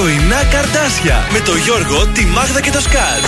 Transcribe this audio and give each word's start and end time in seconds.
Πρωινά 0.00 0.44
καρτάσια 0.50 1.26
με 1.32 1.40
το 1.40 1.56
Γιώργο, 1.56 2.06
τη 2.06 2.24
Μάγδα 2.24 2.60
και 2.60 2.70
το 2.70 2.80
Σκάτ. 2.80 3.22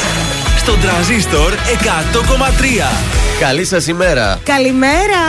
Στον 0.58 0.80
τραζίστορ 0.80 1.52
100,3. 1.52 2.92
Καλή 3.40 3.64
σας 3.64 3.86
ημέρα. 3.86 4.38
Καλημέρα. 4.44 5.20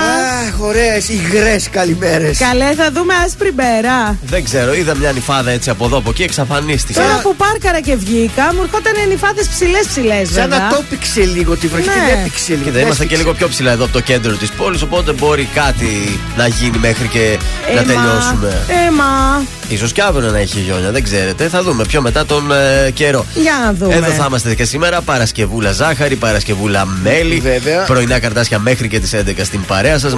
Αχ, 0.48 0.59
ωραίες 0.59 1.09
υγρές 1.09 1.70
καλημέρες. 1.70 2.38
Καλέ, 2.38 2.73
θα 2.77 2.91
δούμε 2.91 3.13
άσπρη 3.25 3.52
μπέρα. 3.52 4.17
Δεν 4.21 4.43
ξέρω, 4.43 4.73
είδα 4.73 4.95
μια 4.95 5.12
νυφάδα 5.12 5.52
έτσι 5.52 5.70
από 5.70 5.85
εδώ 5.85 5.98
από 5.98 6.09
εκεί, 6.09 6.23
εξαφανίστηκε. 6.23 6.99
Τώρα 6.99 7.20
που 7.23 7.35
πάρκαρα 7.35 7.80
και 7.81 7.95
βγήκα, 7.95 8.53
μου 8.53 8.62
ερχόταν 8.63 8.94
νυφάδες 9.09 9.48
ψηλές 9.48 9.88
ψηλές. 9.88 10.30
Σαν 10.30 10.49
να 10.49 10.67
το 10.70 10.77
έπηξε 10.80 11.21
λίγο 11.21 11.55
τη 11.55 11.67
βροχή, 11.67 11.88
Ναι. 11.88 11.94
την 11.94 12.20
έπηξε 12.20 12.52
λίγο. 12.53 12.63
Κοίτα, 12.63 12.80
είμαστε 12.80 13.05
και 13.05 13.16
λίγο 13.16 13.34
πιο 13.34 13.48
ψηλά 13.48 13.71
εδώ 13.71 13.84
από 13.84 13.94
το 13.94 13.99
κέντρο 13.99 14.35
της 14.35 14.49
πόλης, 14.49 14.81
οπότε 14.81 15.12
μπορεί 15.12 15.49
κάτι 15.53 16.20
να 16.38 16.48
γίνει 16.48 16.77
μέχρι 16.77 17.08
και 17.08 17.38
να 17.73 17.80
Έμα, 17.80 17.94
τελειώσουμε. 17.94 18.66
Έμα. 18.88 19.41
Σω 19.77 19.85
κι 19.85 20.02
αύριο 20.02 20.31
να 20.31 20.38
έχει 20.38 20.59
χιόνια, 20.59 20.91
δεν 20.91 21.03
ξέρετε. 21.03 21.48
Θα 21.48 21.63
δούμε 21.63 21.85
πιο 21.85 22.02
μετά 22.02 22.25
τον 22.25 22.52
ε, 22.52 22.91
καιρό. 22.91 23.25
Για 23.34 23.53
να 23.66 23.73
δούμε. 23.73 23.95
Εδώ 23.95 24.12
θα 24.12 24.25
είμαστε 24.27 24.55
και 24.55 24.63
σήμερα. 24.63 25.02
Παρασκευούλα 25.02 25.71
ζάχαρη, 25.71 26.16
Παρασκευούλα 26.16 26.85
μέλι. 26.85 27.39
Βέβαια. 27.39 27.84
Πρωινά 27.84 28.20
καρτάσια 28.20 28.59
μέχρι 28.59 28.88
και 28.88 28.99
τις 28.99 29.13
11 29.15 29.20
στην 29.43 29.65
παρέα 29.65 29.99
σας. 29.99 30.13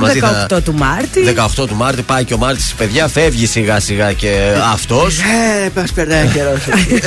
18 0.49 0.63
του 0.63 0.73
Μάρτη. 0.73 1.35
18 1.59 1.67
του 1.67 1.75
Μάρτη 1.75 2.02
πάει 2.02 2.23
και 2.23 2.34
ο 2.34 2.38
Μάρτης, 2.38 2.73
παιδιά, 2.77 3.08
φεύγει 3.08 3.45
σιγά 3.45 3.80
σιγά 3.80 4.13
και 4.13 4.53
αυτός. 4.73 5.20
Ε, 5.20 5.70
μα 5.75 5.83
περνάει 5.95 6.27
καιρός. 6.27 6.59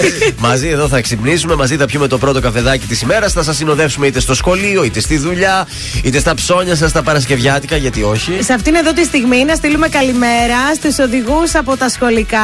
μαζί 0.49 0.69
εδώ 0.69 0.89
θα 0.89 1.01
ξυπνήσουμε, 1.01 1.55
μαζί 1.55 1.77
θα 1.77 1.87
πιούμε 1.87 2.07
το 2.07 2.19
πρώτο 2.19 2.41
καφεδάκι 2.41 2.87
της 2.87 3.01
ημέρας. 3.01 3.33
Θα 3.33 3.43
σας 3.43 3.57
συνοδεύσουμε 3.57 4.07
είτε 4.07 4.21
στο 4.21 4.35
σχολείο, 4.35 4.85
είτε 4.85 5.01
στη 5.01 5.19
δουλειά, 5.19 5.67
είτε 6.03 6.19
στα 6.19 6.35
ψώνια 6.35 6.77
σας, 6.77 6.93
τα 6.93 7.03
Παρασκευιάτικα, 7.03 7.77
γιατί 7.77 8.03
όχι. 8.03 8.39
Σε 8.41 8.53
αυτήν 8.53 8.75
εδώ 8.75 8.93
τη 8.93 9.05
στιγμή 9.05 9.45
να 9.45 9.55
στείλουμε 9.55 9.89
καλημέρα 9.89 10.75
στους 10.75 10.99
οδηγούς 10.99 11.55
από 11.55 11.77
τα 11.77 11.89
σχολικά. 11.89 12.36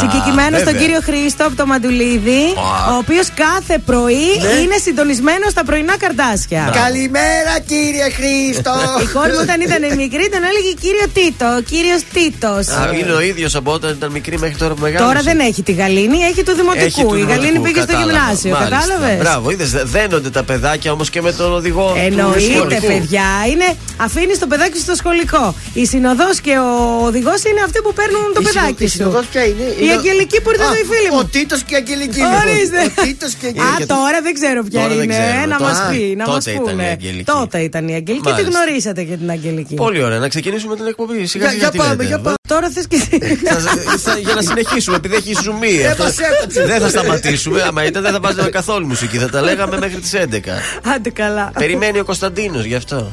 Συγκεκριμένα 0.00 0.56
στον 0.58 0.64
βέβαια. 0.72 0.80
κύριο 0.80 1.00
Χρήστο 1.08 1.42
από 1.46 1.56
το 1.56 1.66
Μαντουλίδη, 1.66 2.42
Α. 2.86 2.92
ο 2.92 2.96
οποίος 3.02 3.26
κάθε 3.44 3.78
πρωί 3.88 4.28
Ναι. 4.42 4.48
είναι 4.62 4.76
συντονισμένος 4.86 5.50
στα 5.50 5.64
πρωινά 5.64 5.94
καρτάσια. 6.02 6.62
Καλημέρα 6.82 7.54
κύριε 7.70 8.08
Χρήστο. 8.18 8.72
Η 9.04 9.06
κόρη 9.14 9.32
μου 9.36 9.42
όταν 9.46 9.58
ήταν 9.66 9.82
μικρή 10.02 10.24
τον 10.34 10.42
έλεγε 10.50 10.72
κύριο 10.84 11.06
Τίτο, 11.16 11.50
κύριος 11.70 12.00
Τίτος. 12.14 12.66
Α, 12.68 12.90
είναι 13.00 13.12
ο 13.12 13.20
ίδιος 13.30 13.54
από 13.54 13.70
όταν 13.72 13.90
ήταν 13.98 14.10
μικρή 14.10 14.38
μέχρι 14.38 14.56
τώρα 14.56 14.74
που 14.74 14.80
μεγάλωσε. 14.82 15.08
Τώρα 15.12 15.22
δεν 15.30 15.38
έχει 15.48 15.62
τη 15.62 15.72
γαλήνη, 15.72 16.18
έχει 16.30 16.42
του 16.42 16.54
δημοτικού. 16.60 16.84
Έχει 16.84 17.02
του 17.04 17.14
η 17.14 17.20
γαλήνη 17.20 17.52
δημοτικού, 17.52 17.62
πήγε 17.62 17.80
στο 17.80 17.92
κατάλαβα. 17.92 18.12
γυμνάσιο, 18.12 18.50
Μάλιστα. 18.52 18.76
κατάλαβες; 18.76 19.18
Μπράβο, 19.22 19.50
είδες, 19.50 19.70
δένονται 19.70 20.30
τα 20.30 20.42
παιδάκια 20.42 20.92
όμως 20.92 21.10
και 21.10 21.20
με 21.22 21.32
τον 21.32 21.52
οδηγό. 21.54 21.86
του 21.94 22.00
Εννοείται, 22.06 22.40
σχολικού. 22.54 22.86
παιδιά. 22.86 23.28
Είναι, 23.52 23.68
αφήνεις 23.96 24.38
το 24.38 24.46
παιδάκι 24.46 24.76
σου 24.76 24.82
στο 24.82 24.94
σχολικό. 24.94 25.54
Η 25.72 25.86
συνοδός 25.86 26.40
και 26.40 26.54
ο 26.58 26.70
οδηγός 27.08 27.40
είναι 27.48 27.60
αυτοί 27.64 27.78
που 27.84 27.92
παίρνουν 27.92 28.24
το 28.34 28.40
Η 28.40 28.44
παιδάκι 28.44 28.86
συνο- 28.86 29.10
η 29.10 29.14
σου. 29.14 29.21
Συνοδός 29.22 29.26
ποια 29.32 29.42
είναι; 29.48 29.64
Η 29.70 29.74
Είναι 29.82 29.92
ο- 29.92 29.98
Αγγελική 29.98 30.38
που 30.42 30.50
ήρθε 30.52 30.62
Α, 30.62 30.66
εδώ 30.66 30.74
η 30.84 30.86
φίλη 30.92 31.08
μου. 31.14 31.20
Ο 31.22 31.24
Τίτος 31.34 31.60
και 31.68 31.74
η 31.74 31.76
Αγγελική. 31.82 32.20
λοιπόν. 32.24 32.40
Ορίστε. 32.42 32.80
Ο 32.98 33.02
Τίτος 33.06 33.32
και 33.40 33.46
η 33.46 33.54
Α, 33.58 33.62
Αγγελική. 33.64 33.86
τώρα 33.94 34.18
δεν 34.26 34.32
ξέρω 34.38 34.58
ποια 34.68 34.80
Τώρα 34.80 34.94
δεν 34.94 35.04
είναι. 35.04 35.14
ξέρουμε. 35.16 35.42
Ε, 35.42 35.46
να 35.52 35.56
Τότε- 35.60 35.70
μας 35.70 35.78
πει, 35.90 36.02
να 36.20 36.24
μας 36.26 36.34
τότε 36.34 36.50
ήταν 36.50 36.64
η 36.66 36.70
πούνε. 36.70 36.84
Αγγελική. 36.96 37.24
Τότε 37.36 37.58
ήταν 37.68 37.82
η 37.92 37.94
Αγγελική. 38.00 38.26
Τη 38.26 38.32
Μάλιστα. 38.32 38.50
γνωρίσατε 38.50 39.00
και 39.08 39.16
την 39.22 39.28
Αγγελική. 39.36 39.74
Πολύ 39.84 40.00
ωραία, 40.06 40.18
να 40.24 40.28
ξεκινήσουμε 40.34 40.72
την 40.80 40.86
εκπομπή. 40.92 41.18
Σιγά 41.32 41.44
Για- 41.44 41.52
σιγά 41.54 41.62
για 41.62 41.70
τι 41.74 41.78
πάμε, 41.82 41.90
λέτε. 41.94 42.04
για 42.10 42.18
πάμε. 42.24 42.36
Τώρα 42.52 42.66
θες 42.74 42.86
και 42.90 42.96
εσύ. 43.02 43.16
Θα- 43.52 43.60
θα- 44.06 44.18
για 44.26 44.34
να 44.38 44.42
συνεχίσουμε, 44.42 44.96
επειδή 45.00 45.14
έχει 45.20 45.32
ζουμί. 45.44 45.74
Ε, 45.82 45.86
αυτό. 45.86 46.02
μας 46.02 46.16
έκοψε. 46.18 46.60
δεν 46.70 46.80
θα 46.80 46.88
σταματήσουμε. 46.88 47.62
Άμα 47.68 47.84
ήταν, 47.84 48.02
δεν 48.02 48.12
θα 48.12 48.20
βάζαμε 48.20 48.48
καθόλου 48.58 48.86
μουσική. 48.86 49.16
Θα 49.18 49.28
τα 49.34 49.40
λέγαμε 49.48 49.78
μέχρι 49.78 50.00
τις 50.00 50.12
11. 50.14 50.52
Άντε 50.94 51.10
καλά. 51.10 51.50
Περιμένει 51.58 51.98
ο 51.98 52.04
Κωνσταντίνος 52.04 52.64
γι' 52.64 52.74
αυτό. 52.74 53.12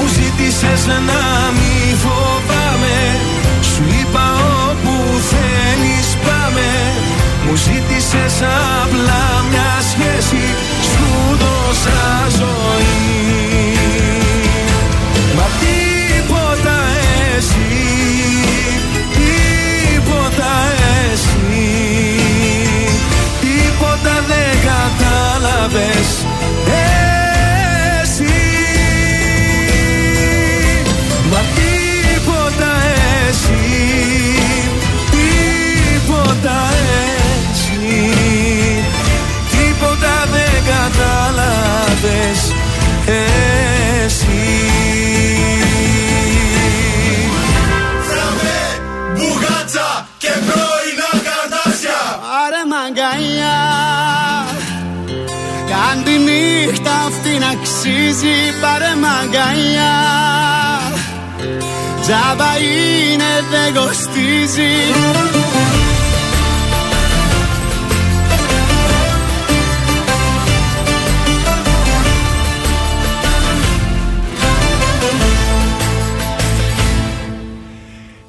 Μου 0.00 0.06
ζήτησες 0.06 0.86
να 0.86 1.22
μη 1.58 1.96
φοβάμαι. 2.02 2.98
Σου 3.70 3.82
είπα 4.00 4.26
όπου 4.68 4.94
θέλεις 5.30 6.08
πάμε. 6.24 6.68
Μου 7.44 7.54
ζήτησες 7.56 8.34
απλά 8.82 9.24
μια 9.50 9.72
σχέση. 9.90 10.44
Σου 10.90 11.36
δώσα 11.40 12.26
ζωή. 12.38 12.98
Μα 15.36 15.46
τίποτα 15.60 16.76
εσύ 17.36 17.84
Τίποτα 19.18 20.52
εσύ 21.12 21.70
Τίποτα 23.40 24.24
δεν 24.28 24.58
κατάλαβες 24.68 26.26
νύχτα 57.38 57.46
αυτή 57.46 57.46
να 57.46 57.48
αξίζει 57.48 58.36
πάρε 58.60 58.94
μ' 58.94 59.04
αγκαλιά. 59.04 59.96
Τζάμπα 62.00 62.58
είναι 62.58 63.32
δεν 63.50 63.74
κοστίζει. 63.74 64.74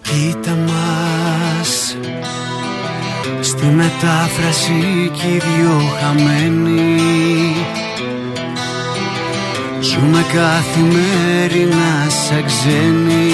Κοίτα 0.02 0.56
μας 0.56 1.96
Στη 3.42 3.66
μετάφραση 3.66 5.12
κι 5.14 5.28
οι 5.28 5.38
δυο 5.38 5.82
χαμένοι 6.00 7.79
Ζούμε 10.00 10.26
καθημερινά 10.34 12.10
σαν 12.10 12.46
ξένοι 12.46 13.32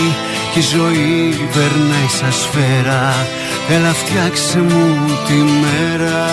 Κι 0.53 0.59
η 0.59 0.61
ζωή 0.61 1.47
περνάει 1.53 2.09
σαν 2.19 2.31
σφαίρα. 2.31 3.13
Έλα 3.69 3.93
φτιάξε 3.93 4.59
μου 4.59 5.05
τη 5.27 5.33
μέρα. 5.33 6.25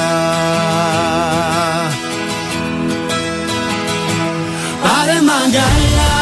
Πάρε 4.82 5.18
μ' 5.26 5.34
αγκαλιά 5.42 6.14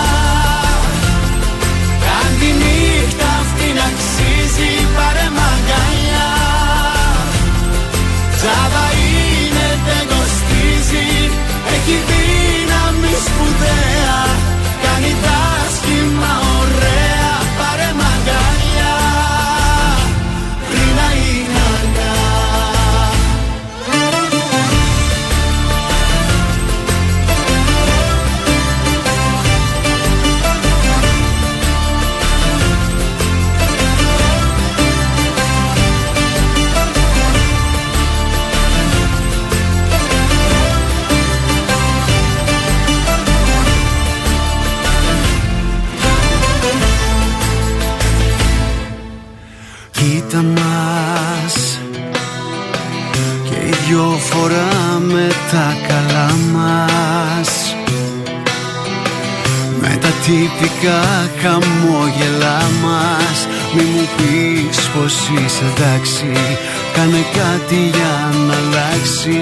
Κάν 2.04 2.30
τη 2.40 2.50
νύχτα 2.60 3.28
αυτή 3.42 3.68
να 3.78 3.84
αξίζει 3.90 4.72
Πάρε 4.96 5.26
μ' 5.36 5.42
αγκαλιά 5.52 6.30
Τζάβα 8.36 8.86
είναι 9.02 9.68
δεν 9.86 10.02
κοστίζει 10.12 11.08
Έχει 11.74 11.96
δύναμη 12.08 12.39
σπουδαία 13.24 14.18
Κάνει 14.82 15.14
τα 15.22 15.29
τυπικά 60.30 61.02
χαμόγελά 61.42 62.60
μας. 62.82 63.38
Μη 63.74 63.82
μου 63.82 64.08
πεις 64.16 64.88
πως 64.88 65.14
είσαι 65.14 65.64
εντάξει. 65.74 66.32
Κάνε 66.94 67.24
κάτι 67.32 67.76
για 67.76 68.14
να 68.46 68.54
αλλάξει 68.54 69.38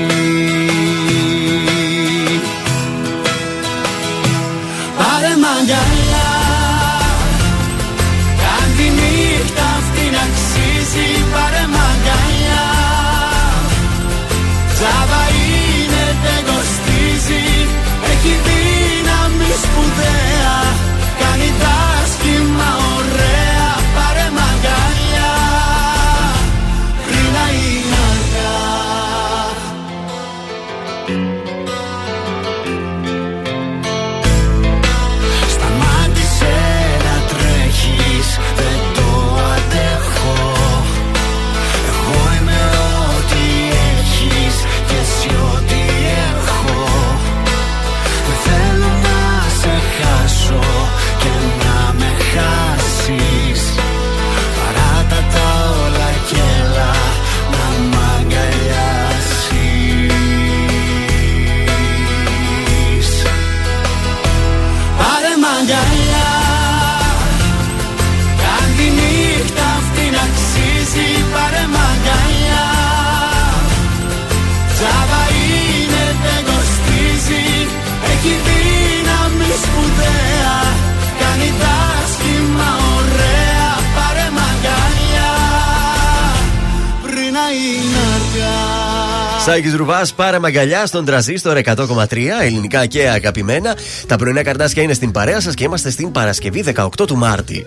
Σάκης 89.49 89.75
Ρουβάς, 89.75 90.13
πάρε 90.13 90.39
μαγκαλιά 90.39 90.87
στον 90.87 91.05
τραζίστορ 91.05 91.57
100,3 91.65 92.41
ελληνικά 92.43 92.87
και 92.87 93.09
αγαπημένα. 93.09 93.77
Τα 94.07 94.17
πρωινά 94.17 94.43
καρτάσια 94.43 94.83
είναι 94.83 94.93
στην 94.93 95.11
παρέα 95.11 95.41
σας 95.41 95.55
και 95.55 95.65
είμαστε 95.65 95.91
στην 95.91 96.13
Παρασκευή 96.13 96.65
18 96.77 96.89
του 97.07 97.17
Μάρτη. 97.17 97.67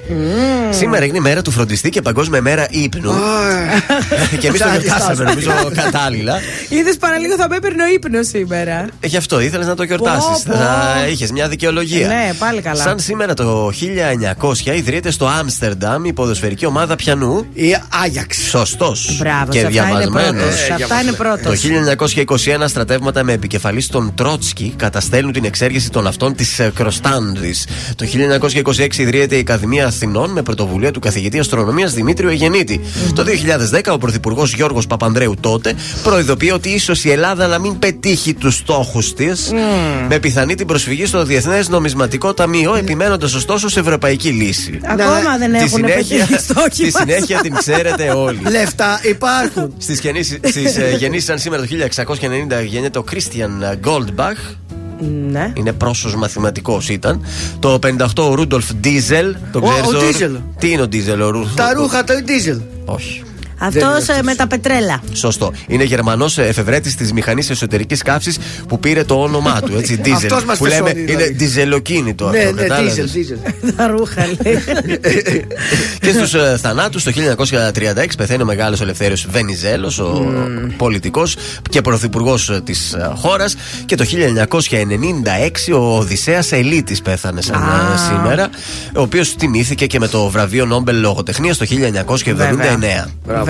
Σήμερα 0.70 1.06
είναι 1.06 1.18
η 1.18 1.22
μέρα 1.22 1.42
του 1.42 1.52
φροντιστή 1.52 1.90
και 1.90 2.02
παγκόσμια 2.02 2.42
μέρα 2.42 2.68
ύπνου. 2.70 3.14
και 4.40 4.48
εμείς 4.48 4.62
το 4.62 4.68
γιορτάσαμε 4.70 5.24
νομίζω 5.24 5.52
κατάλληλα. 5.74 6.40
Είδες 6.70 6.98
παραλίγο 6.98 7.36
θα 7.36 7.50
με 7.50 7.56
έπαιρνε 7.56 7.84
ο 7.84 7.88
ύπνος 7.88 8.28
σήμερα. 8.28 8.88
Ε, 9.00 9.08
Γι' 9.08 9.18
αυτό 9.18 9.40
ήθελες 9.40 9.68
να 9.68 9.76
το 9.76 9.84
γιορτάσεις. 9.84 10.44
Πω, 10.44 10.52
πω. 10.52 10.58
Θα 10.58 11.08
είχες 11.12 11.32
μια 11.32 11.48
δικαιολογία. 11.48 12.08
Ναι, 12.08 12.32
πάλι 12.40 12.62
καλά. 12.62 12.84
Σαν 12.84 13.00
σήμερα 13.00 13.34
το 13.34 13.72
1900 14.42 14.76
ιδρύεται 14.76 15.12
στο 15.12 15.28
Άμστερνταμ 15.28 16.06
η 16.06 16.14
ποδοσφαιρική 16.14 16.66
ομάδα 16.66 16.96
πιανού. 16.96 17.46
Η 17.54 17.78
Άγιαξ. 18.04 18.38
Σωστός. 18.38 19.18
Μπράβο, 19.20 19.52
και 19.52 19.60
σε 19.60 19.66
αυτά 19.66 19.82
είναι 19.82 19.98
διαβασμένος. 19.98 20.42
πρώτος. 20.42 20.60
Σε 20.60 20.74
αυτά 20.74 21.02
είναι 21.02 21.12
πρώτος. 21.12 21.62
Το 21.62 21.70
1921 21.72 22.64
στρατεύματα 22.66 23.24
με 23.24 23.34
επικεφαλής 23.34 23.88
τον 23.88 24.12
Τρότσκι 24.16 24.74
καταστέλνουν 24.78 25.32
την 25.32 25.46
εξέργεση 25.46 25.90
των 25.90 26.08
αυτών 26.08 26.36
της 26.36 26.62
Κροστάνδης. 26.74 27.68
Το 27.96 28.06
1926 28.78 28.98
ιδρύεται 28.98 29.36
η 29.36 29.40
Ακαδημία 29.40 29.86
Αθηνών 29.88 30.32
με 30.32 30.42
πρωτοβουλία 30.42 30.92
του 30.92 31.00
καθηγητή 31.00 31.40
αστρονομίας 31.40 31.94
Δημήτριου 31.94 32.30
Αιγεννήτη. 32.30 32.82
Το 33.16 33.24
2010 33.24 33.94
ο 33.94 33.98
Πρωθυπουργός 33.98 34.54
Γιώργος 34.54 34.88
Παπανδρέου 34.88 35.36
τότε 35.40 35.76
προειδοποιεί 36.04 36.52
ότι 36.54 36.70
ίσως 36.70 37.04
η 37.04 37.12
Ελλάδα 37.12 37.48
να 37.48 37.60
μην 37.60 37.80
πετύχει 37.80 38.34
τους 38.34 38.56
στόχους 38.56 39.14
της 39.14 39.52
με 40.10 40.20
πιθανή 40.20 40.56
την 40.56 40.68
προσφυγή 40.68 41.06
στο 41.06 41.24
Διεθνές 41.24 41.70
Νομισματικό 41.70 42.34
Ταμείο, 42.34 42.76
επιμένοντας 42.76 43.34
ωστόσο 43.34 43.70
σε 43.70 43.80
ευρωπαϊκή 43.80 44.30
λύση. 44.30 44.80
Ακόμα 44.84 45.38
δεν 45.38 45.52
Τη 45.52 45.58
έχουν 45.58 45.70
συνέχεια, 45.70 46.18
πετύχει 46.18 46.42
στόχοι 46.44 46.70
τη 46.70 46.92
μας. 46.92 46.94
συνέχεια 47.02 47.40
την 47.40 47.54
ξέρετε 47.54 48.10
όλοι. 48.10 48.40
Λεφτά 48.50 49.00
υπάρχουν. 49.04 49.74
Στις 49.78 50.00
ε, 50.78 50.96
γεννήσεις, 50.98 51.26
σαν 51.26 51.40
σήμερα 51.40 51.61
το 51.62 51.68
1690, 52.60 52.64
γεννιέται 52.66 52.98
ο 52.98 53.04
Κρίστιαν 53.04 53.80
Γκόλντμπαχ. 53.86 54.56
Ναι. 55.32 55.54
Είναι 55.56 55.74
πρόσωπο 55.74 56.18
μαθηματικός 56.18 56.90
ήταν. 56.90 57.26
Το 57.60 57.80
58 57.84 58.06
ο 58.30 58.34
Ρούντολφ 58.34 58.74
Ντίζελ. 58.74 59.36
Το 59.52 59.60
Ο- 59.64 59.70
ξέρεις, 59.70 59.94
ο 59.94 59.98
Ντίζελ. 60.08 60.38
Τι 60.58 60.72
είναι 60.72 60.82
ο 60.82 60.88
Ντίζελ, 60.88 61.22
ο 61.22 61.30
Ρούντολφ. 61.30 61.54
Τα 61.54 61.74
ρούχα 61.74 62.04
το 62.04 62.14
Diesel. 62.24 62.60
Όχι. 62.86 63.24
Αυτός 63.64 64.06
Δεν 64.06 64.16
είναι 64.16 64.24
με 64.24 64.36
τα 64.36 64.48
πετρέλαια. 64.48 65.02
Σωστό. 65.14 65.52
Είναι 65.68 65.84
Γερμανός 65.84 66.38
εφευρέτης 66.38 66.96
της 66.96 67.14
μηχανής 67.14 67.50
εσωτερικής 67.50 68.02
καύσης 68.02 68.38
που 68.68 68.80
πήρε 68.80 69.04
το 69.04 69.22
όνομά 69.22 69.62
του. 69.62 69.78
Έτσι, 69.78 70.02
ντίζελ. 70.06 70.12
Αυτός 70.14 70.44
μας 70.46 70.58
που 70.58 70.66
λέμε 70.66 70.82
πεσώνει, 70.82 71.04
δηλαδή. 71.06 71.24
είναι 71.24 71.34
ντιζελοκίνητο 71.38 72.30
Ναι, 72.30 72.38
αυτό. 72.40 72.52
ναι, 72.54 72.62
κατάλαβες. 72.62 72.94
ντίζελ, 72.94 73.10
ντίζελ. 73.12 73.38
Τα 73.78 73.88
ρούχα 73.88 74.26
λέει. 74.44 74.58
Και 76.02 76.12
στους 76.12 76.34
ε, 76.34 76.58
θανάτους 76.62 77.04
το 77.04 77.12
1936 77.16 78.06
πεθαίνει 78.18 78.42
ο 78.42 78.46
μεγάλος 78.46 78.82
Ελευθέριος 78.82 79.28
Βενιζέλος, 79.32 80.00
ο 80.00 80.26
πολιτικός 80.78 81.36
και 81.70 81.82
πρωθυπουργός 81.82 82.62
της 82.64 82.96
χώρας. 83.16 83.56
Και 83.86 83.96
το 83.96 84.06
1996 85.70 85.74
ο 85.74 85.98
Οδυσσέας 85.98 86.52
Ελίτης 86.52 87.02
πέθανε 87.02 87.42
σαν 87.42 87.56
Α. 87.64 87.94
ε, 87.94 87.98
σήμερα, 87.98 88.50
ο 88.96 89.02
οποίος 89.02 89.36
τιμήθηκε 89.36 89.86
και 89.86 90.00
με 90.00 90.08
το 90.08 90.30
βραβείο 90.30 90.66
Νόμπελ 90.66 91.00
Λογοτεχνίας 91.00 91.58
το 91.58 91.66
1979. 91.66 93.10
Βέβαια. 93.26 93.46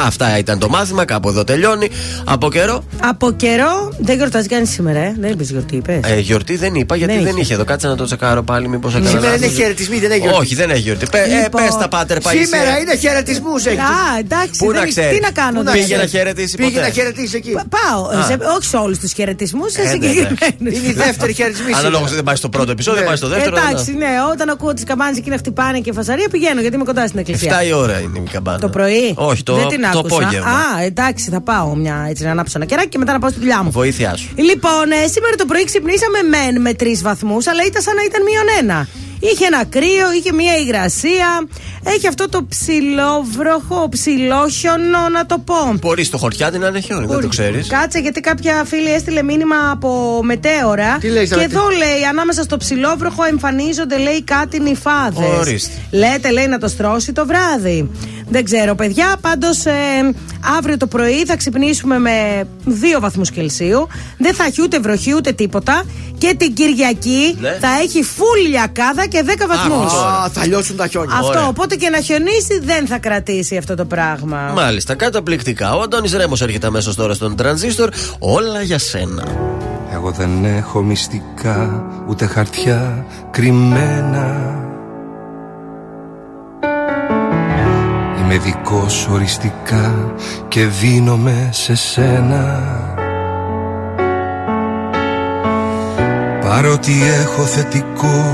Αυτά 0.00 0.38
ήταν 0.38 0.58
το 0.58 0.68
μάθημα, 0.68 1.04
κάπου 1.04 1.28
εδώ 1.28 1.44
τελειώνει. 1.44 1.88
Από 2.24 2.50
καιρό; 2.50 2.84
Από 3.02 3.30
καιρό 3.32 3.92
δεν 3.98 4.16
γιορτάζει 4.16 4.48
κανείς 4.48 4.70
σήμερα, 4.70 4.98
ε. 4.98 5.14
Δεν 5.18 5.30
είπες 5.30 5.50
γιορτή, 5.50 5.76
είπες. 5.76 6.00
Ε, 6.06 6.18
γιορτή 6.18 6.56
δεν 6.56 6.74
είπα 6.74 6.96
γιατί 6.96 7.12
Δεν 7.14 7.22
δεν, 7.22 7.32
είχε. 7.32 7.40
είχε 7.42 7.54
εδώ. 7.54 7.64
Κάτσε 7.64 7.86
να 7.86 7.96
το 7.96 8.04
τσεκάρω 8.04 8.42
πάλι, 8.42 8.68
μήπως 8.68 8.94
έκανα. 8.94 9.08
Σήμερα 9.08 9.30
λάθος. 9.30 9.46
είναι 9.46 9.54
χαιρετισμοί, 9.54 9.98
δεν 9.98 10.10
έχει 10.10 10.20
γιορτή. 10.20 10.38
Όχι, 10.40 10.54
δεν 10.54 10.70
έχει 10.70 10.80
γιορτή. 10.80 11.06
Πε, 11.10 11.18
ε, 11.18 11.42
Λοιπόν, 11.42 11.62
πες 11.64 11.76
τα 11.76 11.88
πάτερ 11.88 12.18
Παΐσια. 12.18 12.44
Σήμερα 12.44 12.78
είναι 12.78 12.96
χαιρετισμού 12.96 13.54
έχει. 13.64 13.76
Α, 13.78 14.18
εντάξει. 14.18 14.58
Πού 14.64 14.66
δεν- 14.72 14.80
να 14.80 14.86
ξέρεις. 14.86 15.14
Τι 15.16 15.20
να 15.20 15.30
κάνω, 15.30 15.58
Πού 15.58 15.62
να 15.64 15.70
δηλαδή. 15.70 15.80
Πήγε 15.80 15.96
να 15.96 16.04
ξέρεις. 16.04 16.10
χαιρετήσει 16.28 16.56
Πήγε 16.56 16.70
ποτέ. 16.70 16.80
να 16.86 16.90
χαιρετήσει 16.92 17.36
εκεί. 17.36 17.50
Πα- 17.50 17.66
Πάω. 17.76 18.02
Α. 18.20 18.24
σε- 18.26 18.38
όχι 18.56 18.66
σε 18.72 18.76
όλους 18.76 18.98
τους 18.98 19.12
χαιρετισμούς, 19.12 19.72
σε 19.72 19.80
Ε, 19.80 19.84
ναι, 19.84 19.90
συγκεκριμένους. 19.90 20.78
Είναι 20.78 20.88
η 20.88 20.92
δεύτερη 20.92 21.32
χαιρετισμή. 21.32 21.66
Αναλόγως 21.72 21.92
σήμερα. 21.98 22.14
δεν 22.14 22.24
πάει 22.24 22.36
στο 22.36 22.48
πρώτο 22.48 22.70
επεισόδιο, 22.70 23.00
Ναι. 23.00 23.06
πάει 23.06 23.16
στο 23.16 23.28
δεύτερο. 23.28 23.56
Εντάξει, 23.56 23.90
ναι, 24.02 24.06
όταν 24.32 24.48
ακούω 24.48 24.74
τις 24.74 24.84
καμπάνες 24.84 25.16
εκεί 25.18 25.30
να 25.30 25.36
χτυπάνε 25.36 25.78
και 25.80 25.92
φασαρία 25.92 26.28
πηγαίνω 26.30 26.60
γιατί 26.60 26.74
είμαι 26.76 26.84
κοντά 26.84 27.06
στην 27.06 27.18
εκκλησία. 27.18 27.50
7 27.60 27.64
η 27.66 27.72
ώρα 27.72 27.98
είναι 28.00 28.18
η 28.18 28.28
καμπάνα. 28.32 28.58
Το 28.58 28.68
πρωί; 28.68 29.14
Όχι, 29.30 29.42
το, 29.42 29.54
Δεν 29.54 29.68
την 29.68 29.80
το 29.92 29.98
άκουσα. 29.98 30.16
απόγευμα. 30.16 30.50
Α, 30.50 30.82
εντάξει, 30.84 31.30
θα 31.30 31.40
πάω 31.40 31.74
μια 31.74 32.06
έτσι 32.08 32.24
να 32.24 32.30
ανάψω 32.30 32.52
ένα 32.56 32.64
κεράκι 32.66 32.88
και 32.88 32.98
μετά 32.98 33.12
να 33.12 33.18
πάω 33.18 33.30
στη 33.30 33.38
δουλειά 33.38 33.62
μου. 33.62 33.70
Βοήθειά 33.70 34.16
σου. 34.16 34.28
Λοιπόν, 34.36 34.90
ε, 34.90 35.06
σήμερα 35.06 35.34
το 35.36 35.44
πρωί 35.46 35.64
ξυπνήσαμε 35.64 36.18
μεν 36.22 36.60
με 36.60 36.74
τρεις 36.74 37.02
βαθμούς, 37.02 37.46
αλλά 37.46 37.62
ήταν 37.66 37.82
σαν 37.82 37.94
να 37.94 38.02
ήταν 38.02 38.22
μείον 38.22 38.44
ένα. 38.60 38.88
Είχε 39.20 39.44
ένα 39.46 39.64
κρύο, 39.64 40.12
είχε 40.18 40.32
μια 40.32 40.56
υγρασία. 40.56 41.46
Έχει 41.84 42.06
αυτό 42.06 42.28
το 42.28 42.46
ψηλόβροχο, 42.48 43.88
ψηλόχιονο, 43.88 45.08
να 45.12 45.26
το 45.26 45.38
πω. 45.38 45.54
Μπορεί 45.80 46.04
στο 46.04 46.18
χωριάτι 46.18 46.58
να 46.58 46.66
είναι 46.66 46.80
χιόνι, 46.80 47.06
δεν 47.06 47.20
το 47.20 47.28
ξέρεις. 47.28 47.68
Κάτσε, 47.68 47.98
γιατί 47.98 48.20
κάποια 48.20 48.64
φίλη 48.66 48.92
έστειλε 48.92 49.22
μήνυμα 49.22 49.56
από 49.70 50.20
μετέωρα. 50.22 50.98
Τι 51.00 51.08
λέει, 51.08 51.22
και 51.22 51.28
Σαρακή; 51.28 51.54
εδώ 51.54 51.68
λέει, 51.68 52.04
ανάμεσα 52.10 52.42
στο 52.42 52.56
ψηλόβροχο 52.56 53.24
εμφανίζονται, 53.24 53.98
λέει, 53.98 54.22
κάτι 54.22 54.60
νυφάδες. 54.60 55.38
Ορίστε. 55.38 55.72
Λέτε, 55.90 56.30
λέει, 56.30 56.46
να 56.46 56.58
το 56.58 56.68
στρώσει 56.68 57.12
το 57.12 57.26
βράδυ. 57.26 57.90
Δεν 58.28 58.44
ξέρω, 58.44 58.74
παιδιά. 58.74 59.16
Πάντως, 59.20 59.62
αύριο 60.58 60.76
το 60.76 60.86
πρωί 60.86 61.24
θα 61.24 61.36
ξυπνήσουμε 61.36 61.98
με 61.98 62.46
2 62.66 63.00
βαθμούς 63.00 63.30
Κελσίου. 63.30 63.88
Δεν 64.18 64.34
θα 64.34 64.44
έχει 64.44 64.62
ούτε 64.62 64.78
βροχή 64.78 65.14
ούτε 65.14 65.32
τίποτα. 65.32 65.84
Και 66.18 66.34
την 66.38 66.54
Κυριακή 66.54 67.36
Ναι. 67.40 67.58
θα 67.60 67.68
έχει 67.82 68.02
φουλ 68.02 68.48
λιακάδα 68.48 69.06
και 69.10 69.24
10 69.26 69.46
βαθμούς. 69.48 69.92
Ωραία. 69.92 70.12
Α, 70.24 70.28
θα 70.32 70.46
λιώσουν 70.46 70.76
τα 70.76 70.86
χιόνια. 70.86 71.14
Αυτό, 71.14 71.26
Ωραία. 71.28 71.48
οπότε 71.48 71.74
και 71.74 71.88
να 71.88 72.00
χιονίσει 72.00 72.60
δεν 72.62 72.86
θα 72.86 72.98
κρατήσει 72.98 73.56
αυτό 73.56 73.74
το 73.74 73.84
πράγμα. 73.84 74.52
Μάλιστα, 74.54 74.94
καταπληκτικά. 74.94 75.76
Ο 75.76 75.80
Αντώνης 75.80 76.12
Ρέμος 76.12 76.40
έρχεται 76.42 76.66
αμέσως 76.66 76.94
τώρα 76.94 77.14
στον 77.14 77.36
τρανζίστορ. 77.36 77.88
Όλα 78.18 78.62
για 78.62 78.78
σένα. 78.78 79.24
Εγώ 79.92 80.10
δεν 80.10 80.44
έχω 80.44 80.82
μυστικά 80.82 81.84
ούτε 82.08 82.26
χαρτιά 82.26 83.04
κρυμμένα 83.30 84.58
Είμαι 88.30 88.38
δικός 88.38 89.08
οριστικά 89.10 90.14
και 90.48 90.66
δίνομαι 90.66 91.48
σε 91.52 91.74
σένα 91.74 92.60
Παρότι 96.50 96.92
έχω 97.22 97.42
θετικό 97.42 98.24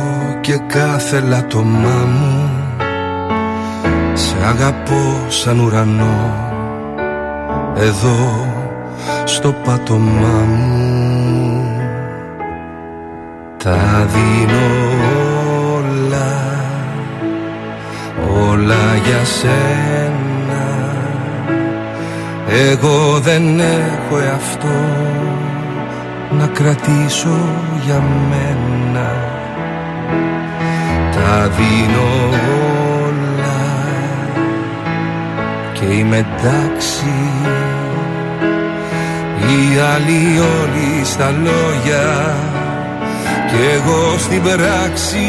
και 0.40 0.58
κάθε 0.66 1.20
λατωμά 1.20 2.06
μου 2.06 2.50
Σε 4.14 4.36
αγαπώ 4.46 5.26
σαν 5.28 5.60
ουρανό 5.60 6.46
εδώ 7.76 8.46
στο 9.24 9.54
πάτωμά 9.64 10.44
μου. 10.48 11.64
Τα 13.64 14.06
δίνω 14.08 14.66
όλα 15.74 16.56
όλα 18.40 18.96
για 19.04 19.24
σένα. 19.24 20.64
Εγώ 22.48 23.18
δεν 23.20 23.60
έχω 23.60 24.18
εαυτό 24.18 24.68
να 26.30 26.46
κρατήσω 26.46 27.38
για 27.84 28.02
μένα. 28.30 29.10
Τα 31.12 31.48
δίνω 31.48 32.28
όλα 33.04 33.64
και 35.72 35.84
είμαι 35.84 36.16
εντάξει. 36.16 37.14
Οι 39.38 39.78
άλλοι 39.94 40.38
όλοι 40.38 41.04
στα 41.04 41.30
λόγια 41.30 42.34
και 43.46 43.70
εγώ 43.74 44.18
στην 44.18 44.42
πράξη. 44.42 45.28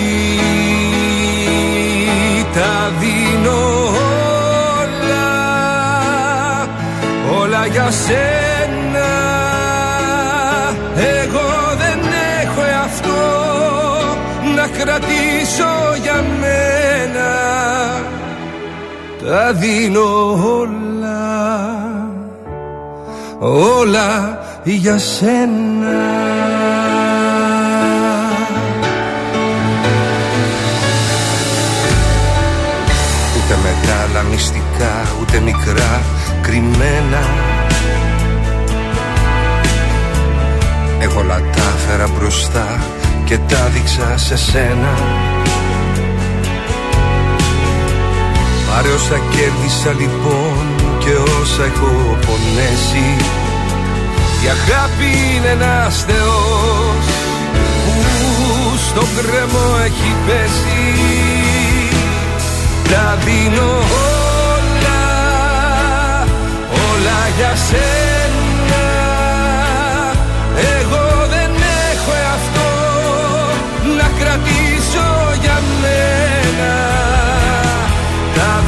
Τα 2.53 2.91
δίνω 2.99 3.59
όλα 4.81 5.27
όλα 7.41 7.65
για 7.65 7.91
σένα 7.91 8.56
κρατήσω 15.47 16.01
για 16.03 16.23
μένα. 16.39 17.29
Τα 19.25 19.53
δίνω 19.53 20.31
όλα. 20.59 21.15
Όλα 23.39 24.39
για 24.63 24.97
σένα. 24.97 25.97
Ούτε 33.35 33.55
μεγάλα 33.63 34.29
μυστικά, 34.31 35.07
ούτε 35.21 35.39
μικρά 35.39 36.01
κρυμμένα. 36.41 37.21
Εγώ 40.99 41.19
όλα 41.19 41.35
τα 41.35 41.63
έφερα 41.75 42.07
μπροστά 42.17 42.79
και 43.25 43.37
τα 43.37 43.69
δείξα 43.73 44.17
σε 44.17 44.37
σένα 44.37 44.89
Πάρε 48.77 48.91
όσα 48.91 49.19
κέρδισα 49.29 49.91
λοιπόν 49.99 50.65
και 50.99 51.13
όσα 51.41 51.63
έχω 51.63 52.17
πονέσει. 52.25 53.07
Η 54.43 54.47
αγάπη 54.57 55.09
είναι 55.35 55.47
ένας 55.47 56.05
θεός 56.07 57.05
που 57.83 57.95
στο 58.87 59.03
κρεμό 59.15 59.67
έχει 59.85 60.11
πέσει. 60.25 60.83
Τα 62.91 63.17
δίνω 63.25 63.71
όλα, 64.55 65.03
όλα 66.89 67.19
για 67.37 67.53
σένα. 67.67 68.85
Εγώ 70.79 71.05
δεν 71.33 71.51
έχω 71.91 72.11
εαυτό 72.23 72.71
να 73.97 74.07
κρατήσω 74.19 75.07
για 75.41 75.61
μένα. 75.81 76.75
Τα 78.35 78.63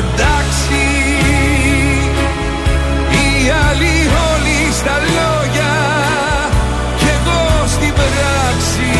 εντάξει. 0.00 0.84
Οι 3.16 3.50
άλλοι 3.68 3.96
όλοι 4.30 4.58
στα 4.72 4.96
λόγια 5.16 5.74
και 6.98 7.10
εγώ 7.18 7.66
στην 7.66 7.92
πράξη. 7.92 8.90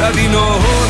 Τα 0.00 0.10
δίνω 0.10 0.46
όλα 0.78 0.89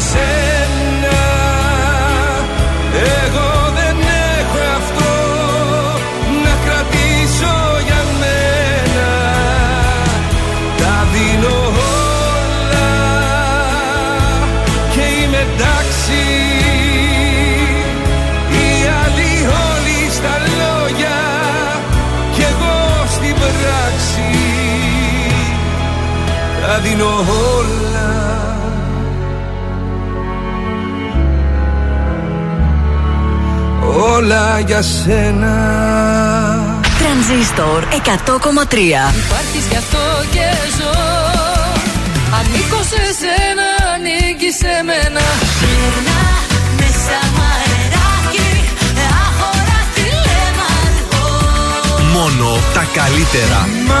σένα 0.00 1.18
Εγώ 2.92 3.72
δεν 3.74 3.96
έχω 4.38 4.58
αυτό 4.76 5.12
να 6.44 6.54
κρατήσω 6.64 7.54
για 7.86 8.02
μένα. 8.20 9.10
Τα 10.78 11.06
δίνω 11.12 11.56
όλα 11.56 12.90
και 14.92 15.00
είμαι 15.00 15.46
εντάξει. 15.52 16.22
Η 18.50 18.68
άλλη 19.04 19.32
όλοι 19.70 20.10
στα 20.10 20.34
λόγια 20.58 21.20
και 22.36 22.42
εγώ 22.42 23.06
στην 23.14 23.34
πράξη. 23.34 24.30
Τα 26.66 26.78
δίνω 26.78 27.06
όλα. 27.06 27.77
Για 34.66 34.82
σένα. 34.82 35.54
Τρανζίστορ 36.98 37.82
100,3 37.82 38.74
Υπάρχεις 39.24 39.64
γι' 39.70 39.76
αυτό 39.76 40.04
και 40.34 40.46
ζω. 40.78 40.96
Ανήκω 42.38 42.80
σε 42.92 43.02
σένα, 43.20 43.68
ανήκει 43.94 44.50
σε 44.60 44.72
μένα. 44.88 45.24
Γυρνά 45.60 46.22
μέσα 46.78 47.18
μου 47.34 47.44
αεράκι 47.52 48.50
Άχωρα 49.24 49.80
τηλεμαρχό 49.94 51.26
Μόνο 52.12 52.48
τα 52.74 52.84
καλύτερα. 52.98 53.60
Μ' 53.86 53.98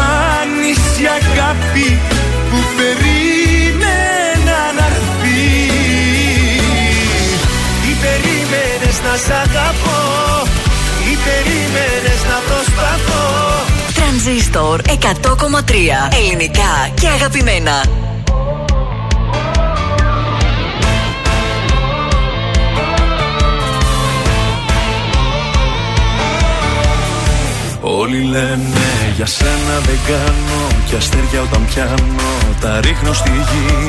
η 1.02 1.06
αγάπη 1.18 1.88
που 2.50 2.58
περίμενα 2.76 3.37
να 9.10 9.16
σ' 9.16 9.30
αγαπώ. 9.30 9.98
Τι 11.04 11.16
περίμενες 11.24 12.20
να 12.30 12.38
προσπαθώ. 12.48 13.24
Τρανζίστορ 13.94 14.80
100,3 14.80 15.74
Ελληνικά 16.18 16.90
και 16.94 17.08
αγαπημένα. 17.08 17.84
Όλοι 27.80 28.22
λένε 28.22 29.12
για 29.16 29.26
σένα 29.26 29.78
δεν 29.86 29.98
κάνω 30.06 30.66
Κι 30.86 30.96
αστέρια 30.96 31.42
όταν 31.42 31.64
πιάνω. 31.66 32.56
Τα 32.60 32.80
ρίχνω 32.80 33.12
στη 33.12 33.30
γη 33.30 33.88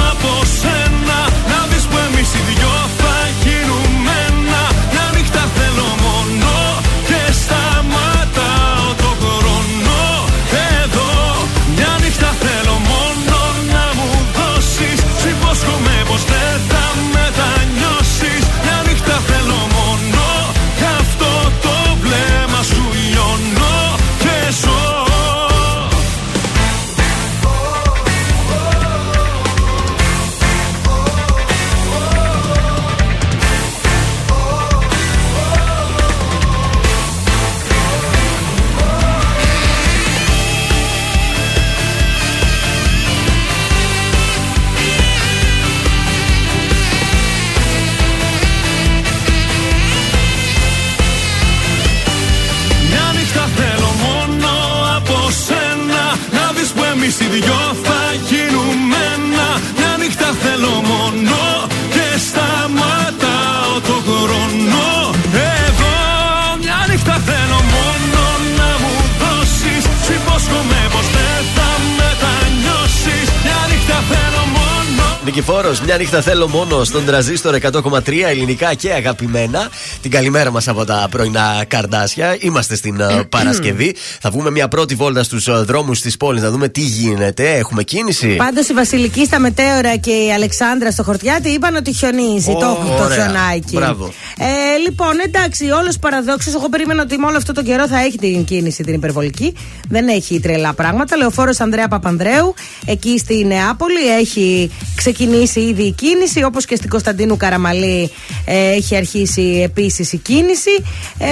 Νικηφόρο, 75.51 75.75
μια 75.85 75.97
νύχτα 75.97 76.21
θέλω 76.21 76.47
μόνο 76.47 76.83
στον 76.83 77.05
τραζίστορ 77.05 77.57
100,3 77.61 78.23
ελληνικά 78.27 78.73
και 78.73 78.93
αγαπημένα. 78.93 79.69
Την 80.01 80.11
καλημέρα 80.11 80.51
μας 80.51 80.67
από 80.67 80.85
τα 80.85 81.07
πρωινά 81.11 81.63
καρδάσια. 81.67 82.37
Είμαστε 82.39 82.75
στην 82.75 82.99
ε, 82.99 83.23
Παρασκευή. 83.35 83.95
Θα 84.19 84.29
βγούμε 84.29 84.51
μια 84.51 84.67
πρώτη 84.67 84.95
βόλτα 84.95 85.23
στους 85.23 85.65
δρόμους 85.65 86.01
της 86.01 86.17
πόλης 86.17 86.41
να 86.41 86.49
δούμε 86.51 86.69
τι 86.69 86.81
γίνεται. 86.81 87.51
Έχουμε 87.51 87.83
κίνηση; 87.83 88.35
Πάντως 88.35 88.67
η 88.67 88.73
Βασιλική 88.73 89.25
στα 89.25 89.39
Μετέωρα 89.39 89.95
και 89.95 90.11
η 90.11 90.33
Αλεξάνδρα 90.33 90.91
στο 90.91 91.03
Χορτιάτι 91.03 91.49
είπαν 91.49 91.75
ότι 91.75 91.93
χιονίζει. 91.93 92.51
Ω, 92.51 92.57
το 92.57 92.65
έχουν 92.65 92.97
το 92.97 93.03
ωραία. 93.03 93.17
χιονάκι. 93.17 93.75
Μπράβο. 93.75 94.13
Ε, 94.37 94.77
λοιπόν, 94.77 95.19
εντάξει, 95.25 95.69
όλος 95.69 95.97
παραδόξως. 95.99 96.53
Εγώ 96.53 96.69
περίμενα 96.69 97.01
ότι 97.01 97.17
με 97.17 97.25
όλο 97.25 97.37
αυτό 97.37 97.53
το 97.53 97.63
καιρό 97.63 97.87
θα 97.87 97.99
έχει 97.99 98.17
την 98.17 98.43
κίνηση 98.43 98.83
την 98.83 98.93
υπερβολική. 98.93 99.53
Δεν 99.89 100.07
έχει 100.07 100.39
τρελά 100.39 100.73
πράγματα. 100.73 101.17
Λεωφόρος 101.17 101.59
Ανδρέα 101.59 101.87
Παπανδρέου, 101.87 102.53
εκεί 102.85 103.17
στη 103.17 103.45
Νεάπολη, 103.45 104.17
έχει 104.19 104.71
ξεκινήσει 104.95 105.59
ήδη 105.59 105.83
η 105.83 105.91
κίνηση. 105.91 106.43
Όπως 106.43 106.65
και 106.65 106.75
στην 106.75 106.89
Κωνσταντίνου 106.89 107.37
Καραμαλή 107.37 108.11
ε, 108.45 108.71
έχει 108.71 108.95
αρχίσει 108.95 109.61
επίσης 109.63 109.90
η 109.99 110.17
κίνηση. 110.17 110.83
Ε, 111.17 111.27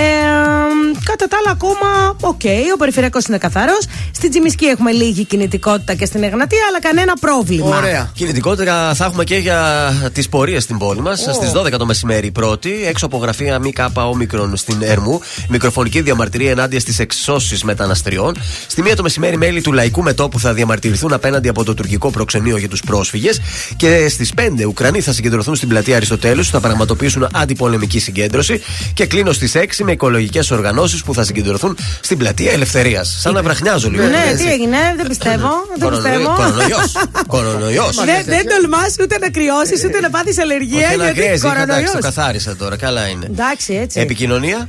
κατά 1.03 1.27
τα 1.27 1.37
άλλα, 1.39 1.51
ακόμα, 1.51 2.15
οκ, 2.21 2.41
ο 2.73 2.77
περιφερειακός 2.77 3.25
είναι 3.25 3.37
καθαρός. 3.37 3.85
Στην 4.11 4.29
Τζιμισκή 4.29 4.65
έχουμε 4.65 4.91
λίγη 4.91 5.25
κινητικότητα 5.25 5.93
και 5.93 6.05
στην 6.05 6.23
Εγνατία, 6.23 6.65
αλλά 6.69 6.81
κανένα 6.81 7.13
πρόβλημα. 7.19 7.77
Ωραία. 7.77 8.11
Κινητικότητα 8.13 8.93
θα 8.95 9.05
έχουμε 9.05 9.23
και 9.23 9.35
για 9.35 9.91
τις 10.13 10.29
πορείες 10.29 10.63
στην 10.63 10.77
πόλη 10.77 11.01
μας. 11.01 11.19
Στις 11.19 11.51
12 11.51 11.77
το 11.77 11.85
μεσημέρι 11.85 12.27
η 12.27 12.31
πρώτη, 12.31 12.85
έξω 12.85 13.05
από 13.05 13.17
γραφεία 13.17 13.59
ΜΚΟ 13.59 14.57
στην 14.57 14.77
Ερμού. 14.81 15.21
Μικροφωνική 15.49 16.01
διαμαρτυρία 16.01 16.51
ενάντια 16.51 16.79
στις 16.79 16.99
εξώσεις 16.99 17.63
μεταναστριών. 17.63 18.35
Στη 18.67 18.81
μία 18.81 18.95
το 18.95 19.03
μεσημέρι, 19.03 19.37
μέλη 19.37 19.61
του 19.61 19.71
Λαϊκού 19.71 20.03
Μετόπου 20.03 20.39
θα 20.39 20.53
διαμαρτυρηθούν 20.53 21.13
απέναντι 21.13 21.49
από 21.49 21.63
το 21.63 21.73
τουρκικό 21.73 22.09
προξενείο 22.09 22.57
για 22.57 22.69
τους 22.69 22.81
πρόσφυγες. 22.81 23.41
Και 23.75 24.09
στις 24.09 24.33
5 24.33 24.65
Ουκρανοί 24.67 25.01
θα 25.01 25.13
συγκεντρωθούν 25.13 25.55
στην 25.55 25.67
πλατεία 25.67 25.95
Αριστοτέλους, 25.95 26.49
θα 26.49 26.59
πραγματοποιήσουν 26.59 27.27
αντιπολεμική 27.33 27.99
συγκέντρωση. 27.99 28.48
Και 28.93 29.05
κλείνω 29.05 29.31
στις 29.31 29.55
6 29.55 29.83
με 29.83 29.91
οικολογικές 29.91 30.51
οργανώσεις 30.51 31.03
που 31.03 31.13
θα 31.13 31.23
συγκεντρωθούν 31.23 31.77
στην 32.01 32.17
πλατεία 32.17 32.51
Ελευθερίας. 32.51 33.17
Σαν 33.21 33.33
να 33.33 33.43
βραχνιάζω 33.43 33.89
λίγο. 33.89 34.03
Ναι, 34.03 34.23
έτσι. 34.31 34.43
τι 34.43 34.51
έγινε, 34.51 34.77
δεν 34.97 35.07
πιστεύω. 35.07 35.49
Δεν 35.77 35.89
πιστεύω. 35.89 36.33
Κορονοϊός. 36.35 36.95
Κορονοϊός. 37.27 37.95
Δεν 37.95 38.23
δεν 38.25 38.45
τολμάς 38.47 38.95
ούτε 39.01 39.17
να 39.17 39.29
κρυώσεις 39.29 39.83
ούτε 39.83 39.99
να 39.99 40.09
πάθεις 40.09 40.37
αλλεργία. 40.39 40.85
Όχι 40.85 40.93
ένα 40.93 41.03
Γιατί 41.03 41.19
γκρέζι, 41.19 41.45
είχα, 41.45 41.61
εντάξει, 41.61 41.65
κορονοϊός. 41.65 41.91
το 41.91 41.99
καθάρισα 41.99 42.55
τώρα. 42.55 42.77
Καλά 42.77 43.07
είναι. 43.07 43.25
Εντάξει, 43.25 43.73
έτσι. 43.73 43.99
Επικοινωνία; 43.99 44.67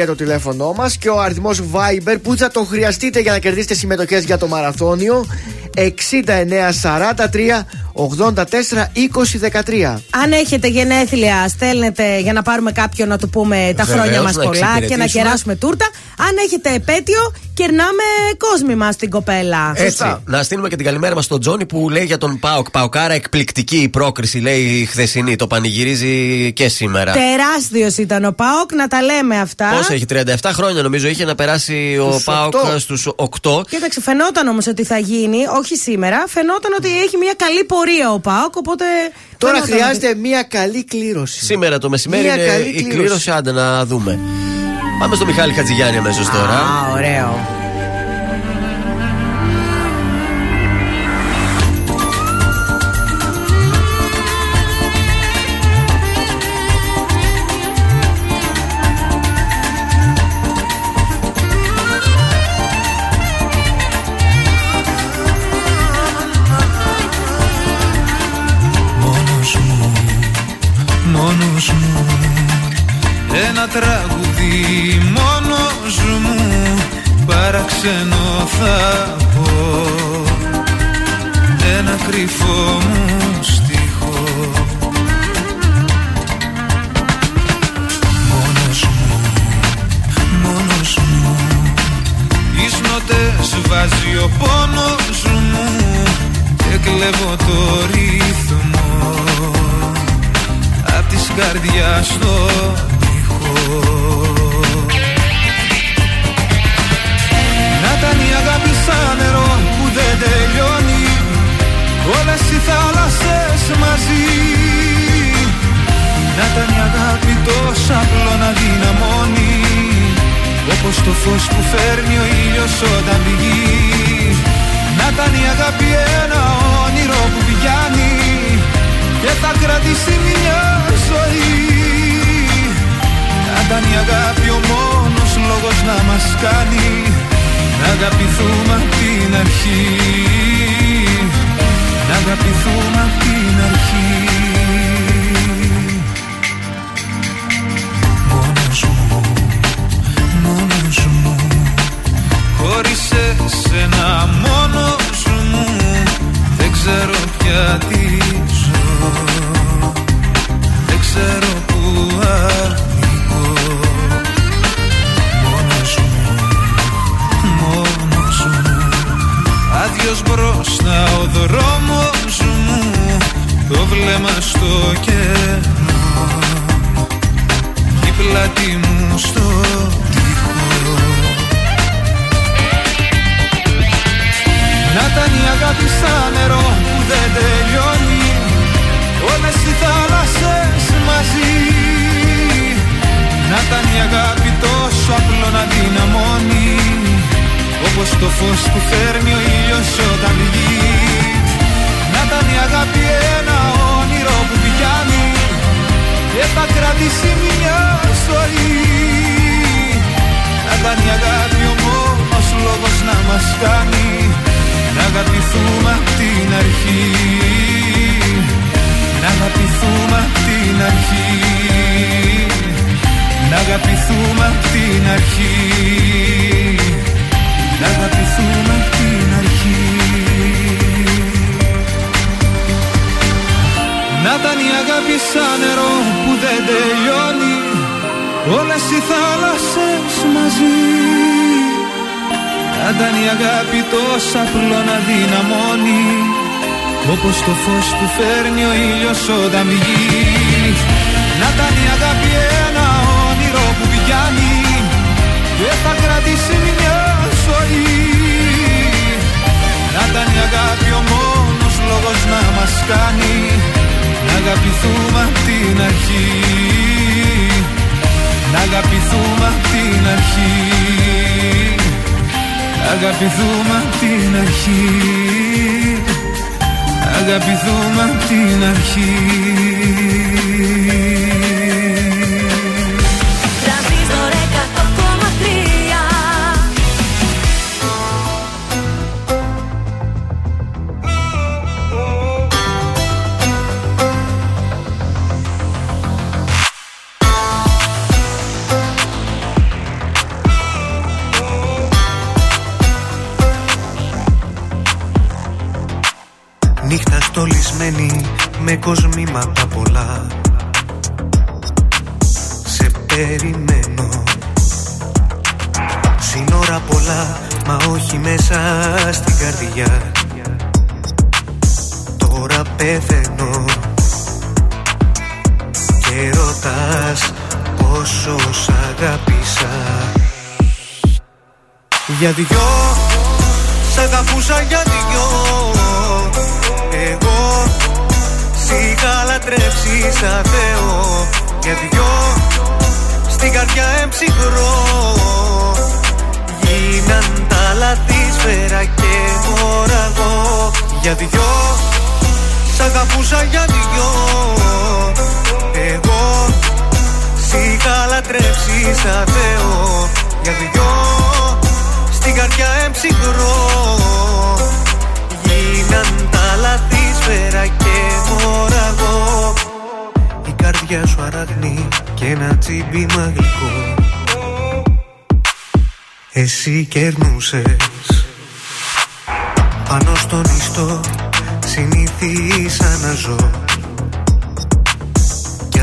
2-31-0266-233 0.00 0.06
το 0.06 0.14
τηλέφωνό 0.14 0.72
μας 0.72 0.96
και 0.96 1.08
ο 1.08 1.20
αριθμός 1.20 1.62
Viber 1.72 2.16
που 2.22 2.36
θα 2.36 2.50
το 2.50 2.64
χρειαστείτε 2.64 3.20
για 3.20 3.32
να 3.32 3.38
κερδίσετε 3.38 3.74
συμμετοχές 3.74 4.24
για 4.24 4.38
το 4.38 4.46
μαραθώνιο 4.46 5.26
69-43-84-20-13. 5.76 5.84
Αν 10.10 10.32
έχετε 10.32 10.68
γενέθλια, 10.68 11.48
στέλνετε 11.48 12.18
για 12.18 12.32
να 12.32 12.42
πάρουμε 12.42 12.72
κάποιον 12.72 13.08
να 13.08 13.18
του 13.18 13.28
πούμε 13.28 13.72
τα 13.76 13.84
Βεβαίως, 13.84 14.02
χρόνια 14.02 14.22
μας 14.22 14.34
πολλά 14.34 14.80
και 14.88 14.96
να 14.96 15.06
κεράσουμε 15.06 15.54
τούρτα. 15.54 15.86
Αν 16.18 16.36
έχετε 16.44 16.74
επέτειο, 16.74 17.34
κερνάμε 17.54 18.02
κόσμημα 18.36 18.92
στην 18.92 19.10
κοπέλα. 19.10 19.72
Έτσι. 19.74 19.84
Σωστά. 19.84 20.22
Να 20.26 20.42
στείλουμε 20.42 20.68
και 20.68 20.76
την 20.76 20.84
καλημέρα 20.84 21.14
μας 21.14 21.24
στον 21.24 21.40
Τζόνι 21.40 21.66
που 21.66 21.90
λέει 21.90 22.04
για 22.04 22.18
τον 22.18 22.38
Πάοκ. 22.38 22.70
Παοκάρα 22.70 23.14
εκπληκτική 23.14 23.76
η 23.76 23.88
πρόκριση, 23.88 24.38
λέει 24.38 24.60
η 24.60 24.84
χθεσινή. 24.84 25.36
Το 25.36 25.46
πανηγυρίζει 25.46 26.52
και 26.52 26.68
σήμερα. 26.68 27.12
Τεράστια 27.12 27.55
άσδιο 27.56 27.90
ήταν 27.98 28.24
ο 28.24 28.32
Πάοκ, 28.32 28.72
να 28.74 28.88
τα 28.88 29.02
λέμε 29.02 29.40
αυτά. 29.40 29.68
Πώ 29.68 29.92
έχει, 29.94 30.04
37 30.08 30.50
χρόνια 30.52 30.82
νομίζω 30.82 31.08
είχε 31.08 31.24
να 31.24 31.34
περάσει 31.34 31.98
ο 32.00 32.20
Πάοκ 32.24 32.54
στους 32.78 33.08
8. 33.16 33.66
Κοίταξε, 33.68 34.00
φαινόταν 34.00 34.48
όμως 34.48 34.66
ότι 34.66 34.84
θα 34.84 34.98
γίνει, 34.98 35.38
όχι 35.58 35.76
σήμερα, 35.76 36.24
φαινόταν 36.28 36.72
ότι 36.78 36.88
έχει 36.98 37.16
μια 37.16 37.34
καλή 37.36 37.64
πορεία 37.64 38.12
ο 38.12 38.18
Πάοκ, 38.20 38.56
οπότε. 38.56 38.84
Τώρα 39.38 39.60
χρειάζεται 39.60 40.14
μια 40.14 40.42
καλή 40.42 40.84
κλήρωση. 40.84 41.44
Σήμερα 41.44 41.78
το 41.78 41.88
μεσημέρι 41.88 42.26
είναι 42.26 42.78
η 42.78 42.82
κλήρωση, 42.82 43.30
άντε 43.30 43.52
να 43.52 43.84
δούμε. 43.86 44.18
Πάμε 45.00 45.14
στο 45.14 45.26
Μιχάλη 45.26 45.52
Χατζηγιάννη 45.52 45.96
αμέσως 45.96 46.30
τώρα. 46.30 46.50
Α, 46.50 46.92
ωραίο. 46.92 47.65
ξένο 77.86 78.46
θα 78.46 79.16
πω. 79.34 79.46
Ένα 81.78 81.96
κρυφό 82.08 82.75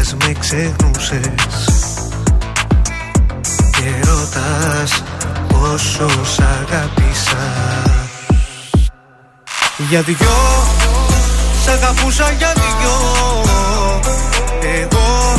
Κι 0.04 0.10
ας 0.10 0.26
με 0.26 0.34
ξεχνούσες 0.40 1.66
Και 3.72 4.08
ρωτάς 4.08 5.04
πόσο 5.48 6.08
σ' 6.26 6.40
αγάπησα 6.40 7.44
Για 9.90 10.02
δυο 10.02 10.40
Σ' 11.64 11.68
αγαπούσα 11.68 12.32
για 12.38 12.54
δυο. 12.54 12.96
Εγώ 14.82 15.36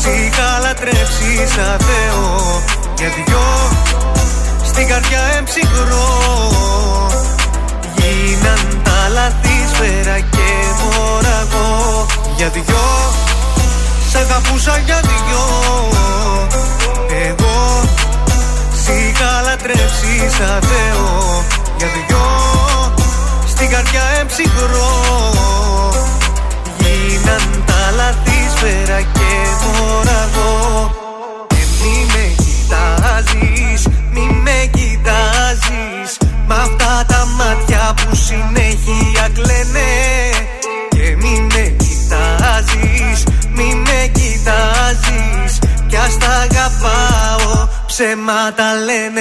Σ' 0.00 0.04
είχα 0.04 0.58
λατρέψει 0.58 1.36
σαν 1.54 1.78
Θεό. 1.78 2.62
Για 2.96 3.08
δυο 3.08 3.70
Στην 4.64 4.88
καρδιά 4.88 5.20
εμψυχρό. 5.38 6.08
Γίναν 7.96 8.82
τα 8.82 9.08
λαθή 9.08 9.66
σφαίρα 9.72 10.18
και 10.18 10.48
μοραγό. 10.82 12.06
Για 12.36 12.48
δυο 12.48 13.26
Σ' 14.10 14.14
αγαπούσα 14.14 14.78
για 14.78 15.00
δυο. 15.00 15.44
Εγώ 17.26 17.82
Σ' 18.82 18.88
είχα 18.88 19.40
λατρέψει 19.44 20.14
σαν 20.36 20.60
Θεό. 20.62 21.44
Για 21.76 21.86
δυο 21.86 22.26
Στην 23.48 23.70
καρδιά 23.70 24.02
εμψυχρό 24.20 24.90
Γίναν 26.78 27.64
τα 27.66 27.92
λαθή 27.96 28.48
σφαίρα 28.56 29.00
και 29.00 29.30
μοραγό. 29.62 30.90
Και 31.48 31.64
μη 31.82 32.06
με 32.12 32.34
κοιτάζεις, 32.42 33.86
μη 34.12 34.40
με 34.42 34.70
κοιτάζεις. 34.72 36.10
Μ' 36.46 36.52
αυτά 36.52 37.04
τα 37.08 37.26
μάτια 37.38 37.94
που 37.96 38.16
συνέχεια 38.16 39.28
κλαίνε 39.34 40.37
ψέματα 47.98 48.74
λένε 48.74 49.20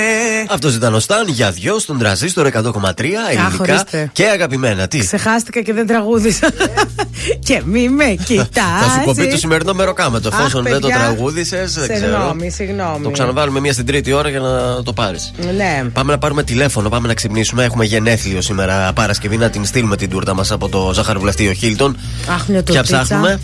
Αυτό 0.50 0.70
ήταν 0.70 0.94
ο 0.94 1.00
Σταν 1.00 1.28
για 1.28 1.52
δυο 1.52 1.80
στον 1.80 1.98
τραζίστορ 1.98 2.48
100,3 2.54 2.54
ελληνικά 2.60 3.56
ορίστε. 3.60 4.10
και 4.13 4.26
αγαπημένα. 4.26 4.88
Τι. 4.88 5.00
Ξεχάστηκα 5.00 5.62
και 5.62 5.74
δεν 5.74 5.88
τραγούδισα. 5.88 6.50
και 7.48 7.62
μη 7.66 7.90
με 7.90 8.06
κοιτάζει. 8.26 8.48
Θα 8.54 8.90
σου 8.94 9.06
κοπεί 9.06 9.28
το 9.28 9.38
σημερινό 9.38 9.74
μεροκάματο. 9.74 10.28
Αχ, 10.28 10.40
Εφόσον 10.40 10.63
δεν 10.63 10.80
το 10.80 10.88
παιδιά. 10.88 11.04
τραγούδισες, 11.04 11.74
δεν 11.74 11.94
ξέρω. 11.94 12.00
Συγγνώμη, 12.00 12.50
συγγνώμη. 12.50 13.04
Το 13.04 13.10
ξαναβάλουμε 13.10 13.60
μία 13.60 13.74
στην 13.74 13.86
τρίτη 13.86 14.13
ώρα 14.13 14.30
για 14.30 14.40
να 14.40 14.84
το 14.84 14.94
πάρεις. 14.94 15.34
Ναι. 15.56 15.84
Πάμε 15.94 16.12
να 16.12 16.18
πάρουμε 16.18 16.44
τηλέφωνο, 16.44 16.90
πάμε 16.90 17.08
να 17.08 17.13
ξυπνήσουμε. 17.13 17.63
Έχουμε 17.63 17.86
γενέθλιο 17.86 18.42
σήμερα 18.42 18.94
Παρασκευή 18.94 19.38
να 19.38 19.50
την 19.50 19.66
στείλουμε 19.66 19.96
την 19.96 20.10
τούρτα 20.10 20.34
μας 20.34 20.52
από 20.52 20.70
το 20.70 20.92
ζαχαροβουλευτείο 20.94 21.52
Χίλτον. 21.52 21.98
Αχ, 22.30 22.48
μια 22.48 22.63
Ποια 22.63 22.84
τουρτίτσα. 22.84 23.40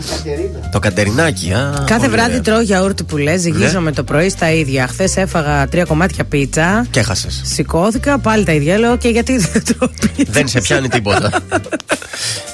Ψάχνουμε. 0.00 0.68
Το 0.72 0.78
Κατερινάκι, 0.78 1.52
α. 1.52 1.84
Κάθε 1.86 2.00
πολύ 2.00 2.10
βράδυ 2.10 2.30
ωραία. 2.30 2.40
τρώω 2.40 2.60
γιαούρτι 2.60 3.04
που 3.04 3.16
λες, 3.16 3.40
ζυγίζομαι 3.40 3.92
το 3.92 4.04
πρωί 4.04 4.28
στα 4.28 4.50
ίδια. 4.50 4.86
Χθες 4.86 5.16
έφαγα 5.16 5.68
τρία 5.68 5.84
κομμάτια 5.84 6.24
πίτσα. 6.24 6.86
Και 6.90 7.00
έχασες. 7.00 7.40
Σηκώθηκα, 7.44 8.18
πάλι 8.18 8.44
τα 8.44 8.52
ίδια. 8.52 8.78
Λέω 8.78 8.96
και 8.96 9.08
γιατί 9.08 9.38
δεν 9.38 9.64
τρώω 9.64 9.88
πίτσα. 10.00 10.32
Δεν 10.32 10.48
σε 10.48 10.60
πιάνει 10.60 10.88
τίποτα. 10.88 11.30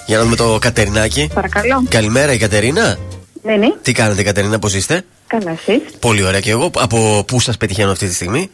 Για 0.06 0.16
να 0.16 0.22
δούμε 0.22 0.36
το 0.36 0.58
Κατερινάκι. 0.60 1.30
Παρακαλώ. 1.34 1.84
Καλημέρα, 1.88 2.32
η 2.32 2.38
Κατερίνα. 2.38 2.98
Ναι, 3.42 3.56
ναι. 3.56 3.68
Τι 3.82 3.92
κάνετε, 3.92 4.22
Κατερίνα, 4.22 4.58
πώς 4.58 4.74
είστε; 4.74 5.04
Καλά, 5.26 5.50
εσείς; 5.50 5.82
Πολύ 5.98 6.22
ωραία 6.22 6.40
και 6.40 6.50
εγώ. 6.50 6.70
Από 6.78 7.24
πού 7.26 7.40
σας 7.40 7.56
πετυχαίνω 7.56 7.90
αυτή 7.90 8.06
τη 8.08 8.14
στιγμή; 8.14 8.50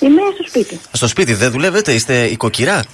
Είμαι 0.00 0.20
στο 0.34 0.48
σπίτι. 0.48 0.80
Στο 0.92 1.06
σπίτι 1.08 1.34
δεν 1.34 1.50
δουλεύετε, 1.50 1.92
είστε 1.92 2.24
οικοκυρά. 2.24 2.84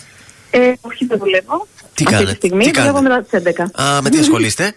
Ε, 0.50 0.58
όχι, 0.80 1.06
δεν 1.06 1.18
δουλεύω. 1.18 1.66
Τι 1.94 2.04
Αυτή 2.04 2.16
κάνετε, 2.16 2.30
τη 2.30 2.36
στιγμή 2.36 2.64
τι 2.64 2.70
δουλεύω 2.70 3.02
κάνετε; 3.02 3.14
μετά 3.30 3.52
τις 3.52 3.76
11. 3.76 3.82
Α, 3.82 4.02
με 4.02 4.10
τι 4.10 4.18
ασχολείστε; 4.18 4.74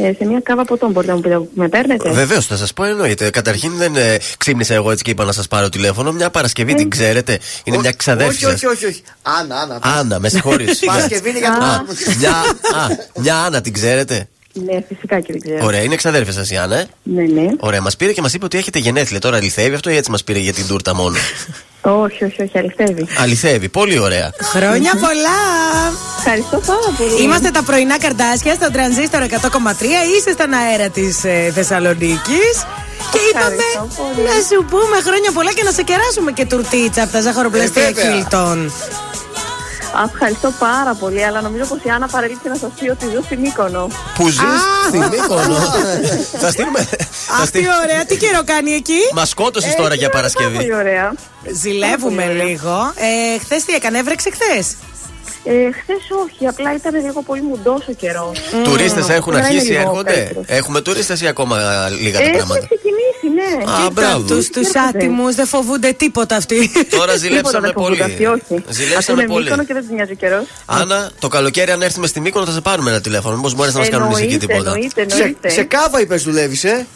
Ε, 0.00 0.12
σε 0.18 0.24
μια 0.24 0.40
κάβα 0.40 0.64
ποτών 0.64 0.90
μπορείτε 0.90 1.12
να 1.12 1.16
μου 1.18 1.22
πείτε 1.24 1.36
που 1.36 1.50
με 1.54 1.68
παίρνετε; 1.68 2.10
Βεβαίως, 2.10 2.46
θα 2.46 2.56
σας 2.56 2.72
πω 2.72 2.84
εννοείται. 2.84 3.30
Καταρχήν 3.30 3.76
δεν 3.76 3.96
ε, 3.96 4.16
ξύπνησα 4.38 4.74
εγώ 4.74 4.90
έτσι 4.90 5.04
και 5.04 5.10
είπα 5.10 5.24
να 5.24 5.32
σας 5.32 5.48
πάρω 5.48 5.68
τηλέφωνο. 5.68 6.12
Μια 6.12 6.30
Παρασκευή 6.30 6.74
την 6.74 6.90
ξέρετε. 6.90 7.38
Είναι 7.64 7.78
μια 7.78 7.92
ξαδέρφη 7.92 8.44
Όχι, 8.44 8.44
όχι, 8.46 8.58
σας. 8.58 8.72
όχι, 8.72 8.84
όχι. 8.86 9.02
Άννα, 9.22 9.56
Άννα. 9.56 9.78
Άννα, 9.82 10.18
με 10.20 10.28
συγχωρείς. 10.28 10.78
Παρασκευή 10.84 11.28
είναι 11.28 11.38
για 11.38 11.56
το 11.58 11.64
Α, 11.64 11.84
μια, 12.18 12.30
α, 12.30 12.86
μια 13.20 13.36
Άννα 13.36 13.60
την 13.60 13.72
ξέρετε. 13.72 14.28
Ναι, 14.52 14.82
φυσικά 14.88 15.20
και 15.20 15.32
δεν 15.32 15.40
ξέρω. 15.40 15.64
Ωραία, 15.64 15.80
είναι 15.82 15.96
ξαδέρφη 15.96 16.32
σας 16.32 16.50
η 16.50 16.56
Άννα, 16.56 16.76
ε. 16.76 16.86
Ναι, 17.02 17.22
ναι. 17.22 17.46
Ωραία, 17.60 17.80
μας 17.80 17.96
πήρε 17.96 18.12
και 18.12 18.20
μας 18.20 18.34
είπε 18.34 18.44
ότι 18.44 18.58
έχετε 18.58 18.78
γενέθλια. 18.78 19.20
Τώρα 19.20 19.36
αληθεύει 19.36 19.74
αυτό 19.74 19.90
ή 19.90 19.96
έτσι 19.96 20.10
μας 20.10 20.24
πήρε 20.24 20.38
για 20.38 20.52
την 20.52 20.66
τούρτα 20.66 20.94
μόνο; 20.94 21.16
Όχι, 22.04 22.24
όχι, 22.24 22.42
όχι, 22.42 22.58
αληθεύει. 22.58 23.06
αληθεύει, 23.18 23.68
πολύ 23.68 23.98
ωραία. 23.98 24.30
Χρόνια 24.42 24.92
πολλά! 24.92 25.40
Ευχαριστώ 26.18 26.60
πάρα 26.66 26.88
πολύ. 26.98 27.22
Είμαστε 27.22 27.50
τα 27.50 27.62
πρωινά 27.62 27.98
καρτάσια 27.98 28.54
στο 28.54 28.70
τρανζίστορ 28.70 29.20
100,3. 29.22 29.26
Είστε 30.16 30.30
στον 30.32 30.52
αέρα 30.52 30.88
της 30.88 31.24
ε, 31.24 31.50
Θεσσαλονίκης. 31.54 32.54
Και 33.12 33.18
είπαμε 33.30 33.54
Ευχαριστώ 33.54 34.02
πολύ. 34.02 34.26
να 34.28 34.32
σου 34.48 34.64
πούμε 34.70 34.96
χρόνια 35.06 35.30
πολλά 35.32 35.52
και 35.52 35.62
να 35.62 35.70
σε 35.72 35.82
κεράσουμε 35.82 36.32
και 36.32 36.44
τουρτίτσα 36.46 37.02
από 37.02 37.12
τα 37.12 37.20
ζαχαροπλαστεία 37.20 37.82
Ε, 37.82 37.92
βέβαια. 37.92 38.10
Χίλτον. 39.98 40.06
Α, 40.06 40.10
ευχαριστώ 40.12 40.52
πάρα 40.58 40.94
πολύ, 40.94 41.24
αλλά 41.24 41.40
νομίζω 41.40 41.64
πως 41.64 41.78
η 41.82 41.88
Άννα 41.90 42.06
παρελήφθη 42.08 42.48
να 42.48 42.54
σας 42.54 42.70
πει 42.80 42.88
ότι 42.88 43.04
ζω 43.14 43.22
στην 43.22 43.38
Μύκονο. 43.40 43.88
Που 44.14 44.28
ζεις 44.28 44.60
στην 44.88 45.02
Μύκονο. 45.12 45.54
Θα 46.40 46.50
στείλουμε. 46.50 46.80
θα 47.26 47.34
Αχ, 47.42 47.46
στείλ- 47.46 47.64
τι 47.64 47.70
ωραία, 47.84 48.04
τι 48.04 48.16
καιρό 48.16 48.40
κάνει 48.44 48.70
εκεί; 48.72 48.98
Μας 49.14 49.28
σκότωσες 49.28 49.74
τώρα 49.74 49.94
για 49.94 50.08
Πάρα 50.08 50.16
Παρασκευή. 50.18 50.56
Πολύ 50.56 50.74
ωραία. 50.74 51.12
Ζηλεύουμε 51.52 52.22
Πάρα 52.22 52.26
πολύ 52.28 52.40
ωραία. 52.40 52.44
λίγο. 52.50 52.92
Ε, 53.34 53.38
χθες 53.38 53.64
τι 53.64 53.72
έκανε, 53.74 53.98
έβρεξε 53.98 54.30
χθες; 54.30 54.76
Ε, 55.44 55.52
Χθες 55.80 56.02
όχι, 56.24 56.46
απλά 56.46 56.74
ήταν 56.74 56.94
λίγο 57.04 57.22
πολύ 57.22 57.42
μουντός 57.42 57.88
ο 57.88 57.92
καιρός. 57.92 58.38
Τουρίστες 58.64 59.08
έχουν 59.08 59.32
Τώρα 59.32 59.38
είναι 59.38 59.46
αρχίσει, 59.46 59.70
λίγο 59.70 59.80
έρχονται; 59.80 60.12
καλύτερος. 60.12 60.44
Έχουμε 60.48 60.80
τουρίστες 60.80 61.20
ή 61.20 61.26
ακόμα 61.26 61.56
λίγα 62.00 62.18
τα 62.18 62.24
Έχουν 62.24 62.36
πράγματα; 62.36 62.66
ξεκινήσει, 62.66 63.26
ναι. 63.34 63.72
Α, 63.72 63.90
μπράβο. 63.92 64.22
Τους 64.34 64.48
τους 64.50 64.68
άτιμους 64.88 65.34
δεν 65.34 65.46
φοβούνται 65.46 65.92
τίποτα 65.92 66.36
αυτοί. 66.36 66.70
Τώρα 66.72 66.84
Τίποτα 66.90 67.16
ζηλέψαμε 67.16 67.60
δεν 67.66 67.72
πολύ. 67.72 67.96
φοβούνται 67.96 68.04
αυτοί, 68.04 68.26
όχι. 68.26 68.64
Ζηλέψαμε 68.68 69.22
Ακούνε 69.22 69.34
πολύ. 69.34 69.44
Μύκονο 69.44 69.64
και 69.64 69.72
δεν 69.72 69.82
τους 69.82 69.90
νοιάζει 69.90 70.12
ο 70.12 70.14
καιρός. 70.14 70.44
Άννα, 70.66 71.10
το 71.18 71.28
καλοκαίρι 71.28 71.70
αν 71.70 71.82
έρθουμε 71.82 72.06
στη 72.06 72.20
Μύκονο 72.20 72.44
θα 72.46 72.52
σε 72.52 72.60
πάρουμε 72.60 72.90
ένα 72.90 73.00
τηλέφωνο. 73.00 73.36
Μήπως 73.36 73.54
μπορείς 73.54 73.72
να 73.72 73.78
μας 73.78 73.88
κανονίσεις 73.88 74.22
εκεί 74.22 74.36
τίποτα; 74.36 74.70
Εννοείται, 74.70 75.06
Σε, 75.08 75.16
εννοείται. 75.16 75.48
σε 75.48 75.62
κάβα 75.62 76.00
είπες 76.00 76.22
δουλεύεις, 76.22 76.64
ε; 76.64 76.86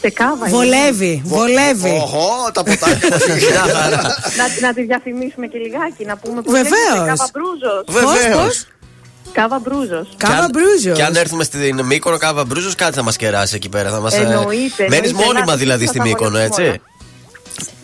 Σε 0.00 0.10
κάβα. 0.10 0.48
είναι. 0.48 0.56
Βολεύει, 0.56 1.22
βολεύει. 1.24 1.90
Οχο, 2.02 2.50
τα 2.52 2.62
ποτάκια 2.62 3.08
μας. 3.10 3.26
Μια 3.26 3.74
χαρά. 3.74 4.02
Να, 4.38 4.66
να 4.66 4.74
τη 4.74 4.82
διαφημίσουμε 4.82 5.46
και 5.46 5.58
λιγάκι, 5.58 6.04
να 6.04 6.16
πούμε 6.16 6.42
πώς 6.42 6.52
Βεβαίως. 6.52 6.72
λέγεται, 6.94 7.06
Κάβα 7.08 7.28
Μπρούζος. 7.32 7.84
Βεβαίως. 7.88 8.44
πώς; 8.44 8.66
Κάβα 9.32 9.58
Μπρούζος. 9.58 10.08
Κάβα 10.16 10.48
μπρούζος. 10.52 10.96
Και 10.96 11.04
αν 11.04 11.14
έρθουμε 11.16 11.44
στην 11.44 11.84
Μύκονο, 11.84 12.16
Κάβα 12.18 12.44
Μπρούζος, 12.44 12.74
κάτι 12.74 12.94
θα 12.94 13.02
μας 13.02 13.16
κεράσει 13.16 13.54
εκεί 13.56 13.68
πέρα. 13.68 13.90
Θα 13.90 14.00
μας, 14.00 14.14
ε, 14.14 14.16
Εννοείται, 14.20 14.86
Μένεις 14.88 15.10
εννοείται. 15.10 15.12
μόνιμα 15.26 15.44
Να, 15.52 15.56
δηλαδή 15.56 15.84
θα 15.84 15.88
στη 15.90 15.98
τα 15.98 16.04
Μύκονο, 16.04 16.36
αγωνιστούμε 16.38 16.68
έτσι; 16.68 16.80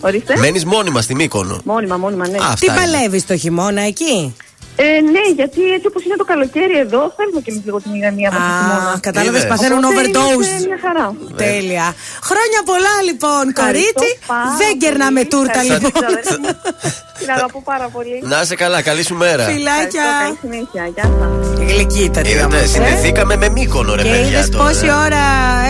Ορίστε. 0.01 0.37
Μένεις 0.38 0.64
μόνιμα 0.64 1.01
στη 1.03 1.14
Μύκονο. 1.14 1.61
Μόνιμα, 1.64 1.96
μόνιμα, 1.96 2.29
ναι. 2.29 2.37
Α, 2.37 2.40
Τι 2.40 2.44
αυτά 2.48 2.72
είναι. 2.72 2.81
παλεύεις 2.92 3.27
το 3.27 3.37
χειμώνα 3.37 3.81
εκεί; 3.83 4.37
Ε, 4.81 5.01
ναι, 5.14 5.25
γιατί 5.40 5.61
έτσι 5.77 5.87
όπως 5.90 6.03
είναι 6.05 6.16
το 6.23 6.27
καλοκαίρι 6.33 6.77
εδώ, 6.87 7.01
θέλουμε 7.16 7.40
και 7.44 7.51
εμείς 7.53 7.62
λίγο 7.66 7.79
την 7.85 7.92
ηρεμία 7.99 8.31
μας. 8.35 8.40
Α, 8.40 8.99
κατάλαβες, 9.09 9.40
Είδες. 9.42 9.51
παθαίνουν 9.53 9.85
Οπότε 9.85 10.01
overdose. 10.01 10.47
είναι 10.51 10.66
μια 10.71 10.79
χαρά. 10.87 11.07
Τέλεια. 11.44 11.87
Χρόνια 12.29 12.61
πολλά 12.71 12.94
λοιπόν, 13.09 13.44
Ευχαριστώ 13.55 13.92
κορίτσι. 14.01 14.09
πάρα 14.33 14.57
Δεν 14.61 14.73
κερνάμε 14.83 15.21
πολύ. 15.21 15.31
τούρτα 15.33 15.61
Ευχαριστώ, 15.61 15.75
λοιπόν. 15.87 15.92
ξαδέρφη 16.03 16.37
μου. 16.42 16.51
Την 17.21 17.29
αγαπώ 17.37 17.59
πάρα 17.73 17.87
πολύ. 17.97 18.16
Να 18.33 18.37
είσαι 18.42 18.57
καλά, 18.64 18.79
καλή 18.88 19.03
σου 19.09 19.14
μέρα. 19.25 19.42
Ευχαριστώ, 19.42 19.55
Φιλάκια. 19.57 20.07
καλή 20.23 20.37
συνέχεια. 20.44 20.83
Γεια 20.97 21.07
σας. 21.18 21.31
Γλυκύτατη 21.71 22.29
Είδατε, 22.31 22.44
όμως, 22.57 22.61
ε. 22.62 22.66
συνδεθήκαμε 22.75 23.35
με 23.42 23.49
μήκονο 23.57 23.90
ρε 23.99 24.03
Και 24.03 24.09
παιδιά 24.14 24.27
είδες 24.29 24.49
τώρα. 24.51 24.64
πόση 24.64 24.87
ώρα 25.07 25.23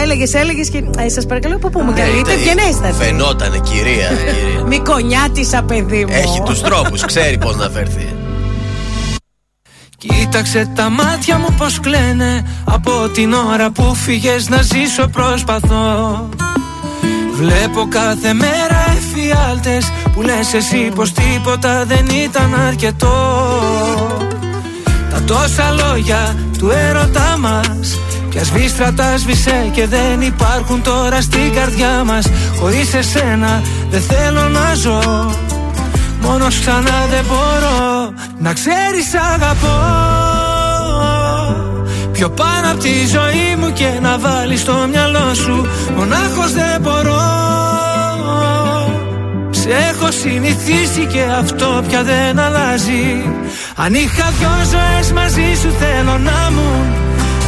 έλεγες, 0.02 0.30
έλεγες 0.42 0.68
και. 0.72 0.80
Ε, 1.04 1.08
Σας 1.16 1.24
παρακαλώ, 1.30 1.58
πού 1.62 1.68
πούμε 1.70 1.90
Ναι, 1.92 2.00
καλή. 2.00 2.18
Είτε 2.18 2.32
ήταν- 2.32 2.34
ευγενέστατη. 2.42 2.94
Φαινότανε 3.04 3.58
κυρία, 3.68 4.08
κυρία. 4.18 4.64
Μικονιάτισα, 4.72 5.62
παιδί 5.68 6.04
μου. 6.04 6.14
Έχει 6.24 6.40
τους 6.48 6.60
τρόπους, 6.60 7.00
ξέρει 7.04 7.38
πώς 7.38 7.56
να 7.56 7.68
φέρθει. 7.76 8.06
Κοίταξε 9.98 10.70
τα 10.74 10.90
μάτια 10.90 11.38
μου 11.38 11.54
πως 11.58 11.80
κλαίνε. 11.80 12.46
Από 12.64 13.08
την 13.08 13.32
ώρα 13.32 13.70
που 13.70 13.94
φύγες 13.94 14.48
να 14.48 14.62
ζήσω 14.62 15.08
προσπαθώ. 15.08 16.28
Βλέπω 17.34 17.88
κάθε 17.88 18.32
μέρα 18.32 18.84
εφιάλτες 18.96 19.92
Που 20.14 20.22
λες 20.22 20.54
εσύ 20.54 20.90
πως 20.94 21.12
τίποτα 21.12 21.84
δεν 21.84 22.06
ήταν 22.24 22.54
αρκετό. 22.68 23.38
Τα 25.10 25.22
τόσα 25.22 25.70
λόγια 25.70 26.36
του 26.58 26.70
έρωτά 26.70 27.36
μας 27.38 27.98
Κι 28.28 28.38
ασβήστρα 28.38 28.92
τα 28.92 29.16
σβήσε 29.16 29.70
και 29.72 29.86
δεν 29.86 30.20
υπάρχουν 30.20 30.82
τώρα 30.82 31.20
στην 31.20 31.52
καρδιά 31.54 32.04
μας. 32.04 32.26
Χωρίς 32.60 32.94
εσένα 32.94 33.62
δεν 33.90 34.00
θέλω 34.00 34.48
να 34.48 34.74
ζω 34.74 35.30
Μόνος 36.20 36.60
ξανά 36.60 37.06
δεν 37.10 37.24
μπορώ 37.28 38.12
Να 38.38 38.52
ξέρεις 38.52 39.14
αγαπώ. 39.34 39.78
Πιο 42.12 42.30
πάνω 42.30 42.70
από 42.70 42.80
τη 42.82 43.06
ζωή 43.06 43.56
μου 43.58 43.72
και 43.72 43.88
να 44.02 44.18
βάλεις 44.18 44.60
στο 44.60 44.74
μυαλό 44.90 45.34
σου 45.34 45.66
Μονάχος 45.96 46.52
δεν 46.52 46.80
μπορώ. 46.80 47.26
Σε 49.50 49.68
έχω 49.68 50.10
συνηθίσει 50.10 51.06
και 51.12 51.22
αυτό 51.38 51.82
πια 51.88 52.02
δεν 52.02 52.38
αλλάζει. 52.38 53.32
Αν 53.76 53.94
είχα 53.94 54.32
δυο 54.38 54.50
ζωές 54.70 55.12
μαζί 55.12 55.54
σου 55.60 55.70
θέλω 55.78 56.18
να 56.18 56.50
μου 56.50 56.70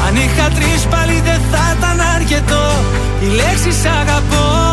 Αν 0.06 0.16
είχα 0.16 0.48
τρεις 0.48 0.82
πάλι 0.90 1.20
δεν 1.24 1.40
θα 1.50 1.76
ήταν 1.78 2.00
αρκετό. 2.16 2.72
Η 3.20 3.26
λέξη 3.26 3.72
σ' 3.72 3.86
αγαπώ 4.00 4.69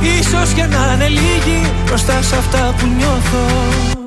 Ίσως 0.00 0.52
και 0.52 0.64
να 0.64 0.92
είναι 0.94 1.08
λίγη 1.08 1.72
μπροστά 1.84 2.22
σε 2.22 2.36
αυτά 2.36 2.74
που 2.78 2.86
νιώθω 2.96 4.05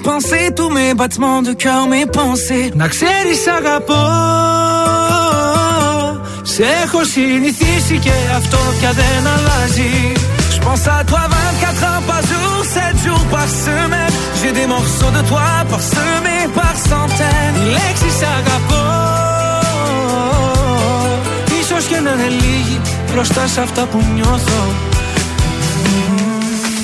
dépensé 0.00 0.50
tous 0.54 0.70
mes 0.70 0.94
battements 0.94 1.42
de 1.42 1.52
cœur, 1.52 1.86
mes 1.88 2.06
pensées. 2.06 2.72
Να 2.74 2.88
ξέρεις 2.88 3.46
αγαπώ 3.58 4.04
Σε 6.42 6.62
έχω 6.84 7.04
συνηθίσει 7.04 7.98
και 7.98 8.12
αυτό 8.36 8.58
πια 8.78 8.92
δεν 8.92 9.26
αλλάζει 9.34 10.12
Je 10.54 10.60
pense 10.66 10.86
à 10.98 11.04
toi 11.10 11.22
24 11.28 11.84
heures 11.88 12.04
par 12.10 12.22
jour, 12.30 12.54
7 12.64 13.04
jours 13.04 13.26
par 13.34 13.48
semaine 13.66 14.14
J'ai 14.40 14.52
des 14.60 14.66
morceaux 14.74 15.12
de 15.18 15.22
toi 15.30 15.48
parsemés 15.70 16.46
par 16.58 16.74
centaines 16.90 17.56
Οι 17.60 17.64
λέξεις 17.76 18.18
αγαπώ 18.38 18.84
Ίσως 21.60 21.84
και 21.84 22.00
να 22.04 22.10
είναι 22.10 22.28
λίγοι 22.28 22.80
μπροστά 23.12 23.46
σε 23.46 23.60
αυτά 23.60 23.82
που 23.90 23.98
νιώθω 24.14 24.62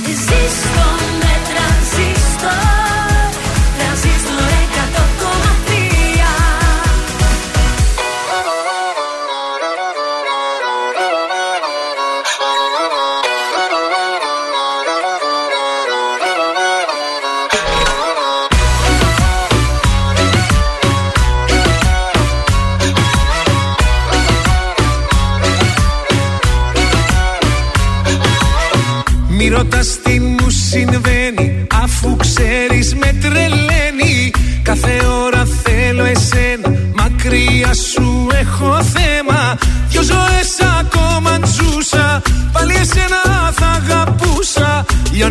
Ζήστο 0.07 0.96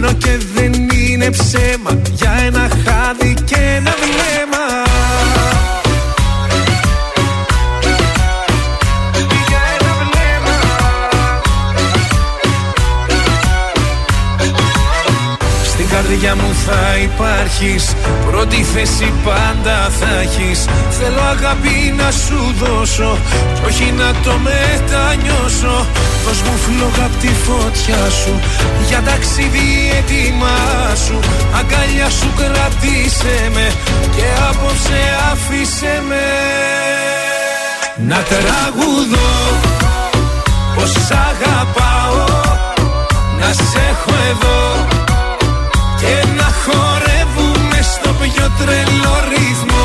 Λιώνω 0.06 0.18
και 0.18 0.38
δεν 0.54 0.72
είναι 0.72 1.30
ψέμα. 1.30 2.00
Για 2.12 2.30
ένα 2.46 2.68
χάδι 2.84 3.34
και 3.44 3.56
ένα 3.76 3.94
βλέμμα. 4.00 4.64
Για 9.48 9.60
ένα 9.78 9.92
βλέμμα. 10.00 10.56
Στην 15.64 15.88
καρδιά 15.88 16.34
μου 16.34 16.54
θα 16.66 16.96
υπάρχεις 17.02 17.95
Πρώτη 18.36 18.62
θέση 18.62 19.12
πάντα 19.24 19.88
θα 19.98 20.20
έχεις. 20.20 20.64
Θέλω 20.90 21.20
αγάπη 21.20 21.94
να 21.96 22.10
σου 22.10 22.54
δώσω 22.60 23.18
Κι 23.54 23.60
όχι 23.66 23.92
να 23.92 24.10
το 24.24 24.32
μετανιώσω. 24.46 25.86
Δώσ' 26.24 26.42
μου 26.42 26.56
φλόγα 26.64 27.04
απ' 27.04 27.20
τη 27.20 27.26
φωτιά 27.46 28.10
σου 28.20 28.40
Για 28.88 29.00
ταξίδι 29.02 29.68
έτοιμά 29.98 30.58
σου. 31.04 31.18
Αγκαλιά 31.58 32.10
σου 32.10 32.28
κρατήσε 32.36 33.50
με 33.54 33.66
Και 34.16 34.26
απόψε 34.50 35.00
άφησε 35.32 36.02
με. 36.08 36.26
Να 38.08 38.16
τραγουδώ 38.30 39.32
Πως 40.74 40.90
σ' 40.90 41.14
αγαπάω. 41.30 42.24
Να 43.40 43.52
σε 43.52 43.80
έχω 43.90 44.12
εδώ 44.30 44.86
και 46.00 46.14
να 46.36 46.48
χορεύουμε 46.64 46.95
στο 48.56 48.64
πιο 48.64 48.74
τρελό 48.74 49.75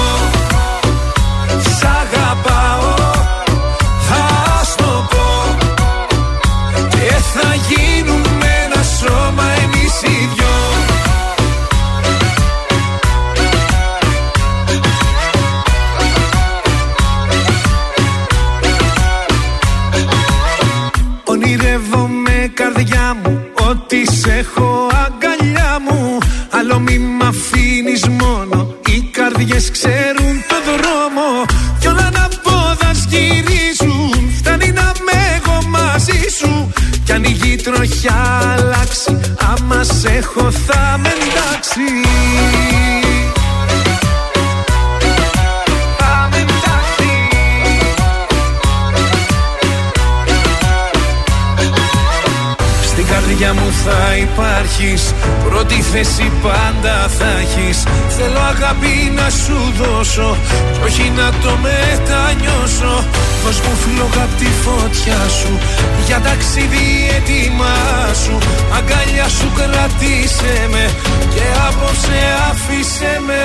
ταξίδι 66.53 67.09
έτοιμά 67.17 68.13
σου 68.23 68.37
Αγκαλιά 68.77 69.27
σου 69.29 69.51
κρατήσε 69.55 70.67
με 70.71 70.89
Και 71.33 71.41
απόψε 71.67 72.19
άφησε 72.49 73.21
με. 73.25 73.43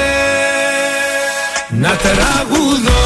Να 1.71 1.89
τραγουδώ 1.97 3.06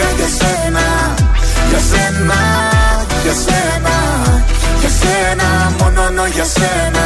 για 6.41 6.49
σένα. 6.59 7.05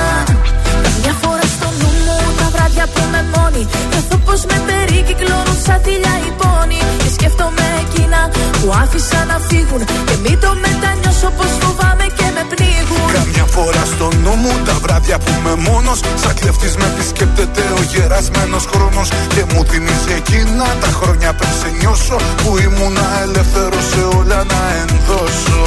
Μια 1.02 1.16
φορά 1.22 1.46
στο 1.56 1.68
νου 1.80 1.90
μου 2.06 2.18
τα 2.40 2.48
βράδια 2.54 2.86
που 2.92 3.00
είμαι 3.06 3.22
μόνη. 3.34 3.64
Νιώθω 3.92 4.18
πως 4.26 4.40
με 4.50 4.58
περικυκλώνουν 4.68 5.58
σαν 5.66 5.80
θηλιά 5.86 6.16
οι 6.26 6.32
πόνοι 6.42 6.80
Και 7.02 7.10
σκέφτομαι 7.16 7.66
εκείνα 7.84 8.20
που 8.58 8.68
άφησα 8.84 9.20
να 9.32 9.38
φύγουν. 9.48 9.82
Και 10.08 10.16
μην 10.24 10.36
το 10.44 10.52
μετανιώσω 10.64 11.30
πως 11.38 11.52
φοβάμαι 11.62 12.06
και 12.18 12.28
με 12.36 12.44
πνίγουν. 12.52 13.08
Καμιά 13.18 13.46
φορά 13.56 13.84
στο 13.94 14.08
νου 14.24 14.34
μου 14.42 14.54
τα 14.68 14.76
βράδια 14.84 15.18
που 15.24 15.32
είμαι 15.36 15.56
μόνος. 15.68 16.00
Σαν 16.22 16.34
κλεφτής 16.40 16.74
με 16.80 16.88
επισκέπτεται 16.94 17.64
ο 17.78 17.82
γερασμένος 17.92 18.64
χρόνος. 18.72 19.08
Και 19.34 19.44
μου 19.52 19.62
θυμίζει 19.70 20.12
εκείνα 20.22 20.68
τα 20.84 20.92
χρόνια 21.00 21.30
πριν 21.40 21.54
σε 21.60 21.70
νιώσω. 21.80 22.18
Που 22.42 22.50
ήμουνα 22.66 23.08
ελεύθερος 23.26 23.86
σε 23.92 24.02
όλα 24.18 24.40
να 24.54 24.62
ενδώσω. 24.82 25.62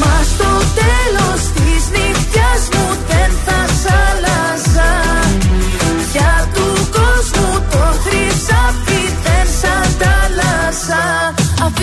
Μα 0.00 0.14
στο 0.32 0.50
τέλος 0.80 1.25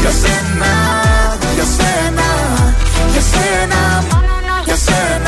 Για 0.00 0.10
σένα, 0.10 0.72
για 1.54 1.64
σένα, 1.76 2.28
για 3.12 3.20
σένα 3.20 4.04
Για 4.64 4.76
σένα 4.76 5.27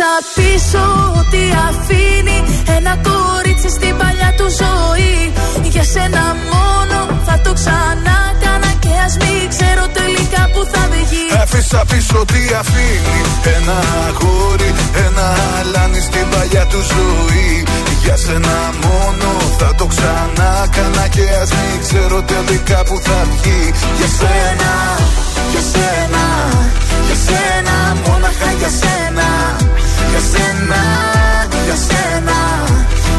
Άφησα 0.00 0.18
πίσω 0.38 0.84
ό,τι 1.20 1.42
αφήνει 1.68 2.38
Ένα 2.76 2.94
κορίτσι 3.08 3.68
στην 3.68 3.96
παλιά 3.96 4.30
του 4.36 4.46
ζωή. 4.60 5.32
Για 5.72 5.84
σένα 5.92 6.24
μόνο 6.52 6.98
θα 7.26 7.40
το 7.44 7.52
ξανά 7.58 8.18
κάνα 8.42 8.72
Και 8.82 8.92
ας 9.06 9.14
μην 9.20 9.42
ξέρω 9.54 9.84
τελικά 9.98 10.42
που 10.52 10.60
θα 10.72 10.82
βγει. 10.92 11.26
Άφησα 11.42 11.82
πίσω 11.90 12.18
τι 12.32 12.40
αφήνει 12.60 13.18
Ένα 13.56 13.78
αγόρι, 14.08 14.70
ένα 15.06 15.26
αλάνι 15.58 16.00
στην 16.08 16.26
παλιά 16.32 16.64
του 16.70 16.80
ζωή. 16.92 17.50
Για 18.02 18.16
σένα 18.24 18.56
μόνο 18.84 19.28
θα 19.58 19.74
το 19.78 19.86
ξανά 19.92 20.50
κάνα 20.74 21.06
Και 21.14 21.24
ας 21.42 21.50
μην 21.58 21.76
ξέρω 21.84 22.22
τελικά 22.22 22.78
που 22.88 22.96
θα 23.06 23.18
βγει. 23.30 23.62
Για 23.98 24.08
σένα, 24.18 24.72
για 25.52 25.62
σένα, 25.72 26.24
για 27.06 27.16
σένα 27.26 27.74
Μόναχα 28.06 28.50
για 28.60 28.70
σένα 28.80 29.28
Για 30.10 30.22
σένα, 30.32 30.80
για 31.66 31.76
σένα, 31.88 32.38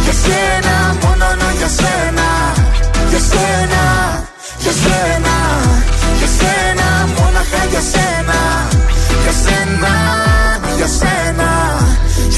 για 0.03 0.13
σένα 0.23 0.75
Μόνο 1.03 1.25
για 1.57 1.69
σένα 1.79 2.27
Για 3.09 3.21
σένα, 3.29 3.83
για 4.63 4.73
σένα, 4.83 5.35
για 6.19 6.29
σένα 6.37 6.87
Μόναχα 7.17 7.61
για 7.71 7.81
σένα 7.93 8.39
Για 9.23 9.33
σένα, 9.43 9.93
για 10.77 10.87
σένα 10.87 11.78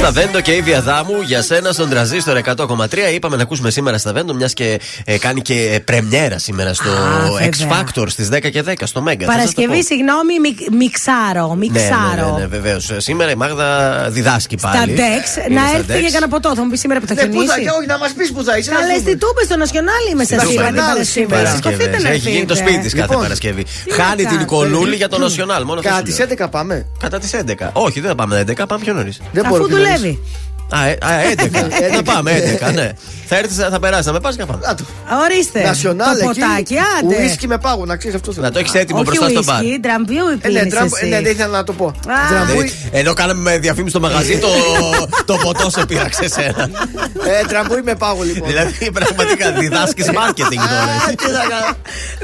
Σταβέντο 0.02 0.42
και 0.42 0.52
η 0.52 0.62
Βιαδάμου 0.62 1.22
για 1.22 1.42
σένα 1.42 1.72
στον 1.72 1.90
τραζίστρο 1.90 2.40
100,3. 2.46 2.98
Είπαμε 3.14 3.36
να 3.36 3.42
ακούσουμε 3.42 3.70
σήμερα 3.70 3.98
στα 3.98 4.14
Βέντο, 4.14 4.34
μιας 4.34 4.54
και 4.54 4.80
ε, 5.06 5.18
κάνει 5.18 5.42
και 5.42 5.70
ε, 5.74 5.80
πρεμιέρα 5.80 6.38
σήμερα 6.38 6.74
στο 6.74 6.90
Α, 6.90 7.50
X 7.50 7.72
Factor 7.72 8.06
στις 8.08 8.30
10 8.32 8.52
και 8.52 8.64
10 8.68 8.74
στο 8.84 9.02
Μέγκα. 9.02 9.26
Παρασκευή, 9.26 9.84
συγγνώμη, 9.84 10.40
μι, 10.40 10.78
μιξάρο. 10.78 11.56
μιξάρο. 11.56 11.92
Ναι, 12.16 12.22
ναι, 12.22 12.32
ναι, 12.32 12.40
ναι, 12.40 12.46
βεβαίως. 12.46 12.92
Σήμερα 12.98 13.32
η 13.32 13.36
Μάγδα 13.36 14.08
διδάσκει 14.10 14.56
πάλι. 14.62 14.96
Στα 14.96 15.04
Dex, 15.04 15.52
να 15.52 15.62
έρθει 15.78 16.00
για 16.00 16.10
κανένα 16.10 16.28
ποτό. 16.28 16.56
Θα 16.56 16.64
μου 16.64 16.70
πει 16.70 16.78
σήμερα 16.78 17.00
που 17.00 17.08
θα 17.08 17.16
ξεκινήσει. 17.16 17.62
Ναι, 17.64 17.72
όχι, 17.78 17.88
να 17.88 17.98
μας 17.98 18.12
πεις 18.12 18.32
που 18.32 18.44
θα 18.44 18.58
είσαι. 18.58 18.72
Καλέ 18.72 18.94
τι 18.94 19.18
τούπε 19.18 19.44
στο 19.44 19.58
Νασιονάλι 19.58 20.10
είμαι 20.12 20.24
σε 20.24 20.38
σήμερα. 21.02 21.60
Έχει 22.12 22.30
γίνει 22.30 22.46
το 22.46 22.56
σπίτι 22.56 22.80
τη 22.80 22.90
λοιπόν, 22.96 23.08
κάθε 23.08 23.22
Παρασκευή. 23.22 23.66
Χάνει 23.92 24.26
την 24.26 24.46
κολούλη 24.46 24.96
για 24.96 25.10
το 25.10 25.18
Νασιονάλ. 25.18 25.64
Κατά 25.82 26.02
τις 26.02 26.18
11 26.40 26.48
πάμε. 26.52 26.86
Κατά 27.00 27.20
τις 27.20 27.32
11. 27.34 27.70
Όχι, 27.74 28.00
δεν 28.00 28.10
θα 28.10 28.16
πάμε 28.16 28.44
11, 28.48 28.68
πάμε 28.68 28.84
πιο 28.84 28.94
νωρίς. 28.94 29.22
Δεν 29.32 29.46
μπορούμε. 29.50 29.91
9. 29.98 30.18
11. 30.72 31.96
Να 31.96 32.04
πάμε, 32.04 32.58
11, 32.62 32.74
ναι. 32.74 32.92
Θα 33.34 33.38
έρθεις, 33.38 33.56
θα 33.58 33.80
περάσει, 33.80 34.04
θα 34.04 34.12
με 34.12 34.20
πας 34.20 34.36
και 34.36 34.42
να 34.42 34.48
πάμε. 34.48 34.76
Ορίστε. 35.26 35.62
Νασιονάλ 35.64 36.18
το 36.20 36.30
εκεί. 36.30 36.40
ποτάκι, 36.40 36.76
άντε. 37.00 37.24
Ουίσκι 37.24 37.48
με 37.48 37.58
πάγο, 37.58 37.86
να 37.86 37.96
ξέρεις 37.98 38.16
αυτό. 38.16 38.34
θέλω. 38.34 38.46
Να 38.46 38.52
το 38.52 38.60
έχεις 38.60 38.74
έτοιμο 38.74 39.00
Όχι 39.00 39.08
μπροστά 39.08 39.30
στο 39.30 39.44
μπαρ. 39.44 39.62
ουίσκι, 39.64 39.80
τραμπίου 39.80 40.26
Ε, 40.42 40.48
ναι, 40.48 40.60
πίνεις 40.60 40.74
τραμπ- 40.74 40.94
εσύ. 40.96 41.08
ναι, 41.08 41.22
δεν 41.22 41.32
ήθελα 41.32 41.48
να 41.58 41.64
το 41.64 41.74
πω. 41.74 41.86
Α. 41.88 41.94
Τραμπούι- 42.30 42.56
Δηλαδή, 42.58 42.90
Ενώ 42.92 43.14
κάναμε 43.14 43.58
διαφήμιση 43.58 43.90
στο 43.90 44.00
μαγαζί, 44.00 44.38
το, 44.38 44.48
το 45.30 45.38
ποτό 45.44 45.70
σε 45.70 45.86
πείραξε 45.86 46.24
εσένα. 46.24 46.70
Ε, 47.42 47.46
τραμπούι 47.48 47.82
με 47.84 47.96
πάγο 47.96 48.24
λοιπόν. 48.24 48.48
δηλαδή, 48.50 48.92
πραγματικά 48.92 49.52
διδάσκεις 49.52 50.06
marketing 50.10 50.62
τώρα. 50.70 50.88
εσύ. 51.06 51.16
Τι 51.16 51.24
θα 51.26 51.44
κάνω. 51.50 51.76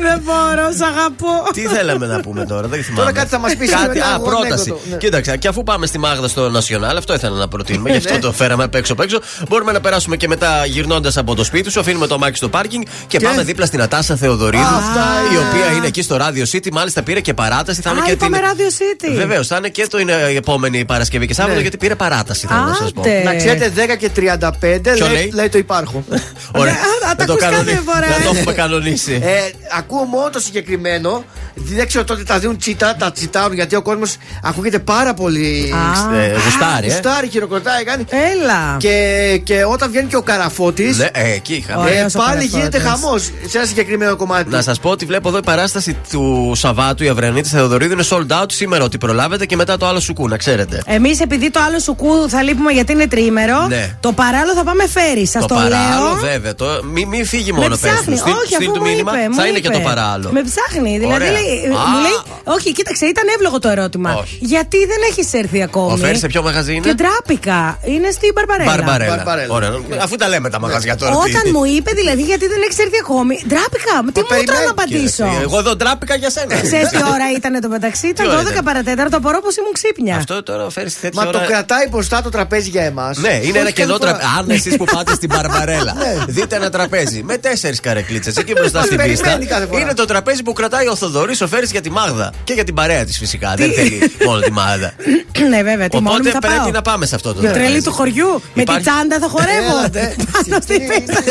Δεν 0.08 0.22
μπορώ, 0.24 0.72
σ' 0.78 0.82
αγαπώ. 0.82 1.52
Τι 1.54 1.62
θέλαμε 1.62 2.06
να 2.06 2.20
πούμε 2.20 2.46
τώρα, 2.46 2.68
δεν 2.68 2.84
θυμάμαι. 2.84 3.00
Τώρα 3.02 3.12
κάτι 3.12 3.30
θα 3.30 3.38
μας 3.40 3.56
πεις, 3.56 3.70
Κάτι, 3.72 3.84
είναι 3.86 3.94
ένα 3.96 4.06
α, 4.06 4.14
αγώνα 4.14 4.30
πρόταση. 4.38 4.70
έκδοτο, 4.70 4.80
ναι. 4.90 4.98
Κοίταξε, 4.98 5.38
και 5.38 5.48
αφού 5.48 5.64
πάμε 5.64 5.86
στη 5.86 5.98
Μάγδα 5.98 6.28
στο 6.28 6.52
National, 6.58 6.96
αυτό 6.98 7.14
ήθελα 7.14 7.38
να 7.38 7.48
προτείνουμε, 7.48 7.90
γι' 7.90 7.98
αυτό 7.98 8.14
Ναι. 8.14 8.20
το 8.20 8.32
φέραμε 8.38 8.64
απ' 8.64 8.76
έξω 8.76 8.94
απ' 8.94 9.00
έξω. 9.00 9.20
Μπορούμε 9.50 9.72
να 9.72 9.80
περάσουμε 9.82 10.16
και 10.18 10.28
μετά 10.28 10.66
γυρνώντας 10.66 11.18
από 11.18 11.36
το 11.36 11.44
σπίτι 11.44 11.72
σου, 11.72 11.80
αφήνουμε 11.80 12.08
το 12.08 12.18
μάκι 12.18 12.38
στο 12.38 12.50
πάρκινγκ 12.50 12.84
και, 13.08 13.18
Και- 13.18 13.26
πάμε 13.26 13.44
δίπλα 13.44 13.66
στην 13.66 13.82
Ατάσα 13.82 14.16
Θεοδωρίδου, 14.16 14.64
Αυτά 14.64 15.06
η 15.32 15.36
είναι. 15.36 15.40
οποία 15.48 15.72
είναι 15.78 15.88
εκεί 15.88 16.02
στο 16.02 16.18
Radio 16.22 16.56
City. 16.56 16.68
Μάλιστα 16.72 17.04
πήρε 17.04 17.20
και 17.20 17.34
παράταση. 17.34 17.82
Θα 17.82 17.90
είναι 17.92 18.00
Α, 18.00 18.04
και 18.04 18.12
είπαμε 18.12 18.38
Radio 18.42 19.06
City. 19.12 19.16
Βεβαίως, 19.16 19.48
θα 19.48 19.56
είναι 19.58 19.70
και 19.70 19.88
το 19.88 20.00
είναι 20.00 20.14
η 20.32 20.36
επόμενη 20.36 20.86
Παρασκευή 20.86 21.28
και 21.28 21.34
Σάββατο 21.34 21.56
Ναι. 21.56 21.62
γιατί 21.62 21.78
πήρε 21.78 21.96
παράταση, 21.96 22.48
θέλω 22.48 22.62
να 22.62 22.74
σας 22.74 22.92
πω. 22.92 23.02
Άντε. 23.02 23.22
Να 23.24 23.36
ξέρετε 23.36 23.70
10 23.76 23.96
και 23.96 24.10
35 24.10 24.94
Ποιο 24.94 25.06
λέει, 25.06 25.14
λέει; 25.16 25.32
λέει 25.34 25.50
το 25.50 25.58
υπάρχω. 25.58 26.04
Ωραία. 26.62 26.74
Ναι, 26.74 26.80
α, 26.80 27.08
Να 27.08 27.16
τα 27.16 27.26
το 27.26 27.32
ακούς 27.34 27.44
κάθε 27.44 27.56
κανονι- 27.56 27.82
φορά, 27.86 28.08
Να 28.08 28.16
το 28.24 28.32
ε. 28.36 28.38
έχουμε 28.40 28.54
κανονίσει. 28.54 29.20
Ε, 29.24 29.30
ακούω 29.78 30.04
μόνο 30.04 30.30
το 30.30 30.40
συγκεκριμένο. 30.40 31.24
Δεν 31.54 31.88
ξέρω 31.88 32.04
τότε 32.04 32.24
τα 32.24 32.40
δίνουν 32.40 32.58
τσίτα, 32.58 32.96
τα 32.96 33.12
τσιτάρουν 33.12 33.54
γιατί 33.56 33.76
ο 33.76 33.82
κόσμος 33.82 34.16
ακούγεται 34.44 34.80
πάρα 34.80 35.14
πολύ. 35.14 35.74
Α, 35.76 36.16
Ε, 36.16 36.34
Γουστάρι, 36.46 36.88
ε. 36.88 36.92
Γουστάρει, 36.92 37.28
χειροκροτάει, 37.30 37.84
κάνει. 37.84 38.04
Έλα. 38.34 38.76
Και, 38.80 39.42
και 39.44 39.64
όταν 39.64 39.90
βγαίνει 39.90 40.08
και 40.08 40.16
ο 40.16 40.22
καραφώτης. 40.22 40.98
Ναι, 40.98 41.08
ε, 41.14 41.32
εκεί 41.34 41.54
είχαμε. 41.54 41.82
Ωραία. 41.82 41.94
Ε, 41.94 41.98
Ωραίος 41.98 42.16
ο 42.16 42.18
πάλι 42.18 42.30
Καραφώτης. 42.30 42.56
γίνεται 42.58 42.80
χαμός 42.80 43.22
σε 43.48 43.58
ένα 43.58 43.66
συγκεκριμένο 43.68 44.16
κομμάτι. 44.16 44.50
Να 44.50 44.62
σας 44.62 44.80
πω 44.80 44.90
ότι 44.90 45.06
βλέπω 45.06 45.28
εδώ 45.28 45.38
η 45.38 45.42
παράσταση 45.44 45.98
του 46.12 46.52
Σαββάτου, 46.56 47.04
η 47.04 47.08
Αυριανή 47.08 47.42
τη 47.42 47.50
Θεοδωρίδου 47.50 47.94
είναι 47.94 48.04
sold 48.10 48.42
out 48.42 48.46
σήμερα 48.52 48.84
ότι 48.84 48.98
προλάβετε 48.98 49.46
και 49.46 49.56
μετά 49.56 49.78
το 49.78 49.86
άλλο 49.88 50.00
σουκού, 50.00 50.28
να 50.28 50.38
ξέρετε. 50.38 50.82
Εμείς, 50.86 51.20
επειδή 51.20 51.52
το 51.52 51.60
άλλο 51.68 51.80
σουκού 51.80 52.30
θα 52.30 52.44
λείπουμε 52.44 52.72
γιατί 52.72 52.92
είναι 52.92 53.08
τρίμερο, 53.08 53.68
Ναι. 53.68 53.98
το 54.00 54.12
παράλληλο 54.12 54.54
θα 54.54 54.64
πάμε 54.64 54.88
φέρι. 54.88 55.28
Σας 55.28 55.46
το, 55.46 55.56
παράλληλο, 55.56 56.06
λέω. 56.06 56.16
βέβαια. 56.32 56.56
Το, 56.56 56.66
μη, 56.94 57.06
μη 57.06 57.24
φύγει 57.24 57.52
Με 57.54 57.60
μόνο, 57.60 57.78
πες 57.78 57.92
ψάχνει. 57.92 58.14
του. 58.14 58.20
Στείλ, 58.20 58.34
όχι, 58.34 58.54
στείλ 58.54 58.68
αφού 58.68 58.72
του 58.72 58.82
μου 58.84 58.90
μήνυμα. 58.90 59.12
είπε, 59.12 59.22
θα 59.36 59.42
μου 59.42 59.48
είναι 59.50 59.60
και 59.60 59.68
είπε. 59.68 59.78
το 59.78 59.84
παράλληλο. 59.84 60.30
Με 60.32 60.42
ψάχνει. 60.50 60.98
Δηλαδή, 60.98 61.14
Ωραία. 61.14 61.32
λέει, 61.32 61.54
Α. 61.82 61.90
μου 61.92 61.98
λέει, 62.06 62.18
Όχι, 62.44 62.72
κοίταξε, 62.72 63.06
ήταν 63.06 63.24
εύλογο 63.36 63.60
το 63.60 63.70
ερώτημα. 63.70 64.16
Όχι. 64.22 64.38
Γιατί 64.42 64.78
δεν 64.78 64.98
έχεις 65.10 65.34
έρθει 65.34 65.62
ακόμη; 65.64 65.94
Ο 65.94 65.96
Φέρι 65.98 66.18
σε 66.18 66.28
ποιο 66.28 66.42
μαγαζί 66.44 66.74
είναι; 66.76 66.88
Και 66.88 66.94
ντράπηκα. 66.94 67.80
Είναι 67.84 68.12
στην 68.20 68.32
Μπαρμπαρέλα. 68.36 68.70
Μπαρμπαρέλα. 68.72 69.16
Μπαρμπαρέλα. 69.16 69.54
Ωραία. 69.58 69.72
Αφού 70.06 70.16
τα 70.22 70.28
λέμε 70.34 70.48
τα 70.56 70.60
μαγαζιά 70.64 70.96
τώρα. 71.02 71.12
τι- 71.12 71.18
Όταν 71.36 71.44
μου 71.54 71.64
είπε 71.76 71.92
δηλαδή 72.02 72.22
γιατί 72.32 72.46
δεν 72.54 72.60
έχει 72.68 72.76
έρθει 72.86 72.98
ακόμη, 73.06 73.36
ντράπηκα. 73.50 73.94
Τι 74.16 74.20
μου 74.24 74.30
περιμένει. 74.34 74.46
τώρα 74.52 74.62
να 74.70 74.74
απαντήσω. 74.78 75.24
Κοίταξε, 75.24 75.42
Εγώ 75.48 75.58
εδώ 75.64 75.72
ντράπηκα 75.80 76.16
για 76.22 76.30
σένα. 76.36 76.52
Ξέρεις 76.68 76.88
τι 76.96 77.02
ώρα 77.16 77.28
ήταν 77.40 77.54
το 77.64 77.70
μεταξύ, 77.76 78.08
ήταν 78.14 78.24
Τι 78.26 78.32
ώρα 78.32 78.42
12 78.42 78.52
ήταν; 78.52 78.64
παρατέταρτο. 78.70 79.16
Απορώ 79.22 79.40
πως 79.46 79.56
ήμουν 79.60 79.74
ξύπνια. 79.80 80.16
Αυτό 80.22 80.44
τώρα 80.50 80.64
ο 80.66 80.72
Φέρι 80.76 80.92
τέτοια 81.02 81.24
Μα 81.24 81.32
το 81.32 81.38
ώρα. 81.38 81.48
κρατάει 81.48 81.86
μπροστά 81.92 82.18
το 82.26 82.30
τραπέζι 82.36 82.70
για 82.76 82.84
εμάς. 82.92 83.18
Ναι, 83.18 83.34
είναι 83.48 83.60
ένα 83.60 83.72
κενό 83.78 83.98
τραπέζι. 83.98 84.28
Αν 84.38 84.46
εσείς 84.50 84.76
που 84.78 84.86
πάτε 84.96 85.14
στην 85.20 85.30
Μπαρμπαρέλα 85.34 85.94
δείτε 86.28 86.56
ένα 86.56 86.70
τραπέζι 86.70 87.24
με 87.24 87.38
τέσσερις 87.38 87.80
καρεκλίτσες 87.80 88.36
εκεί 88.36 88.52
μπροστά 88.54 88.78
Μας 88.78 88.86
στην 88.88 88.98
πίστα. 88.98 89.24
περιμένει 89.24 89.46
κάθε 89.52 89.66
φορά. 89.66 89.80
Είναι 89.82 89.94
το 89.94 90.06
τραπέζι 90.06 90.42
που 90.44 90.54
κρατάει 90.54 90.88
ο 90.88 90.96
Θοδωρής 90.96 91.42
ο 91.42 91.48
Φέρι 91.48 91.68
για 91.72 91.82
τη 91.82 91.90
Μάγδα. 91.92 92.34
Και 92.44 92.54
για 92.54 92.64
την 92.64 92.74
παρέα 92.74 93.06
της 93.06 93.18
φυσικά. 93.18 93.54
Δεν 93.58 93.72
θέλει 93.74 94.12
μόνο 94.26 94.40
τη 94.40 94.52
Μάγδα. 94.52 94.94
ναι, 95.50 95.64
βέβαια, 95.64 95.88
τι 95.90 95.96
μόνο 96.02 96.10
Οπότε 96.10 96.24
μου 96.28 96.32
θα 96.34 96.40
πρέπει 96.40 96.56
πάω. 96.58 96.72
να 96.72 96.82
πάμε 96.82 97.06
σε 97.06 97.16
αυτό 97.16 97.34
το 97.34 97.40
Τρελή 97.42 97.54
τραπέζι. 97.54 97.82
του 97.84 97.92
χωριού. 97.98 98.32
Με 98.34 98.40
τη 98.54 98.62
Υπάρχει- 98.62 98.82
τσάντα 98.86 99.16
θα 99.24 99.28
χορεύω. 99.34 99.74
Έλατε. 99.80 100.16
Πάνω 100.32 100.62
στην 100.62 100.80
πίστα. 100.90 101.22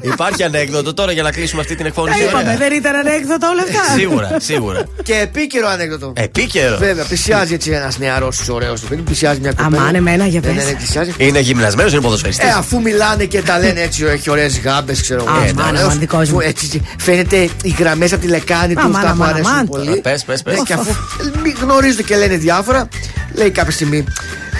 Υπάρχει 0.00 0.42
ανέκδοτο 0.42 0.94
τώρα 0.94 1.12
για 1.12 1.22
να 1.22 1.30
κλείσουμε 1.30 1.60
αυτή 1.60 1.74
την 1.74 1.86
εκφώνηση. 1.86 2.18
Τα 2.18 2.24
είπαμε, 2.24 2.42
Ωραία. 2.42 2.56
δεν 2.56 2.72
ήταν 2.72 2.94
ανέκδοτα 2.94 3.48
όλα 3.50 3.62
αυτά. 3.62 3.92
Σίγουρα, 3.98 4.28
σίγουρα. 4.40 4.84
Και 5.02 5.14
επίκαιρο 5.14 5.68
ανέκδοτο. 5.68 6.12
Επίκαιρο. 6.16 6.76
Βέβαια, 6.78 7.04
πλησιάζει 7.04 7.54
έτσι 7.54 7.70
ένας 7.70 7.98
νεαρός 7.98 8.48
ωραίος 8.48 8.80
του 8.80 8.88
παιδί, 8.88 9.02
πλησιάζει 9.02 9.40
μια 9.40 9.52
κοπέλα. 9.52 9.80
Αμάν, 9.80 9.94
εμένα, 9.94 10.26
για 10.26 10.40
Ναι, 10.40 10.48
ναι, 10.48 10.54
πες. 10.54 10.64
ναι, 10.64 10.72
πλησιάζει. 10.72 11.12
Είναι 11.16 11.38
γυμνασμένος, 11.40 11.92
είναι 11.92 12.00
ποδοσφαιριστής. 12.00 12.48
Ε, 12.48 12.52
αφού 12.56 12.80
μιλάνε 12.80 13.24
και 13.24 13.42
τα 13.42 13.58
λένε 13.58 13.80
έτσι, 13.80 14.04
έχει 14.04 14.30
ωραίες 14.30 14.60
γάμπες, 14.60 15.00
ξέρω 15.02 15.20
εγώ. 15.26 15.30
Αμάν, 15.30 15.46
Ε, 15.48 15.52
τα 15.52 15.62
αμάν, 15.62 15.74
ωραίος, 15.76 15.98
δικός 15.98 16.28
μου. 16.28 16.34
που 16.34 16.40
Έτσι, 16.40 16.82
φαίνεται 16.98 17.36
οι 17.62 17.74
γραμμές 17.78 18.12
από 18.12 18.20
τη 18.22 18.28
λεκάνη 18.28 18.74
τους 18.74 18.84
Αμάν, 18.84 18.96
αυτά 18.96 19.06
που 19.08 19.22
αμάν, 19.22 19.28
αρέσουν 19.34 19.52
αμάν. 19.52 19.66
πολύ. 19.68 20.00
Πες, 20.00 20.24
πες, 20.24 20.42
πες. 20.42 20.54
Ναι, 20.56 20.60
και 20.62 20.72
αφού 20.72 20.94
μη 21.42 21.54
γνωρίζονται 21.62 22.02
και 22.02 22.16
λένε 22.16 22.36
διάφορα, 22.36 22.88
λέει 23.34 23.50
κάποια 23.50 23.72
στιγμή. 23.72 24.04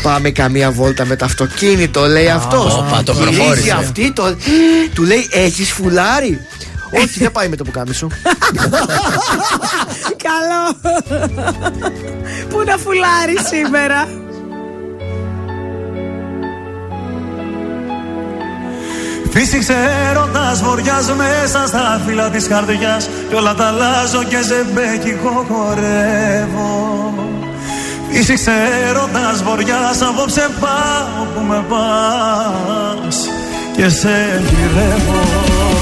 Πάμε 0.03 0.31
καμία 0.31 0.71
βόλτα 0.71 1.05
με 1.05 1.17
το 1.17 1.25
αυτοκίνητο, 1.25 2.07
λέει 2.07 2.29
αυτός. 2.29 2.75
όπα, 2.77 3.03
το 3.03 3.15
προχώρησε. 3.15 3.71
αυτή, 3.71 4.13
το... 4.13 4.37
του 4.95 5.03
λέει: 5.03 5.29
Έχεις 5.31 5.71
φουλάρι. 5.71 6.47
Όχι, 6.95 7.19
δεν 7.19 7.33
πάει 7.33 7.49
με 7.49 7.57
το 7.57 7.65
πουκάμισο. 7.65 8.07
Καλό. 10.27 10.95
Πού 12.49 12.63
να 12.67 12.77
φουλάρει 12.77 13.39
σήμερα; 13.51 14.09
Φύσηξε 19.31 19.75
έρωτας 20.11 20.63
βοριάς 20.63 21.13
μέσα 21.17 21.67
στα 21.67 22.01
φύλλα 22.07 22.31
της 22.31 22.47
καρδιάς 22.49 23.09
Κι 23.29 23.35
όλα 23.35 23.55
τα 23.55 23.67
αλλάζω 23.67 24.25
και 24.25 24.43
σε 24.43 24.67
μπέκικο 24.73 25.47
χορεύω 25.49 27.22
Φύσηξε 28.13 28.53
έρωτας 28.89 29.43
βοριάς 29.43 30.03
απόψε 30.03 30.49
πάω 30.61 31.25
που 31.35 31.41
με 31.41 31.65
πας. 31.69 33.29
Και 33.77 33.89
σε 33.89 34.43
γυρεύω 34.49 35.82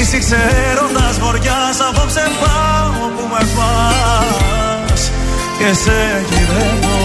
Φύσηξε 0.00 0.38
έρωτας 0.70 1.18
βοριάς 1.18 1.78
απόψε 1.88 2.24
πάω 2.40 3.08
που 3.16 3.24
με 3.32 3.42
πας. 3.56 5.02
Και 5.58 5.70
σε 5.82 5.98
γυρεύω. 6.28 6.98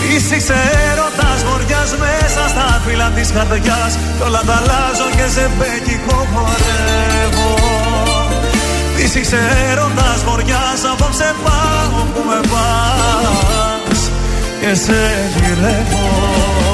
Φύσηξε 0.00 0.58
έρωτας 0.90 1.40
βοριάς 1.48 1.90
μέσα 2.02 2.42
στα 2.48 2.80
φύλλα 2.86 3.08
της 3.16 3.30
καρδιάς. 3.32 3.92
Κι 4.16 4.22
όλα 4.26 4.42
τα 4.46 4.56
αλλάζω 4.60 5.08
και 5.16 5.26
σε 5.34 5.50
μπέκικο 5.56 6.16
χορεύω 6.32 7.52
Φύσηξε 8.96 9.40
έρωτας 9.70 10.20
βοριάς 10.26 10.80
απόψε 10.92 11.34
πάω 11.44 12.00
που 12.12 12.20
με 12.28 12.40
πας. 12.52 14.00
Και 14.60 14.74
σε 14.74 15.00
γυρεύω 15.34 16.73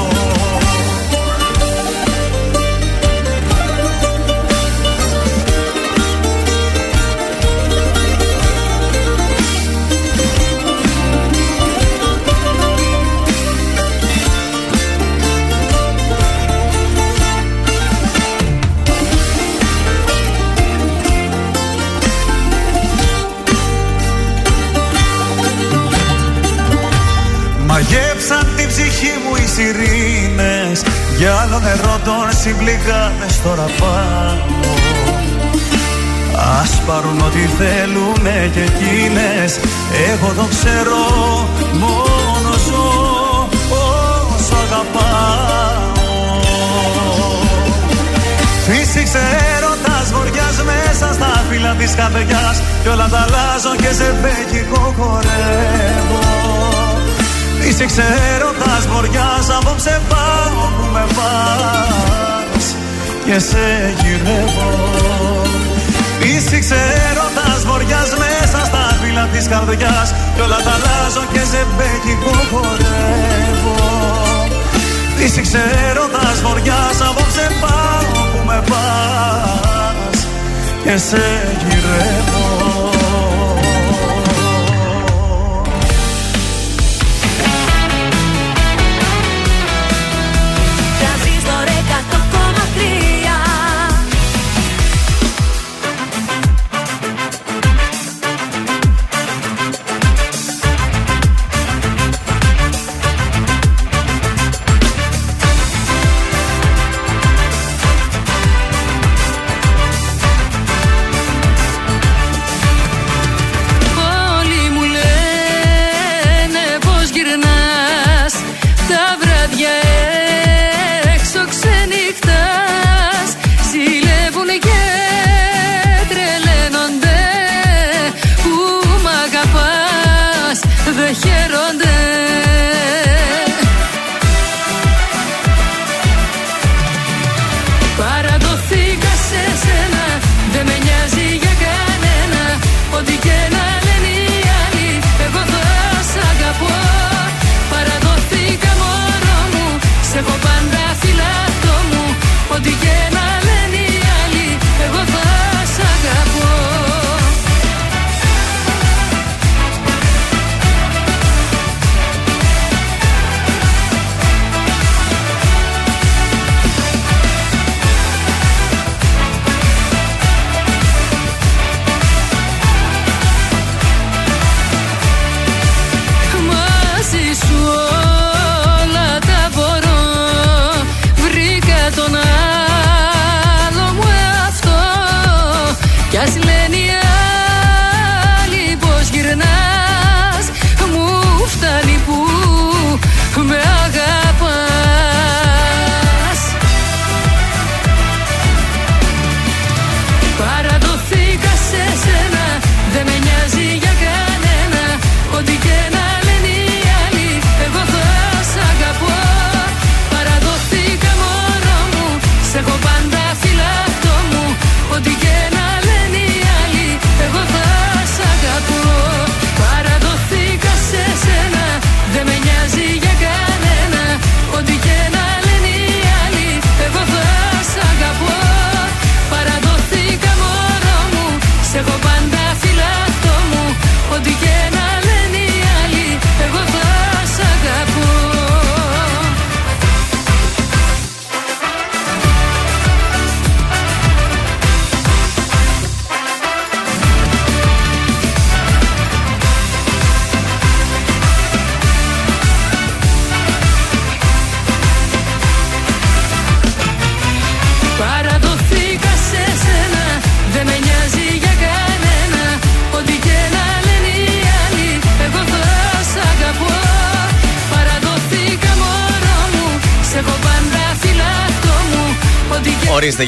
Μαγέψαν 29.51 29.65
την 29.65 29.65
ψυχή 29.65 29.71
μου 30.35 30.41
οι 30.67 30.75
σιρήνες. 30.75 30.81
Για 31.17 31.35
άλλο 31.35 31.59
νερό 31.59 31.99
τον 32.03 32.37
συμπληγάμε 32.41 33.27
τώρα 33.43 33.67
πάνω 33.79 34.59
Ας 36.61 36.81
πάρουν 36.85 37.19
ό,τι 37.19 37.39
θέλουνε 37.57 38.51
και 38.53 38.59
εκείνες. 38.59 39.59
Εγώ 40.11 40.33
το 40.35 40.47
ξέρω 40.49 41.03
μόνο 41.73 42.51
ζω 42.67 43.49
όσο 44.35 44.55
αγαπάω. 44.65 45.89
Φύσηξε 48.65 49.21
έρωτας 49.55 50.11
βοριάς 50.13 50.63
μέσα 50.63 51.13
στα 51.13 51.43
φύλλα 51.49 51.73
της 51.73 51.95
καρδιάς 51.95 52.61
Κι 52.81 52.87
όλα 52.87 53.07
τα 53.11 53.19
αλλάζω 53.19 53.75
και 53.75 53.93
σε 53.93 54.15
μπέκικο 54.21 54.93
χορεύω 57.81 57.87
Φύσηξε 57.87 58.07
έρωτας 58.35 58.87
βοριάς 58.87 59.49
απόψε 59.57 60.01
πάω 60.09 60.65
που 60.75 60.85
με 60.93 61.05
πας. 61.17 62.75
Και 63.25 63.39
σε 63.39 63.93
γυρεύω. 64.01 64.69
Φύσηξε 66.19 66.79
έρωτας 67.09 67.65
βοριάς 67.65 68.09
μέσα 68.21 68.65
στα 68.65 68.97
φύλλα 69.01 69.25
της 69.33 69.47
καρδιάς. 69.47 70.13
Κι 70.35 70.41
όλα 70.41 70.59
τα 70.65 70.73
αλλάζω 70.77 71.23
και 71.33 71.43
σε 71.51 71.61
μπέκικο 71.75 72.35
χορεύω. 72.51 73.75
Φύσηξε 75.17 75.61
έρωτας 75.89 76.37
βοριάς 76.45 76.97
απόψε 77.09 77.45
πάω 77.61 78.21
που 78.31 78.39
με 78.45 78.63
πας. 78.69 80.17
Και 80.83 80.97
σε 80.97 81.23
γυρεύω 81.67 82.40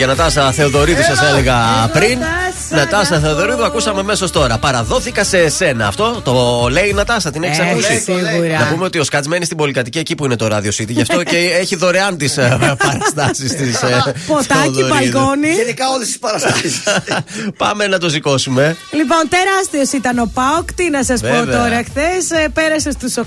και 0.03 0.09
Ορίστε, 0.09 0.33
για 0.33 0.41
Νατάσα 0.41 0.51
Θεοδωρίδου 0.51 1.03
σα 1.15 1.27
έλεγα 1.27 1.55
πριν. 1.93 2.19
Νατάσα 2.75 3.19
Θεοδωρίδου, 3.19 3.63
ακούσαμε 3.65 4.03
μέσω 4.03 4.29
τώρα. 4.29 4.57
Παραδόθηκα 4.57 5.23
σε 5.23 5.37
εσένα. 5.37 5.87
Αυτό 5.87 6.21
το 6.23 6.67
λέει 6.71 6.87
η 6.89 6.93
Νατάσα, 6.93 7.31
την 7.31 7.43
έχει 7.43 7.61
Ε, 7.61 7.69
ακούσει. 7.69 7.99
σίγουρα. 7.99 8.59
Να 8.59 8.67
πούμε 8.71 8.85
ότι 8.85 8.99
ο 8.99 9.03
Σκάτς 9.03 9.27
μένει 9.27 9.45
στην 9.45 9.57
πολυκατοικία 9.57 10.01
εκεί 10.01 10.15
που 10.15 10.25
είναι 10.25 10.35
το 10.35 10.47
Radio 10.51 10.81
City. 10.81 10.87
Γι' 10.87 11.01
αυτό 11.01 11.23
και 11.23 11.37
έχει 11.37 11.75
δωρεάν 11.75 12.17
τις 12.17 12.33
παραστάσεις 12.77 13.55
της. 13.55 13.79
Ποτάκι, 14.27 14.83
μπαλκόνι. 14.89 15.47
Γενικά 15.51 15.89
όλες 15.95 16.07
τις 16.07 16.19
παραστάσεις. 16.19 16.83
Πάμε 17.63 17.87
να 17.87 17.97
το 17.97 18.09
σηκώσουμε. 18.09 18.75
Λοιπόν, 18.91 19.21
τεράστιος 19.29 19.99
ήταν 19.99 20.17
ο 20.19 20.29
Πάοκ. 20.33 20.73
Τι 20.73 20.89
να 20.89 21.03
σας 21.03 21.21
πω 21.21 21.27
Βέβαια. 21.27 21.57
τώρα. 21.57 21.83
Χθες 21.83 22.49
πέρασε 22.53 22.91
στους 22.91 23.13
8. 23.17 23.21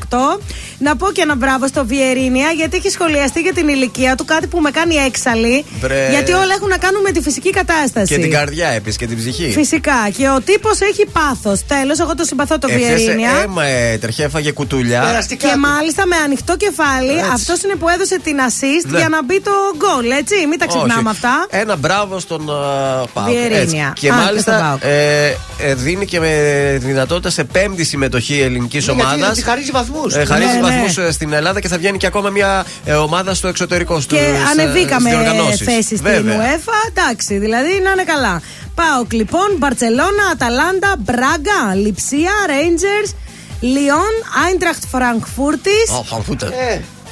Να 0.79 0.97
πω 0.97 1.13
και 1.13 1.21
ένα 1.21 1.35
μπράβο 1.37 1.67
στο 1.67 1.87
Βιερίνια, 1.87 2.51
γιατί 2.57 2.77
έχει 2.77 2.89
σχολιαστεί 2.91 3.41
για 3.41 3.53
την 3.53 3.69
ηλικία 3.69 4.15
του 4.15 4.25
κάτι 4.25 4.47
που 4.47 4.61
με 4.61 4.71
κάνει 4.71 4.95
έξαλλη. 4.95 5.65
Βρε. 5.81 6.09
Γιατί 6.11 6.33
όλα 6.33 6.55
έχουν 6.57 6.69
να 6.69 6.77
κάνουν 6.79 7.01
με 7.03 7.11
τη 7.11 7.21
φυσική 7.21 7.51
κατάσταση. 7.51 8.15
Και 8.15 8.21
την 8.21 8.31
καρδιά 8.31 8.69
επίση 8.69 8.99
και 8.99 9.07
την 9.07 9.17
ψυχή. 9.19 9.36
Έχει. 9.45 9.53
Φυσικά. 9.53 10.09
Και 10.17 10.29
ο 10.29 10.41
τύπος 10.41 10.81
έχει 10.81 11.07
πάθος. 11.13 11.67
Τέλος, 11.67 11.99
εγώ 12.01 12.15
το 12.15 12.25
συμπαθώ 12.25 12.59
το 12.59 12.69
Εχθές 12.71 13.03
Βιερίνια. 13.03 13.31
αίμα 13.45 13.65
έτρεχε, 13.65 14.25
έφαγε 14.25 14.51
κουτούλια. 14.53 15.01
Περαστικά. 15.01 15.49
Και 15.49 15.57
μάλιστα 15.57 16.07
με 16.07 16.17
ανοιχτό 16.17 16.57
κεφάλι, 16.57 17.11
Έτσι. 17.19 17.31
αυτός 17.33 17.63
είναι 17.63 17.75
που 17.75 17.89
έδωσε 17.89 18.19
την 18.25 18.37
assist 18.49 18.91
Ναι. 18.91 18.99
για 18.99 19.09
να 19.09 19.25
μπει 19.25 19.41
το 19.41 19.51
γκολ, 19.77 20.11
έτσι. 20.11 20.35
Μην 20.49 20.59
τα 20.59 20.67
ξεχνάμε 20.67 21.09
Όχι. 21.09 21.09
αυτά. 21.09 21.47
Ένα 21.51 21.77
μπράβο 21.77 22.19
στον 22.19 22.41
uh, 22.49 23.05
Πάουκ. 23.13 23.29
Βιερίνια. 23.29 23.59
Έτσι. 23.61 23.75
Και 23.75 23.81
Α, 23.87 23.93
και 23.95 24.07
στον 24.07 24.17
μάλιστα 24.25 24.53
Πάουκ. 24.61 24.81
ε, 24.85 25.27
ε, 25.59 25.75
δίνει 25.75 26.05
και 26.07 26.21
με 26.21 26.33
δυνατότητα 26.81 27.31
σε 27.31 27.45
πέμπτη 27.45 27.85
συμμετοχή 27.85 28.41
ελληνικής 28.41 28.87
Ναι, 28.87 28.93
γιατί- 28.93 29.09
ομάδας. 29.15 29.35
γιατί 29.35 29.49
χαρίζει 29.51 29.71
βαθμούς. 29.71 30.15
Ε, 30.15 30.25
χαρίζει 30.25 30.49
Ναι, 30.49 30.55
ναι. 30.55 30.61
βαθμούς 30.61 31.15
στην 31.15 31.33
Ελλάδα 31.33 31.61
και 31.61 31.69
θα 31.69 31.77
βγαίνει 31.79 31.99
και 31.99 32.07
ακόμα 32.07 32.31
μια 32.31 32.65
ε, 32.85 32.93
ομάδα 32.93 33.35
στο 33.35 33.49
εξωτερικό. 33.49 34.01
Και 34.07 34.21
ανεβήκαμε 34.51 35.11
θέση 35.51 35.65
θέσει 35.65 35.97
στην 35.97 36.07
UEFA. 36.27 36.91
Εντάξει, 36.97 37.39
δηλαδή 37.39 37.81
να 37.85 37.91
είναι 37.91 38.05
καλά. 38.07 38.43
Πάω 38.77 39.05
λοιπόν, 39.11 39.57
Μπαρσελόνα, 39.59 40.25
Αταλάντα, 40.33 40.97
Μπράγκα, 40.99 41.75
Λιψία, 41.75 42.33
Ρέιντζερς, 42.47 43.15
Λιόν, 43.61 44.15
Άιντραχτ 44.47 44.83
Φραγκφούρτης. 44.91 45.89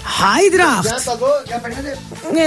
Ε, 0.05 0.16
για 0.16 0.26
Άιντραχτ. 0.36 0.84
να 0.84 1.02
τα 1.12 1.16
δω, 1.16 1.26
για 1.46 1.59
περνάτε. 1.62 1.98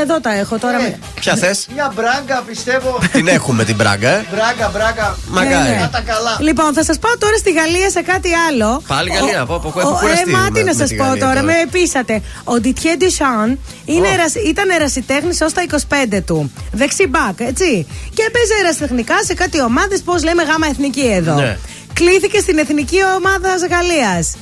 Εδώ 0.01 0.19
τα 0.19 0.31
έχω 0.33 0.57
τώρα. 0.57 0.77
Ε, 0.77 0.81
με- 0.81 0.99
Ποια 1.19 1.35
θες, 1.35 1.67
Μια 1.73 1.91
μπράγκα 1.95 2.43
πιστεύω. 2.47 2.99
την 3.11 3.27
έχουμε 3.27 3.63
την 3.63 3.77
πράγκα, 3.77 4.09
ε. 4.09 4.25
Μπράγκα, 4.31 4.69
μπράγκα. 4.73 5.17
Μακάρι. 5.27 5.55
Ναι, 5.55 5.69
ναι. 5.69 5.77
Να 5.81 5.89
τα 5.89 6.01
καλά. 6.01 6.37
Λοιπόν, 6.39 6.73
θα 6.73 6.83
σας 6.83 6.97
πάω 6.99 7.17
τώρα 7.17 7.37
στη 7.37 7.51
Γαλλία 7.51 7.89
σε 7.89 8.01
κάτι 8.01 8.29
άλλο. 8.49 8.81
Πάλι 8.87 9.09
Γαλλία, 9.11 9.45
πω, 9.45 9.59
πω, 9.59 9.79
έχω 9.79 9.89
Ο- 9.89 9.97
κουραστεί 10.01 10.29
Ε, 10.29 10.31
μα 10.31 10.39
με- 10.39 10.49
τι 10.51 10.59
να 10.59 10.73
με 10.73 10.79
σας 10.79 10.89
τη 10.89 10.95
πω 10.95 11.03
Γαλλία 11.03 11.21
τώρα, 11.23 11.33
τώρα. 11.41 11.45
με 11.45 11.53
πείσατε. 11.71 12.21
Ο 12.43 12.53
Ντιτιέ 12.59 12.95
Ντισάν 12.95 13.59
ήταν 14.47 14.69
ερασιτέχνης 14.69 15.41
ως 15.41 15.53
τα 15.53 15.61
25 15.61 16.21
του. 16.21 16.51
Δεξί 16.71 17.07
μπακ, 17.07 17.39
έτσι. 17.39 17.87
Και 18.13 18.23
έπαιζε 18.27 18.53
ερασιτεχνικά 18.61 19.15
σε 19.23 19.33
κάτι 19.33 19.61
ομάδες, 19.61 20.01
πώς 20.01 20.23
λέμε, 20.23 20.43
γάμα 20.43 20.67
εθνική 20.67 21.05
εδώ. 21.13 21.33
Ναι. 21.33 21.57
Κλήθηκε 21.93 22.39
στην 22.39 22.57
εθνική 22.57 22.97
ομάδα 23.17 23.49
Γαλλίας. 23.69 24.33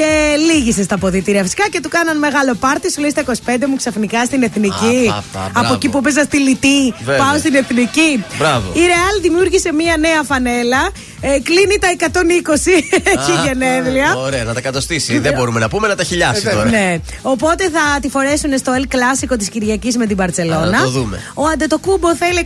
Α. 0.00 0.02
Και 0.02 0.34
λύγησε 0.52 0.82
στα 0.82 0.98
ποδητήρια 0.98 1.42
φυσικά 1.42 1.68
και 1.70 1.80
του 1.80 1.88
κάναν 1.88 2.18
μεγάλο 2.18 2.54
πάρτι. 2.54 2.92
Σου 2.92 3.00
λέει 3.00 3.10
στα 3.10 3.22
25 3.26 3.30
μου 3.68 3.76
ξαφνικά 3.76 4.24
στην 4.24 4.42
εθνική. 4.42 4.98
Α, 5.10 5.12
πα, 5.12 5.24
πα, 5.32 5.40
από 5.44 5.50
μπράβο. 5.60 5.74
εκεί 5.74 5.88
που 5.88 6.00
παίζα 6.00 6.22
στη 6.22 6.38
Λιτή. 6.38 6.94
Βέβαια. 7.04 7.16
Πάω 7.24 7.38
στην 7.38 7.54
εθνική. 7.54 8.24
Μπράβο. 8.38 8.72
Η 8.74 8.80
Ρεάλ 8.80 9.14
δημιούργησε 9.22 9.72
μία 9.72 9.96
νέα 9.96 10.22
φανέλα. 10.22 10.82
Ε, 11.20 11.38
κλείνει 11.40 11.78
τα 11.80 11.88
120. 11.88 12.70
Έχει 13.04 13.32
Α, 13.32 13.44
γενέδλια. 13.46 14.14
Ωραία, 14.16 14.44
να 14.44 14.54
τα 14.54 14.60
κατοστήσει. 14.60 15.18
Δεν 15.18 15.32
μπορούμε 15.34 15.60
να 15.60 15.68
πούμε 15.68 15.88
να 15.88 15.94
τα 15.94 16.04
χιλιάσει 16.04 16.42
τώρα. 16.44 16.64
Ναι. 16.64 16.96
Οπότε 17.22 17.64
θα 17.70 18.00
τη 18.00 18.08
φορέσουν 18.08 18.58
στο 18.58 18.72
El 18.78 18.82
Clásico 18.94 19.38
της 19.38 19.48
Κυριακής 19.48 19.96
με 19.96 20.06
την 20.06 20.16
Παρσελώνα. 20.16 20.60
Α, 20.66 20.70
να 20.70 20.82
το 20.82 20.88
δούμε. 20.90 21.20
Ο 21.34 21.44
Αντετοκούμπο 21.46 22.14
θέλει 22.16 22.44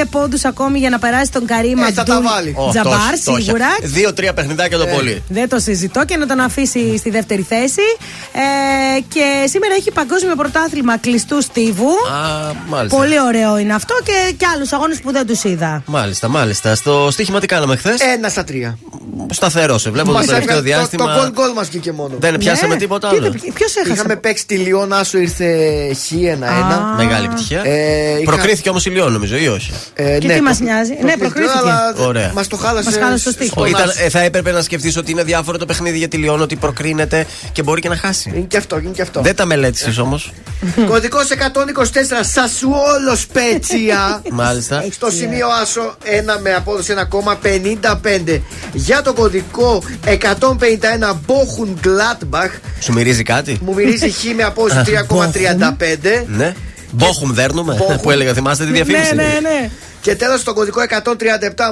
135 0.00 0.04
πόντους 0.10 0.44
ακόμη 0.44 0.78
για 0.78 0.90
να 0.90 0.98
περάσει 0.98 1.30
τον 1.30 1.46
Καρύμα 1.46 1.86
Ε, 1.86 1.92
θα 1.92 2.02
τα 2.02 2.20
βάλει. 2.20 2.54
Ω, 2.58 2.68
Τζαμπάρ, 2.70 2.94
το 2.94 3.04
έχει, 3.14 3.24
το 3.24 3.32
έχει. 3.34 3.42
σίγουρα. 3.42 3.66
Δύο-τρία 3.82 4.32
παιχνιδάκια 4.34 4.78
το 4.78 4.86
πολύ. 4.86 5.22
Δεν 5.28 5.48
το 5.48 5.58
συζητώ 5.58 6.04
και 6.04 6.16
να 6.16 6.26
τον 6.26 6.40
αφήσει 6.44 6.96
στη 6.98 7.10
δεύτερη 7.10 7.42
θέση. 7.42 7.80
Ε, 8.32 9.00
και 9.08 9.46
σήμερα 9.48 9.74
έχει 9.74 9.90
παγκόσμιο 9.90 10.36
πρωτάθλημα 10.36 10.98
κλειστού 10.98 11.42
στίβου. 11.42 11.88
Α, 11.88 12.52
μάλιστα. 12.68 12.96
Πολύ 12.96 13.20
ωραίο 13.20 13.58
είναι 13.58 13.74
αυτό 13.74 13.94
και, 14.04 14.34
και 14.36 14.46
άλλους 14.54 14.72
αγώνες 14.72 15.00
που 15.00 15.12
δεν 15.12 15.26
τους 15.26 15.44
είδα. 15.44 15.82
Μάλιστα, 15.86 16.28
μάλιστα. 16.28 16.74
Στο 16.74 17.08
στοίχημα 17.10 17.40
τι 17.40 17.46
κάναμε 17.46 17.76
χθες; 17.76 18.00
Ένα 18.00 18.28
στα 18.28 18.44
τρία. 18.44 18.78
Σταθερό, 19.30 19.78
σε 19.78 19.90
βλέπω 19.90 20.06
το 20.08 20.12
Μας 20.14 20.26
τελευταίο 20.26 20.56
έβγαλε- 20.56 20.72
το- 20.72 20.78
διάστημα. 20.78 21.14
Το 21.14 21.20
γκολ 21.20 21.30
γκολ 21.32 21.52
μας 21.56 21.68
βγήκε 21.68 21.92
μόνο. 21.92 22.14
Δεν 22.18 22.38
πιάσαμε 22.38 22.72
Ναι. 22.74 22.80
τίποτα 22.80 23.08
Τι 23.08 23.16
άλλο. 23.16 23.26
το- 23.30 23.38
Ποιος 23.54 23.76
έχασε; 23.76 23.92
Είχαμε 23.92 24.16
παίξει 24.16 24.46
τη 24.46 24.56
Λιόν, 24.56 24.92
Άσο 24.92 25.18
ήρθε 25.18 25.46
χ1-1. 25.94 26.44
Α. 26.74 26.94
Μεγάλη 26.96 27.26
επιτυχία. 27.26 27.60
Ε, 27.64 28.18
είχα- 28.20 28.30
Προκρίθηκε 28.32 28.68
όμως 28.68 28.86
η 28.86 28.90
Λιόν, 28.90 29.12
νομίζω, 29.12 29.36
ή 29.36 29.48
όχι; 29.48 29.72
Ε, 29.94 30.18
Και 30.18 30.28
τι 30.28 30.40
μας 30.40 30.60
νοιάζει; 30.60 30.96
Ναι, 31.02 31.16
προκρίθηκε. 31.16 31.58
Ωραία. 31.98 32.30
Μας 32.34 32.46
το 32.48 32.56
χάλασε. 32.56 32.90
Μας 32.90 32.98
χάλασε 32.98 33.24
το 33.24 33.30
στίχημα. 33.30 33.62
Ο, 33.62 33.66
στον 33.66 33.78
ήταν, 33.78 33.88
Άσο. 33.88 34.04
ε, 34.04 34.08
θα 34.08 34.20
έπρεπε 34.20 34.50
να 34.52 34.62
σκεφτείς 34.62 34.96
ότι 34.96 35.10
είναι 35.10 35.22
διάφορο 35.22 35.58
το 35.58 35.66
παιχνίδι 35.66 35.98
για 35.98 36.08
τη 36.08 36.16
Λιόν, 36.16 36.33
ότι 36.40 36.56
προκρίνεται 36.56 37.26
και 37.52 37.62
μπορεί 37.62 37.80
και 37.80 37.88
να 37.88 37.96
χάσει. 37.96 38.32
Είναι 38.34 38.46
και 38.46 38.56
αυτό, 38.56 38.78
είναι 38.78 38.90
και 38.90 39.02
αυτό. 39.02 39.20
Δεν 39.20 39.36
τα 39.36 39.44
μελέτησες 39.44 39.98
όμως. 39.98 40.32
Κωδικός 40.90 41.28
124 41.28 41.84
Σασουόλος 42.20 43.20
Σπέτσια. 43.20 44.22
Μάλιστα. 44.30 44.84
Στο 44.90 45.10
σημείο 45.10 45.46
Άσο 45.62 45.96
1 46.36 46.40
με 46.42 46.54
απόδοση 46.54 46.94
1,55. 47.10 48.40
Για 48.72 49.02
το 49.02 49.12
κωδικό 49.12 49.82
151 50.06 50.18
Μπόχουν 51.26 51.78
Γκλάτμπαχ. 51.80 52.52
Σου 52.80 52.92
μυρίζει 52.92 53.22
κάτι; 53.22 53.58
Μου 53.62 53.74
μυρίζει 53.74 54.10
χ 54.10 54.24
με 54.36 54.42
απόδοση 54.42 54.82
3,35. 55.08 56.24
Ναι. 56.26 56.54
Μπόχουμ 56.90 57.32
δέρνουμε. 57.32 57.74
Μπόχουμ. 57.74 57.96
Που 57.96 58.10
έλεγα, 58.10 58.34
θυμάστε 58.34 58.64
τη 58.64 58.72
διαφήμιση; 58.72 59.14
Ναι, 59.14 59.22
ναι, 59.22 59.38
ναι. 59.42 59.70
Και 60.00 60.16
τέλος 60.16 60.40
στο 60.40 60.54
κωδικό 60.54 60.80
137 61.04 61.10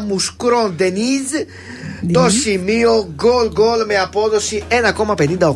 Μουσκρόν 0.07 0.75
Ντενίζ. 0.77 1.31
Το 2.13 2.29
σημείο 2.31 3.13
γκολ 3.15 3.49
γκολ 3.53 3.85
με 3.87 3.97
απόδοση 3.99 4.65
1,58. 4.69 5.49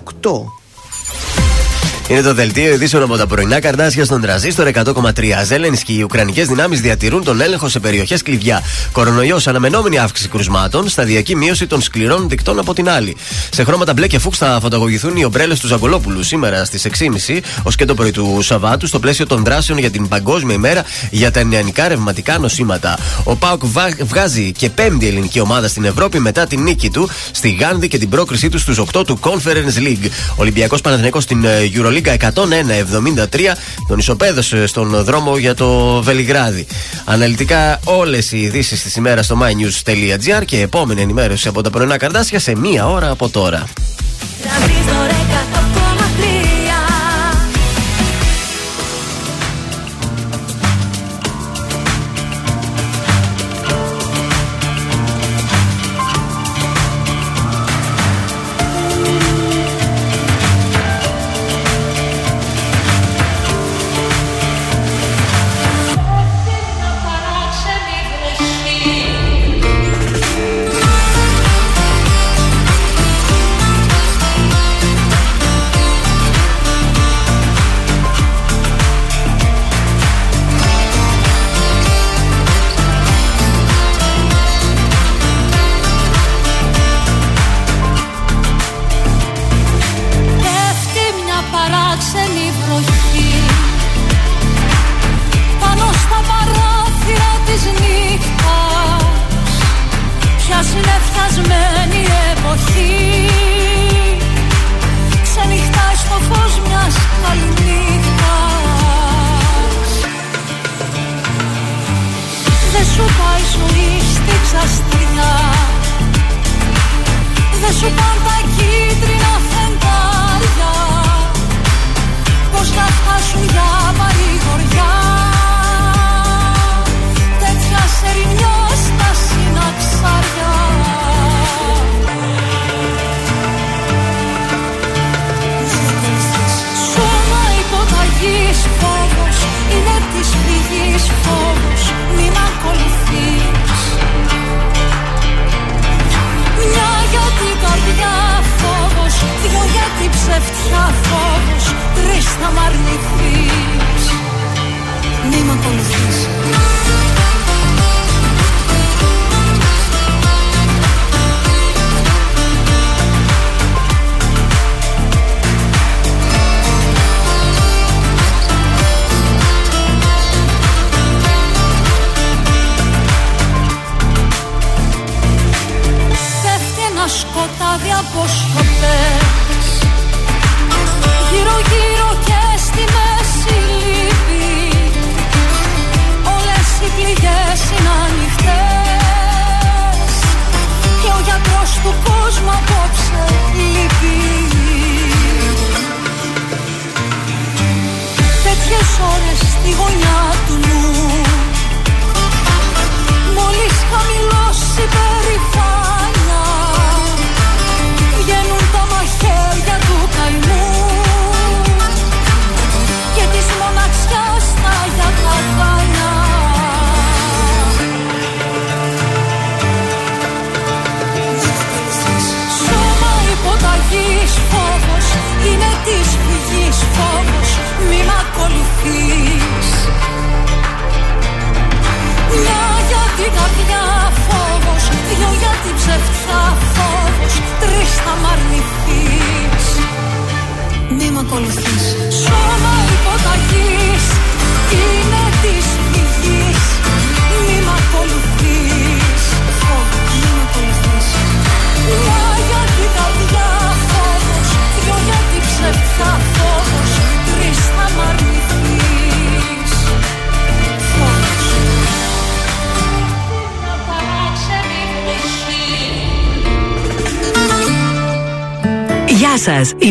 Είναι 2.09 2.21
το 2.23 2.35
δελτίο 2.35 2.73
ειδήσεων 2.75 3.03
από 3.03 3.17
τα 3.17 3.27
πρωινά 3.27 3.61
καρδάσια 3.61 4.05
στον 4.05 4.21
τραζίστορ 4.21 4.69
100,3. 4.75 5.11
Ζέλενσκι, 5.45 5.95
οι 5.99 6.03
Ουκρανικές 6.03 6.47
δυνάμεις 6.47 6.81
διατηρούν 6.81 7.25
τον 7.25 7.41
έλεγχο 7.41 7.69
σε 7.69 7.81
περιοχές 7.81 8.23
κλειδιά. 8.23 8.63
Κορονοϊός, 8.93 9.47
αναμενόμενη 9.47 9.99
αύξηση 9.99 10.29
κρουσμάτων, 10.29 10.89
σταδιακή 10.89 11.37
μείωση 11.37 11.67
των 11.67 11.81
σκληρών 11.83 12.29
δικτών 12.29 12.59
από 12.59 12.75
την 12.75 12.89
άλλη. 12.89 13.17
Σε 13.51 13.65
χρώματα 13.65 13.93
μπλε 13.93 14.07
και 14.07 14.19
φούξ 14.19 14.39
θα 14.39 14.59
φωτογραφηθούν 14.63 15.17
οι 15.17 15.25
ομπρέλες 15.25 15.61
του 15.61 15.67
Ζαγκολόπουλου 15.67 16.23
σήμερα 16.23 16.65
στις 16.65 16.87
6.30 17.29 17.41
ως 17.63 17.77
και 17.77 17.85
το 17.85 17.95
πρωί 17.95 18.11
του 18.11 18.39
Σαββάτου 18.43 18.87
στο 18.87 18.99
πλαίσιο 18.99 19.27
των 19.27 19.45
δράσεων 19.45 19.79
για 19.79 19.91
την 19.91 20.09
Παγκόσμια 20.09 20.55
ημέρα 20.55 20.85
για 21.11 21.31
τα 21.31 21.45
νεανικά 21.45 21.89
ρευματικά 21.89 22.39
νοσήματα. 22.39 22.99
Ο 23.25 23.37
Πάουκ 23.37 23.61
βα- 23.67 23.97
βγάζει 24.01 24.53
και 24.53 24.71
πέμπτη 24.71 25.07
ελληνική 25.07 25.41
ομάδα 25.41 25.69
στην 25.69 25.85
Ευρώπη 25.85 26.19
μετά 26.21 26.47
την 26.47 26.63
νίκη 26.63 26.91
του 26.91 27.09
στη 27.31 27.51
Γάνδη 27.51 27.89
και 27.89 27.99
την 27.99 28.09
πρόκρισή 28.09 28.49
του 28.49 28.59
στους 28.59 28.79
8 28.93 29.05
του 29.07 29.19
Conference 29.23 29.79
League. 29.87 30.09
Ολυμπιακός 30.37 30.81
Παναθηναϊκός 30.81 31.23
στην 31.23 31.45
ε, 31.45 31.61
Euroliga 31.97 32.17
101-73 32.17 33.57
τον 33.87 33.99
ισοπαίδωσε 33.99 34.67
στον 34.67 35.05
δρόμο 35.05 35.37
για 35.37 35.55
το 35.55 36.03
Βελιγράδι. 36.03 36.67
Αναλυτικά 37.05 37.81
όλες 37.85 38.33
οι 38.33 38.41
ειδήσεις 38.41 38.83
της 38.83 38.97
ημέρας 38.97 39.25
στο 39.25 39.39
mynews.gr 39.43 40.45
και 40.45 40.61
επόμενη 40.61 41.01
ενημέρωση 41.01 41.49
από 41.49 41.63
τα 41.63 41.71
πρωινά 41.71 41.97
καρδάσια 41.97 42.39
σε 42.39 42.57
μία 42.57 42.89
ώρα 42.89 43.11
από 43.11 43.29
τώρα. 43.29 43.65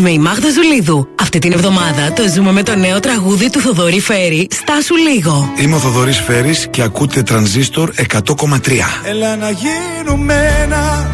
Είμαι 0.07 0.13
η 0.13 0.19
Μάγδα 0.19 0.49
Ζουλίδου. 0.51 1.07
Αυτή 1.21 1.39
την 1.39 1.51
εβδομάδα 1.51 2.13
το 2.13 2.23
ζούμε 2.33 2.51
με 2.51 2.63
το 2.63 2.75
νέο 2.75 2.99
τραγούδι 2.99 3.49
του 3.49 3.59
Θοδωρή 3.59 3.99
Φέρη, 3.99 4.47
Στάσου 4.51 4.95
λίγο. 4.95 5.51
Είμαι 5.57 5.75
ο 5.75 5.77
Θοδωρής 5.77 6.19
Φέρης 6.19 6.67
και 6.69 6.81
ακούτε 6.81 7.23
τρανζίστορ 7.23 7.91
100,3. 8.13 8.57
Έλα 9.05 9.35
να 9.35 9.49
γίνουμε 9.49 10.59
ένα 10.63 11.09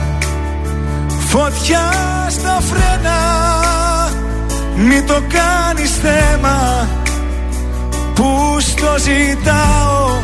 Φωτιά 1.27 1.91
στα 2.29 2.61
φρένα 2.69 3.17
Μη 4.75 5.01
το 5.01 5.21
κάνεις 5.27 5.91
θέμα 6.01 6.87
Που 8.13 8.57
στο 8.59 8.95
ζητάω 8.97 10.21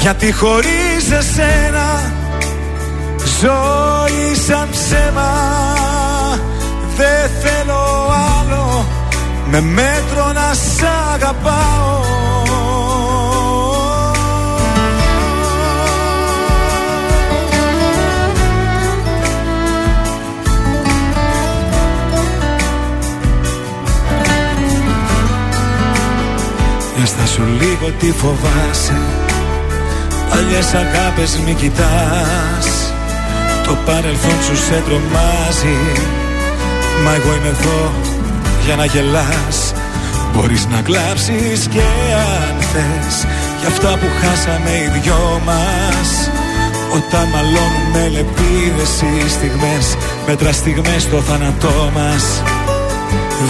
Γιατί 0.00 0.32
χωρίς 0.32 1.10
εσένα 1.18 2.12
Ζωή 3.40 4.34
σαν 4.46 4.68
ψέμα 4.70 5.97
Δεν 6.98 7.30
θέλω 7.42 8.12
άλλο 8.38 8.86
Με 9.50 9.60
μέτρο 9.60 10.32
να 10.32 10.54
σ' 10.54 10.82
αγαπάω. 11.14 12.16
Για 26.96 27.26
σου 27.26 27.42
λίγο 27.60 27.92
τι 27.98 28.12
φοβάσαι 28.12 29.00
Παλιές 30.30 30.74
αγάπες 30.74 31.38
μη 31.44 31.54
κοιτάς. 31.54 32.92
Το 33.66 33.76
παρελθόν 33.86 34.42
σου 34.46 34.56
σε 34.56 34.82
τρομάζει 34.86 35.76
Μα 37.04 37.14
εγώ 37.14 37.34
είμαι 37.36 37.48
εδώ 37.48 37.92
για 38.64 38.76
να 38.76 38.84
γελάς. 38.84 39.72
Μπορείς 40.34 40.66
να 40.66 40.80
κλάψεις 40.80 41.66
και 41.74 41.86
αν 42.40 42.54
θες. 42.72 43.26
Για 43.58 43.68
αυτά 43.68 43.90
που 43.98 44.06
χάσαμε 44.20 44.70
οι 44.70 45.00
δυο 45.00 45.40
μας. 45.44 46.30
Όταν 46.96 47.28
μαλώνουμε 47.28 48.08
λεπίδες 48.14 48.92
οι 49.00 49.28
στιγμές 49.28 49.96
Μέτρα 50.28 50.52
στιγμές 50.52 51.02
στο 51.02 51.20
θάνατό 51.20 51.90
μας. 51.94 52.42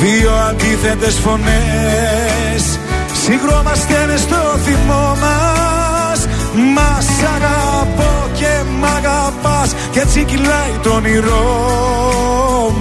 Δύο 0.02 0.32
αντίθετες 0.48 1.14
φωνές. 1.14 2.78
Συγκρόμαστε 3.24 4.06
μες 4.06 4.20
στο 4.20 4.58
θυμό 4.64 5.16
μας. 5.20 6.26
Μας 6.74 7.06
αγαπώ 7.34 8.28
και 8.32 8.62
μ' 8.78 8.84
αγαπάς. 8.84 9.74
Και 9.90 10.00
έτσι 10.00 10.24
κυλάει 10.24 10.72
το 10.82 10.90
όνειρό 10.90 11.56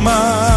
μας 0.03 0.56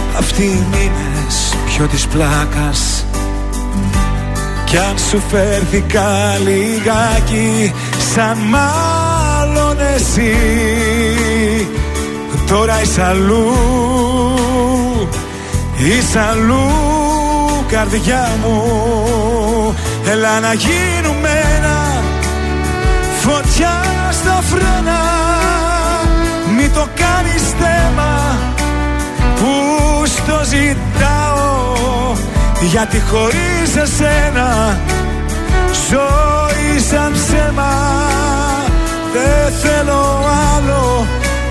αυτοί 0.21 0.43
οι 0.43 0.65
μήνες 0.71 1.55
Πιο 1.65 1.87
της 1.87 2.07
πλάκας. 2.07 3.05
Κι 4.65 4.77
αν 4.77 4.97
σου 5.09 5.21
φέρθηκα 5.29 6.37
λιγάκι 6.43 7.73
Σαν 8.13 8.37
μάλλον 8.37 9.77
εσύ. 9.95 10.35
Τώρα 12.47 12.81
είσαι 12.81 13.03
αλλού 13.03 13.53
Είσαι 15.77 16.19
αλλού 16.19 16.69
καρδιά 17.67 18.29
μου. 18.43 18.63
Έλα 20.11 20.39
να 20.39 20.53
γίνουμε 20.53 21.29
ένα 21.57 22.03
Φωτιά 23.21 23.83
στα 24.11 24.41
φρένα. 24.41 24.99
Μη 26.57 26.69
το 26.69 26.87
κάνεις 26.95 27.43
θέμα. 27.59 27.81
Που 28.01 28.20
στο 30.23 30.39
ζητάω 30.45 32.15
Γιατί 32.61 33.01
χωρίς 33.09 33.75
εσένα 33.75 34.79
Ζωή 35.89 36.79
σαν 36.89 37.13
ψέμα 37.13 37.73
Δεν 39.13 39.53
θέλω 39.53 40.25
άλλο 40.55 41.05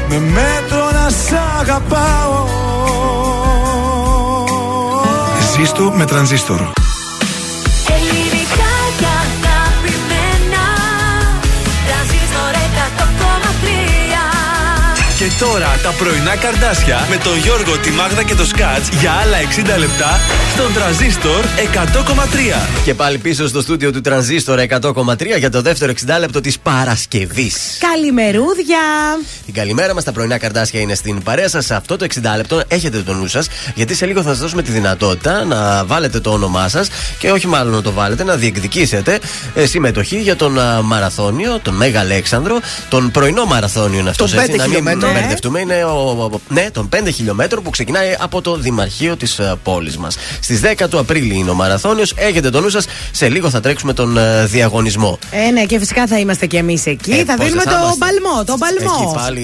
Με 0.09 0.19
μέτρο 0.19 0.91
να 0.93 1.11
σ' 1.11 1.61
αγαπάω 1.61 2.47
Ζήστο 5.57 5.93
με 5.97 6.05
τρανζίστορ. 6.05 6.61
Και 15.21 15.31
τώρα 15.39 15.79
τα 15.83 15.91
πρωινά 15.91 16.37
καρδάσια 16.37 17.07
με 17.11 17.17
τον 17.17 17.39
Γιώργο, 17.39 17.79
τη 17.79 17.91
Μάγδα 17.91 18.23
και 18.23 18.35
το 18.35 18.45
Σκάτς 18.45 18.89
για 18.89 19.13
άλλα 19.13 19.37
60 19.77 19.79
λεπτά 19.79 20.21
στον 20.55 20.73
τραζίστορ 20.75 21.45
100,3. 21.75 22.85
Και 22.85 22.95
πάλι 22.95 23.19
πίσω 23.19 23.49
στο 23.49 23.61
στούντιο 23.61 23.93
του 23.93 24.01
Τρανζίστορ 24.01 24.59
100,3 24.59 25.39
για 25.39 25.51
το 25.51 25.63
δεύτερο 25.63 25.93
60 26.07 26.19
λεπτό 26.19 26.41
της 26.41 26.59
Παρασκευής. 26.59 27.79
Καλημερούδια. 27.79 28.79
Την 29.45 29.55
καλημέρα 29.55 29.95
μας, 29.95 30.05
τα 30.05 30.13
πρωινά 30.13 30.39
καρδάσια 30.39 30.81
είναι 30.81 30.95
στην 30.95 31.23
παρέα 31.23 31.49
σας. 31.49 31.65
Σε 31.65 31.75
αυτό 31.75 31.97
το 31.97 32.07
60 32.15 32.37
λεπτό 32.37 32.63
έχετε 32.69 32.99
το 32.99 33.15
νου 33.15 33.27
σας, 33.27 33.49
γιατί 33.75 33.95
σε 33.95 34.07
λίγο 34.07 34.23
θα 34.23 34.29
σας 34.29 34.39
δώσουμε 34.39 34.63
τη 34.63 34.71
δυνατότητα 34.71 35.45
να 35.45 35.85
βάλετε 35.85 36.21
το 36.21 36.31
όνομά 36.31 36.69
σας 36.69 36.89
και 37.19 37.31
όχι 37.31 37.47
μάλλον 37.47 37.73
να 37.73 37.83
το 37.83 37.93
βάλετε, 37.93 38.25
να 38.25 38.37
διεκδικήσετε 38.37 39.19
ε, 39.55 39.67
συμμετοχή 39.67 40.21
για 40.21 40.37
τον 40.37 40.61
α, 40.61 40.83
μαραθώνιο, 40.83 41.59
τον 41.63 41.75
Μέγα 41.75 42.01
Αλέξανδρο, 42.01 42.61
τον 42.89 43.11
πρωινό 43.11 43.45
μαραθώνιο 43.45 43.99
είναι 43.99 44.11
αυτός. 44.11 44.31
Των 44.31 44.41
πέντε 44.41 44.57
Να 44.57 45.10
μην 45.13 45.23
χιλιόμετρων. 45.23 45.23
μπερδευτούμε, 45.23 45.61
είναι 45.61 45.85
ο, 45.85 46.31
ο- 46.35 46.41
ναι, 46.49 46.71
των 46.73 46.89
5 46.89 47.09
χιλιόμετρων 47.15 47.63
που 47.63 47.71
ξεκινάει 47.71 48.15
από 48.21 48.41
το 48.41 48.57
Δημαρχείο 48.57 49.17
της 49.17 49.41
πόλης 49.63 49.97
μας. 49.97 50.17
Στις 50.41 50.61
10 50.61 50.89
του 50.91 50.99
Απρίλη 50.99 51.35
είναι 51.35 51.51
ο 51.51 51.55
μαραθώνιος. 51.55 52.13
Έχετε 52.17 52.51
το 52.51 52.61
νου 52.61 52.69
σας, 52.69 52.87
σε 53.11 53.29
λίγο 53.29 53.51
θα 53.51 53.61
τρέξουμε 53.61 53.93
τον 53.93 54.19
ε, 54.19 54.45
διαγωνισμό. 54.47 55.19
Ε, 55.31 55.51
ναι, 55.51 55.65
και 55.65 55.79
φυσικά 55.79 56.07
θα 56.07 56.19
είμαστε 56.19 56.47
κι 56.47 56.57
εμείς 56.57 56.87
εκεί. 56.87 57.11
Ε, 57.13 57.25
θα 57.25 57.35
πόσες 57.35 57.45
δίνουμε 57.53 57.63
θα 57.63 57.71
το 57.71 57.77
είμαστε. 57.77 57.99
μπαλμό. 58.05 58.45
Το 58.45 58.57
μπαλμό. 58.59 58.99
Εκεί 59.03 59.15
πάλι 59.15 59.41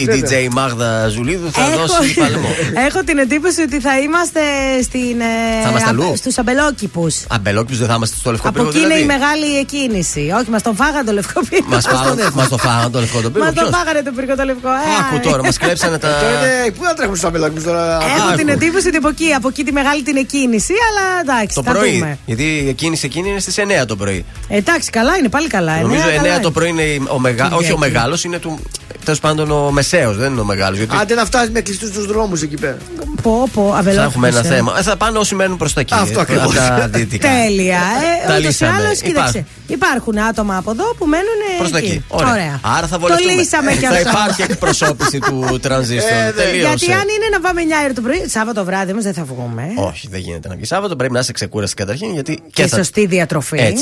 η 0.00 0.04
Βέβαια. 0.04 0.48
DJ 0.48 0.52
Μάγδα 0.52 1.08
Ζουλίδου 1.08 1.52
θα 1.52 1.62
Έχω, 1.62 1.86
δώσει 1.86 2.14
παλμό. 2.14 2.48
έχω 2.86 3.04
την 3.04 3.18
εντύπωση 3.18 3.60
ότι 3.62 3.80
θα 3.80 3.98
είμαστε 3.98 4.40
στην, 4.82 5.20
ε, 5.20 5.62
Θα 5.62 5.68
είμαστε 5.68 5.88
αλλού; 5.88 6.12
στους 6.16 6.38
αμπελόκηπους. 6.38 7.14
Αμπελόκηπους 7.28 7.78
δεν 7.78 7.88
θα 7.88 7.94
είμαστε 7.94 8.16
στο 8.18 8.30
λευκό 8.30 8.48
Από 8.48 8.56
πύργο 8.56 8.70
εκεί 8.70 8.78
είναι 8.84 8.94
δηλαδή; 8.94 9.12
η 9.12 9.18
μεγάλη 9.18 9.58
εκκίνηση. 9.58 10.22
Όχι, 10.40 10.50
μας 10.50 10.62
τον 10.62 10.74
φάγανε 10.76 11.04
το 11.04 11.12
λευκό 11.12 11.40
πύργο. 11.50 11.68
Μας 11.68 11.84
φάγανε- 11.86 12.30
μας 12.34 12.48
το 12.48 12.58
φάγανε 12.58 12.90
το 12.90 12.98
λευκό 13.00 13.20
το 13.20 13.30
πύργο. 13.30 13.44
Μας 13.46 13.54
τον 13.54 13.64
Ποιος; 13.64 13.76
φάγανε 13.78 14.02
το 14.06 14.12
πύργο 14.16 14.34
το 14.36 14.44
λευκό. 14.50 14.68
Ε, 15.02 15.16
Άκου 15.16 15.28
τώρα, 15.28 15.44
μας 15.44 15.58
κλέψανε 15.58 15.98
τα. 15.98 16.08
Ε, 16.08 16.70
Πού 16.70 16.82
να 16.82 16.94
τρέχουμε 16.94 17.16
στους 17.16 17.28
αμπελόκηπου 17.28 17.62
τώρα; 17.62 17.98
Έχω 18.16 18.26
Άκου. 18.28 18.36
την 18.36 18.48
εντύπωση 18.48 18.88
ότι 18.88 18.96
από 18.96 19.08
εκεί, 19.08 19.32
από 19.32 19.48
εκεί 19.48 19.64
τη 19.64 19.72
μεγάλη 19.72 20.02
την 20.02 20.16
εκκίνηση, 20.16 20.72
αλλά 20.90 21.20
εντάξει, 21.20 21.54
Το 21.56 21.62
θα 21.62 21.72
πρωί. 21.72 21.92
δούμε. 21.92 22.18
Γιατί 22.26 22.42
η 22.44 22.72
κίνηση 22.74 23.06
εκείνη 23.06 23.28
είναι 23.30 23.40
στις 23.40 23.58
9 23.58 23.86
το 23.86 23.96
πρωί. 23.96 24.24
Εντάξει, 24.48 24.90
καλά 24.90 25.16
είναι, 25.16 25.28
πάλι 25.28 25.46
καλά. 25.48 25.80
Νομίζω 25.80 26.08
εννέα, 26.08 26.22
καλά 26.22 26.38
9 26.38 26.42
το 26.42 26.50
πρωί 26.50 26.68
είναι 26.68 26.82
ο 27.08 27.18
μεγα... 27.18 27.42
Κυριακή. 27.42 27.62
Όχι 27.64 27.72
ο 27.72 27.78
μεγάλος, 27.78 28.24
είναι 28.24 28.38
του. 28.38 28.60
Τέλος 29.04 29.20
πάντων 29.20 29.50
ο 29.50 29.70
μεσαίος, 29.70 30.16
δεν 30.16 30.32
είναι 30.32 30.40
ο 30.40 30.44
μεγάλος. 30.44 30.78
Γιατί 30.78 30.96
Άντε 31.00 31.14
να 31.14 31.24
φτάσει 31.24 31.50
με 31.50 31.60
κλειστούς 31.60 31.90
τους 31.90 32.06
δρόμους 32.06 32.42
εκεί 32.42 32.56
πέρα. 32.56 32.76
Πω, 33.22 33.48
πω, 33.52 33.68
θα 33.72 33.76
αβελόκηπους, 33.78 34.12
έχουμε 34.14 34.28
ένα 34.28 34.38
ε. 34.38 34.42
θέμα. 34.42 34.74
Ε, 34.78 34.82
θα 34.82 34.96
πάνε 34.96 35.18
όσοι 35.18 35.34
μένουν 35.34 35.56
προς 35.56 35.72
τα 35.72 35.80
εκεί. 35.80 35.94
Αυτό 35.94 36.18
ε, 36.18 36.22
ακριβώς. 36.22 36.44
από 36.58 36.80
τα 36.80 36.88
δυτικά. 36.88 37.28
Τέλεια. 37.28 37.76
Ε, 37.76 38.26
Τα 38.26 38.32
ούτως 38.32 38.44
ή 38.44 38.46
λύσαμε. 38.46 38.72
άλλως, 38.76 39.00
κοίταξε. 39.00 39.46
Υπάρχουν 39.66 40.18
άτομα 40.18 40.56
από 40.56 40.70
εδώ 40.70 40.94
που 40.98 41.06
μένουν 41.06 41.40
Προς 41.58 41.70
τα 41.70 41.78
εκεί. 41.78 42.04
Ωραία. 42.08 42.60
Άρα 42.62 42.86
θα 42.86 42.94
Το 42.96 43.00
βολευτούμε. 43.00 43.32
λύσαμε 43.32 43.72
κι 43.72 43.78
Θα 43.78 43.88
αυτό. 43.88 44.08
υπάρχει 44.08 44.42
εκπροσώπηση 44.50 45.18
του 45.18 45.58
τρανζίστορ. 45.62 46.10
Ε, 46.12 46.32
δε- 46.34 46.42
Τελείωσε. 46.42 46.68
Γιατί 46.68 46.92
αν 46.92 47.00
είναι 47.08 47.28
να 47.32 47.40
πάμε 47.40 47.60
9 47.62 47.84
ώρα 47.84 47.92
το 47.92 48.00
πρωί, 48.00 48.28
Σάββατο 48.28 48.64
βράδυ 48.64 48.92
όμως 48.92 49.04
δεν 49.04 49.14
θα 49.14 49.24
βγούμε. 49.24 49.62
ε. 49.62 49.80
Όχι, 49.80 50.08
δεν 50.10 50.20
γίνεται 50.20 50.48
να 50.48 50.54
βγει 50.54 50.64
Σάββατο. 50.64 50.96
Πρέπει 50.96 51.12
να 51.12 51.18
είσαι 51.20 51.32
ξεκούραστη 51.32 51.74
καταρχήν. 51.74 52.12
Γιατί 52.12 52.42
Και 52.52 52.66
θα- 52.66 52.76
σωστή 52.76 53.06
διατροφή. 53.06 53.74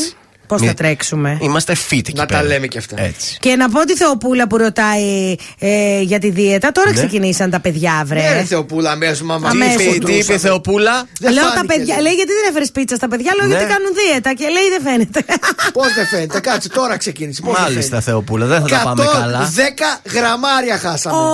Έτσι. 0.54 0.64
Πώ 0.64 0.66
Μη- 0.66 0.66
θα 0.66 0.74
τρέξουμε; 0.74 1.38
Είμαστε 1.40 1.72
fit 1.90 1.96
εκεί 2.08 2.12
Να 2.14 2.26
τα 2.26 2.34
πέρα. 2.36 2.42
λέμε 2.48 2.66
και 2.66 2.78
αυτά. 2.78 3.00
Έτσι. 3.00 3.36
Και 3.40 3.56
να 3.56 3.68
πω 3.70 3.80
τη 3.84 3.96
Θεοπούλα 3.96 4.46
που 4.48 4.56
ρωτάει 4.56 5.34
ε, 5.58 6.00
για 6.00 6.18
τη 6.18 6.30
δίαιτα. 6.30 6.72
Τώρα 6.72 6.90
Ναι. 6.90 6.96
ξεκινήσαν 6.96 7.50
τα 7.50 7.60
παιδιά, 7.60 8.02
βρε. 8.06 8.20
Ναι, 8.20 8.32
ρε 8.32 8.44
Θεοπούλα, 8.44 8.90
αμέσως 8.90 9.20
μαμά. 9.22 9.50
Τι 9.50 9.56
Αμέσως. 9.62 9.82
είπε- 9.94 10.04
Τι 10.04 10.12
είπε 10.12 10.32
η 10.34 10.38
Θεοπούλα; 10.38 11.06
Δεν 11.20 11.32
λέω 11.32 11.44
τα 11.44 11.50
φάνηκε, 11.50 11.66
παιδιά, 11.74 11.94
λέει. 11.94 12.02
λέει 12.04 12.12
γιατί 12.14 12.32
δεν 12.32 12.44
έφερες 12.48 12.70
πίτσα 12.70 12.96
στα 12.96 13.08
παιδιά, 13.08 13.32
λέω 13.36 13.46
Ναι. 13.46 13.54
γιατί 13.54 13.72
κάνουν 13.72 13.90
δίαιτα 13.98 14.30
και 14.38 14.46
λέει 14.56 14.68
δεν 14.74 14.82
φαίνεται. 14.86 15.20
Πώς 15.76 15.90
δεν 15.94 16.06
φαίνεται, 16.06 16.40
κάτσε 16.40 16.68
τώρα 16.68 16.96
ξεκίνησε. 16.96 17.40
Πώς 17.40 17.52
δεν 17.54 17.62
Μάλιστα, 17.62 17.88
φαίνεται. 17.90 18.10
Θεοπούλα, 18.10 18.46
δεν 18.46 18.60
θα 18.60 18.66
τα 18.68 18.80
πάμε 18.84 19.04
καλά. 19.12 19.38
110 19.38 20.00
γραμμάρια 20.16 20.76
χάσαμε. 20.78 21.16
Ο 21.16 21.26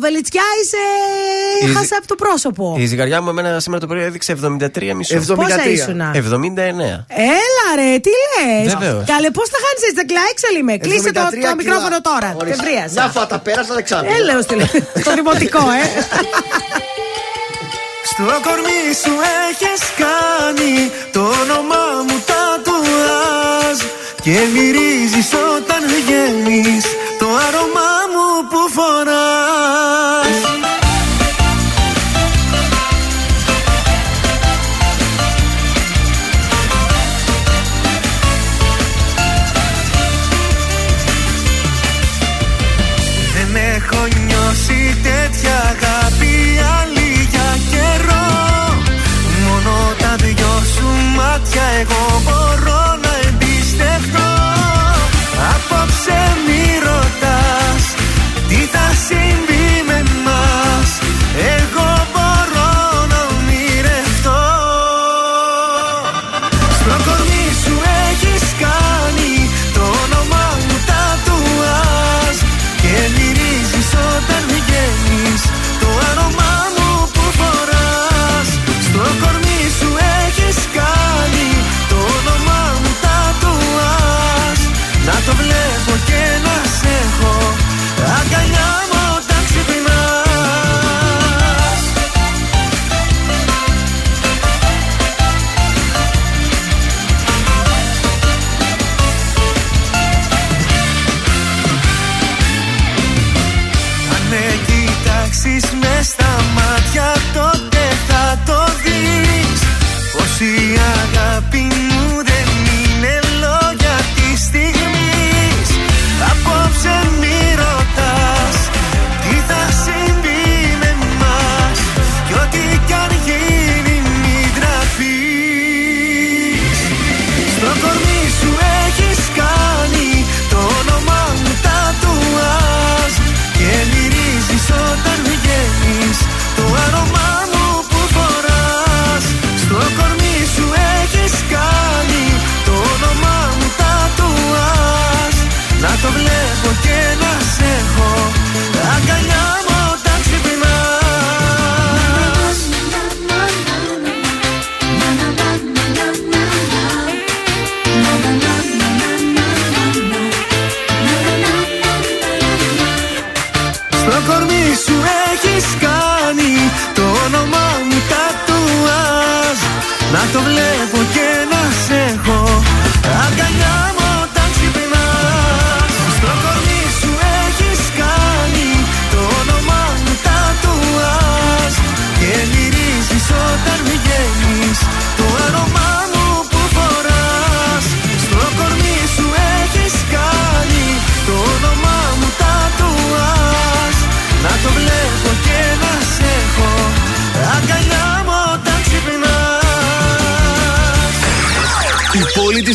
Βελιτσιά 0.00 0.46
είσαι. 0.62 0.82
Η- 1.70 1.74
χάσα 1.74 1.96
από 1.98 2.06
το 2.06 2.14
πρόσωπο. 2.14 2.76
Η 2.78 2.86
ζυγαριά 2.86 3.22
μου 3.22 3.28
εμένα 3.28 3.60
σήμερα 3.60 3.80
το 3.80 3.86
πρωί 3.90 4.02
έδειξε 4.02 4.32
73,5. 4.32 5.16
70. 5.16 5.34
Πόσα 5.34 5.54
73. 5.54 5.72
ήσουνα. 5.72 6.10
79. 6.14 7.06
Έλα 7.08 7.66
ρε, 7.76 7.98
τι 8.04 8.10
λες; 8.32 8.51
Βεβαίως. 8.74 9.04
Καλέ, 9.12 9.28
πώς 9.38 9.46
θα 9.54 9.58
χάνεις 9.64 9.82
έτσι, 9.88 10.02
κλά, 10.10 10.22
έξαλλη 10.32 10.60
με. 10.68 10.74
Κλείσε 10.84 11.10
το, 11.18 11.20
73 11.20 11.48
το 11.50 11.56
μικρόφωνο 11.62 11.98
κιλά. 12.00 12.08
τώρα. 12.10 12.28
Ορίστε. 12.40 12.56
Δεν 12.56 12.64
βρίαζα. 12.64 12.96
Να 13.02 13.06
φάτα, 13.16 13.36
πέρασα 13.46 13.72
Αλεξάνδρου. 13.76 14.12
Έλεω 14.18 14.40
στο 15.02 15.12
δημοτικό, 15.18 15.62
ε. 15.80 15.84
Στο 18.10 18.24
κορμί 18.46 18.82
σου 19.02 19.14
έχεις 19.48 19.82
κάνει 20.02 20.74
το 21.14 21.20
όνομά 21.42 21.86
μου 22.06 22.16
τατουάζ 22.30 23.78
Και 24.24 24.36
μυρίζεις 24.54 25.30
όταν 25.56 25.82
βγαίνεις 25.94 26.84
το 27.20 27.26
άρωμά 27.46 27.92
μου 28.12 28.26
που 28.50 28.60
φοράς 28.76 29.61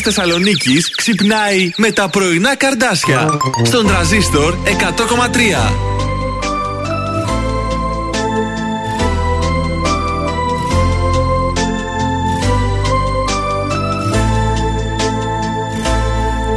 πόλη 0.07 0.13
της 0.13 0.13
Θεσσαλονίκης 0.13 0.95
ξυπνάει 0.95 1.71
με 1.77 1.91
τα 1.91 2.09
πρωινά 2.09 2.55
καρδάσια. 2.55 3.39
Στον 3.63 3.87
τραζίστορ 3.87 4.55
100,3. 4.63 5.71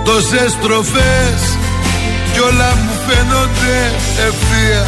Τόσες 0.04 0.50
στροφές 0.50 1.58
κι 2.32 2.40
όλα 2.40 2.74
μου 2.76 2.92
φαίνονται 3.06 3.92
ευθεία 4.28 4.86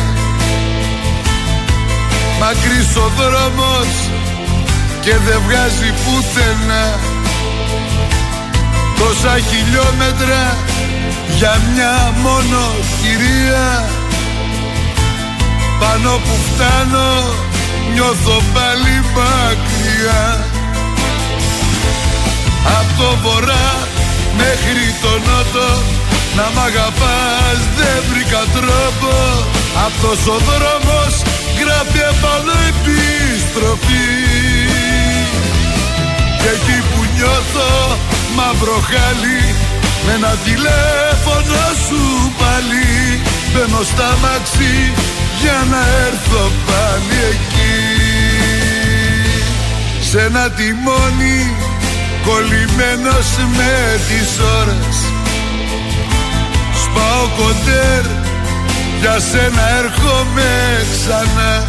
Μακρύς 2.40 2.96
ο 2.96 3.10
δρόμος 3.16 3.88
και 5.00 5.10
δεν 5.10 5.40
βγάζει 5.46 5.92
πουθενά 6.04 7.11
Τόσα 9.02 9.38
χιλιόμετρα 9.50 10.56
για 11.38 11.60
μια 11.68 12.14
μόνο 12.24 12.60
κυρία. 13.00 13.68
Πάνω 15.80 16.10
που 16.24 16.34
φτάνω 16.46 17.08
νιώθω 17.92 18.36
πάλι 18.54 18.96
μακριά. 19.14 20.24
Απ' 22.78 22.92
το 22.98 23.08
βορρά 23.22 23.68
μέχρι 24.40 24.84
το 25.02 25.12
νότο 25.26 25.68
Να 26.36 26.46
μ' 26.54 26.64
αγαπάς 26.68 27.58
δεν 27.76 27.98
βρήκα 28.10 28.42
τρόπο. 28.56 29.12
Αυτός 29.86 30.20
ο 30.34 30.36
δρόμος 30.48 31.12
γράφει 31.60 32.00
επάνω 32.12 32.52
επιστροφή. 32.72 34.08
Και 36.40 36.48
εκεί 36.56 36.78
που 36.90 37.00
νιώθω 37.16 37.70
μαύρο 38.36 38.78
χάλι. 38.90 39.42
Με 40.04 40.12
ένα 40.18 40.32
τηλέφωνο 40.46 41.62
σου 41.86 42.02
πάλι. 42.40 42.90
Μπαίνω 43.50 43.82
στα 43.92 44.10
μαξί 44.22 44.76
για 45.40 45.58
να 45.72 45.82
έρθω 46.06 46.44
πάλι 46.66 47.18
εκεί. 47.32 47.78
Σε 50.08 50.20
ένα 50.20 50.50
τιμόνι 50.50 51.38
κολλημένος 52.26 53.28
με 53.56 53.72
τις 54.08 54.30
ώρες. 54.60 54.96
Σπάω 56.82 57.24
κοντέρ 57.38 58.04
για 59.00 59.16
σένα 59.30 59.64
έρχομαι 59.82 60.50
ξανά. 60.92 61.64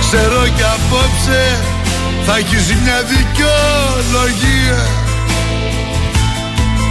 Ξέρω 0.00 0.42
κι 0.56 0.62
απόψε 0.76 1.73
θα 2.26 2.36
έχεις 2.36 2.66
μια 2.82 3.00
δικαιολογία. 3.14 4.82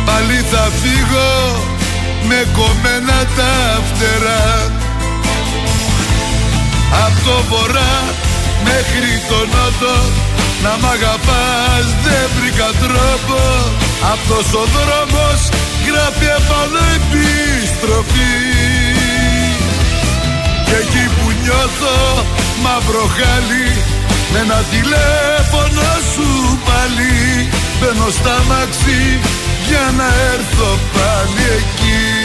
Πάλι 0.06 0.38
θα 0.52 0.64
φύγω 0.82 1.32
με 2.30 2.40
κομμένα 2.58 3.18
τα 3.38 3.54
φτερά. 3.88 4.46
Απ' 7.06 7.20
το 7.26 7.36
βορρά 7.50 7.96
μέχρι 8.64 9.12
το 9.30 9.40
νότο 9.54 9.96
να 10.64 10.74
μ' 10.82 10.90
αγαπάς 10.96 11.86
δεν 12.04 12.26
βρήκα 12.36 12.70
τρόπο. 12.84 13.40
Αυτός 14.14 14.46
ο 14.62 14.64
δρόμος 14.76 15.40
γράφει 15.88 16.28
επάνω 16.40 16.80
επιστροφή. 16.98 18.36
Και 20.66 20.76
εκεί 20.84 21.06
που 21.16 21.26
νιώθω 21.42 21.98
μαύρο 22.64 23.06
χάλι 23.18 23.93
Με 24.34 24.40
ένα 24.40 24.64
τηλέφωνο 24.74 25.88
σου 26.14 26.60
πάλι. 26.66 27.50
Μπαίνω 27.80 28.10
στα 28.10 28.44
μαξί 28.50 29.20
για 29.68 29.94
να 29.98 30.08
έρθω 30.34 30.80
πάλι 30.94 31.44
εκεί 31.58 32.23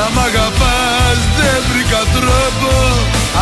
Να 0.00 0.08
μ' 0.14 0.22
αγαπάς 0.28 1.18
δεν 1.38 1.58
βρήκα 1.70 2.02
τρόπο. 2.16 2.72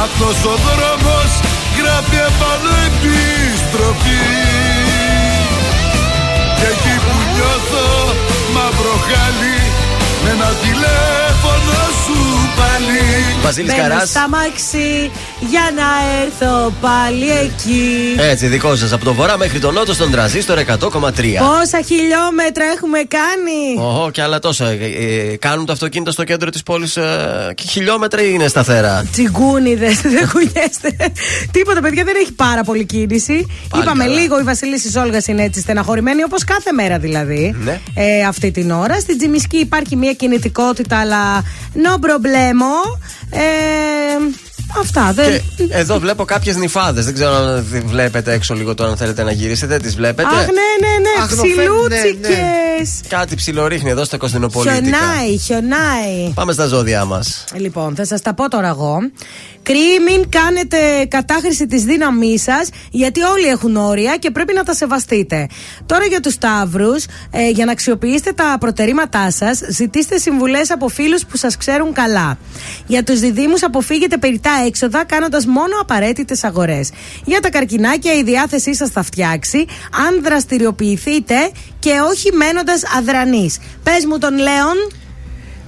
Αυτός 0.04 0.36
ο 0.52 0.54
δρόμος 0.66 1.30
γράφει 1.78 2.18
επάνω 2.30 2.70
επιστροφή 2.88 4.24
Και 6.58 6.66
εκεί 6.74 6.94
που 7.04 7.14
νιώθω 7.34 7.86
μαύρο 8.54 8.96
χάλι 9.08 9.58
Με 10.24 10.30
ένα 10.36 10.50
τηλέφωνο 10.64 11.78
σου 12.04 12.18
πάλι. 12.58 13.02
Βασίλης 13.42 13.74
Μπαίνω 13.74 13.88
Καράς. 13.88 14.08
στα 14.08 14.28
μάξι 14.28 15.10
για 15.40 15.70
να 15.74 15.86
έρθω 16.22 16.72
πάλι 16.80 17.30
εκεί. 17.30 18.14
Έτσι, 18.18 18.46
δικό 18.46 18.76
σας 18.76 18.92
από 18.92 19.04
το 19.04 19.14
βορρά 19.14 19.38
μέχρι 19.38 19.58
τον 19.58 19.74
νότο 19.74 19.92
στον 19.94 20.10
τραζίστορ 20.10 20.58
100,3. 20.58 20.64
Πόσα 20.78 21.80
χιλιόμετρα 21.86 22.64
έχουμε 22.76 22.98
κάνει; 22.98 23.86
Οχο, 23.88 24.10
και 24.10 24.22
άλλα 24.22 24.38
τόσα. 24.38 24.66
Ε, 24.68 24.76
ε, 25.30 25.36
κάνουν 25.36 25.66
το 25.66 25.72
αυτοκίνητο 25.72 26.10
στο 26.10 26.24
κέντρο 26.24 26.50
της 26.50 26.62
πόλης 26.62 26.96
ε, 26.96 27.52
και 27.54 27.62
χιλιόμετρα 27.68 28.22
ή 28.22 28.30
είναι 28.32 28.48
σταθερά. 28.48 29.04
Τσιγκούνιδες, 29.12 30.00
δεν 30.00 30.28
κουνιέστε. 30.32 30.96
Τίποτα, 31.50 31.80
παιδιά, 31.80 32.04
δεν 32.04 32.14
έχει 32.22 32.32
πάρα 32.32 32.62
πολύ 32.64 32.84
κίνηση. 32.84 33.46
Πάλι 33.68 33.82
Είπαμε 33.82 34.04
καλά. 34.04 34.20
λίγο, 34.20 34.40
η 34.40 34.42
Βασίλισσα 34.42 35.02
Όλγας 35.02 35.26
είναι 35.26 35.42
έτσι 35.42 35.60
στεναχωρημένη, 35.60 36.22
όπως 36.24 36.44
κάθε 36.44 36.72
μέρα 36.72 36.98
δηλαδή. 36.98 37.54
Ναι. 37.64 37.80
Ε, 37.94 38.24
αυτή 38.24 38.50
την 38.50 38.70
ώρα. 38.70 39.00
Στην 39.00 39.18
Τζιμισκή 39.18 39.56
υπάρχει 39.56 39.96
μια 39.96 40.12
κινητικότητα, 40.12 40.98
αλλά 40.98 41.42
no 41.74 42.04
problemo. 42.06 42.98
Ε, 43.30 43.38
αυτά. 44.80 45.12
Δεν... 45.14 45.40
Και 45.56 45.66
εδώ 45.70 45.98
βλέπω 45.98 46.24
κάποιες 46.24 46.56
νυφάδες. 46.56 47.04
Δεν 47.04 47.14
ξέρω 47.14 47.34
αν 47.34 47.66
τη 47.72 47.78
βλέπετε 47.78 48.32
έξω 48.32 48.54
λίγο 48.54 48.74
τώρα, 48.74 48.90
αν 48.90 48.96
θέλετε 48.96 49.22
να 49.22 49.32
γυρίσετε. 49.32 49.76
Τις 49.76 49.94
βλέπετε; 49.94 50.28
Αχ, 50.28 50.34
ναι, 50.36 50.44
ναι, 50.46 50.98
ναι, 51.00 51.22
Αχ, 51.22 51.30
νοφέ- 51.30 51.56
ψιλούτσικε. 51.56 52.42
Κάτι 53.08 53.34
ψιλορίχνει 53.34 53.90
εδώ 53.90 54.04
στα 54.04 54.16
Κωνσταντινοπολίτικα. 54.16 54.80
Χιονάει, 54.80 55.36
χιονάει. 55.38 56.32
Πάμε 56.34 56.52
στα 56.52 56.66
ζώδια 56.66 57.04
μας. 57.04 57.44
Λοιπόν, 57.54 57.94
θα 57.94 58.04
σας 58.04 58.20
τα 58.20 58.34
πω 58.34 58.48
τώρα 58.48 58.68
εγώ. 58.68 58.98
Κρύοι, 59.62 59.98
μην 60.08 60.28
κάνετε 60.28 61.04
κατάχρηση 61.08 61.66
της 61.66 61.82
δύναμή 61.82 62.38
σας, 62.38 62.68
γιατί 62.90 63.22
όλοι 63.22 63.46
έχουν 63.46 63.76
όρια 63.76 64.16
και 64.16 64.30
πρέπει 64.30 64.54
να 64.54 64.62
τα 64.62 64.74
σεβαστείτε. 64.74 65.46
Τώρα 65.86 66.04
για 66.04 66.20
τους 66.20 66.32
Σταύρους, 66.32 67.04
ε, 67.30 67.48
για 67.48 67.64
να 67.64 67.72
αξιοποιήσετε 67.72 68.32
τα 68.32 68.56
προτερήματά 68.60 69.30
σας, 69.30 69.60
ζητήστε 69.68 70.18
συμβουλές 70.18 70.70
από 70.70 70.88
φίλους 70.88 71.26
που 71.26 71.36
σας 71.36 71.56
ξέρουν 71.56 71.92
καλά. 71.92 72.38
Για 72.86 73.02
τους 73.02 73.20
Διδήμου, 73.20 73.54
αποφύγετε 73.60 74.16
περιτά 74.16 74.50
έξοδα, 74.66 75.04
κάνοντας 75.04 75.46
μόνο 75.46 75.80
απαραίτητες 75.80 76.44
αγορές. 76.44 76.90
Για 77.24 77.40
τα 77.40 77.50
καρκινάκια, 77.50 78.14
η 78.14 78.22
διάθεσή 78.22 78.74
σας 78.74 78.90
θα 78.90 79.02
φτιάξει 79.02 79.66
αν 80.06 80.22
δραστηριοποιηθείτε 80.22 81.50
και 81.78 81.90
όχι 82.10 82.32
μένοντας 82.32 82.82
αδρανείς. 82.98 83.58
Πες 83.82 84.04
μου 84.06 84.18
τον 84.18 84.38
Λέον. 84.38 84.76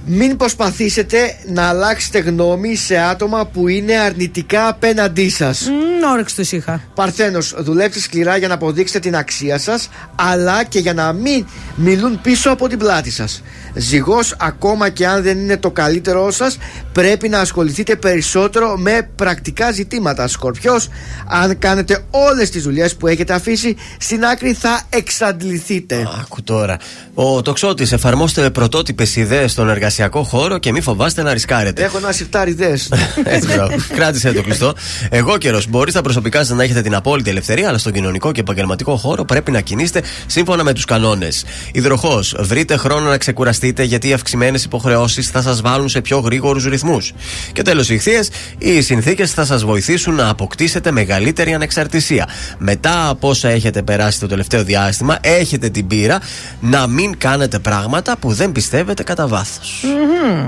Μην 0.05 0.37
προσπαθήσετε 0.37 1.35
να 1.47 1.63
αλλάξετε 1.63 2.19
γνώμη 2.19 2.75
σε 2.75 2.97
άτομα 2.97 3.45
που 3.45 3.67
είναι 3.67 3.97
αρνητικά 3.97 4.67
απέναντί 4.67 5.29
σας. 5.29 5.69
Μ, 5.69 6.11
όρεξη 6.11 6.35
τους 6.35 6.51
είχα. 6.51 6.83
Παρθένος, 6.95 7.55
δουλέψτε 7.57 7.99
σκληρά 7.99 8.37
για 8.37 8.47
να 8.47 8.53
αποδείξετε 8.53 8.99
την 8.99 9.15
αξία 9.15 9.57
σας, 9.57 9.89
αλλά 10.15 10.63
και 10.63 10.79
για 10.79 10.93
να 10.93 11.13
μην 11.13 11.45
μιλούν 11.75 12.21
πίσω 12.21 12.49
από 12.51 12.67
την 12.67 12.77
πλάτη 12.77 13.11
σας. 13.11 13.43
Ζυγός, 13.75 14.35
ακόμα 14.39 14.89
και 14.89 15.07
αν 15.07 15.23
δεν 15.23 15.37
είναι 15.37 15.57
το 15.57 15.71
καλύτερό 15.71 16.31
σας, 16.31 16.57
πρέπει 16.91 17.29
να 17.29 17.39
ασχοληθείτε 17.39 17.95
περισσότερο 17.95 18.77
με 18.77 19.09
πρακτικά 19.15 19.71
ζητήματα. 19.71 20.27
Σκορπιός, 20.27 20.89
αν 21.27 21.59
κάνετε 21.59 22.03
όλες 22.09 22.49
τις 22.49 22.63
δουλειές 22.63 22.95
που 22.95 23.07
έχετε 23.07 23.33
αφήσει, 23.33 23.75
στην 23.97 24.25
άκρη 24.25 24.53
θα 24.53 24.81
εξαντληθείτε. 24.89 26.07
Άκου 26.21 26.43
τώρα. 26.43 26.77
Ο 27.13 27.41
τοξότης, 27.41 27.91
εφαρμόστε 27.91 28.49
πρωτότυπες 28.49 29.15
ιδέες 29.15 29.51
στον 29.51 29.69
εργασιακό 29.69 29.89
εργασιακό 29.91 30.23
χώρο 30.23 30.57
και 30.57 30.71
μη 30.71 30.81
φοβάστε 30.81 31.21
να 31.21 31.33
ρισκάρετε. 31.33 31.83
Έχω 31.83 31.97
ένα 31.97 32.11
σιρτάρι 32.11 32.53
δες. 32.53 32.91
Έτσι, 33.23 33.47
μπράβο. 33.53 33.75
Κράτησε 33.95 34.31
το 34.31 34.41
κλειστό. 34.41 34.73
Εγώ 35.09 35.37
καιρός. 35.37 35.67
Μπορείς 35.67 35.93
στα 35.93 36.01
προσωπικά 36.01 36.43
σας 36.43 36.57
να 36.57 36.63
έχετε 36.63 36.81
την 36.81 36.95
απόλυτη 36.95 37.29
ελευθερία, 37.29 37.67
αλλά 37.67 37.77
στον 37.77 37.91
κοινωνικό 37.91 38.31
και 38.31 38.39
επαγγελματικό 38.39 38.95
χώρο 38.95 39.25
πρέπει 39.25 39.51
να 39.51 39.61
κινείστε 39.61 40.03
σύμφωνα 40.25 40.63
με 40.63 40.73
τους 40.73 40.85
κανόνες. 40.85 41.45
Υδροχό. 41.71 42.23
Βρείτε 42.39 42.77
χρόνο 42.77 43.09
να 43.09 43.17
ξεκουραστείτε 43.17 43.83
γιατί 43.83 44.07
οι 44.07 44.13
αυξημένες 44.13 44.63
υποχρεώσεις 44.63 45.29
θα 45.29 45.41
σας 45.41 45.61
βάλουν 45.61 45.89
σε 45.89 46.01
πιο 46.01 46.19
γρήγορους 46.19 46.65
ρυθμούς. 46.65 47.13
Και 47.53 47.61
τέλος, 47.61 47.89
ηχθείες. 47.89 48.29
Οι 48.57 48.81
συνθήκες 48.81 49.31
θα 49.31 49.45
σας 49.45 49.63
βοηθήσουν 49.63 50.15
να 50.15 50.29
αποκτήσετε 50.29 50.91
μεγαλύτερη 50.91 51.53
ανεξαρτησία. 51.53 52.27
Μετά 52.57 53.09
από 53.09 53.29
όσα 53.29 53.49
έχετε 53.49 53.81
περάσει 53.81 54.19
το 54.19 54.27
τελευταίο 54.27 54.63
διάστημα, 54.63 55.17
έχετε 55.21 55.69
την 55.69 55.87
πείρα 55.87 56.19
να 56.59 56.87
μην 56.87 57.17
κάνετε 57.17 57.59
πράγματα 57.59 58.17
που 58.17 58.33
δεν 58.33 58.51
πιστεύετε 58.51 59.03
κατά 59.03 59.27
βάθος. 59.27 59.80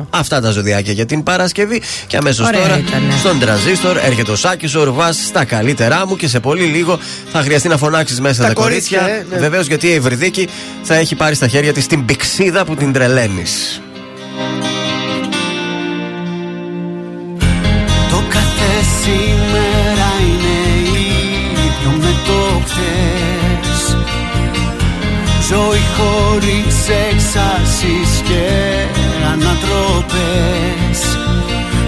Αυτά 0.10 0.42
τα 0.42 0.52
ζωδιάκια 0.52 0.94
για 0.94 1.06
την 1.06 1.24
Παρασκευή. 1.24 1.82
Και 2.08 2.18
αμέσως 2.18 2.48
Ωραία 2.48 2.62
τώρα 2.62 2.78
ήτανε. 2.78 3.14
στον 3.20 3.40
τραζίστορ 3.40 3.98
έρχεται 3.98 4.32
ο 4.32 4.36
Σάκη 4.36 4.78
ο 4.78 4.84
Ρουβά 4.84 5.12
στα 5.12 5.46
καλύτερά 5.46 6.08
μου 6.08 6.16
και 6.16 6.28
σε 6.28 6.40
πολύ 6.40 6.64
λίγο 6.64 7.00
θα 7.32 7.42
χρειαστεί 7.42 7.68
να 7.68 7.78
φωνάξεις 7.78 8.20
μέσα 8.22 8.42
Τα 8.42 8.48
τα, 8.48 8.54
κορίτσια, 8.54 9.00
κορίτσια. 9.00 9.22
ε, 9.22 9.26
ναι. 9.30 9.38
Βεβαίως 9.40 9.68
γιατί 9.68 9.88
η 9.88 9.94
Ευρυδίκη 9.94 10.48
θα 10.84 10.96
έχει 10.96 11.16
πάρει 11.16 11.36
στα 11.36 11.48
χέρια 11.48 11.74
της 11.74 11.88
την 11.88 12.06
πηξίδα 12.06 12.66
που 12.66 12.76
την 12.76 12.94
τρελαίνεις. 12.94 13.82
Το 18.10 18.24
κάθε 18.30 18.72
σήμερα 19.04 20.10
είναι 20.20 20.90
ίδιο 21.66 21.92
με 22.02 22.14
το 22.28 22.62
χθες 22.66 23.96
Ζωή 25.50 25.82
χωρίς 25.98 26.76
εξάσεις 27.12 28.22
και 28.28 28.46
ανατροπές 29.34 31.00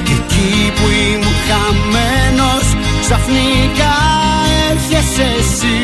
Και 0.03 0.13
εκεί 0.19 0.71
που 0.75 0.85
ήμουν 1.09 1.37
χαμένος 1.47 2.65
ξαφνικά 3.03 3.95
έρχεσαι 4.69 5.27
εσύ. 5.39 5.81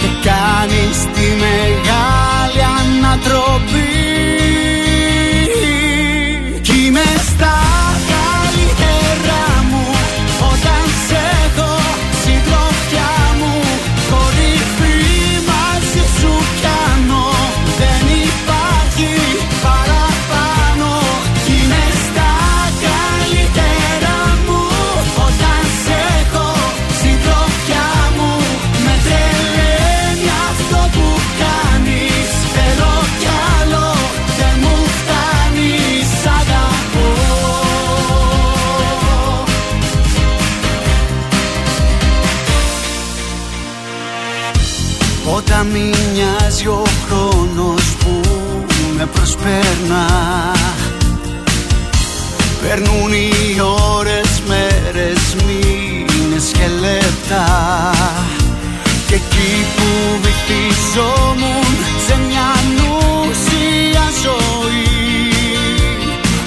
Και 0.00 0.10
κάνεις 0.28 0.98
τη 1.14 1.26
μεγάλη 1.44 2.62
ανατροπή 2.80 3.99
Όταν 45.60 45.72
μη 45.72 45.90
μοιάζει 46.12 46.66
ο 46.66 46.82
χρόνος 47.06 47.96
που 47.98 48.20
με 48.96 49.06
προσπέρνα 49.06 50.06
Περνούν 52.62 53.12
οι 53.12 53.60
ώρες, 53.96 54.42
μέρες, 54.48 55.34
μήνες 55.46 56.44
και 56.52 56.66
λεπτά. 56.80 57.44
Και 59.06 59.14
εκεί 59.14 59.64
που 59.76 60.18
βυθίζομουν 60.22 61.76
σε 62.06 62.18
μια 62.28 62.50
νουσία 62.76 64.06
ζωή 64.22 64.84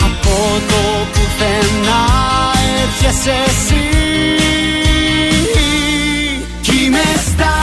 Από 0.01 0.61
το 0.67 1.07
πουθενά 1.13 2.05
έρχεσαι 2.83 3.35
εσύ. 3.47 3.87
Κι 6.61 6.85
είμαι 6.85 7.03
στα 7.25 7.62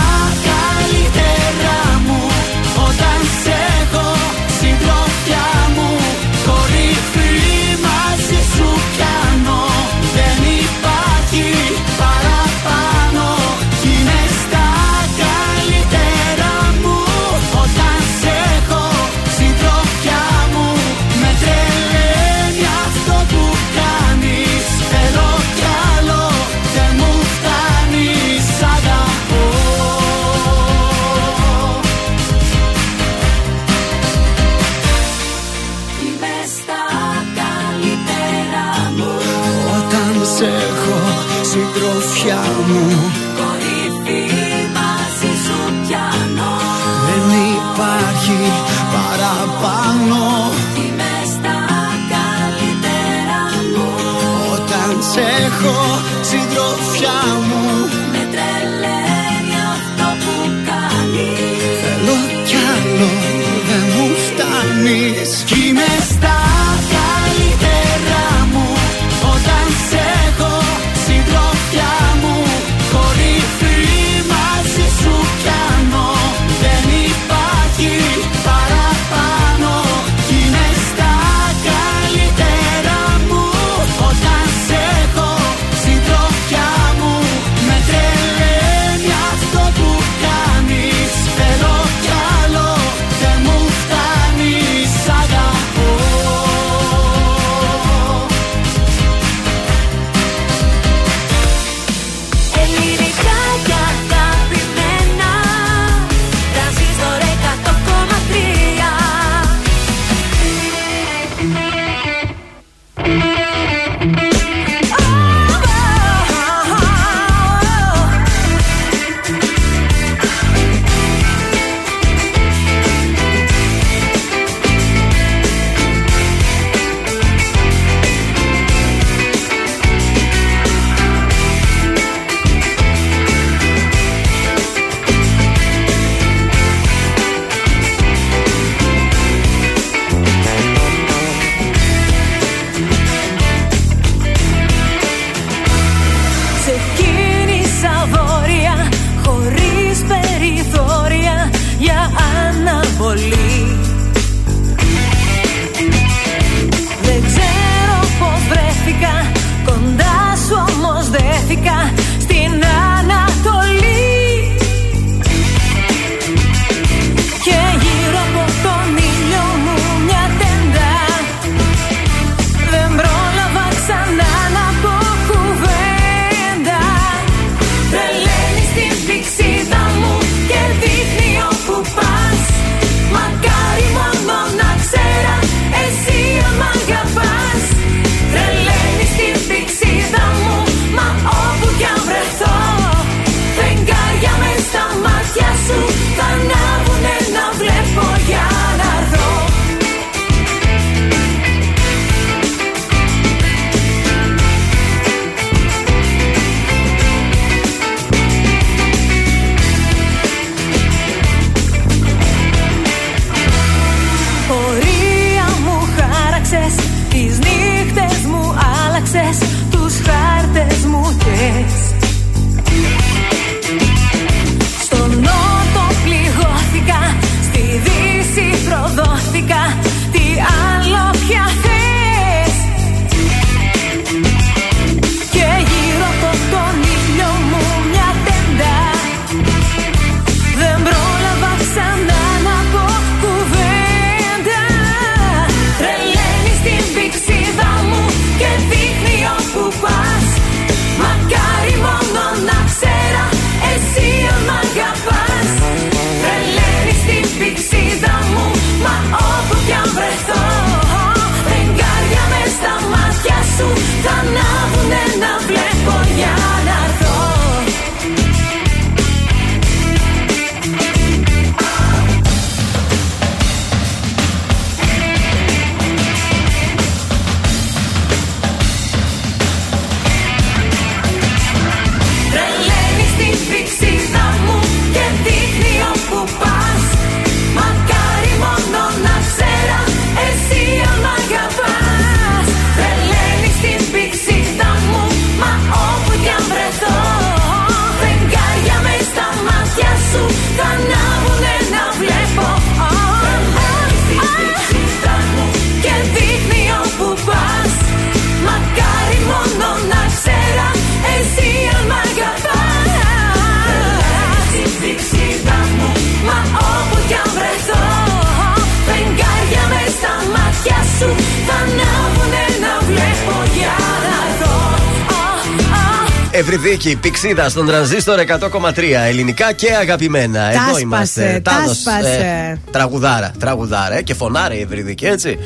Ευρυδίκη, 326.80 326.96
πηξίδα 327.08 327.48
στον 327.48 327.66
τρανζίστορ 327.66 328.18
100,3. 328.18 328.82
Ελληνικά 329.08 329.52
και 329.52 329.72
αγαπημένα. 329.80 330.38
Τα 330.38 330.48
Εδώ 330.50 330.60
σπάσε, 330.68 330.80
είμαστε. 330.80 331.40
τα 331.44 331.50
Τάνος, 331.52 331.76
σπάσε. 331.76 332.58
τραγουδάρα, 332.70 333.30
τραγουδάρα. 333.38 333.96
ε, 333.96 334.02
και 334.02 334.14
φωνάρα 334.14 334.54
η 334.54 334.60
Ευρυδίκη, 334.60 335.06
έτσι. 335.06 335.38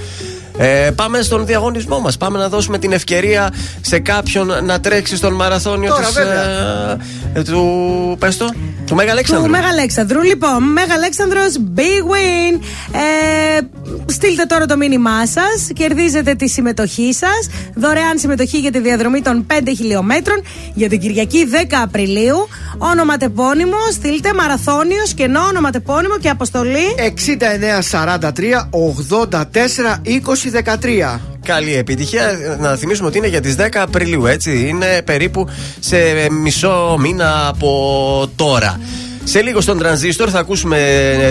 Ε, 0.58 0.90
πάμε 0.94 1.22
στον 1.22 1.46
διαγωνισμό 1.46 1.98
μας. 2.00 2.16
Πάμε 2.16 2.38
να 2.38 2.48
δώσουμε 2.48 2.78
την 2.78 2.92
ευκαιρία 2.92 3.52
σε 3.80 3.98
κάποιον 3.98 4.64
να 4.64 4.80
τρέξει 4.80 5.16
στον 5.16 5.32
μαραθώνιο 5.34 5.88
Τώρα, 5.90 6.04
της, 6.06 6.14
βέβαια. 6.14 6.42
ε, 7.34 7.38
ε, 7.38 7.42
του. 7.42 8.16
Πες 8.18 8.36
το, 8.36 8.50
του 8.86 8.94
Μέγα 8.94 9.10
Αλέξανδρου. 9.10 9.44
Του 9.44 9.50
Μέγα 9.50 9.68
Αλέξανδρου. 9.68 10.22
Λοιπόν, 10.22 10.62
Μέγα 10.72 10.94
Αλέξανδρος, 10.94 11.52
big 11.76 11.80
win. 12.12 12.60
Ε, 13.53 13.53
στείλτε 14.24 14.44
τώρα 14.44 14.66
το 14.66 14.76
μήνυμά 14.76 15.26
σας. 15.26 15.68
Κερδίζετε 15.74 16.34
τη 16.34 16.48
συμμετοχή 16.48 17.12
σας. 17.12 17.48
Δωρεάν 17.74 18.18
συμμετοχή 18.18 18.58
για 18.58 18.70
τη 18.70 18.80
διαδρομή 18.80 19.20
των 19.22 19.46
5 19.50 19.54
χιλιόμετρων 19.76 20.42
για 20.74 20.88
την 20.88 21.00
Κυριακή 21.00 21.48
10 21.50 21.74
Απριλίου. 21.82 22.48
Όνομα 22.78 23.16
τεπώνυμο, 23.16 23.76
στείλτε 23.92 24.34
μαραθώνιος 24.34 25.14
κενό 25.14 25.40
όνομα 25.40 25.70
τεπώνυμο 25.70 26.18
και 26.18 26.28
αποστολή. 26.28 26.94
6943 26.96 28.68
84 29.30 29.40
20 30.04 30.50
13. 31.14 31.20
Καλή 31.44 31.74
επιτυχία. 31.74 32.56
Να 32.60 32.76
θυμίσουμε 32.76 33.08
ότι 33.08 33.18
είναι 33.18 33.28
για 33.28 33.40
τις 33.40 33.56
10 33.58 33.62
Απριλίου, 33.74 34.26
έτσι. 34.26 34.68
Είναι 34.68 35.02
περίπου 35.04 35.48
σε 35.80 35.96
μισό 36.30 36.96
μήνα 37.00 37.48
από 37.48 38.30
τώρα. 38.36 38.80
Σε 39.24 39.42
λίγο 39.42 39.60
στον 39.60 39.78
τρανζίστορ 39.78 40.28
θα 40.32 40.38
ακούσουμε 40.38 40.78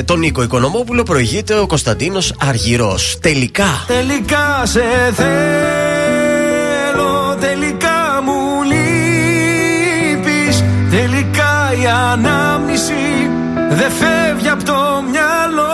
τον 0.05 0.19
Νίκο 0.19 0.43
Οικονομόπουλο. 0.43 1.03
Προηγείται 1.03 1.59
ο 1.59 1.67
Κωνσταντίνος 1.67 2.33
Αργυρός. 2.39 3.17
Τελικά. 3.21 3.83
Τελικά 3.87 4.61
σε 4.63 4.83
θέλω, 5.13 7.35
τελικά 7.39 8.21
μου 8.23 8.63
λείπεις 8.63 10.63
Τελικά 10.91 11.71
η 11.83 11.87
ανάμνηση 12.11 13.29
δεν 13.69 13.91
φεύγει 13.91 14.49
από 14.49 14.63
το 14.63 15.03
μυαλό 15.11 15.73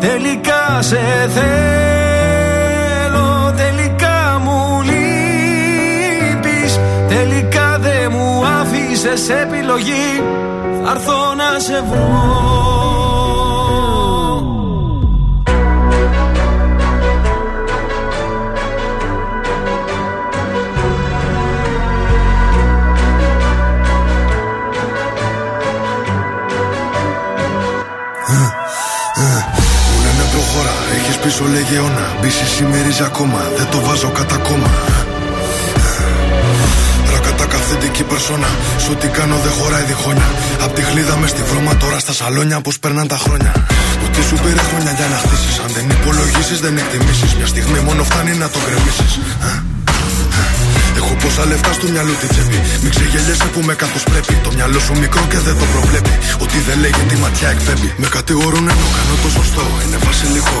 Τελικά 0.00 0.78
σε 0.82 0.98
θέλω, 1.34 1.77
άφησες 9.08 9.28
επιλογή 9.28 10.22
Θα 10.84 10.90
έρθω 10.90 11.34
να 11.34 11.58
σε 11.58 11.82
βρω. 11.90 12.06
Μου 29.90 30.00
λένε 30.04 30.24
προχώρα, 30.30 30.74
έχεις 30.94 31.16
πίσω 31.16 31.44
λεγεώνα 31.44 32.16
Μπίση 32.20 32.46
σημερίζει 32.46 33.02
ακόμα, 33.02 33.38
δεν 33.56 33.66
το 33.70 33.80
βάζω 33.80 34.10
κατά 34.10 34.36
κόμμα. 34.36 34.68
Ρακατά 34.68 35.07
αυθεντική 37.68 38.02
περσόνα 38.02 38.50
Σ' 38.84 38.88
ό,τι 38.94 39.08
κάνω 39.16 39.36
δεν 39.44 39.52
χωράει 39.58 39.84
διχόνια 39.90 40.28
Απ' 40.64 40.74
τη 40.74 40.82
χλίδα 40.88 41.16
μες 41.16 41.30
στη 41.30 41.42
βρώμα 41.50 41.76
τώρα 41.76 41.98
στα 41.98 42.12
σαλόνια 42.12 42.60
Πως 42.60 42.78
περνάν 42.78 43.08
τα 43.08 43.18
χρόνια 43.24 43.52
Ότι 44.04 44.20
σου 44.28 44.36
πήρε 44.42 44.62
χρόνια 44.68 44.92
για 44.98 45.06
να 45.12 45.16
χτίσεις 45.22 45.56
Αν 45.64 45.70
δεν 45.76 45.84
υπολογίσεις 45.96 46.58
δεν 46.64 46.76
εκτιμήσεις 46.82 47.30
Μια 47.38 47.46
στιγμή 47.46 47.80
μόνο 47.88 48.02
φτάνει 48.08 48.32
να 48.42 48.48
το 48.52 48.58
γκρεμίσεις 48.64 49.12
Έχω 51.00 51.14
πόσα 51.22 51.44
λεφτά 51.50 51.72
στο 51.72 51.86
μυαλό 51.92 52.14
τη 52.20 52.26
τσέπη. 52.32 52.58
Μην 52.82 52.90
ξεγελιέσαι 52.94 53.48
που 53.52 53.60
με 53.68 53.74
καθώ 53.82 53.98
πρέπει. 54.10 54.34
Το 54.46 54.50
μυαλό 54.56 54.78
σου 54.86 54.94
μικρό 55.02 55.22
και 55.32 55.38
δεν 55.46 55.56
το 55.60 55.66
προβλέπει. 55.74 56.14
Ότι 56.44 56.58
δεν 56.66 56.76
λέγει 56.84 57.02
τη 57.10 57.16
ματιά 57.22 57.48
εκπέμπει. 57.54 57.88
Με 58.02 58.08
κατηγορούν 58.16 58.64
ενώ 58.72 58.86
κάνω 58.96 59.14
το 59.22 59.28
σωστό. 59.36 59.64
Είναι 59.84 59.98
βασιλικό. 60.06 60.60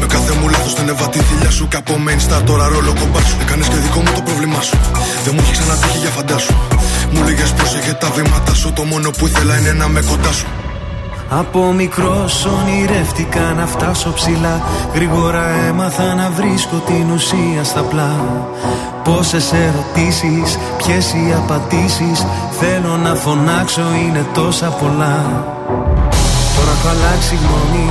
Με 0.00 0.06
κάθε 0.06 0.32
μου 0.38 0.48
λάθος 0.48 0.74
την 0.74 0.88
έβα 0.88 1.08
τη 1.08 1.18
θηλιά 1.18 1.50
σου. 1.50 1.68
Και 1.68 1.76
από 1.76 1.92
main 2.04 2.20
star 2.26 2.42
τώρα 2.46 2.66
ρόλο 2.68 2.92
κομπά 3.00 3.20
σου. 3.20 3.36
Έκανες 3.42 3.68
και 3.68 3.74
δικό 3.74 4.00
μου 4.00 4.12
το 4.14 4.22
πρόβλημά 4.28 4.60
σου. 4.60 4.76
Δεν 5.24 5.32
μου 5.34 5.40
έχει 5.44 5.52
ξανατύχει 5.52 5.98
για 5.98 6.10
φαντάσου. 6.10 6.54
Μου 7.12 7.20
λέγες 7.26 7.50
πρόσεχε 7.52 7.92
τα 7.92 8.08
βήματα 8.10 8.54
σου. 8.54 8.72
Το 8.72 8.82
μόνο 8.84 9.10
που 9.10 9.26
ήθελα 9.26 9.58
είναι 9.58 9.72
να 9.72 9.88
με 9.88 10.00
κοντά 10.10 10.32
σου. 10.32 10.46
Από 11.30 11.72
μικρός 11.72 12.46
ονειρεύτηκα 12.46 13.40
να 13.40 13.66
φτάσω 13.66 14.12
ψηλά 14.12 14.60
Γρήγορα 14.94 15.48
έμαθα 15.68 16.14
να 16.14 16.30
βρίσκω 16.30 16.76
την 16.86 17.10
ουσία 17.10 17.64
στα 17.64 17.80
πλά 17.80 18.10
Πόσες 19.04 19.52
ερωτήσεις, 19.52 20.58
ποιες 20.76 21.12
οι 21.12 21.34
απαντήσεις 21.36 22.26
Θέλω 22.60 22.96
να 22.96 23.14
φωνάξω 23.14 23.82
είναι 24.04 24.26
τόσα 24.34 24.66
πολλά 24.66 25.44
Τώρα 26.56 26.70
έχω 26.70 26.88
αλλάξει 26.88 27.34
γνώμη, 27.34 27.90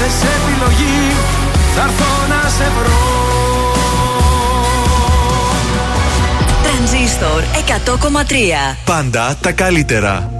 άφησες 0.00 0.22
επιλογή 0.22 1.12
Θα 1.74 1.82
έρθω 1.82 2.26
να 2.28 2.48
σε 2.48 2.70
βρω 2.78 2.98
Τρανζίστορ 6.62 7.42
100,3 8.72 8.76
Πάντα 8.84 9.36
τα 9.40 9.52
καλύτερα. 9.52 10.39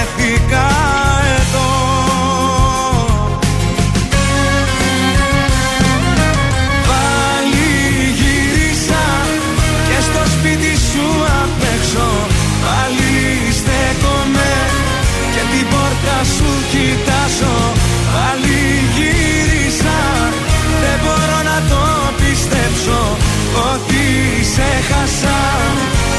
σε 24.91 24.97
χάσα 24.97 25.39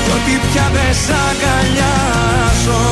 κι 0.05 0.11
ότι 0.11 0.41
πια 0.53 0.71
δεν 0.73 0.95
σ' 0.95 1.11
αγκαλιάζω 1.29 2.92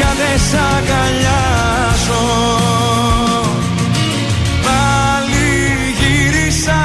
πια 0.00 0.12
δεν 0.20 0.38
σ' 0.48 0.56
αγκαλιάζω 0.74 2.26
Πάλι 4.66 5.50
γύρισα. 6.00 6.80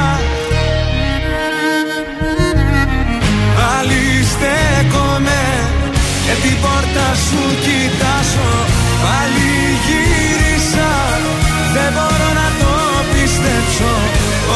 Πάλι 3.58 4.04
στέκομαι. 4.32 5.44
Και 6.26 6.36
την 6.44 6.56
πόρτα 6.64 7.08
σου 7.26 7.42
κοιτάζω 7.66 8.52
Πάλι 9.04 9.52
γύρισα. 9.86 10.92
Δεν 11.76 11.90
μπορώ 11.96 12.30
να 12.42 12.48
το 12.62 12.74
πιστέψω 13.12 13.94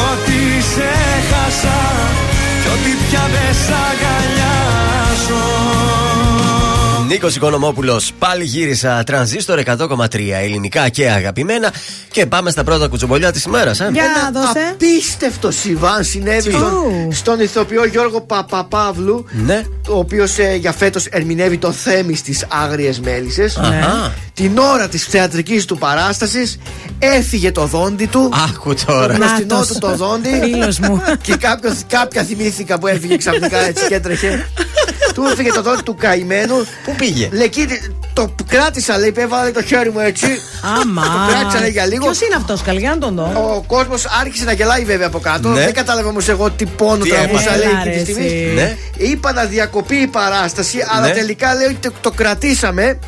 Ότι 0.08 0.40
σε 0.72 0.92
χάσα 1.30 1.80
κι 2.60 2.68
ότι 2.74 2.92
πια 3.04 3.24
δεν 3.34 3.52
σ' 3.62 3.72
αγκαλιάζω 3.86 4.49
Νίκος 7.10 7.36
Οικονομόπουλος, 7.36 8.12
πάλι 8.18 8.44
γύρισα 8.44 9.02
τρανζίστορ 9.04 9.58
100,3 9.58 10.38
ελληνικά 10.42 10.88
και 10.88 11.10
αγαπημένα. 11.10 11.72
Και 12.10 12.26
πάμε 12.26 12.50
στα 12.50 12.64
πρώτα 12.64 12.88
κουτσομπολιά 12.88 13.32
της 13.32 13.44
ημέρας. 13.44 13.80
Ε. 13.80 13.88
Για 13.92 14.04
Ένα 14.04 14.40
δώσε. 14.40 14.58
απίστευτο 14.72 15.50
συμβάν 15.50 16.04
συνέβη 16.04 16.50
στον, 16.50 17.12
στον 17.12 17.40
ηθοποιό 17.40 17.84
Γιώργο 17.86 18.20
Παπαπαύλου, 18.20 19.24
Ναι. 19.30 19.62
ο 19.88 19.98
οποίος 19.98 20.36
για 20.58 20.72
φέτος 20.72 21.06
ερμηνεύει 21.06 21.58
το 21.58 21.72
θέμη 21.72 22.14
στις 22.16 22.44
Άγριες 22.48 23.00
Μέλισσες. 23.00 23.56
Αχα. 23.56 24.12
Την 24.34 24.58
ώρα 24.58 24.88
της 24.88 25.04
θεατρικής 25.04 25.64
του 25.64 25.78
παράστασης 25.78 26.58
έφυγε 26.98 27.52
το 27.52 27.66
δόντι 27.66 28.06
του. 28.06 28.32
Άκου 28.48 28.74
τώρα. 28.86 29.06
Το 29.12 29.18
μπροστινό 29.18 29.54
Νάτος. 29.54 29.66
του 29.68 29.78
το 29.78 29.96
δόντι. 29.96 30.40
Φίλος 30.42 30.78
μου. 30.78 31.02
και 31.22 31.36
κάποιος, 31.36 31.74
κάποια 31.88 32.22
θυμήθηκα 32.22 32.78
που 32.78 32.86
έφυγε 32.86 33.16
ξαφνικά 33.16 33.58
έτσι 33.58 33.86
και 33.86 33.94
έτρεχε. 33.94 34.46
Του 35.14 35.28
έφυγε 35.32 35.52
το 35.52 35.62
δόντι 35.62 35.82
του 35.82 35.94
καημένου. 35.94 36.66
Πού 36.84 36.94
πήγε; 36.96 37.28
Λέει, 37.32 37.48
«Κοίτα, 37.48 37.74
το 38.12 38.34
κράτησα, 38.48 38.98
λέει, 38.98 39.12
έβαλε 39.16 39.50
το 39.50 39.62
χέρι 39.62 39.90
μου 39.90 39.98
έτσι. 40.00 40.26
Άμα. 40.80 41.02
Το 41.02 41.32
κράτησα, 41.32 41.60
λέει, 41.60 41.70
για 41.70 41.86
λίγο. 41.86 42.04
Ποιος 42.04 42.20
είναι 42.20 42.34
αυτός, 42.36 42.62
καλή, 42.62 42.80
για 42.80 42.90
να 42.90 42.98
τον 42.98 43.14
δω. 43.14 43.22
Ο 43.56 43.64
κόσμος 43.66 44.04
άρχισε 44.20 44.44
να 44.44 44.52
γελάει 44.52 44.84
βέβαια 44.84 45.06
από 45.06 45.18
κάτω. 45.18 45.48
Ναι. 45.48 45.64
Δεν 45.64 45.74
κατάλαβα 45.74 46.08
όμως 46.08 46.28
εγώ 46.28 46.50
τι 46.50 46.66
πόνο 46.66 47.04
Τι 47.04 47.10
τραβούσα 47.10 47.40
έπαθε. 47.40 47.58
λέει 47.58 47.68
Έλα, 47.68 47.80
εκείνη 47.80 47.94
τη 47.94 47.98
ρε, 47.98 48.04
στιγμή. 48.12 48.26
εσύ. 48.26 48.52
Ναι. 48.54 48.76
Είπα 48.96 49.32
να 49.32 49.44
διακοπεί 49.44 49.94
η 49.96 50.06
παράσταση, 50.06 50.78
αλλά 50.96 51.06
Ναι. 51.06 51.12
τελικά 51.12 51.54
λέει 51.54 51.66
ότι 51.66 51.74
το, 51.88 51.92
το 52.00 52.10
κρατήσαμε. 52.10 52.98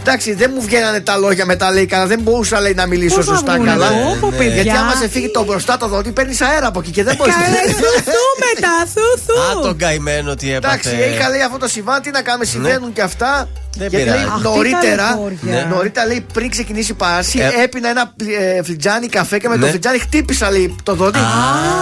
Εντάξει, 0.00 0.34
δεν 0.34 0.50
μου 0.54 0.62
βγαίνανε 0.62 1.00
τα 1.00 1.16
λόγια 1.16 1.44
μετά, 1.46 1.72
λέει 1.72 1.86
καλά. 1.86 2.06
Δεν 2.06 2.20
μπορούσα 2.20 2.60
λέει, 2.60 2.74
να 2.74 2.86
μιλήσω 2.86 3.16
Πώς 3.16 3.24
θα 3.26 3.32
σωστά 3.32 3.52
βγουνε, 3.54 3.70
καλά. 3.70 3.88
πω, 3.88 4.16
πω, 4.20 4.32
παιδιά. 4.36 4.54
Γιατί 4.54 4.68
άμα 4.78 4.94
σε 4.94 5.08
φύγει 5.08 5.30
το 5.30 5.44
μπροστά 5.44 5.76
το 5.76 5.88
δόντι, 5.88 6.10
παίρνεις 6.10 6.40
αέρα 6.40 6.66
από 6.66 6.78
εκεί 6.80 6.90
και 6.90 7.02
δεν 7.04 7.14
μπορείς 7.16 7.34
Καλέ, 7.34 7.72
θουθού 7.72 8.22
μετά, 8.54 8.74
θουθού. 8.94 9.58
Α, 9.58 9.62
τον 9.62 9.76
καημένο 9.76 10.34
τι 10.34 10.52
Εντάξει, 10.52 10.88
έπαθε. 10.88 11.04
είχα 11.04 11.28
λέει 11.28 11.40
αυτό 11.44 11.58
το 11.58 11.68
συμβάν, 11.68 12.02
τι 12.02 12.10
να 12.10 12.22
κάνουμε, 12.22 12.44
συμβαίνουν 12.44 12.92
και 12.92 13.02
αυτά. 13.02 13.48
Δεν 13.78 13.88
Γιατί 13.88 14.04
πειράζει. 14.04 14.22
λέει 14.24 14.32
Αχ, 14.32 14.36
τι 14.36 14.42
νωρίτερα, 14.42 15.02
ταλαιπώρια. 15.08 15.38
Ναι. 15.42 15.66
νωρίτερα 15.74 16.06
λέει 16.06 16.26
πριν 16.32 16.50
ξεκινήσει 16.50 16.90
η 16.90 16.94
παράσταση, 16.94 17.38
Ε. 17.38 17.62
έπινα 17.62 17.88
ένα 17.88 18.12
ε, 18.56 18.62
φλιτζάνι 18.62 19.06
καφέ 19.08 19.38
και 19.38 19.48
με 19.48 19.54
το 19.56 19.64
Ναι. 19.64 19.70
φλιτζάνι 19.70 19.98
χτύπησα 19.98 20.50
λέει 20.50 20.76
το 20.82 20.94
δόντι 20.94 21.18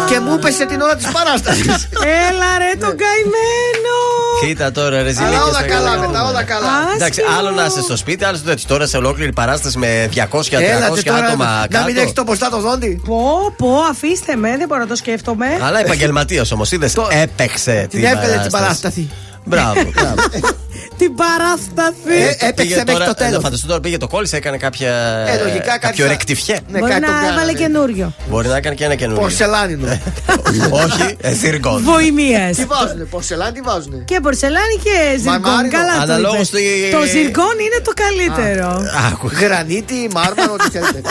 και 0.09 0.21
μου 0.21 0.35
έπεσε 0.35 0.67
την 0.67 0.81
ώρα 0.81 0.97
της 0.97 1.07
παράστασης. 1.07 1.89
Έλα 2.29 2.51
ρε 2.59 2.79
τον 2.81 2.97
καημένο. 3.03 3.95
Κοίτα 4.43 4.73
τώρα, 4.73 4.91
ρε 4.91 4.97
Αλλά 4.99 5.11
ζηλίκες, 5.13 5.41
όλα 5.41 5.53
θα 5.53 5.63
καλά 5.63 5.89
κάνουμε. 5.91 6.07
μετά, 6.07 6.25
όλα 6.29 6.43
καλά. 6.43 6.69
Εντάξει, 6.95 7.21
Άσχημο. 7.21 7.39
άλλο 7.39 7.51
να 7.51 7.65
είσαι 7.65 7.81
στο 7.81 7.97
σπίτι, 7.97 8.25
άλλο 8.25 8.37
στο 8.37 8.55
τώρα 8.67 8.87
σε 8.87 8.97
ολόκληρη 8.97 9.33
παράσταση 9.33 9.79
με 9.79 10.09
200-300 10.15 10.61
Έλατε 10.61 11.03
τώρα 11.03 11.25
άτομα 11.27 11.45
να 11.45 11.61
μην 11.61 11.71
κάτω. 11.71 12.01
έχεις 12.01 12.13
το 12.13 12.23
μπροστά 12.23 12.49
το 12.51 12.61
δόντι. 12.61 13.01
Πω, 13.07 13.55
πω, 13.57 13.77
αφήστε 13.91 14.37
με, 14.37 14.57
δεν 14.57 14.69
μπορώ 14.69 14.81
να 14.81 14.87
το 14.87 14.97
σκέφτομαι. 14.97 15.47
Αλλά 15.63 15.81
επαγγελματίας 15.81 16.51
όμως, 16.53 16.73
είδες. 16.73 16.93
Το- 16.93 17.09
Έπαιξε 17.11 17.87
Την 17.91 18.05
έβγαλε 18.05 18.37
την 18.43 18.51
παράσταση. 18.51 19.11
Μπράβο. 19.45 19.91
μπράβο. 19.91 20.15
Την 20.99 21.15
παράσταση. 21.15 22.15
Ε, 22.41 22.47
έπαιξε 22.49 22.53
Πήγε 22.63 22.75
μέχρι 22.75 22.93
τώρα, 22.93 23.05
το 23.05 23.23
να 23.23 23.29
τέλο. 23.29 23.41
φανταστώ 23.41 23.67
τώρα 23.67 23.81
πήγε 23.81 23.97
το 23.97 24.09
κόλλησε, 24.09 24.37
έκανε 24.37 24.57
κάποια. 24.57 24.91
Ε, 25.29 25.43
λογικά 25.43 25.65
κάτι 25.65 25.79
κάποιος 25.79 26.07
θα- 26.07 26.13
ρεκτιφιέ. 26.13 26.57
Ναι, 26.69 26.79
Μπορεί 26.79 26.91
κάτι 26.93 27.01
να 27.05 27.07
τον 27.07 27.17
κάνανε. 27.17 27.33
έβαλε 27.35 27.53
καινούριο. 27.53 28.13
Μπορεί 28.31 28.49
να 28.49 28.57
έκανε 28.57 28.75
και 28.75 28.85
ένα 28.85 28.95
καινούριο. 28.95 29.21
Πορσελάνινο. 29.21 29.87
Όχι, 30.85 31.17
ε, 31.21 31.33
ζυργόν. 31.35 31.83
Βοημίες. 31.83 32.57
Τι 32.57 32.65
βάζουνε, 32.65 33.05
πορσελάνι 33.05 33.53
τι 33.53 33.61
βάζουνε; 33.61 34.03
Και 34.05 34.21
πορσελάνη 34.21 34.77
και 34.83 34.91
ζυργόν. 35.19 35.41
Μαρμάρινο. 35.41 35.73
Καλά 35.79 35.95
το 35.97 36.03
Αναλόγως 36.03 36.49
είπες. 36.49 36.91
το- 36.91 36.99
Το 36.99 37.05
ζυργόν 37.07 37.57
είναι 37.67 37.81
το 37.85 37.93
καλύτερο. 38.05 38.83
Άκου. 39.13 39.31
Γρανίτη, 39.41 40.09
μάρμαρο, 40.15 40.53
ό,τι 40.53 40.71
θέλετε. 40.71 41.01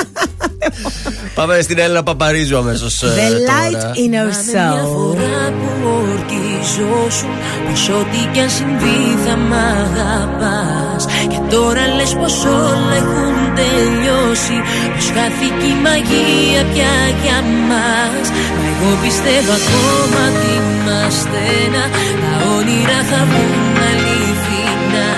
Πάμε 1.35 1.61
στην 1.61 1.77
Έλληνα 1.79 2.03
Παπαρίζου 2.03 2.57
αμέσως. 2.57 3.03
The 3.03 3.05
light 3.49 3.81
in 3.81 4.13
our 4.13 4.51
Μια 4.51 4.83
soul. 4.83 4.87
φορά 4.93 5.51
που 5.59 5.87
ορκιζόσουν 6.11 7.29
Πως 7.69 7.89
ό,τι 7.89 8.17
κι 8.33 8.39
αν 8.39 8.49
συμβεί 8.49 9.17
θα 9.25 9.35
μ' 9.37 9.53
αγαπάς. 9.69 11.03
Και 11.31 11.39
τώρα 11.53 11.83
λες 11.97 12.13
πως 12.19 12.35
όλα 12.67 12.93
έχουν 13.01 13.35
τελειώσει. 13.59 14.57
Πως 14.95 15.07
χάθηκε 15.15 15.65
η 15.73 15.77
μαγεία 15.85 16.63
πια 16.71 16.95
για 17.21 17.39
μας. 17.69 18.25
Μα 18.55 18.63
εγώ 18.71 18.89
πιστεύω 19.03 19.51
ακόμα 19.61 20.21
ότι 20.29 20.49
είμαστε 20.59 21.39
ένα. 21.65 21.83
Τα 22.21 22.31
όνειρα 22.55 22.99
θα 23.09 23.19
βγουν 23.29 23.77
αληθινά. 23.89 25.11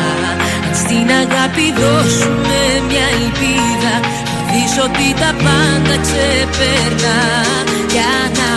Αν 0.66 0.74
στην 0.82 1.08
αγάπη 1.22 1.66
δώσουμε 1.82 2.60
μια 2.90 3.08
ελπίδα 3.18 3.94
Θα 4.30 4.40
δεις 4.52 4.74
ότι 4.86 5.08
τα 5.22 5.32
πάντα 5.46 5.96
ξεπερνά. 6.06 7.22
Για 7.94 8.16
να 8.40 8.50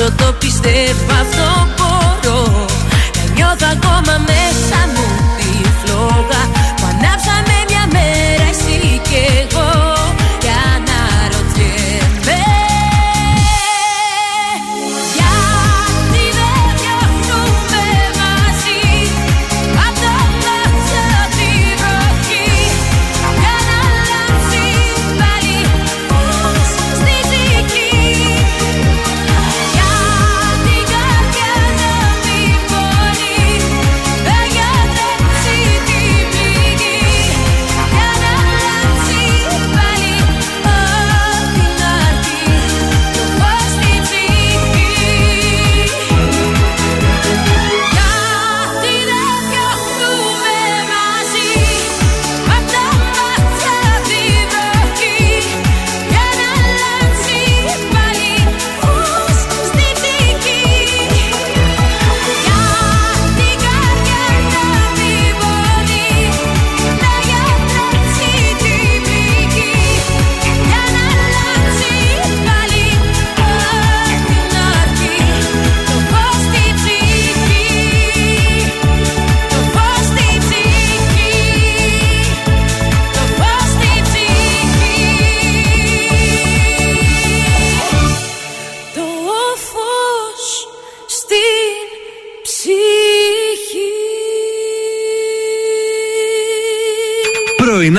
όσο 0.00 0.12
το 0.16 0.32
πιστεύω 0.38 1.12
αυτό 1.20 1.68
μπορώ 1.76 2.66
Να 3.16 3.32
νιώθω 3.34 3.66
ακόμα 3.72 4.18
μέσα 4.26 4.39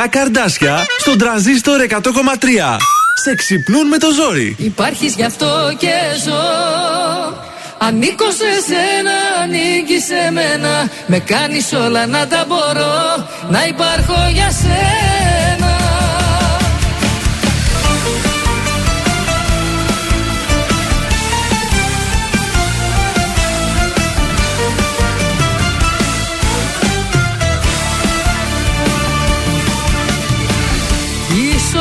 Πρωινά 0.02 0.08
καρδάσια 0.08 0.86
στον 1.00 1.18
τραζίστορ 1.18 1.82
100,3. 1.90 2.78
Σε 3.24 3.36
ξυπνούν 3.36 3.88
με 3.88 3.98
το 3.98 4.08
ζόρι. 4.12 4.56
Υπάρχεις 4.60 5.16
γι' 5.16 5.24
αυτό 5.24 5.76
και 5.78 5.94
ζω 6.26 6.42
Ανήκω 7.78 8.26
σε 8.32 8.52
σένα, 8.68 9.42
ανήκει 9.42 10.00
σε 10.00 10.32
μένα 10.32 10.90
Με 11.06 11.20
κάνεις 11.20 11.74
όλα 11.74 12.06
να 12.06 12.28
τα 12.28 12.46
μπορώ 12.48 13.28
Να 13.50 13.66
υπάρχω 13.66 14.30
για 14.34 14.52
σένα 14.52 15.11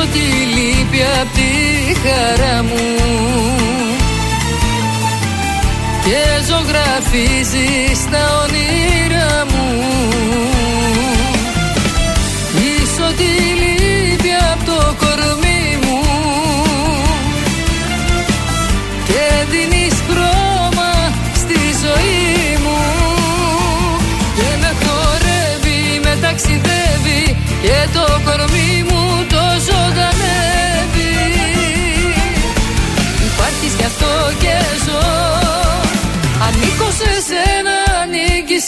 Πίσω 0.01 0.13
τη 0.13 0.61
λύπη 0.61 1.01
απ' 1.21 1.33
τη 1.35 1.51
χαρά 2.03 2.63
μου. 2.63 2.77
Και 6.05 6.45
ζωγραφίζεις 6.47 8.11
τα 8.11 8.23
όνειρά 8.43 9.45
μου 9.45 9.50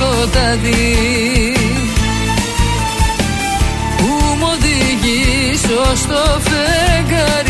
σκοτάδι 0.00 1.52
Που 3.96 4.36
μου 4.38 4.48
οδηγείς 4.52 5.62
ως 5.90 6.06
το 6.06 6.40
φεγγάρι 6.40 7.49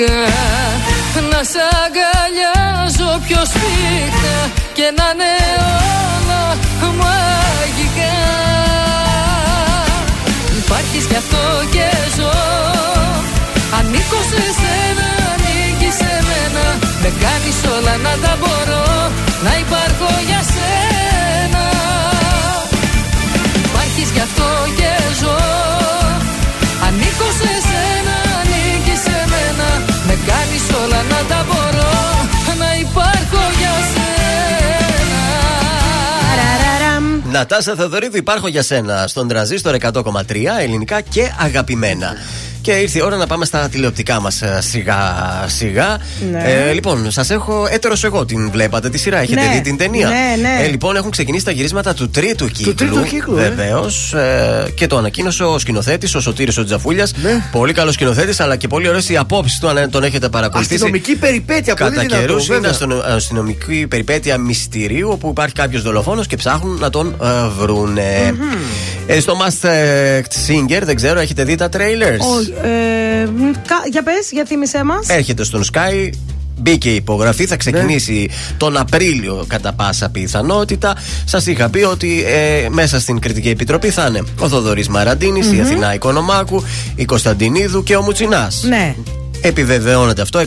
γλυκά 0.00 1.28
Να 1.30 1.40
σ' 1.50 1.60
αγκαλιάζω 1.82 3.10
πιο 3.26 3.40
σφίχτα 3.52 4.36
Και 4.72 4.86
να 4.96 5.06
είναι 5.12 5.32
όλα 6.16 6.42
μαγικά. 7.00 8.16
Υπάρχεις 10.62 11.04
γι' 11.10 11.16
αυτό 11.22 11.42
και 11.74 11.88
ζω. 12.16 12.34
Ανήκω 13.78 14.20
σε 14.30 14.44
σένα, 14.60 15.08
ανήκεις 15.32 15.94
σε 16.00 16.12
μένα. 16.28 16.64
Με 17.02 17.10
κάνεις 17.22 17.58
όλα 17.74 17.94
να 18.04 18.12
τα 18.22 18.32
μπορώ 18.40 18.86
Να 19.44 19.52
υπάρχω 19.64 20.10
για 20.28 20.42
σένα. 20.52 21.64
Υπάρχεις 23.64 24.10
γι' 24.14 24.20
αυτό 24.28 24.48
και 24.78 24.90
ζω 25.20 25.79
κάνεις 30.70 30.84
όλα 30.84 31.02
να 31.02 31.24
τα 31.28 31.44
μπορώ 31.46 31.90
Να 32.58 32.74
υπάρχω 32.80 33.50
για 33.58 33.74
σένα. 37.22 37.30
Νατάσα 37.30 37.74
Θεοδωρίδου, 37.74 38.16
υπάρχω 38.16 38.48
για 38.48 38.62
σένα. 38.62 39.06
Στον 39.06 39.28
τραζίστορ 39.28 39.76
100,3 39.80 40.58
ελληνικά 40.60 41.00
και 41.00 41.32
αγαπημένα. 41.38 42.16
Και 42.70 42.76
ήρθε 42.76 42.98
η 42.98 43.02
ώρα 43.02 43.16
να 43.16 43.26
πάμε 43.26 43.44
στα 43.44 43.68
τηλεοπτικά 43.68 44.20
μας 44.20 44.42
σιγά 44.58 44.98
σιγά. 45.46 45.98
Ναι. 46.32 46.42
Ε, 46.68 46.72
λοιπόν, 46.72 47.10
σας 47.10 47.30
έχω 47.30 47.66
έτερος 47.70 48.04
εγώ. 48.04 48.24
Την 48.24 48.50
βλέπατε 48.50 48.88
τη 48.90 48.98
σειρά, 48.98 49.18
έχετε 49.18 49.40
Ναι. 49.40 49.50
δει 49.52 49.60
την 49.60 49.76
ταινία. 49.76 50.08
Ναι, 50.08 50.14
ναι. 50.48 50.64
Ε, 50.64 50.68
λοιπόν, 50.68 50.96
έχουν 50.96 51.10
ξεκινήσει 51.10 51.44
τα 51.44 51.50
γυρίσματα 51.50 51.94
του 51.94 52.10
τρίτου 52.10 52.46
κύκλου. 52.46 52.74
τρίτου 52.74 53.02
κύκλου, 53.02 53.36
ε. 53.36 53.48
Βεβαίως. 53.48 54.12
Ε, 54.12 54.70
και 54.74 54.86
το 54.86 54.96
ανακοίνωσε 54.96 55.44
ο 55.44 55.58
σκηνοθέτης, 55.58 56.14
ο 56.14 56.20
Σωτήρης 56.20 56.58
ο 56.58 56.64
Τζαφούλιας. 56.64 57.12
Ναι. 57.22 57.44
Πολύ 57.52 57.72
καλός 57.72 57.94
σκηνοθέτης, 57.94 58.40
αλλά 58.40 58.56
και 58.56 58.68
πολύ 58.68 58.88
ωραίες 58.88 59.08
οι 59.08 59.16
απόψεις 59.16 59.58
του, 59.58 59.68
αν 59.68 59.90
τον 59.90 60.02
έχετε 60.04 60.28
παρακολουθήσει. 60.28 60.74
Αστυνομική 60.74 61.16
περιπέτεια, 61.16 61.74
πολύ 61.74 61.90
Κατά 61.90 62.02
δυνατό, 62.02 62.20
καιρούς 62.20 62.46
είναι 62.46 62.54
βέβαια. 62.54 62.70
αστυνο- 62.70 63.02
αστυνομική 63.06 63.86
περιπέτεια 63.88 64.38
μυστηρίου 64.38 65.08
όπου 65.12 65.28
υπάρχει 65.28 65.54
κάποιος 65.54 65.82
δολοφόνος 65.82 66.26
και 66.26 66.36
ψάχνουν 66.36 66.78
να 66.78 66.90
τον 66.90 67.16
ε, 67.22 67.26
βρουνε 67.58 68.34
Ε, 69.06 69.20
στο 69.20 69.36
Masked 69.40 70.22
Singer, 70.48 70.80
δεν 70.84 70.94
ξέρω, 70.96 71.20
έχετε 71.20 71.44
δει 71.44 71.54
τα 71.54 71.68
trailers; 71.72 72.36
Όχι, 72.38 72.54
ε, 72.62 73.26
μ, 73.26 73.50
κα- 73.66 73.86
για 73.90 74.02
πες, 74.02 74.30
για 74.32 74.44
θύμισέ 74.44 74.84
μας. 74.84 75.08
Έρχεται 75.08 75.44
στον 75.44 75.64
Sky. 75.72 76.10
Μπήκε 76.62 76.90
η 76.90 76.94
υπογραφή, 76.94 77.46
θα 77.46 77.56
ξεκινήσει 77.56 78.30
τον 78.56 78.76
Απρίλιο 78.76 79.44
κατά 79.48 79.72
πάσα 79.72 80.08
πιθανότητα. 80.08 80.96
Σας 81.24 81.46
είχα 81.46 81.68
πει 81.68 81.82
ότι 81.82 82.24
ε, 82.26 82.68
μέσα 82.68 83.00
στην 83.00 83.18
Κριτική 83.18 83.48
Επιτροπή 83.48 83.90
θα 83.90 84.06
είναι 84.08 84.22
ο 84.38 84.48
Θοδωρής 84.48 84.88
Μαραντίνης, 84.88 85.52
η 85.52 85.60
Αθηνά 85.60 85.94
Οικονομάκου, 85.94 86.64
η 86.94 87.04
Κωνσταντινίδου 87.04 87.82
και 87.82 87.96
ο 87.96 88.02
Μουτσινάς. 88.02 88.62
Ναι. 88.68 88.94
Επιβεβαιώνεται 89.40 90.22
αυτό 90.22 90.40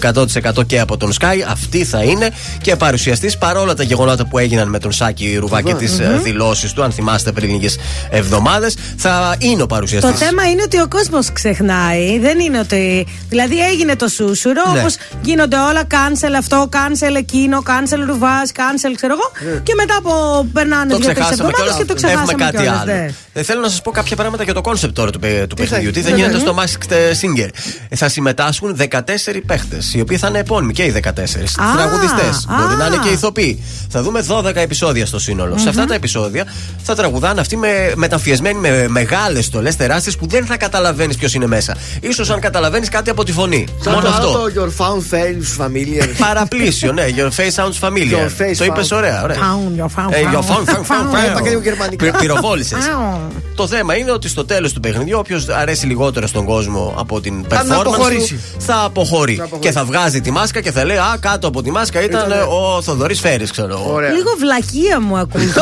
100% 0.59 0.65
και 0.65 0.79
από 0.79 0.97
τον 0.97 1.11
Sky. 1.19 1.35
Αυτή 1.47 1.83
θα 1.85 2.03
είναι 2.03 2.29
και 2.61 2.75
παρουσιαστής 2.75 3.37
παρόλα 3.37 3.73
τα 3.73 3.83
γεγονότα 3.83 4.25
που 4.25 4.37
έγιναν 4.37 4.69
με 4.69 4.79
τον 4.79 4.91
Σάκη 4.91 5.35
Ρουβά 5.39 5.61
και 5.61 5.73
τι 5.73 5.85
δηλώσεις 6.23 6.73
του, 6.73 6.83
αν 6.83 6.91
θυμάστε 6.91 7.31
πριν 7.31 7.49
λίγες 7.51 7.77
εβδομάδες. 8.09 8.75
Θα 8.97 9.35
είναι 9.39 9.61
ο 9.61 9.65
παρουσιαστής. 9.65 10.11
Το 10.11 10.17
θέμα 10.17 10.49
είναι 10.49 10.61
ότι 10.61 10.79
ο 10.79 10.87
κόσμος 10.87 11.31
ξεχνάει. 11.33 12.19
Δεν 12.19 12.39
είναι 12.39 12.59
ότι. 12.59 13.07
Δηλαδή 13.29 13.59
έγινε 13.59 13.95
το 13.95 14.07
σούσουρο, 14.07 14.71
Ναι. 14.73 14.79
όπως 14.79 14.95
γίνονται 15.21 15.57
όλα. 15.57 15.81
Cancel 15.89 16.33
αυτό, 16.37 16.69
cancel 16.71 17.15
εκείνο, 17.17 17.63
cancel 17.67 17.99
Ρουβάς, 18.07 18.51
cancel 18.55 18.91
ξέρω 18.95 19.13
εγώ. 19.13 19.59
Και 19.63 19.73
μετά 19.75 19.95
από 19.97 20.45
περνάνε 20.53 20.91
Το 20.91 20.97
δύο-τρεις 20.97 21.13
ξεχάσαμε 21.13 21.49
εβδομάδες 21.49 21.55
κιόλας. 21.57 21.77
και 21.77 21.85
το 21.85 21.93
ξεχάσαμε. 21.93 22.31
Έχουμε 22.31 22.43
κάτι 22.43 22.57
κιόλας, 22.57 22.81
άλλο. 22.81 22.91
ναι. 22.91 23.09
Ε, 23.33 23.43
θέλω 23.43 23.61
να 23.61 23.69
σας 23.69 23.81
πω 23.81 23.91
κάποια 23.91 24.15
πράγματα 24.15 24.43
για 24.43 24.53
το 24.53 24.61
concept 24.61 24.95
τώρα 24.95 25.11
του, 25.11 25.19
παι- 25.19 25.47
του 25.47 25.55
παιχνιδιού. 25.55 25.91
Τι 25.91 25.99
θα- 26.01 26.05
θα 26.09 26.15
ναι, 26.15 26.17
γίνεται 26.21 26.37
ναι. 26.37 26.43
στο 26.43 26.55
Masked 26.59 26.93
Singer. 26.93 27.49
Ε, 27.89 27.95
Θα 27.95 28.09
συμμετάσχουν 28.09 28.75
14 28.91 29.41
παίχτες, 29.45 29.93
οι 29.93 30.01
οποίοι 30.01 30.17
θα 30.17 30.27
είναι 30.27 30.39
επώνυμοι 30.39 30.73
και 30.73 30.83
οι 30.83 30.89
14. 30.91 31.57
Α, 31.61 31.75
Τραγουδιστές. 31.75 32.45
α. 32.49 32.55
Μπορεί 32.61 32.75
να 32.75 32.85
είναι 32.85 32.97
και 33.03 33.09
ηθοποιοί. 33.09 33.63
Θα 33.89 34.01
δούμε 34.03 34.25
12 34.29 34.55
επεισόδια 34.55 35.05
στο 35.05 35.19
συνολο 35.19 35.57
Σε 35.57 35.69
αυτά 35.69 35.85
τα 35.85 35.93
επεισόδια 35.93 36.45
θα 36.83 36.95
τραγουδάνε 36.95 37.39
αυτοί 37.41 37.57
με, 37.57 37.91
μεταμφιεσμένοι 37.95 38.59
με 38.59 38.85
μεγάλες 38.87 39.45
στολές 39.45 39.75
τεράστιες 39.75 40.17
που 40.17 40.27
δεν 40.27 40.45
θα 40.45 40.57
καταλαβαίνεις 40.57 41.15
ποιος 41.17 41.33
είναι 41.33 41.47
μέσα. 41.47 41.75
σω 42.13 42.33
αν 42.33 42.39
καταλαβαίνεις 42.39 42.89
κάτι 42.89 43.09
από 43.09 43.23
τη 43.23 43.31
φωνή. 43.31 43.65
Σαν 43.81 43.93
Μόνο 43.93 44.05
το 44.07 44.13
άλλο 44.13 44.27
αυτό. 44.27 44.51
το 44.51 44.61
Your 44.61 44.81
Found 44.81 45.13
Sounds 45.13 45.65
Familiar. 45.65 46.07
Παραπλήσιο, 46.27 46.91
ναι. 46.91 47.05
Your 47.15 47.29
face 47.39 47.63
sounds 47.63 47.87
familiar. 47.89 48.17
Your 48.17 48.41
face 48.41 48.55
το 48.57 48.63
είπες 48.65 48.87
found- 48.93 48.97
ωραία. 48.97 49.23
ωραία. 49.23 49.37
Found, 49.37 49.79
your 49.81 49.99
found, 49.99 50.11
Ε, 50.13 50.21
your 50.33 50.37
found. 50.37 50.41
found, 50.41 50.69
found, 50.69 50.85
found, 50.91 51.15
Ε, 51.15 51.27
found. 51.27 51.29
είπα 51.31 51.41
και 51.41 51.49
λίγο 51.49 51.61
γερμανικά. 51.61 52.05
Πυ- 52.05 52.17
πυροβόλησες. 52.17 52.85
Άου. 52.85 53.19
Το 53.55 53.67
θέμα 53.67 53.95
είναι 53.97 54.11
ότι 54.11 54.27
στο 54.27 54.45
τέλος 54.45 54.73
του 54.73 54.79
παιχνιδιού, 54.79 55.17
όποιος 55.19 55.47
αρέσει 55.47 55.85
λιγότερο 55.85 56.27
στον 56.27 56.45
κόσμο 56.45 56.93
από 56.97 57.21
την 57.21 57.45
Θα 57.49 57.63
να 57.63 57.75
performance 57.75 57.79
αποχωρήσει. 57.79 58.33
του, 58.33 58.41
θα 58.57 58.72
αποχωρεί. 58.83 59.35
Θα 59.35 59.43
αποχωρήσει. 59.43 59.67
Και 59.69 59.71
θα 59.79 59.85
βγάζει 59.85 60.21
τη 60.21 60.31
μάσκα 60.31 60.61
και 60.61 60.71
θα 60.71 60.85
λέει 60.85 60.97
Α, 60.97 61.17
κάτω 61.19 61.47
από 61.47 61.61
τη 61.63 61.71
μάσκα 61.71 62.01
ήταν 62.03 62.25
Ήτανε- 62.27 62.45
ο 62.49 62.81
Θοδωρής 62.81 63.19
Φέρης, 63.19 63.51
ξέρω 63.51 63.67
εγώ. 63.79 63.93
Ωραία. 63.93 64.09
Λίγο 64.11 64.31
βλακεία 64.39 64.99
μου 65.01 65.17
ακούγεται. 65.17 65.51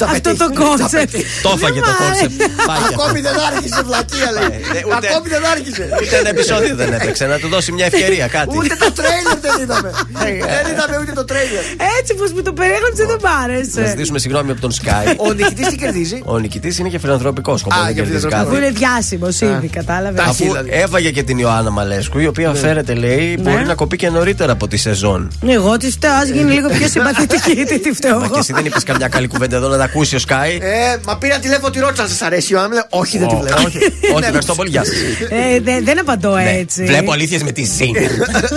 Θα 0.00 0.04
Αυτό 0.06 0.30
πετύχει, 0.30 0.36
το 0.36 0.44
θα 0.54 0.64
concept. 0.64 0.92
πετύχει. 1.12 1.24
Το 1.42 1.50
έφαγε 1.56 1.80
το 1.80 1.86
Δεν 1.86 1.94
μ' 1.94 2.02
concept. 2.04 2.34
Πάει 2.66 2.78
Ακόμη 2.92 3.20
δεν 3.20 3.34
άρχισε 3.48 3.80
βλακεία 3.88 4.28
λέει. 4.36 4.60
Ε, 4.76 4.80
ούτε- 4.96 5.08
Ακόμη 5.10 5.28
δεν 5.34 5.42
άρχισε. 5.54 5.82
Ούτε 6.02 6.16
ένα 6.22 6.28
επεισόδιο 6.28 6.74
δεν 6.76 6.92
έπαιξε, 6.92 7.24
να 7.26 7.38
του 7.38 7.48
δώσει 7.48 7.72
μια 7.72 7.84
ευκαιρία 7.90 8.26
κάτι. 8.36 8.56
Ούτε 8.58 8.74
το 8.84 8.88
τρέιλερ 8.98 9.38
δεν 9.46 9.54
είδαμε. 9.62 9.90
Δεν 10.22 10.64
είδαμε 10.72 10.96
ούτε 11.02 11.12
το 11.20 11.24
τρέιλερ. 11.24 11.64
Έτσι 11.98 12.12
πως 12.18 12.32
μου 12.32 12.42
το 12.42 12.52
περιέγραψε 12.52 13.04
δεν 13.10 13.18
μ' 13.22 13.28
Να 13.30 13.34
άρεσε. 13.44 13.86
ζητήσουμε 13.88 14.18
συγγνώμη 14.18 14.50
από 14.50 14.60
τον 14.60 14.72
Sky. 14.80 15.04
Ο 15.16 15.32
νικητής 15.32 15.66
τι 15.68 15.76
κερδίζει; 15.76 16.18
Ο 16.24 16.38
νικητής 16.38 16.78
είναι 16.78 16.88
και 16.88 16.98
φιλανθρωπικός 16.98 17.60
σκοπό. 17.60 17.74
Α, 17.74 17.78
δεν 17.84 17.92
για 17.92 18.02
κερδίζει 18.02 18.26
φιλανθρωπικός. 18.26 18.58
Που 18.58 18.60
κάτι. 18.62 18.86
είναι 18.86 18.90
διάσημος 18.92 19.40
ήδη, 19.56 19.68
κατάλαβες. 19.68 20.20
Τα- 20.24 20.30
Αφού 20.30 20.44
δηλαδή. 20.44 20.68
έβαγε 20.72 21.10
και 21.10 21.22
την 21.22 21.38
Ιωάννα 21.38 21.70
Μαλέσκου, 21.70 22.09
η 22.18 22.26
οποία 22.26 22.54
φέρεται, 22.54 22.94
λέει, 22.94 23.36
Ναι. 23.42 23.50
μπορεί 23.50 23.64
να 23.66 23.74
κοπεί 23.74 23.96
και 23.96 24.08
νωρίτερα 24.10 24.52
από 24.52 24.68
τη 24.68 24.76
σεζόν. 24.76 25.30
Εγώ 25.46 25.76
της 25.76 25.92
φταίω, 25.94 26.12
ας 26.12 26.28
γίνει 26.28 26.52
λίγο 26.52 26.68
πιο 26.68 26.88
συμπαθητική. 26.88 27.54
Τι 27.70 27.78
τη 27.80 27.92
φταίω 27.92 28.14
Μα 28.14 28.20
και 28.20 28.26
εγώ. 28.30 28.38
εσύ 28.38 28.52
δεν 28.52 28.64
είπες 28.64 28.82
καμιά 28.82 29.08
καλή 29.08 29.26
κουβέντα 29.26 29.56
εδώ 29.56 29.68
να 29.68 29.76
τα 29.76 29.84
ακούσει 29.84 30.16
ο 30.16 30.18
Sky. 30.28 30.60
Ε, 30.60 30.96
μα 31.06 31.18
πήρα 31.18 31.38
τηλέφωνο 31.38 31.70
τη 31.70 31.78
ρώτησα, 31.78 32.08
σας 32.08 32.22
αρέσει 32.22 32.46
η 32.46 32.48
Ιωάννα. 32.52 32.68
Μου 32.68 32.74
λέει, 32.74 33.00
Όχι, 33.00 33.18
δεν 33.18 33.28
τη 33.28 33.34
Ω, 33.34 33.38
βλέπω. 33.38 33.56
Όχι, 33.56 33.76
όχι, 34.14 34.24
ευχαριστώ 34.24 34.54
πολύ. 34.54 34.70
Γεια 34.70 34.84
σας. 34.84 34.94
Ε, 35.30 35.60
δε- 35.60 35.80
Δεν 35.80 36.00
απαντώ 36.00 36.36
έτσι. 36.36 36.84
Βλέπω 36.84 37.12
αλήθειες 37.12 37.42
με 37.42 37.52
τη 37.52 37.62
Ζήνα. 37.64 38.00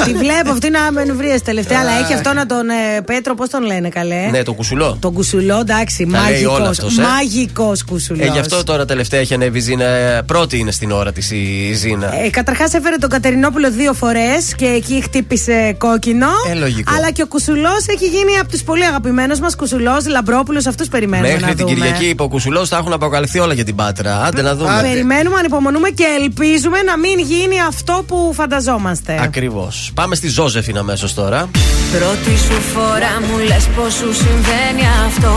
Τη 0.05 0.13
βλέπω, 0.13 0.51
αυτή 0.51 0.67
είναι 0.67 0.77
αμενουβρία 0.77 1.39
τελευταία, 1.39 1.79
αλλά 1.79 1.91
έχει 1.91 2.13
αυτόν 2.13 2.35
να 2.35 2.45
τον 2.45 2.69
ε, 2.69 3.01
Πέτρο, 3.05 3.35
πώς 3.35 3.49
τον 3.49 3.63
λένε 3.65 3.89
καλέ; 3.89 4.27
Ναι, 4.31 4.43
το 4.43 4.53
κουσουλό. 4.53 4.97
Τον 5.01 5.13
κουσουλό, 5.13 5.59
εντάξει, 5.59 6.07
Τα 6.11 6.29
λέει 6.29 6.43
όλα 6.43 6.49
μαγικό. 6.51 6.69
αυτός, 6.69 6.97
ε. 6.97 7.01
Μαγικός 7.01 7.83
κουσουλός. 7.85 8.27
Ε, 8.27 8.31
γι' 8.31 8.39
αυτό 8.39 8.63
τώρα 8.63 8.85
τελευταία 8.85 9.19
έχει 9.19 9.33
ανέβει 9.33 9.57
η 9.57 9.61
Ζήνα. 9.61 9.83
ε, 9.85 10.21
Πρώτη 10.25 10.57
είναι 10.57 10.71
στην 10.71 10.91
ώρα 10.91 11.11
της 11.11 11.31
η 11.31 11.73
Ζήνα. 11.73 12.15
Ε, 12.23 12.29
Καταρχάς 12.29 12.73
έφερε 12.73 12.95
τον 12.95 13.09
Κατερινόπουλο 13.43 13.83
δύο 13.83 13.93
φορές 13.93 14.55
και 14.55 14.65
εκεί 14.65 15.01
χτύπησε 15.01 15.75
κόκκινο. 15.77 16.27
Ε, 16.51 16.53
λογικό. 16.53 16.93
Αλλά 16.95 17.11
και 17.11 17.21
ο 17.21 17.27
Κουσουλός 17.27 17.85
έχει 17.87 18.05
γίνει 18.05 18.37
από 18.39 18.51
τους 18.51 18.63
πολύ 18.63 18.85
αγαπημένους 18.85 19.39
μας. 19.39 19.55
Κουσουλός, 19.55 20.07
Λαμπρόπουλος, 20.07 20.65
αυτούς 20.65 20.87
περιμένουμε. 20.87 21.27
Μέχρι 21.27 21.45
να 21.45 21.55
την 21.55 21.67
δούμε. 21.67 21.73
Κυριακή 21.73 22.05
είπε 22.05 22.23
ο 22.23 22.27
Κουσουλός 22.27 22.69
θα 22.69 22.77
έχουν 22.77 22.93
αποκαλυφθεί 22.93 23.39
όλα 23.39 23.53
για 23.53 23.63
την 23.63 23.75
Πάτρα. 23.75 24.23
Άντε 24.23 24.41
να 24.41 24.55
δούμε. 24.55 24.79
Περιμένουμε, 24.81 25.37
ανυπομονούμε 25.37 25.89
και 25.89 26.05
ελπίζουμε 26.21 26.81
να 26.81 26.97
μην 26.97 27.19
γίνει 27.19 27.61
αυτό 27.61 28.03
που 28.07 28.31
φανταζόμαστε. 28.33 29.19
Ακριβώς. 29.21 29.91
Πάμε 29.93 30.15
στη 30.15 30.27
Ζώζεφιν 30.27 30.77
αμέσως 30.77 31.13
τώρα. 31.13 31.49
Πρώτη 31.91 32.37
σου 32.37 32.61
φορά 32.73 33.13
μου 33.25 33.37
λες 33.47 33.67
πως 33.75 33.93
σου 33.93 34.13
συμβαίνει 34.13 34.85
αυτό 35.05 35.33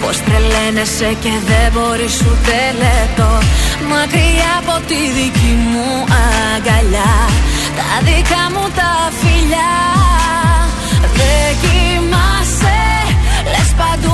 Πως 0.00 0.16
τρελαίνεσαι 0.24 1.16
και 1.22 1.32
δεν 1.48 1.72
μπορείς 1.74 2.20
ούτε 2.20 2.56
λεπτό 2.82 3.30
Μακριά 3.88 4.52
από 4.60 4.86
τη 4.86 4.94
δική 5.16 5.52
μου 5.70 6.04
αγκαλιά 6.56 7.14
Τα 7.78 7.88
δικά 8.06 8.42
μου 8.52 8.64
τα 8.78 8.90
φιλιά. 9.20 9.74
Δεν 11.18 11.48
κοιμάσαι 11.62 12.78
Λες 13.52 13.70
παντού 13.76 14.05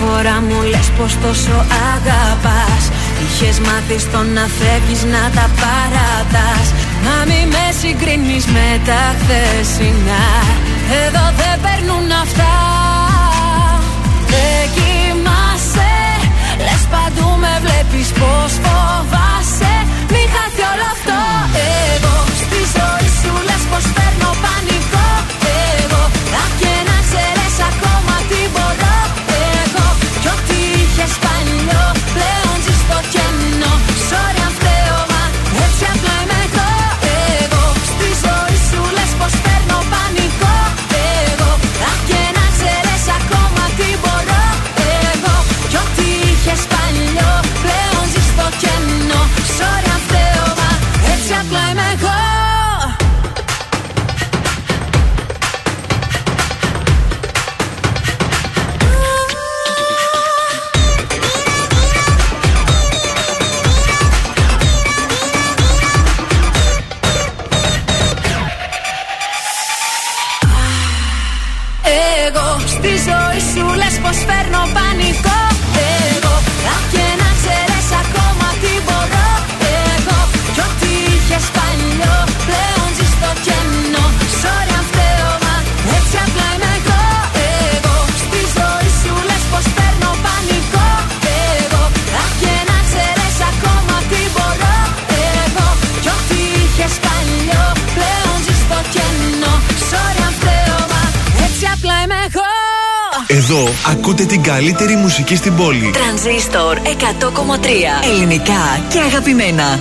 φορά 0.00 0.36
μου 0.46 0.58
λες 0.72 0.88
πως 0.96 1.12
τόσο 1.24 1.56
αγαπάς. 1.92 2.82
Είχες 3.22 3.58
μάθει 3.66 3.98
στο 4.06 4.18
να 4.36 4.44
φεύγεις 4.58 5.02
να 5.14 5.22
τα 5.36 5.46
παρατάς. 5.60 6.66
Να 7.04 7.14
μη 7.28 7.40
με 7.54 7.64
συγκρίνεις 7.80 8.44
με 8.54 8.68
τα 8.88 9.02
χθεσινά. 9.18 10.26
Εδώ 11.04 11.24
δεν 11.40 11.54
παίρνουν 11.64 12.06
αυτά. 12.24 12.54
Δεν 14.32 14.62
κοιμάσαι 14.74 15.94
Λες 16.64 16.82
παντού 16.92 17.28
με 17.42 17.52
βλέπεις 17.64 18.08
πως 18.08 18.52
φοβάσαι 18.62 19.19
Εδώ 103.52 103.68
ακούτε 103.90 104.24
την 104.24 104.42
καλύτερη 104.42 104.96
μουσική 104.96 105.36
στην 105.36 105.56
πόλη. 105.56 105.90
Τρανζίστορ 105.90 106.76
100,3 106.76 106.88
Ελληνικά 108.12 108.80
και 108.88 108.98
αγαπημένα. 108.98 109.78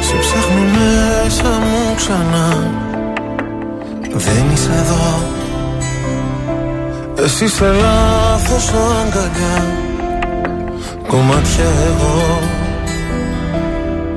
Σε 0.00 0.16
ψάχνω 0.20 0.62
μέσα 0.74 1.48
μου 1.48 1.94
ξανά. 1.96 2.70
Δεν 4.00 4.44
είσαι 4.52 4.70
εδώ. 4.84 5.22
Εσύ 7.24 7.44
είσαι 7.44 7.64
λάθος 7.64 8.68
αγκαλιά. 8.68 9.66
Κομμάτια 11.06 11.64
εγώ 11.64 12.55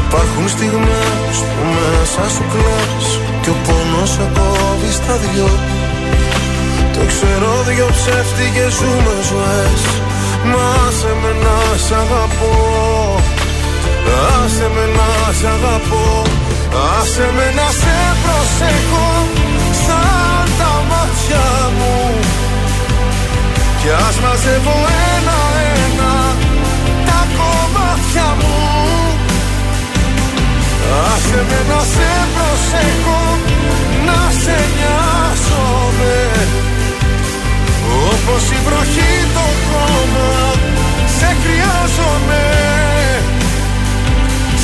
Υπάρχουν 0.00 0.48
στιγμές 0.54 1.36
που 1.52 1.62
μέσα 1.74 2.24
σου 2.34 2.44
κλαις 2.52 3.06
Και 3.42 3.50
ο 3.54 3.56
πόνος 3.66 4.10
σε 4.14 4.26
κόβει 4.36 4.90
στα 4.98 5.14
δυο. 5.24 5.50
Το 6.94 7.02
ξέρω 7.10 7.50
δυο 7.68 7.86
ψεύτικες 7.96 8.72
ζούμε 8.78 9.16
ζωές. 9.30 9.82
Μα 10.50 10.70
σε 10.98 11.12
με 11.20 11.32
να 11.44 11.58
σ' 11.84 11.94
αγαπώ. 12.02 12.54
Άσε 14.42 14.66
με 14.74 14.84
να 14.96 15.10
σ' 15.38 15.46
αγαπώ. 15.54 16.06
Άσε 16.96 17.26
με 17.36 17.46
να 17.58 17.68
σε 17.80 17.96
προσέχω 18.22 19.08
Σαν 19.84 20.44
τα 20.58 20.72
μάτια 20.90 21.46
μου. 21.78 21.96
Κι 23.80 23.90
ας 24.06 24.16
μαζεύω 24.22 24.76
ένα-ένα 25.14 26.14
Τα 27.06 27.20
κομμάτια 27.36 28.28
μου 28.40 28.83
Άσε 31.24 31.44
με 31.48 31.74
να 31.74 31.80
σε 31.80 32.10
προσέχω 32.34 33.38
Να 34.06 34.30
σε 34.42 34.56
νοιάζομαι. 34.76 36.16
Όπως 38.12 38.50
η 38.50 38.58
βροχή 38.64 39.14
το 39.34 39.46
χώμα 39.68 40.52
Σε 41.18 41.36
χρειάζομαι. 41.42 42.42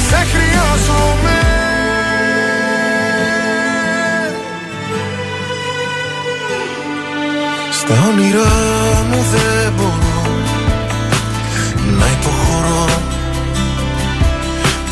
Σε 0.08 0.26
χρειάζομαι. 0.32 1.38
Στα 7.70 7.94
όνειρά 8.08 9.04
μου 9.10 9.24
δεν 9.32 9.72
μπορώ 9.76 10.20
να 11.98 12.06
υποχωρώ 12.06 13.09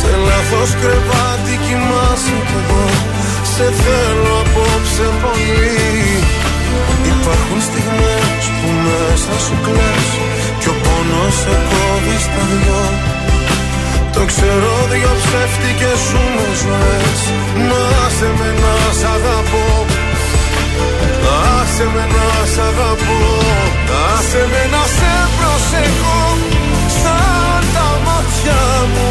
Σε 0.00 0.12
λάθος 0.26 0.70
κρεβάτι 0.80 1.54
κοιμάσαι 1.64 2.36
κι 2.48 2.56
εγώ. 2.60 2.86
Σε 3.52 3.66
θέλω 3.82 4.34
απόψε 4.44 5.06
πολύ. 5.22 5.90
Υπάρχουν 7.12 7.60
στιγμές 7.68 8.42
που 8.58 8.68
μέσα 8.84 9.34
σου 9.44 9.56
κλαις 9.64 10.08
Κι 10.60 10.68
ο 10.72 10.74
πόνος 10.84 11.34
σε 11.42 11.54
κόβει 11.68 12.16
στα 12.26 12.42
δυο. 12.50 12.84
Το 14.14 14.22
ξέρω 14.30 14.72
δυο 14.90 15.12
ψεύτικες 15.22 15.98
σου 16.06 16.22
με 16.36 16.48
ζωές. 16.62 17.20
Να 17.68 17.84
σε 18.16 18.28
με 18.38 18.50
να 18.62 18.74
σ' 18.98 19.06
αγαπώ. 19.16 19.66
Άσε 21.58 21.86
με 21.94 22.04
να 22.14 22.28
σ' 22.52 22.60
αγαπώ. 22.68 23.20
Άσε 24.12 24.42
με 24.52 24.62
να 24.72 24.82
σε 24.96 25.12
προσεχώ 25.38 26.22
Σαν 27.02 27.62
τα 27.74 27.88
μάτια 28.04 28.60
μου 28.92 29.10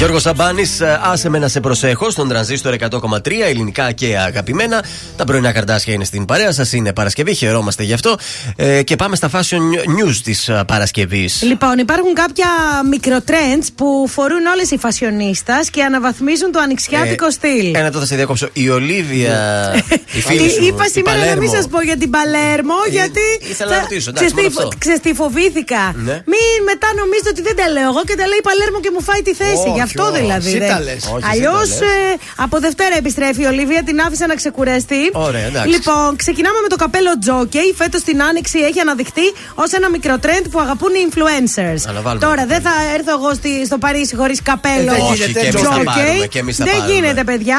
Γιώργος 0.00 0.22
Σαμπάνης, 0.22 0.80
άσε 1.02 1.28
με 1.28 1.38
να 1.38 1.48
σε 1.48 1.60
προσέχω 1.60 2.10
στον 2.10 2.28
τρανζίστορ 2.28 2.74
100,3 2.78 3.30
ελληνικά 3.48 3.92
και 3.92 4.16
αγαπημένα. 4.18 4.84
Τα 5.16 5.24
πρωινά 5.24 5.52
καρτάσια 5.52 5.94
είναι 5.94 6.04
στην 6.04 6.24
παρέα 6.24 6.52
σας. 6.52 6.72
Είναι 6.72 6.92
Παρασκευή, 6.92 7.34
χαιρόμαστε 7.34 7.82
γι' 7.82 7.92
αυτό. 7.92 8.16
Ε, 8.56 8.82
και 8.82 8.96
πάμε 8.96 9.16
στα 9.16 9.30
fashion 9.32 9.62
news 9.98 10.14
της 10.24 10.50
Παρασκευής. 10.66 11.42
Λοιπόν, 11.42 11.78
υπάρχουν 11.78 12.14
κάποια 12.14 12.46
μικροtrends 12.92 13.66
που 13.74 14.08
φορούν 14.08 14.46
όλες 14.54 14.70
οι 14.70 14.78
φασιονίστας 14.78 15.70
και 15.70 15.82
αναβαθμίζουν 15.82 16.52
το 16.52 16.58
ανοιξιάτικο 16.58 17.30
στυλ. 17.30 17.74
Ένα 17.74 17.88
τώρα 17.88 18.00
θα 18.00 18.06
σε 18.06 18.16
διακόψω. 18.16 18.48
Η 18.52 18.68
Ολίβια. 18.68 19.38
η 20.18 20.20
φίλη 20.20 20.50
σου. 20.50 20.62
Ε, 20.62 20.66
Είπα 20.66 20.84
η 20.86 20.88
σήμερα 20.88 21.16
να 21.18 21.24
μην 21.24 21.34
Παλέρμο. 21.34 21.54
σας 21.54 21.68
πω 21.68 21.82
για 21.82 21.96
την 21.96 22.10
Παλέρμο, 22.10 22.74
γιατί. 22.90 23.26
ήθελα 23.50 23.70
να 23.70 23.80
ρωτήσω, 23.80 24.10
εντάξει, 24.10 24.34
μόνο 24.34 24.46
αυτό. 24.46 24.68
Ξεστιφοβήθηκα. 24.78 25.82
Ναι. 26.06 26.16
Μην 26.32 26.50
μετά 26.70 26.88
νομίζετε 27.00 27.28
ότι 27.34 27.42
δεν 27.48 27.56
τα 27.60 27.66
λέω 27.74 27.88
εγώ 27.92 28.02
και 28.08 28.16
τα 28.20 28.26
λέει 28.30 28.40
η 28.44 28.46
Παλέρμο 28.48 28.78
και 28.84 28.90
μου 28.94 29.02
φάει 29.08 29.22
τη 29.28 29.34
θέση. 29.34 29.66
Όχι, 29.66 29.70
Γι' 29.78 29.86
αυτό 29.90 30.02
όχι, 30.12 30.20
δηλαδή. 30.20 30.48
εσύ 30.48 30.58
δεν- 30.58 30.68
τα 30.68 30.80
λες. 30.80 31.02
Όχι, 31.14 31.14
εσύ 31.16 31.28
Αλλιώς 31.30 31.68
τα 31.78 31.84
λες. 31.86 32.16
από 32.44 32.58
Δευτέρα 32.66 32.94
επιστρέφει 32.96 33.42
η 33.42 33.46
Ολίβια, 33.52 33.82
την 33.82 34.00
άφησα 34.00 34.26
να 34.26 34.34
ξεκουραστεί. 34.34 35.02
Ωραία, 35.12 35.44
εντάξει. 35.46 35.68
Λοιπόν, 35.68 36.16
ξεκινάμε 36.16 36.58
με 36.64 36.68
το 36.68 36.76
καπέλο 36.76 37.18
Τζόκεϊ. 37.18 37.74
Φέτος 37.76 38.02
την 38.02 38.22
άνοιξη 38.22 38.58
έχει 38.58 38.80
αναδειχθεί 38.80 39.26
ως 39.54 39.70
ένα 39.72 39.88
μικροtrend 39.94 40.44
που 40.50 40.60
αγαπούν 40.60 40.92
οι 40.94 41.02
influencers. 41.08 41.82
Αναβάλουμε. 41.88 42.26
Τώρα 42.26 42.46
δεν 42.46 42.60
θα 42.60 42.70
έρθω 42.94 43.12
εγώ 43.18 43.34
στη- 43.34 43.62
στο 43.66 43.78
Παρίσι 43.78 44.16
χωρίς 44.16 44.42
καπέλο 44.42 44.92
Ε, 44.92 44.96
δεν 44.96 45.04
γίνεται, 45.14 45.32
και 45.40 45.46
εμείς 45.46 45.60
θα 45.62 45.68
Τζόκεϊ. 45.68 45.84
πάρουμε, 45.84 46.26
και 46.26 46.38
εμείς 46.38 46.56
θα 46.56 46.64
Δεν 46.64 46.74
πάρουμε. 46.76 46.92
γίνεται, 46.94 47.24
παιδιά. 47.24 47.58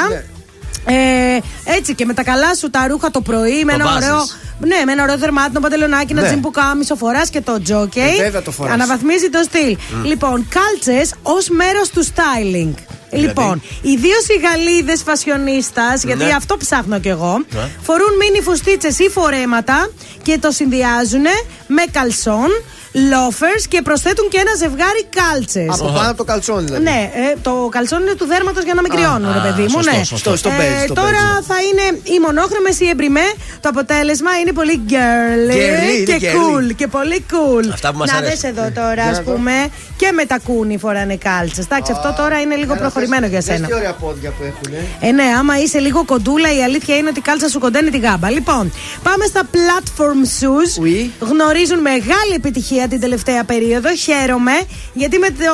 Ε, 0.86 1.40
έτσι 1.76 1.96
και 1.96 2.06
με 2.06 2.14
τα 2.14 2.24
καλά 2.24 2.56
σου 2.56 2.70
τα 2.70 2.88
ρούχα 2.88 3.12
το 3.12 3.22
πρωί, 3.22 3.64
με 3.64 3.72
Το 3.72 3.78
ένα 3.82 3.86
βάζεις. 3.92 4.10
ωραίο. 4.10 4.26
Ναι, 4.60 4.86
με 4.86 4.92
ένα 4.92 5.04
ωραίο 5.04 5.18
δερμάτινο 5.18 5.60
παντελονάκι, 5.60 6.12
ένα 6.12 6.22
Ναι. 6.22 6.28
τζιμ 6.28 6.40
που 6.40 6.52
κάμισο 6.52 6.96
φοράς 6.96 7.30
και 7.30 7.42
το 7.42 7.62
τζόκεϊ. 7.62 8.18
Ε, 8.20 8.24
βέβαια 8.24 8.42
το 8.42 8.52
φοράς. 8.52 8.74
Αναβαθμίζει 8.74 9.30
το 9.30 9.44
στυλ. 9.44 9.78
Λοιπόν, 10.04 10.48
κάλτσες 10.50 11.14
ως 11.22 11.50
μέρος 11.50 11.90
του 11.90 12.06
styling. 12.06 12.74
Λοιπόν, 13.12 13.62
ιδίω 13.82 14.18
οι 14.28 14.40
Γαλλίδε 14.48 14.96
φασιονίστας, 15.06 16.04
γιατί 16.04 16.24
Ναι. 16.24 16.32
αυτό 16.32 16.58
ψάχνω 16.58 17.00
κι 17.00 17.08
εγώ, 17.08 17.44
Ναι. 17.50 17.70
φορούν 17.82 18.10
μίνι 18.20 18.42
φουστίτσες 18.44 19.00
ή 19.00 19.10
φορέματα 19.10 19.90
και 20.24 20.38
το 20.42 20.52
συνδυάζουν 20.52 21.26
με 21.68 21.84
καλσόν, 21.92 22.50
loafers 22.94 23.64
και 23.68 23.82
προσθέτουν 23.82 24.30
και 24.30 24.38
ένα 24.38 24.54
ζευγάρι 24.64 25.04
κάλτσες. 25.20 25.70
Από 25.80 25.92
πάνω 25.98 26.14
το 26.14 26.24
καλτσόν 26.24 26.66
δηλαδή. 26.66 26.84
Ναι, 26.84 27.12
ε, 27.16 27.36
το 27.42 27.68
καλσόν 27.72 28.02
είναι 28.02 28.16
του 28.16 28.26
δέρματος 28.26 28.64
για 28.64 28.74
να 28.74 28.82
με 28.82 28.88
κρυώνουν, 28.88 29.32
ρε 29.34 29.40
α, 29.40 29.42
παιδί 29.42 29.62
μου. 29.62 29.70
σωστό, 29.70 29.98
ναι. 29.98 30.04
σωστό. 30.04 30.36
Στο 30.36 30.50
παίζει, 30.50 30.84
στο 30.86 30.94
τώρα 30.94 31.24
παίζει. 31.32 31.48
θα 31.50 31.56
είναι 31.68 31.86
οι 32.04 32.20
μονόχρωμες 32.26 32.80
ή 32.80 32.88
εμπριμέ. 32.90 33.28
Το 33.64 33.70
αποτέλεσμα 33.70 34.32
είναι 34.42 34.52
πολύ 34.60 34.76
girly, 34.90 35.52
Girly, 35.62 36.08
είναι 36.08 36.18
και 36.18 36.32
girly. 36.32 36.36
cool. 36.36 36.76
Και 36.76 36.88
πολύ 36.88 37.26
cool. 37.32 37.66
Αυτά 37.74 37.92
που 37.92 37.98
μας 37.98 38.12
να 38.12 38.18
αρέσουν. 38.18 38.40
δες 38.40 38.44
εδώ 38.52 38.66
τώρα, 38.82 38.94
Για 38.94 39.12
ας 39.12 39.18
να 39.18 39.24
δω. 39.24 39.32
πούμε, 39.32 39.54
και 39.98 40.12
με 40.12 40.26
τα 40.26 40.40
κούνη 40.48 40.78
φοράνε 40.78 41.16
κάλτσες. 41.16 41.66
Εντάξει, 41.66 41.92
αυτό 41.92 42.14
τώρα 42.18 42.40
είναι 42.42 42.56
λίγο 42.56 42.76
προχωρημένο 42.76 43.26
για 43.28 43.42
σένα. 43.42 43.68
Τι 43.68 43.74
ωραία 43.74 43.94
πόδια 43.94 44.30
που 44.30 44.44
έχουν. 44.44 44.74
Ε, 45.00 45.12
ναι, 45.12 45.24
άμα 45.40 45.60
είσαι 45.60 45.80
λίγο 45.80 46.06
κοντούλα, 46.06 46.56
η 46.58 46.64
αλήθεια 46.64 46.98
είναι 46.98 47.10
ότι 47.10 47.20
η 47.20 47.22
κάλτσα 47.22 47.48
σου 47.50 47.60
κοντένει 47.60 47.90
τη 47.90 47.98
γάμπα. 48.00 48.30
Λοιπόν, 48.30 48.74
πάμε 49.04 49.26
στα 49.26 49.42
platform 49.56 50.22
shoes. 50.40 50.84
Oui. 50.86 51.10
Γνωρίζουν 51.20 51.80
μεγάλη 51.80 52.34
επιτυχία 52.36 52.81
την 52.88 53.00
τελευταία 53.00 53.44
περίοδο. 53.44 53.96
Χαίρομαι, 53.96 54.52
γιατί 54.94 55.18
με 55.18 55.28
το 55.30 55.54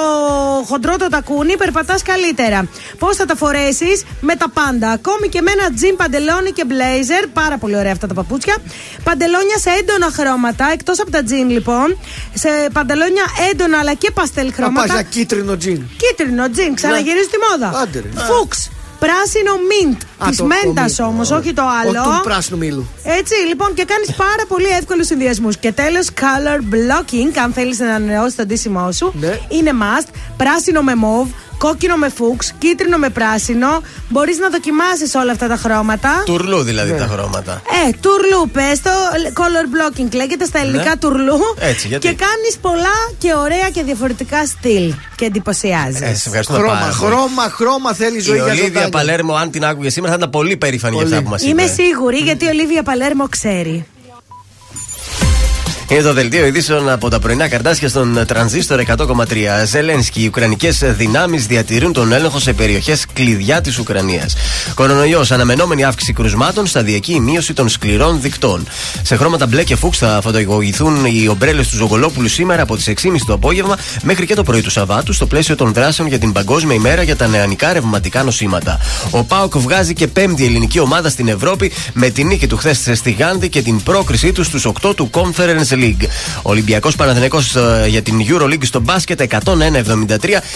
χοντρό 0.67 0.97
το 0.97 1.07
τακούνι 1.09 1.57
περπατάς 1.57 2.01
καλύτερα. 2.01 2.67
Πώς 2.99 3.15
θα 3.15 3.25
τα 3.25 3.35
φορέσεις; 3.35 4.03
Με 4.21 4.35
τα 4.35 4.49
πάντα. 4.49 4.89
Ακόμη 4.89 5.27
και 5.29 5.41
με 5.41 5.51
ένα 5.51 5.73
τζιν 5.73 5.95
παντελόνι 5.95 6.51
και 6.51 6.63
blazer. 6.69 7.27
Πάρα 7.33 7.57
πολύ 7.57 7.75
ωραία 7.77 7.91
αυτά 7.91 8.07
τα 8.07 8.13
παπούτσια. 8.13 8.55
Παντελόνια 9.03 9.57
σε 9.57 9.69
έντονα 9.69 10.09
χρώματα, 10.11 10.69
εκτός 10.73 10.99
από 10.99 11.11
τα 11.11 11.23
τζιν 11.23 11.49
λοιπόν. 11.49 11.97
Σε 12.33 12.49
παντελόνια 12.73 13.23
έντονα 13.51 13.77
αλλά 13.79 13.93
και 13.93 14.11
παστέλ 14.11 14.45
Να 14.45 14.51
πας 14.51 14.59
χρώματα. 14.59 14.93
για 14.93 15.01
κίτρινο 15.01 15.57
τζιν. 15.57 15.81
Κίτρινο 15.97 16.49
τζιν, 16.49 16.75
ξαναγυρίζει 16.75 17.27
τη 17.27 17.37
μόδα. 17.51 17.79
Άντε, 17.79 17.99
ρε. 17.99 18.09
Φούξ. 18.23 18.69
Πράσινο 18.99 19.53
μιντ. 19.69 20.01
Α, 20.17 20.29
Τη 20.29 20.35
το- 20.35 20.43
το 20.43 20.49
μέντας 20.53 20.89
μύτο. 20.91 21.03
όμως, 21.03 21.31
όχι 21.31 21.53
το 21.53 21.61
άλλο. 21.81 21.99
Όχι 22.01 22.17
του 22.17 22.23
πράσινου 22.23 22.57
μήλου. 22.57 22.87
Έτσι, 23.03 23.33
λοιπόν, 23.47 23.73
και 23.73 23.83
κάνεις 23.85 24.11
πάρα 24.15 24.43
πολύ 24.47 24.65
εύκολους 24.79 25.05
συνδυασμούς. 25.05 25.57
Και 25.57 25.71
τέλος, 25.71 26.07
color 26.19 26.59
blocking, 26.73 27.37
αν 27.43 27.53
θέλεις 27.53 27.79
να 27.79 27.85
ανανεώσεις 27.95 28.35
το 28.35 28.45
ντύσιμό 28.45 28.91
σου. 28.91 29.13
Ναι. 29.19 29.39
Είναι 29.49 29.71
must. 29.81 30.07
Πράσινο 30.37 30.81
με 30.81 30.95
μοβ, 30.95 31.27
κόκκινο 31.57 31.95
με 31.95 32.09
φούξ, 32.09 32.53
κίτρινο 32.57 32.97
με 32.97 33.09
πράσινο. 33.09 33.67
Μπορείς 34.09 34.37
να 34.37 34.49
δοκιμάσεις 34.49 35.15
όλα 35.15 35.31
αυτά 35.31 35.47
τα 35.47 35.55
χρώματα. 35.55 36.23
Τουρλού 36.25 36.61
δηλαδή 36.63 36.91
Ναι. 36.91 36.97
τα 36.97 37.07
χρώματα. 37.07 37.61
Ε, 37.87 37.89
τουρλού, 38.01 38.49
πες 38.51 38.81
το. 38.81 38.89
Color 39.33 39.65
blocking 39.75 40.13
λέγεται 40.13 40.45
στα 40.45 40.59
ελληνικά 40.59 40.83
Ναι. 40.89 40.95
τουρλού. 40.95 41.37
Έτσι, 41.59 41.87
γιατί; 41.87 42.07
Και 42.07 42.13
κάνεις 42.13 42.57
πολλά 42.61 42.97
και 43.17 43.33
ωραία 43.33 43.69
και 43.69 43.83
διαφορετικά 43.83 44.45
στυλ. 44.45 44.93
Και 45.15 45.25
εντυπωσιάζεις. 45.25 46.01
Ε, 46.01 46.15
σε 46.15 46.23
ευχαριστούμε 46.29 46.59
Χρώμα, 46.59 46.73
πάρα 46.79 46.95
πολύ. 46.99 47.11
χρώμα, 47.11 47.43
χρώμα 47.49 47.93
θέλει 47.93 48.17
η 48.17 48.19
ζωή 48.19 48.35
Η 48.35 48.41
για 48.41 48.45
Ολίβια 48.45 48.67
ζωντάνια. 48.67 48.89
Παλέρμο, 48.89 49.33
αν 49.33 49.51
την 49.51 49.65
άκουγε 49.65 49.89
σήμερα, 49.89 50.11
θα 50.11 50.17
ήταν 50.17 50.29
πολύ 50.29 50.57
περήφανη 50.57 50.93
για 50.95 51.03
Πολύ. 51.03 51.15
αυτά 51.15 51.25
που 51.25 51.31
μας 51.31 51.41
είπε. 51.41 51.49
Είμαι 51.49 51.71
σίγουρη 51.73 52.17
γιατί 52.17 52.45
η 52.45 52.47
Ολίβια 52.47 52.83
Παλέρμο 52.83 53.27
ξέρει. 53.29 53.85
Είναι 55.89 56.01
το 56.01 56.13
δελτίο 56.13 56.45
ειδήσεων 56.45 56.89
από 56.89 57.09
τα 57.09 57.19
πρωινά 57.19 57.47
καρτάσια 57.47 57.89
στον 57.89 58.23
τρανζίστορ 58.27 58.81
100,3. 58.97 59.05
Ζελένσκι, 59.65 60.23
οι 60.23 60.27
Ουκρανικές 60.27 60.83
δυνάμεις 60.85 61.45
διατηρούν 61.45 61.93
τον 61.93 62.11
έλεγχο 62.11 62.39
σε 62.39 62.53
περιοχές 62.53 63.05
κλειδιά 63.13 63.61
της 63.61 63.79
Ουκρανίας. 63.79 64.35
Κορονοϊός, 64.73 65.31
αναμενόμενη 65.31 65.83
αύξηση 65.83 66.13
κρουσμάτων, 66.13 66.65
σταδιακή 66.65 67.19
μείωση 67.19 67.53
των 67.53 67.69
σκληρών 67.69 68.21
δικτών. 68.21 68.67
Σε 69.01 69.15
χρώματα 69.15 69.47
μπλε 69.47 69.63
και 69.63 69.75
φούξ 69.75 69.97
θα 69.97 70.19
φωτογραφηθούν 70.23 71.05
οι 71.05 71.27
ομπρέλες 71.27 71.67
του 71.67 71.75
Ζωγολόπουλου 71.75 72.27
σήμερα 72.27 72.61
από 72.61 72.75
τις 72.75 72.87
6.30 72.87 73.11
το 73.25 73.33
απόγευμα 73.33 73.77
μέχρι 74.03 74.25
και 74.25 74.35
το 74.35 74.43
πρωί 74.43 74.61
του 74.61 74.71
Σαββάτου 74.71 75.13
στο 75.13 75.25
πλαίσιο 75.25 75.55
των 75.55 75.73
δράσεων 75.73 76.07
για 76.07 76.19
την 76.19 76.31
Παγκόσμια 76.31 76.75
ημέρα 76.75 77.03
για 77.03 77.15
τα 77.15 77.27
νεανικά 77.27 77.73
ρευματικά 77.73 78.23
νοσήματα. 78.23 78.79
Ο 79.11 79.23
Πάοκ 79.23 79.57
βγάζει 79.57 79.93
και 79.93 80.07
πέμπτη 80.07 80.45
ελληνική 80.45 80.79
ομάδα 80.79 81.09
στην 81.09 81.27
Ευρώπη 81.27 81.71
με 81.93 82.09
την 82.09 82.27
νίκη 82.27 82.47
του 82.47 82.57
χθες 82.57 82.89
στη 82.93 83.11
Γάνδη 83.11 83.49
και 83.49 83.61
την 83.61 83.83
πρόκρισή 83.83 84.31
του 84.31 84.43
στους 84.43 84.67
8 84.81 84.95
του 84.95 85.09
Conference 85.13 85.76
League. 85.81 86.05
Ο 86.37 86.49
Ολυμπιακός 86.49 86.95
Παναθηναϊκός 86.95 87.55
ε, 87.55 87.85
για 87.87 88.01
την 88.01 88.15
Euroleague 88.29 88.65
στο 88.65 88.79
μπάσκετ 88.79 89.21
101-73 89.21 89.37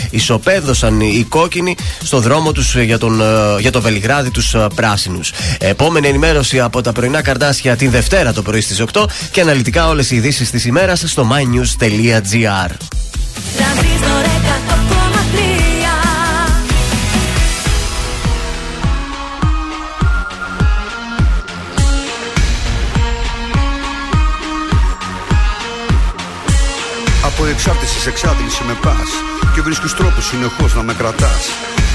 ισοπαίδωσαν 0.10 1.00
οι 1.00 1.26
κόκκινοι 1.30 1.76
στο 2.04 2.20
δρόμο 2.20 2.52
τους 2.52 2.76
για, 2.76 2.98
τον, 2.98 3.22
ε, 3.22 3.26
για 3.60 3.72
το 3.72 3.82
Βελιγράδι 3.82 4.32
τους 4.32 4.56
πράσινους. 4.76 5.32
Επόμενη 5.60 6.08
ενημέρωση 6.08 6.60
από 6.60 6.82
τα 6.82 6.92
πρωινά 6.92 7.22
καρτάσια 7.22 7.76
την 7.76 7.92
Δευτέρα 7.92 8.34
το 8.34 8.42
πρωί 8.42 8.62
στις 8.62 8.84
8 8.94 9.06
και 9.32 9.42
αναλυτικά 9.42 9.88
όλες 9.88 10.12
οι 10.12 10.16
ειδήσεις 10.16 10.50
της 10.50 10.66
ημέρας 10.66 11.04
στο 11.06 11.28
mynews.gr. 11.32 12.72
σε 28.02 28.10
εξάντλησης 28.10 28.66
με 28.70 28.76
πας 28.86 29.10
και 29.54 29.62
βρίσκεις 29.62 29.94
τρόπους 29.94 30.26
συνεχώς 30.26 30.76
να 30.76 30.84
με 30.88 30.94
κρατάς. 30.94 31.44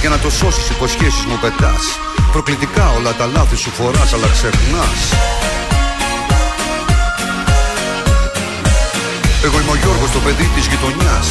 Για 0.01 0.11
να 0.15 0.19
το 0.19 0.31
σώσεις, 0.31 0.71
υποσχέσεις 0.71 1.25
μου 1.29 1.39
πετάς. 1.45 1.85
Προκλητικά 2.33 2.85
όλα 2.99 3.13
τα 3.21 3.27
λάθη 3.35 3.57
σου 3.63 3.71
φοράς, 3.79 4.11
αλλά 4.15 4.29
ξεχνάς. 4.37 5.01
Εγώ 9.47 9.57
είμαι 9.61 9.73
ο 9.77 9.79
Γιώργος 9.83 10.11
το 10.17 10.21
παιδί 10.25 10.49
της 10.55 10.67
γειτονιάς 10.71 11.27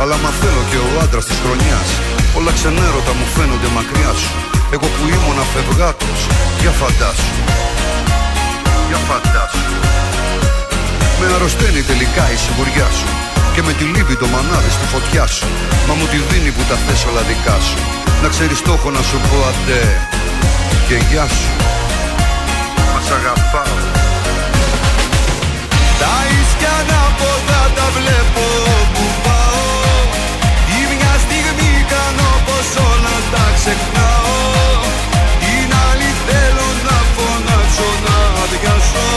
Αλλά 0.00 0.16
μα 0.22 0.30
θέλω 0.40 0.62
και 0.70 0.78
ο 0.86 0.90
άντρας 1.02 1.24
της 1.28 1.38
χρονιάς 1.42 1.88
Όλα 2.38 2.52
ξενέρωτα 2.56 3.12
μου 3.18 3.26
φαίνονται 3.34 3.70
μακριά 3.76 4.12
σου 4.20 4.32
Εγώ 4.74 4.86
που 4.94 5.02
ήμουν 5.14 5.38
αφευγάτος 5.44 6.20
Για 6.60 6.72
φαντάσου 6.80 7.34
Για 8.88 9.00
φαντάσου 9.08 9.70
Με 11.18 11.26
αρρωσταίνει 11.34 11.82
τελικά 11.90 12.24
η 12.34 12.36
σιγουριά 12.42 12.88
σου 12.98 13.29
Και 13.54 13.62
με 13.62 13.72
τη 13.72 13.84
λύπη 13.84 14.16
το 14.16 14.26
μανάδι 14.26 14.70
στη 14.70 14.86
φωτιά 14.92 15.26
σου. 15.26 15.46
Μα 15.88 15.94
μου 15.94 16.06
τη 16.06 16.16
δίνει 16.16 16.50
που 16.50 16.62
τα 16.68 16.76
θες 16.84 17.04
όλα 17.04 17.22
δικά 17.30 17.58
σου. 17.68 17.78
Να 18.22 18.28
ξέρεις 18.28 18.62
το 18.62 18.72
έχω 18.72 18.90
να 18.90 19.02
σου 19.02 19.18
πω 19.28 19.36
αντέ 19.50 19.84
Και 20.88 20.96
γεια 21.10 21.26
σου 21.36 21.50
Μας 22.92 23.10
αγαπάω. 23.18 23.78
Τα 26.00 26.14
ίσκια 26.38 26.72
ανάποδα 26.80 27.62
τα 27.76 27.86
βλέπω 27.96 28.46
που 28.94 29.04
πάω. 29.24 29.68
Ή 30.78 30.80
μια 30.92 31.14
στιγμή 31.24 31.72
κάνω 31.92 32.30
πως 32.46 32.68
όλα 32.90 33.16
τα 33.32 33.44
ξεχνάω. 33.56 34.38
Την 35.42 35.70
άλλη 35.86 36.10
θέλω 36.26 36.68
να 36.88 36.98
φωνάξω 37.14 37.88
να 38.06 38.16
αδειάσω. 38.42 39.08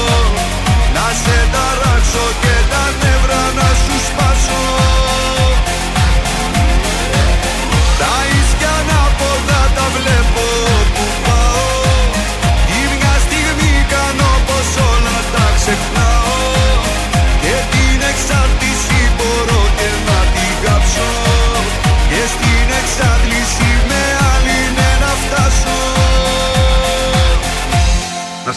Να 0.96 1.06
σε 1.22 1.38
ταράξω 1.54 2.26
και 2.44 2.56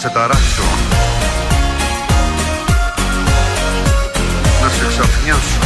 σε 0.07 0.13
ταράξω. 0.13 0.63
Να 4.63 4.69
σε 4.69 4.85
ξαφνιάσω. 4.91 5.61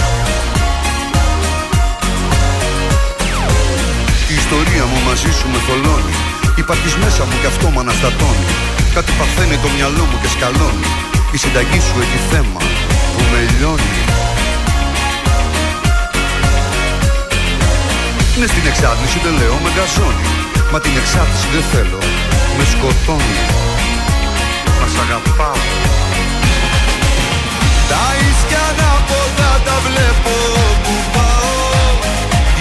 Η 4.32 4.34
ιστορία 4.34 4.84
μου 4.90 4.98
μαζί 5.08 5.30
σου 5.38 5.46
με 5.52 5.58
θολώνει. 5.66 6.14
Υπάρχεις 6.56 6.94
μέσα 7.02 7.22
μου 7.24 7.36
κι 7.40 7.46
αυτό 7.52 7.66
μ' 7.70 7.78
αναστατώνει. 7.78 8.46
Κάτι 8.94 9.12
παθαίνει 9.18 9.56
το 9.64 9.68
μυαλό 9.76 10.04
μου 10.10 10.16
και 10.22 10.28
σκαλώνει. 10.34 10.88
Η 11.34 11.36
συνταγή 11.42 11.80
σου 11.86 11.96
έχει 12.04 12.18
θέμα 12.30 12.60
που 13.12 13.20
με 13.30 13.38
λιώνει. 13.52 13.98
Ναι 18.38 18.46
στην 18.52 18.64
εξάρτηση 18.70 19.18
δεν 19.24 19.34
λέω 19.40 19.56
με 19.64 19.70
γκαζώνει. 19.74 20.26
Μα 20.72 20.78
την 20.84 20.94
εξάρτηση 21.00 21.46
δεν 21.54 21.64
θέλω. 21.72 22.00
Με 22.58 22.64
σκοτώνει. 22.72 23.38
Να 23.48 23.69
σ' 24.92 24.98
αγαπάω. 25.04 25.60
Τα 27.90 28.04
ίσκια 28.26 28.64
ανάποδα 28.70 29.52
τα 29.66 29.76
βλέπω 29.86 30.36
που 30.84 30.94
πάω. 31.14 31.58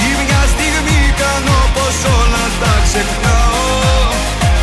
Ή 0.06 0.10
μια 0.22 0.42
στιγμή 0.54 1.02
κάνω 1.22 1.58
πως 1.76 1.98
όλα 2.18 2.46
τα 2.62 2.74
ξεχνάω. 2.86 3.68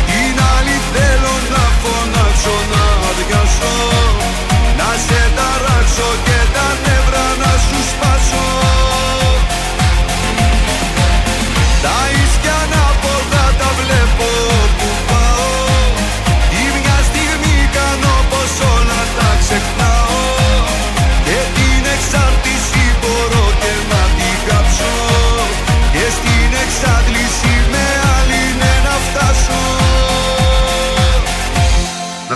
Την 0.09 0.35
άλλη 0.53 0.77
θέλω 0.93 1.35
να 1.53 1.65
φωνάξω 1.81 2.55
να 2.71 2.83
αδειάσω. 3.09 3.75
Να 4.79 4.89
σε 5.05 5.21
ταράξω 5.37 6.09
και 6.25 6.36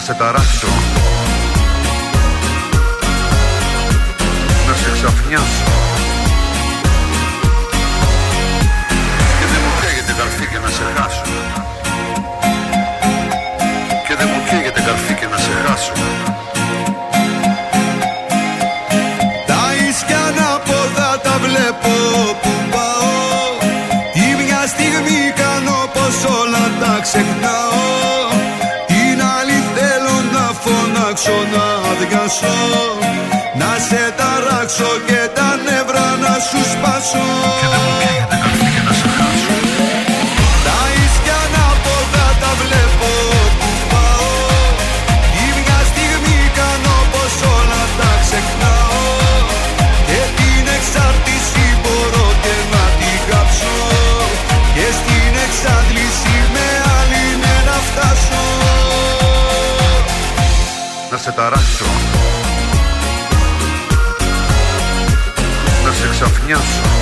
σε 0.02 0.14
ταράξω 0.14 0.61
αδειάσω 32.32 32.56
Να 33.56 33.72
σε 33.88 34.04
ταράξω 34.18 34.92
και 35.08 35.22
τα 35.38 35.50
νεύρα 35.66 36.08
να 36.24 36.34
σου 36.48 36.62
σπάσω. 36.72 37.26
Τα 40.66 40.78
ίσκια 41.04 41.38
ανάποδα 41.46 42.28
τα 42.42 42.52
βλέπω 42.62 43.12
που 43.60 43.70
πάω. 43.92 44.32
Ή 45.44 45.46
μια 45.58 45.80
στιγμή 45.92 46.40
κάνω 46.60 46.96
πως 47.14 47.34
όλα 47.56 47.84
τα 48.00 48.12
ξεχνάω. 48.24 49.04
Και 50.08 50.22
την 50.38 50.66
εξάρτηση 50.78 51.66
μπορώ 51.82 52.28
και 52.44 52.56
να 52.74 52.84
την 53.00 53.20
κάψω 53.30 53.76
Και 54.76 54.88
στην 55.00 55.34
εξάντληση 55.46 56.36
με 56.54 56.68
άλλη 56.98 57.26
ναι 57.42 57.56
να 57.68 57.78
φτάσω. 57.88 58.44
Να 61.12 61.18
σε 61.18 61.32
ταράξω 61.32 62.11
Να 66.52 66.58
σε 66.58 66.64
ξαφνιάσω 66.64 67.02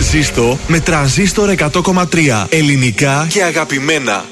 Ζήστο 0.00 0.58
με 0.66 0.80
τρανζίστορ 0.80 1.54
100,3 1.58 2.46
ελληνικά 2.48 3.26
και 3.28 3.42
αγαπημένα. 3.42 4.24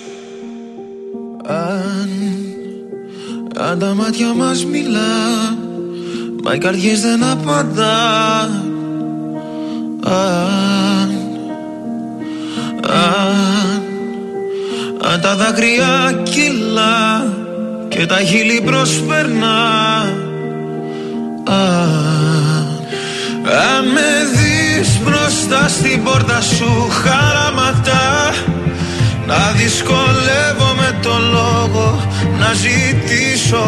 Αν, 1.46 2.10
αν 3.56 3.78
τα 3.78 3.94
μάτια 3.94 4.34
μας 4.34 4.64
μιλά 4.64 5.56
Μα 6.44 6.54
οι 6.54 6.58
καρδιές 6.58 7.00
δεν 7.00 7.24
απαντά. 7.24 8.42
Αν, 10.04 11.10
αν, 12.82 13.82
αν 15.02 15.20
τα 15.20 15.36
δάκρυα 15.36 16.22
κυλά 16.22 17.32
Και 17.88 18.06
τα 18.06 18.16
χείλη 18.16 18.60
προσπερνά 18.60 19.56
στην 25.68 26.02
πόρτα 26.04 26.40
σου 26.40 26.88
χαραματά 27.02 28.30
Να 29.26 29.52
δυσκολεύομαι 29.56 30.98
το 31.02 31.14
λόγο 31.32 32.02
να 32.38 32.52
ζητήσω. 32.52 33.66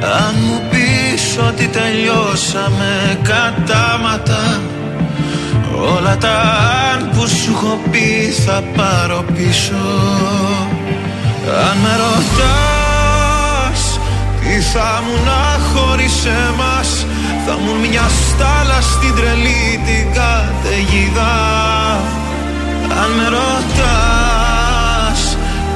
Αν 0.00 0.34
μου 0.40 0.62
πεις 0.70 1.38
ότι 1.48 1.66
τελειώσαμε 1.66 3.18
κατάματα 3.22 4.60
Όλα 5.96 6.16
τα 6.16 6.38
αν 6.92 7.10
που 7.10 7.26
σου 7.28 7.52
έχω 7.54 7.80
πει 7.90 8.32
θα 8.46 8.62
πάρω 8.76 9.24
πίσω. 9.34 9.84
Αν 11.68 11.76
με 11.82 11.96
ρωτάς 12.02 13.82
τι 14.40 14.60
θα 14.60 15.02
μου 15.04 15.24
να 15.24 15.58
χωρίς 15.72 16.24
εμάς 16.24 17.06
Θα 17.50 17.56
μου 17.58 17.74
μια 17.80 18.06
στάλα 18.28 18.80
στην 18.80 19.14
τρελή 19.14 19.80
την 19.86 20.12
καταιγίδα. 20.12 21.34
Αν 23.02 23.10
με 23.16 23.26
ρωτάς 23.36 25.20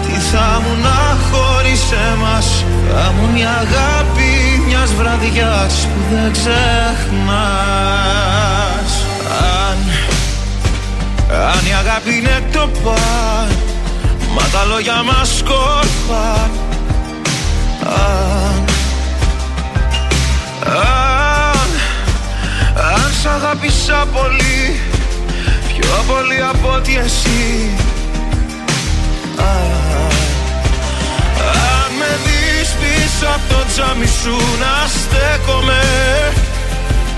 τι 0.06 0.12
θα 0.12 0.62
μου 0.62 0.72
να 0.82 1.00
χωρίς 1.30 1.82
εμάς; 2.12 2.64
Θα 2.92 3.12
μου 3.12 3.24
μια 3.34 3.50
αγάπη 3.50 4.62
μιας 4.66 4.90
βραδιάς 4.94 5.74
που 5.90 6.00
δεν 6.10 6.32
ξεχνάς. 6.32 6.62
Αν, 9.68 9.76
αν 11.54 11.62
η 11.66 11.72
αγάπη 11.74 12.12
είναι 12.16 12.38
το 12.52 12.68
παν 12.84 13.48
Μα 14.34 14.42
τα 14.52 14.64
λόγια 14.64 15.02
μας 15.02 15.36
σκόρπαν 15.38 16.50
σ' 23.22 23.26
αγάπησα 23.26 24.06
πολύ 24.12 24.80
Πιο 25.68 25.94
πολύ 26.06 26.40
από 26.52 26.68
ότι 26.76 26.96
εσύ. 27.04 27.44
Αν, 29.36 30.12
αν 31.74 31.90
με 31.98 32.10
δεις 32.24 32.68
πίσω 32.80 33.26
από 33.36 33.46
το 33.54 33.60
τζάμι 33.68 34.06
σου 34.20 34.36
να 34.62 34.74
στέκομαι 34.96 35.82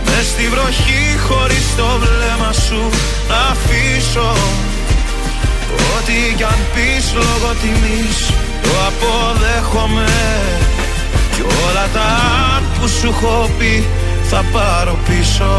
Μες 0.05 0.27
στη 0.33 0.49
βροχή 0.53 1.05
χωρίς 1.27 1.67
το 1.77 1.89
βλέμμα 2.03 2.53
σου 2.67 2.83
να 3.29 3.39
αφήσω. 3.53 4.33
Ό,τι 5.95 6.35
κι 6.37 6.43
αν 6.43 6.61
πεις 6.75 7.05
λόγω 7.15 7.51
τιμής 7.61 8.19
το 8.63 8.71
αποδέχομαι. 8.89 10.13
Κι 11.35 11.43
όλα 11.67 11.87
τα 11.95 12.07
αν 12.55 12.63
που 12.75 12.89
σου 12.89 13.07
έχω 13.07 13.51
πει 13.59 13.85
θα 14.35 14.45
πάρω 14.53 14.97
πίσω. 15.09 15.53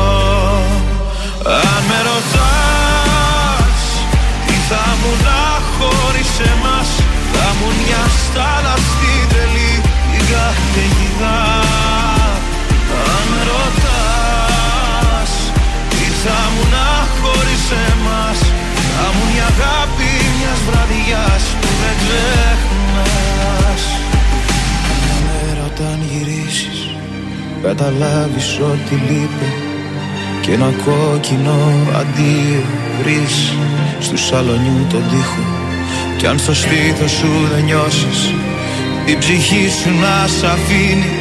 Αν 1.46 1.84
με 1.90 2.00
ρωτάς 2.10 3.82
τι 4.48 4.54
θα 4.70 4.86
μου 5.00 5.12
να 5.26 5.42
χωρίς 5.76 6.32
εμάς 6.52 6.90
Θα 7.34 7.48
μου 7.58 7.70
μια 7.82 8.04
Καταλάβεις 27.68 28.60
ότι 28.60 28.96
λείπει 29.08 29.50
και 30.42 30.52
ένα 30.52 30.74
κόκκινο 30.86 31.58
αντίο 32.00 32.64
βρεις 33.00 33.54
στου 34.00 34.18
σαλονιού 34.18 34.86
τον 34.90 35.04
τοίχο. 35.10 35.46
Κι 36.18 36.28
αν 36.28 36.40
στο 36.40 36.54
στήθος 36.54 37.12
σου 37.12 37.32
δεν 37.54 37.64
νιώσεις 37.64 38.34
η 39.06 39.18
ψυχή 39.18 39.70
σου 39.82 39.90
να 39.90 40.28
σ' 40.28 40.44
αφήνει 40.44 41.12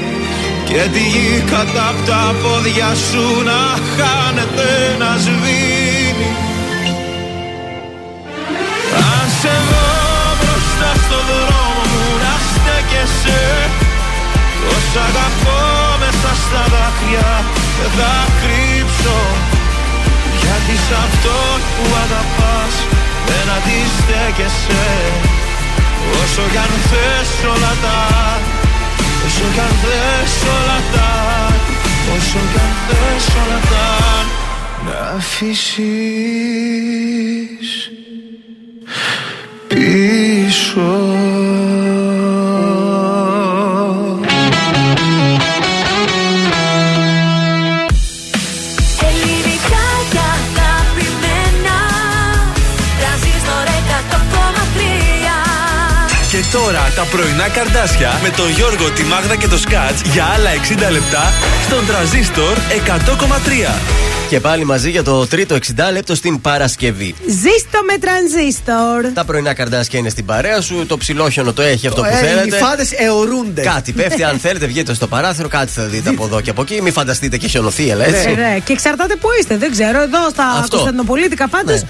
και 0.64 0.80
τη 0.92 0.98
γη 0.98 1.44
κατά 1.50 1.88
απ' 1.88 2.06
τα 2.06 2.34
πόδια 2.42 2.90
σου 3.08 3.24
να 3.44 3.60
χάνεται 3.94 4.70
να 4.98 5.10
σβήνει. 5.24 6.30
Αν 9.12 9.26
σε 9.40 9.54
δω 9.68 9.88
μπροστά 10.38 10.90
στο 11.04 11.18
δρόμο 11.28 11.82
μου 11.90 12.04
να 12.24 12.34
στέκεσαι. 12.50 13.42
Τόσα 14.60 15.04
αγαπώ 15.08 15.83
μέσα 16.04 16.30
στα 16.42 16.62
δάκρυα. 16.72 17.30
Δεν 17.78 17.90
θα 17.98 18.14
κρύψω 18.40 19.18
Γιατί 20.40 20.74
σ' 20.84 20.94
αυτό 21.04 21.36
που 21.74 21.84
αγαπάς 22.04 22.74
δεν 23.28 23.46
αντιστέκεσαι. 23.56 24.86
Όσο 26.22 26.42
κι 26.52 26.56
αν 26.56 26.72
θες 26.88 27.30
όλα 27.52 27.74
τα 27.84 28.00
Όσο 29.26 29.46
κι 29.54 29.60
αν 29.66 29.74
θες 29.82 30.34
όλα 30.56 30.78
τα 30.94 31.10
Όσο 32.16 32.40
κι 32.52 32.60
αν 32.64 32.72
θες 32.86 33.26
όλα 33.42 33.60
τα 33.70 33.88
Να 34.86 34.98
αφήσεις 35.16 36.44
τα 56.94 57.02
πρωινά 57.02 57.48
καρδάσια 57.48 58.20
με 58.22 58.28
τον 58.28 58.50
Γιώργο, 58.50 58.90
τη 58.90 59.02
Μάγδα 59.02 59.36
και 59.36 59.48
το 59.48 59.58
Σκάτς 59.58 60.00
για 60.12 60.24
άλλα 60.34 60.50
60 60.88 60.90
λεπτά 60.92 61.32
στον 61.66 61.86
τραζίστορ 61.86 62.56
100,3. 62.86 63.78
Και 64.28 64.40
πάλι 64.40 64.64
μαζί 64.64 64.90
για 64.90 65.02
το 65.02 65.26
τρίτο 65.26 65.54
60 65.54 65.58
λεπτό 65.92 66.14
στην 66.14 66.40
Παρασκευή. 66.40 67.14
Ζήστο 67.26 67.78
με 67.90 67.98
τρανζίστορ. 67.98 69.12
Τα 69.14 69.24
πρωινά 69.24 69.54
καρδάσια 69.54 69.98
είναι 69.98 70.08
στην 70.08 70.24
παρέα 70.24 70.60
σου. 70.60 70.86
Το 70.86 70.96
ψιλόχιονο 70.96 71.52
το 71.52 71.62
έχει 71.62 71.86
αυτό 71.86 72.00
Το- 72.02 72.08
που 72.08 72.14
ε, 72.14 72.18
θέλετε. 72.26 72.56
οι 72.56 72.60
φάδες 72.60 72.92
αιωρούνται. 72.92 73.62
Κάτι 73.62 73.92
πέφτει. 73.92 74.24
αν 74.24 74.38
θέλετε, 74.38 74.66
βγείτε 74.66 74.94
στο 74.94 75.06
παράθυρο, 75.06 75.48
κάτι 75.48 75.72
θα 75.72 75.82
δείτε 75.82 76.08
από 76.08 76.24
εδώ 76.24 76.40
και 76.40 76.50
από 76.50 76.62
εκεί. 76.62 76.82
Μην 76.82 76.92
φανταστείτε 76.92 77.36
και 77.36 77.48
χιονοθύελα, 77.48 78.04
έτσι. 78.04 78.26
Ναι, 78.28 78.32
ναι. 78.34 78.58
Και 78.64 78.72
εξαρτάται 78.72 79.16
που 79.16 79.28
είστε. 79.40 79.56
Δεν 79.56 79.70
ξέρω. 79.70 80.02
Εδώ 80.02 80.28
στα 80.30 80.44
Αυτό. 80.58 80.68
Κωνσταντινοπολίτικα 80.76 81.48
πάντως 81.48 81.80
Ναι. 81.82 81.88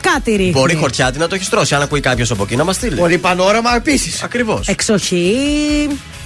Κάτι 0.00 0.30
ρίχνει. 0.30 0.50
Μπορεί 0.50 0.74
Χορτιάτη 0.74 1.18
να 1.18 1.26
το 1.28 1.34
έχει 1.34 1.48
στρώσει. 1.50 1.74
Αν 1.74 1.82
ακούει 1.82 2.00
κάποιος 2.00 2.30
από 2.30 2.42
εκεί 2.42 2.56
να 2.56 2.64
μας 2.64 2.76
στείλει. 2.76 2.94
Μπορεί 2.94 3.18
Πανόραμα 3.18 3.74
επίσης. 3.76 4.22
Ακριβώς. 4.22 4.68
Εξοχή. 4.68 5.36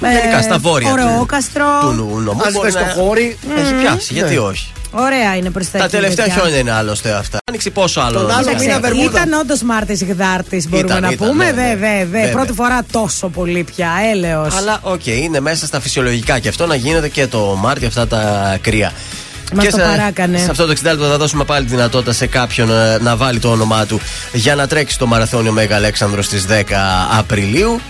ε, 0.01 0.11
Γενικά 0.19 0.43
στα 0.43 0.59
βόρεια 0.59 0.89
του- 0.89 0.95
Ορεόκαστρο. 1.03 1.65
Του 1.81 1.91
νου- 1.91 2.19
νομού 2.25 2.43
Αν 2.45 2.53
μπορεί 2.53 2.71
σβες 2.71 2.83
να 2.83 2.93
το 2.95 3.01
χώρι. 3.01 3.39
Έχει 3.59 3.73
πιάσει, 3.75 4.13
Ναι. 4.13 4.19
γιατί 4.19 4.37
όχι. 4.39 4.69
Ωραία 4.97 5.37
είναι 5.37 5.51
προς 5.51 5.71
τα, 5.71 5.79
Τα 5.79 5.85
εκεί, 5.85 5.95
τελευταία 5.95 6.25
παιδιά. 6.27 6.41
χιόνια 6.41 6.59
είναι 6.59 6.71
άλλωστε 6.73 7.11
αυτά. 7.13 7.39
Άνοιξε 7.49 7.71
πόσο 7.71 8.01
άλλο. 8.01 8.19
Τον 8.19 8.27
να 8.27 8.35
άλλο 8.37 8.45
κάνει. 8.47 8.59
μήνα 8.67 8.81
Βερμούδα. 8.81 9.21
Ήταν 9.21 9.33
όντως 9.41 9.63
Μάρτης 9.63 10.03
Γδάρτης, 10.05 10.69
μπορούμε 10.69 10.89
Ήταν, 10.91 11.03
να 11.03 11.11
ήταν, 11.11 11.29
πούμε. 11.29 11.45
ναι, 11.45 11.53
Δε, 11.53 11.63
ναι. 11.63 11.75
δε, 11.75 11.99
δε. 11.99 12.05
Βέβαια. 12.05 12.33
Πρώτη 12.33 12.53
φορά 12.53 12.81
τόσο 12.93 13.29
πολύ 13.29 13.65
πια. 13.77 13.91
Έλεος. 14.13 14.55
Αλλά 14.57 14.79
οκ, 14.83 15.07
είναι 15.07 15.41
μέσα 15.41 15.67
στα 15.67 15.81
φυσιολογικά 15.81 16.39
και 16.39 16.49
αυτό 16.49 16.67
να 16.67 16.75
γίνεται 16.75 17.09
και 17.09 17.27
το 17.27 17.39
Μάρτιο 17.61 17.87
αυτά 17.89 18.07
τα 18.07 18.57
κρύα. 18.61 18.93
Μας 19.55 19.65
και 19.65 19.71
το 19.71 19.77
σε, 19.77 19.83
παράκανε. 19.83 20.39
σε 20.39 20.51
αυτό 20.51 20.67
το 20.67 20.73
60 20.73 20.83
λεπτό 20.83 21.05
θα 21.07 21.17
δώσουμε 21.17 21.45
πάλι 21.45 21.65
τη 21.65 21.71
δυνατότητα 21.71 22.13
σε 22.13 22.27
κάποιον 22.27 22.71
ε, 22.71 22.99
να 23.01 23.17
βάλει 23.17 23.39
το 23.39 23.51
όνομά 23.51 23.87
του 23.87 24.01
για 24.33 24.55
να 24.55 24.67
τρέξει 24.67 24.99
το 24.99 25.07
μαραθώνιο 25.07 25.53
Μέγα 25.53 25.77
Αλέξανδρος 25.77 26.25
στις 26.25 26.47
10 26.49 26.63
Απριλίου. 27.19 27.81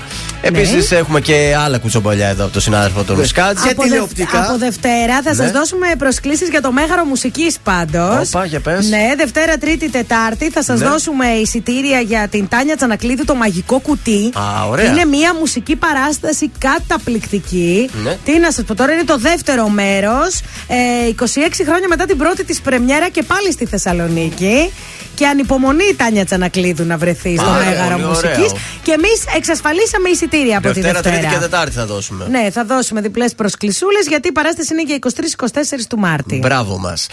Επίσης 0.46 0.90
Ναι. 0.90 0.96
έχουμε 0.98 1.20
και 1.20 1.56
άλλα 1.64 1.78
κουτσομπολιά 1.78 2.28
εδώ 2.28 2.44
από 2.44 2.52
τον 2.52 2.62
συνάδελφο 2.62 3.02
τον 3.02 3.26
Σκάτζ. 3.26 3.62
Και 3.62 3.68
από, 3.68 3.82
Δευ- 3.82 3.90
τηλεοπτικά. 3.92 4.44
από 4.48 4.58
Δευτέρα 4.58 5.22
θα 5.22 5.34
Ναι. 5.34 5.44
σα 5.44 5.50
δώσουμε 5.52 5.86
προσκλήσεις 5.98 6.48
για 6.48 6.60
το 6.60 6.72
Μέγαρο 6.72 7.04
Μουσικής 7.04 7.56
πάντως. 7.62 8.28
Όπα, 8.28 8.44
για 8.44 8.60
πες. 8.60 8.88
Ναι, 8.88 9.12
Δευτέρα, 9.16 9.58
Τρίτη, 9.58 9.90
Τετάρτη 9.90 10.50
θα 10.50 10.62
σας 10.62 10.80
Ναι. 10.80 10.86
δώσουμε 10.88 11.26
εισιτήρια 11.26 12.00
για 12.00 12.28
την 12.30 12.48
Τάνια 12.48 12.76
Τσανακλείδη 12.76 13.24
το 13.24 13.34
μαγικό 13.34 13.78
κουτί. 13.78 14.32
Α, 14.34 14.68
ωραία. 14.68 14.84
Είναι 14.90 15.04
μια 15.04 15.34
μουσική 15.34 15.76
παράσταση 15.76 16.50
καταπληκτική. 16.58 17.90
Ναι. 18.04 18.16
Τι 18.24 18.38
να 18.38 18.50
σας 18.52 18.64
πω 18.64 18.74
τώρα, 18.74 18.92
είναι 18.92 19.04
το 19.04 19.18
δεύτερο 19.18 19.68
μέρος. 19.68 20.40
Ε, 20.66 21.08
26 21.08 21.53
χρόνια 21.62 21.88
μετά 21.88 22.04
την 22.04 22.16
πρώτη 22.16 22.44
της 22.44 22.60
πρεμιέρα 22.60 23.08
και 23.08 23.22
πάλι 23.22 23.52
στη 23.52 23.66
Θεσσαλονίκη. 23.66 24.72
Και 25.14 25.26
ανυπομονεί 25.26 25.84
η 25.84 25.94
Τάνια 25.94 26.24
Τσανακλείδου 26.24 26.84
να 26.84 26.96
βρεθεί 26.96 27.36
στο 27.36 27.44
Πάρα 27.44 27.64
Μέγαρο 27.64 27.90
πολύ 27.94 28.04
Μουσικής. 28.04 28.34
ωραίο. 28.36 28.56
Και 28.82 28.92
εμείς 28.92 29.24
εξασφαλίσαμε 29.36 30.08
εισιτήρια 30.08 30.58
από 30.58 30.68
Δευτέρα, 30.68 30.88
τη 30.88 30.94
Δευτέρα. 30.94 31.16
Τρίτη 31.16 31.34
και 31.34 31.40
Τετάρτη 31.40 31.74
θα 31.74 31.86
δώσουμε. 31.86 32.26
Ναι, 32.30 32.50
θα 32.50 32.64
δώσουμε 32.64 33.00
διπλές 33.00 33.34
προσκλησούλες 33.34 34.06
γιατί 34.08 34.28
η 34.28 34.32
παράσταση 34.32 34.72
είναι 34.72 34.82
για 34.82 34.94
23-24 34.94 35.86
του 35.88 35.98
Μάρτη. 35.98 36.38
Μπράβο 36.38 36.78
μας. 36.78 37.06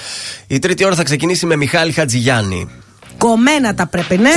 Η 0.48 0.60
τρίτη 0.60 0.86
ώρα 0.86 0.96
θα 0.96 1.04
ξεκινήσει 1.04 1.46
με 1.46 1.56
Μιχάλη 1.56 1.92
Χατζηγιάννη. 1.92 2.70
Κομμένα 3.18 3.74
τα 3.74 3.88
πρέπει, 3.88 4.18
ναι. 4.18 4.30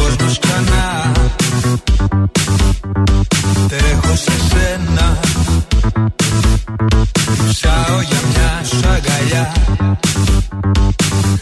Κόσμος 0.00 0.38
ξανά. 0.38 1.12
Τρέχω 3.68 4.16
σε 4.16 4.32
σένα. 4.50 5.18
Ψάω 7.48 8.00
για 8.08 8.20
μια 8.32 8.62
σου 8.64 8.88
αγκαλιά. 8.88 9.52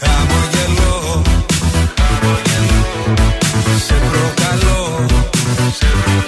Χαμογελώ. 0.01 1.23
Σε 3.87 3.95
προκαλώ. 4.11 5.07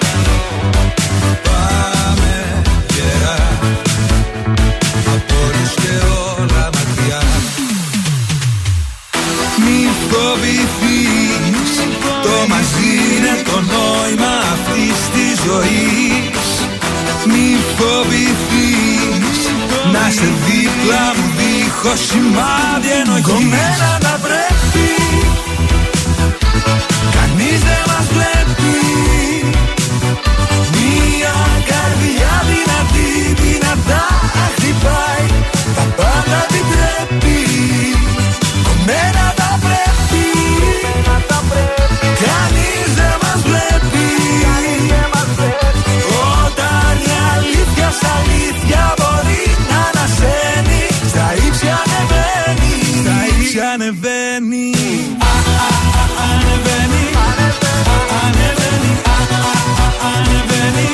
Πάμε 0.01 1.10
ζωής. 15.51 16.51
Μη 17.31 17.49
φοβηθείς. 17.77 19.39
Να 19.93 20.05
σε 20.17 20.29
δίπλα 20.45 21.05
μου 21.17 21.27
δίχως 21.39 22.01
σημάδι 22.09 22.91
ενοχής. 23.01 23.27
Κομμένα 23.33 23.91
να 24.07 24.15
πρέπει 24.27 24.89
Κανείς 27.17 27.61
δεν 27.69 27.83
μας 27.91 28.07
βλέπει. 28.15 28.77
Μια 30.77 31.37
καρδιά 31.71 32.35
δυνατή 32.51 33.11
δυνατά 33.43 34.07
χτυπάει. 34.55 35.27
Τα 35.77 35.85
πάντα 35.99 36.39
επιτρέπει 36.49 37.39
Κομμένα 38.69 39.30
αλήθεια 47.91 47.99
στα 47.99 48.11
αλήθεια 48.21 48.95
μπορεί 48.99 49.43
να 49.71 49.79
ανασένει. 49.91 50.83
Στα 51.13 51.27
ύψη 51.47 51.67
ανεβαίνει. 51.81 52.75
Στα 53.03 53.17
ύψη 53.31 53.59
ανεβαίνει. 53.73 54.67
Α, 55.29 55.35
α, 55.55 55.71
α, 56.01 56.05
Ανεβαίνει. 56.29 57.05
Α, 57.23 57.99
Ανεβαίνει. 58.25 58.93
Α, 59.15 59.19
α, 59.39 59.43
α, 59.85 59.89
Ανεβαίνει. 60.13 60.87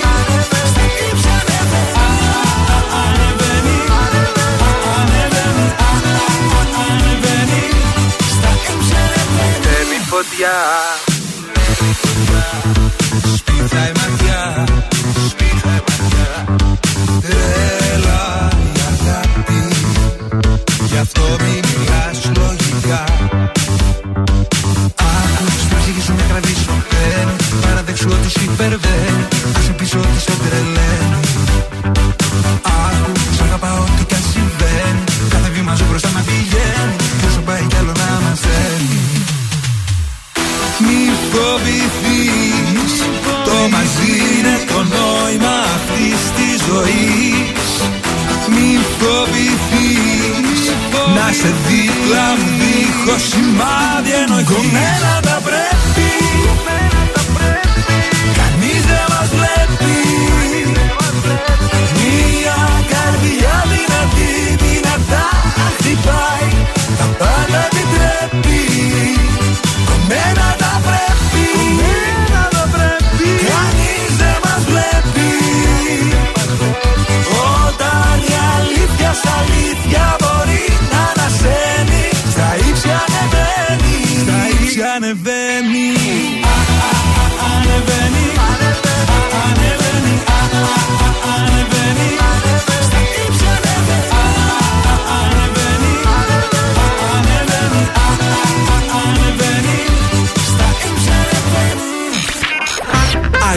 Στα 0.73 0.85
ύψη 1.09 1.29
ανεβαίνει. 1.39 1.91
Α, 2.03 2.09
α, 2.35 2.79
α, 2.79 3.01
Ανεβαίνει. 3.03 3.77
Α, 3.97 4.03
Ανεβαίνει. 4.99 5.67
Α, 5.87 5.93
α, 6.13 6.29
α, 6.59 6.85
Ανεβαίνει. 6.91 7.63
Στα 8.35 8.51
ύψη 8.73 8.95
ανεβαίνει. 9.05 9.65
Παίρνει 9.67 9.99
φωτιά 10.11 10.55
μαζί 43.75 44.13
είναι 44.33 44.57
το 44.73 44.81
νόημα 44.97 45.57
αυτής 45.77 46.21
της 46.37 46.57
ζωής. 46.69 47.69
Μην 48.55 48.79
φοβηθείς 48.99 50.61
να 51.17 51.27
σε 51.39 51.51
δίπλα 51.67 52.27
μου 52.39 52.49
δίχως 52.61 53.23
σημάδι 53.31 54.13
ενοχής. 54.23 54.57
Κομμένα 54.57 55.13
τα 55.29 55.37
πρέπει, 55.47 56.11
κανείς 58.39 58.83
δεν 58.91 59.05
μας 59.13 59.29
βλέπει. 59.39 59.97
Μια 62.01 62.61
καρδιά 62.93 63.57
δυνατή, 63.73 64.35
δυνατά 64.65 65.27
χτυπάει, 65.77 66.49
θα 66.99 67.07
πάει. 67.19 67.46
Αλήθεια 79.25 80.16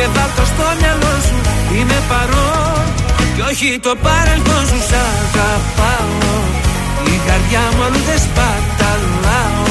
και 0.00 0.08
βάλ' 0.16 0.34
το 0.36 0.44
στο 0.52 0.66
μυαλό 0.80 1.14
σου. 1.26 1.36
Είμαι 1.76 1.98
παρόν 2.10 2.84
και 3.34 3.42
όχι 3.50 3.68
το 3.86 3.92
παρελθόν 4.04 4.64
σου. 4.70 4.80
Σ' 4.88 4.96
αγαπάω. 5.10 6.32
Η 7.14 7.16
καρδιά 7.26 7.62
μου 7.74 7.82
αλλού 7.86 8.00
δεν 8.08 8.20
σπαταλάω 8.26 9.70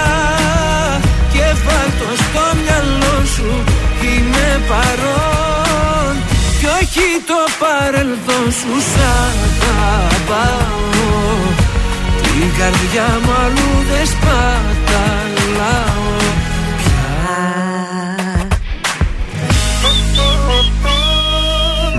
παρόν. 4.71 6.13
Κι 6.59 6.67
όχι 6.79 7.07
το 7.29 7.39
παρελθόν 7.61 8.45
σου 8.59 8.73
Σ' 8.91 9.01
αγαπάω. 9.95 10.79
Την 12.21 12.47
καρδιά 12.59 13.07
μου 13.23 13.33
αλλού 13.43 13.71
δεν 13.89 14.05
σπαταλάω 14.13 16.09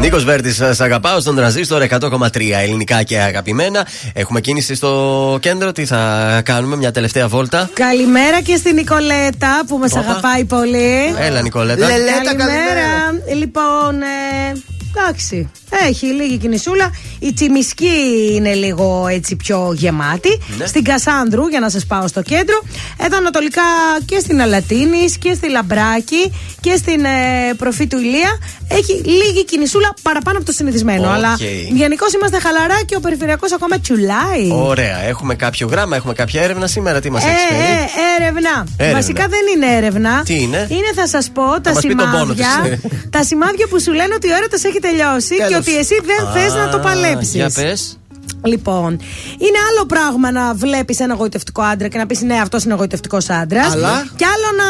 Νίκος 0.02 0.24
Βέρτης, 0.24 0.56
σας 0.56 0.80
αγαπάω 0.80 1.20
στον 1.20 1.36
τραζίστορ 1.36 1.82
100,3 1.82 2.60
ελληνικά 2.62 3.02
και 3.02 3.18
αγαπημένα. 3.18 3.86
Έχουμε 4.12 4.40
κίνηση 4.40 4.74
στο 4.74 5.38
κέντρο. 5.40 5.72
Τι 5.72 5.84
θα 5.84 6.40
κάνουμε, 6.44 6.76
μια 6.76 6.90
τελευταία 6.92 7.28
βόλτα. 7.28 7.70
Καλημέρα 7.72 8.40
και 8.40 8.56
στην 8.56 8.74
Νικολέτα 8.74 9.62
που 9.66 9.78
μας 9.78 9.92
Όπα. 9.92 10.00
αγαπάει 10.00 10.44
πολύ. 10.44 11.14
Έλα, 11.18 11.42
Νικολέτα. 11.42 11.86
καλημέρα. 12.24 12.88
Λοιπόν, 13.36 14.02
ε, 14.02 14.52
εντάξει. 14.96 15.50
Έχει 15.88 16.06
λίγη 16.06 16.36
κινησούλα. 16.38 16.90
Η 17.18 17.32
Τσιμισκή 17.32 18.30
είναι 18.34 18.54
λίγο 18.54 19.06
έτσι 19.10 19.36
πιο 19.36 19.72
γεμάτη. 19.76 20.40
Ναι. 20.58 20.66
Στην 20.66 20.84
Κασάνδρου, 20.84 21.46
για 21.48 21.60
να 21.60 21.68
σας 21.70 21.86
πάω 21.86 22.06
στο 22.08 22.22
κέντρο. 22.22 22.62
Εδώ 23.04 23.16
ανατολικά 23.16 23.62
και 24.04 24.18
στην 24.18 24.40
Αλατίνης 24.40 25.16
και 25.18 25.34
στη 25.34 25.50
Λαμπράκη 25.50 26.32
και 26.60 26.76
στην 26.76 27.04
ε, 27.04 27.54
Προφήτου 27.56 27.98
Ηλία. 27.98 28.38
Έχει 28.68 28.92
λίγη 29.04 29.44
κινησούλα 29.44 29.94
παραπάνω 30.02 30.36
από 30.36 30.46
το 30.46 30.52
συνηθισμένο. 30.52 31.08
Οκ. 31.08 31.14
Αλλά 31.14 31.36
γενικώς 31.72 32.12
είμαστε 32.12 32.38
χαλαρά 32.40 32.82
και 32.86 32.96
ο 32.96 33.00
περιφερειακός 33.00 33.52
ακόμα 33.52 33.78
τσουλάει. 33.80 34.50
Ωραία, 34.52 34.98
έχουμε 35.04 35.34
κάποιο 35.34 35.66
γράμμα, 35.70 35.96
έχουμε 35.96 36.12
κάποια 36.12 36.42
έρευνα 36.42 36.66
σήμερα. 36.66 37.00
Τι 37.00 37.10
μας 37.10 37.24
Ε, 37.24 37.26
έχεις 37.28 37.42
φέρει; 37.48 37.60
ε, 37.62 38.22
έρευνα. 38.22 38.66
Έρευνα. 38.76 38.98
Βασικά 39.00 39.26
δεν 39.28 39.40
είναι 39.54 39.76
έρευνα. 39.76 40.22
Τι 40.24 40.34
είναι; 40.42 40.66
Είναι, 40.70 40.90
θα 40.94 41.06
σας 41.06 41.30
πω, 41.34 41.60
τα 41.60 41.72
μας 41.72 41.80
πει 41.86 41.94
τον 41.94 42.10
πόνο 42.10 42.34
σημάδια. 42.34 42.78
της. 42.82 42.90
τα 43.10 43.24
σημάδια 43.24 43.66
που 43.66 43.80
σου 43.80 43.92
λένε 43.92 44.14
ότι 44.14 44.28
ο 44.30 44.34
έρωτας 44.36 44.64
έχει 44.64 44.78
τελειώσει 44.82 45.36
και 45.48 45.56
ότι 45.56 45.76
εσύ 45.76 45.96
δεν 46.04 46.22
θες 46.34 46.54
να 46.54 46.68
το 46.68 46.78
παλέψεις. 46.78 47.34
Για 47.34 47.50
πες. 47.54 47.98
Λοιπόν, 48.44 48.90
είναι 49.38 49.58
άλλο 49.70 49.86
πράγμα 49.86 50.32
να 50.32 50.54
βλέπεις 50.54 50.98
ένα 51.00 51.14
γοητευτικό 51.14 51.62
άντρα 51.62 51.88
και 51.88 51.98
να 51.98 52.06
πεις 52.06 52.20
ναι, 52.20 52.34
αυτός 52.40 52.64
είναι 52.64 52.74
γοητευτικός 52.74 53.30
άντρας. 53.30 53.72
Αλλά; 53.72 54.06
Και 54.16 54.24
άλλο 54.24 54.48
να 54.62 54.68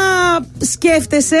σκέφτεσαι 0.65 1.37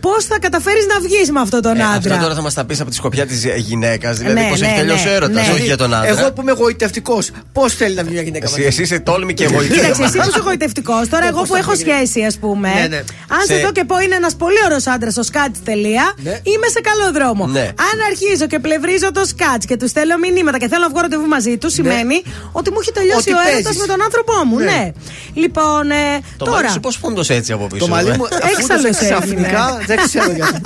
πώς 0.00 0.24
θα 0.24 0.38
καταφέρεις 0.38 0.86
να 0.94 1.00
βγεις 1.00 1.30
με 1.30 1.40
αυτόν 1.40 1.62
τον 1.62 1.76
Ε, 1.76 1.82
άντρα. 1.82 1.96
αυτό 2.14 2.22
τώρα 2.22 2.34
θα 2.34 2.42
μας 2.42 2.54
τα 2.54 2.64
πεις 2.64 2.80
από 2.80 2.90
τη 2.90 2.96
σκοπιά 2.96 3.26
της 3.26 3.44
γυναίκας. 3.56 4.18
Δηλαδή, 4.18 4.40
Ναι, 4.40 4.48
πώς 4.48 4.60
ναι, 4.60 4.66
έχει 4.66 4.76
τελειώσει 4.76 5.04
ναι, 5.04 5.10
ο 5.10 5.14
έρωτας, 5.14 5.46
ναι. 5.48 5.52
όχι 5.54 5.62
για 5.64 5.76
τον 5.76 5.94
άντρα. 5.94 6.08
Εγώ 6.08 6.32
που 6.32 6.40
είμαι 6.40 6.50
εγωιτευτικό, 6.50 7.18
πώς 7.52 7.74
θέλει 7.74 7.94
να 7.94 8.02
βγει 8.02 8.12
μια 8.12 8.22
γυναίκα 8.22 8.44
Εσύ, 8.44 8.54
μαζί. 8.54 8.66
εσύ 8.66 8.82
είσαι 8.82 8.98
τόλμη 9.00 9.34
και 9.34 9.44
Κοίταξε, 9.46 9.66
εγωιτή. 9.72 9.86
εσύ 10.04 10.12
που 10.18 10.24
είσαι 10.28 10.38
εγωιτευτικό, 10.38 10.94
τώρα 11.10 11.26
εγώ 11.26 11.38
πώς 11.38 11.48
που 11.48 11.54
θα 11.54 11.58
έχω 11.60 11.72
γίνει. 11.72 11.90
σχέση, 11.92 12.22
ας 12.24 12.38
πούμε. 12.38 12.68
Ναι, 12.80 12.86
ναι. 12.86 12.96
Αν 13.36 13.40
σε 13.46 13.54
Σε- 13.54 13.60
δω 13.64 13.72
και 13.72 13.84
πω 13.84 13.98
είναι 13.98 14.14
ένας 14.14 14.34
πολύ 14.36 14.56
ωραίος 14.64 14.86
άντρας 14.86 15.16
ο 15.16 15.22
Σκάτς 15.22 15.58
τελεία, 15.64 16.12
Ναι. 16.16 16.30
είμαι 16.30 16.66
σε 16.74 16.80
καλό 16.80 17.12
δρόμο. 17.12 17.46
Ναι. 17.46 17.60
Αν 17.60 17.96
αρχίζω 18.10 18.46
και 18.46 18.58
πλευρίζω 18.58 19.12
το 19.12 19.24
Σκάτς 19.24 19.64
και 19.66 19.76
του 19.76 19.88
στέλνω 19.88 20.16
μηνύματα 20.16 20.58
και 20.58 20.68
θέλω 20.68 20.82
να 20.82 20.88
βγω 20.88 21.00
ραντεβού 21.00 21.26
μαζί 21.26 21.56
τους, 21.58 21.69
σημαίνει 21.70 22.22
ότι 22.52 22.70
μου 22.70 22.78
έχει 22.80 22.92
τελειώσει 22.92 23.18
Ότι 23.20 23.32
ο 23.32 23.40
έρωτας 23.48 23.62
παίζεις. 23.62 23.80
με 23.80 23.86
τον 23.86 24.02
άνθρωπό 24.02 24.32
μου. 24.48 24.58
Ναι. 24.58 24.64
Ναι. 24.64 24.92
Λοιπόν, 25.34 25.90
ε, 25.90 26.04
Το 26.36 26.44
τώρα. 26.44 26.56
μαλλί 26.56 26.68
σου 26.70 26.80
πώς 26.80 26.96
φούντωσε 26.96 27.34
έτσι 27.34 27.52
από 27.52 27.66
πίσω. 27.66 27.84
Το 27.84 27.88
μαλλί 27.94 28.08
ε; 28.10 28.16
μου 28.16 28.24
Έξαλλος 28.24 28.58
αφού 28.58 28.66
το 28.66 28.74
έγινε. 28.74 28.90
ξαφνικά 28.90 29.64
δεν 29.86 29.96
ξέρω 30.06 30.30
γιατί. 30.32 30.60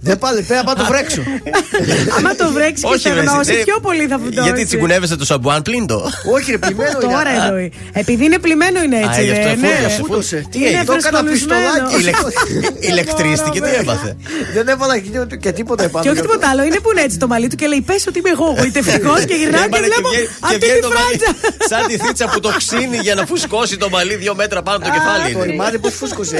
Δεν 0.00 0.18
πάλι, 0.18 0.42
πρέπει 0.42 0.54
να 0.54 0.64
πάω 0.64 0.74
να 0.74 0.80
το 0.84 0.86
βρέξω. 0.92 1.22
Άμα 2.18 2.34
το 2.34 2.50
βρέξεις 2.52 2.80
και 2.84 2.92
Όχι, 2.94 3.08
ρε, 3.08 3.14
στεγνώσει, 3.14 3.50
εσύ, 3.50 3.60
ε, 3.60 3.62
πιο 3.62 3.78
πολύ 3.80 4.06
θα 4.06 4.18
φουντώσει. 4.18 4.40
Γιατί 4.48 4.64
τσιγκουνεύεσαι 4.64 5.16
το 5.16 5.24
σαμπουάν 5.24 5.62
πλύντο. 5.62 5.98
Όχι, 6.34 6.50
ρε, 6.50 6.58
πλημμένο 6.58 6.98
είναι. 7.02 7.12
Τώρα 7.12 7.30
εννοεί. 7.44 7.72
Επειδή 7.92 8.24
είναι 8.24 8.38
πλημμένο 8.38 8.82
είναι 8.82 8.96
έτσι. 9.06 9.20
Α, 9.20 9.22
γι' 9.22 9.30
αυτό 9.30 9.48
ρε, 9.48 9.54
ναι. 9.54 9.68
εφούτωσε. 9.68 9.96
Φούτωσε. 10.06 10.46
Τι 10.50 10.58
Είναι 10.58 10.66
έγινε, 10.68 10.84
το 10.84 10.92
έκανα 10.92 11.18
φρεσκολισμένο. 11.18 11.60
πιστολάκι. 11.62 11.96
Ηλεκ- 12.00 12.84
Ηλεκτρίστηκε, 12.90 13.60
τι 13.60 13.70
έπαθε. 13.80 14.16
Δεν 14.54 14.68
έβαλα 14.68 14.98
και- 14.98 15.36
και 15.44 15.52
τίποτα 15.52 15.82
επάνω. 15.84 16.04
Και 16.04 16.10
όχι 16.10 16.20
τίποτα 16.20 16.48
άλλο, 16.50 16.62
είναι 16.68 16.78
που 16.84 16.90
είναι 16.92 17.00
έτσι 17.00 17.16
το 17.18 17.26
μαλλί 17.26 17.46
του 17.48 17.56
και 17.56 17.66
λέει: 17.66 17.80
Πες 17.80 18.06
ότι 18.10 18.18
είμαι 18.18 18.30
εγώ 18.36 18.48
γοητευτικό 18.58 19.14
και 19.28 19.34
γυρνάω 19.40 19.60
και 19.60 19.66
Έβαλε 19.70 19.86
βλέπω 19.86 20.05
βγαίνει- 20.10 20.28
αυτή 20.40 20.56
βγαίνει 20.56 20.74
τη 20.74 20.80
το 20.80 20.88
μαλλί 20.88 21.18
φράτσα. 21.18 21.76
Σαν 21.76 21.86
τη 21.86 21.96
θίτσα 21.98 22.28
που 22.32 22.40
το 22.40 22.50
ξύνει 22.56 22.96
για 22.96 23.14
να 23.14 23.26
φουσκώσει 23.26 23.76
το 23.76 23.88
μαλλί 23.88 24.14
δύο 24.16 24.34
μέτρα 24.34 24.62
πάνω 24.62 24.76
από 24.76 24.86
το 24.86 24.92
κεφάλι. 24.92 25.32
Το 25.32 25.38
είναι. 25.38 25.50
ρημάδι 25.52 25.78
πώς 25.78 25.94
φούσκωσε. 25.94 26.36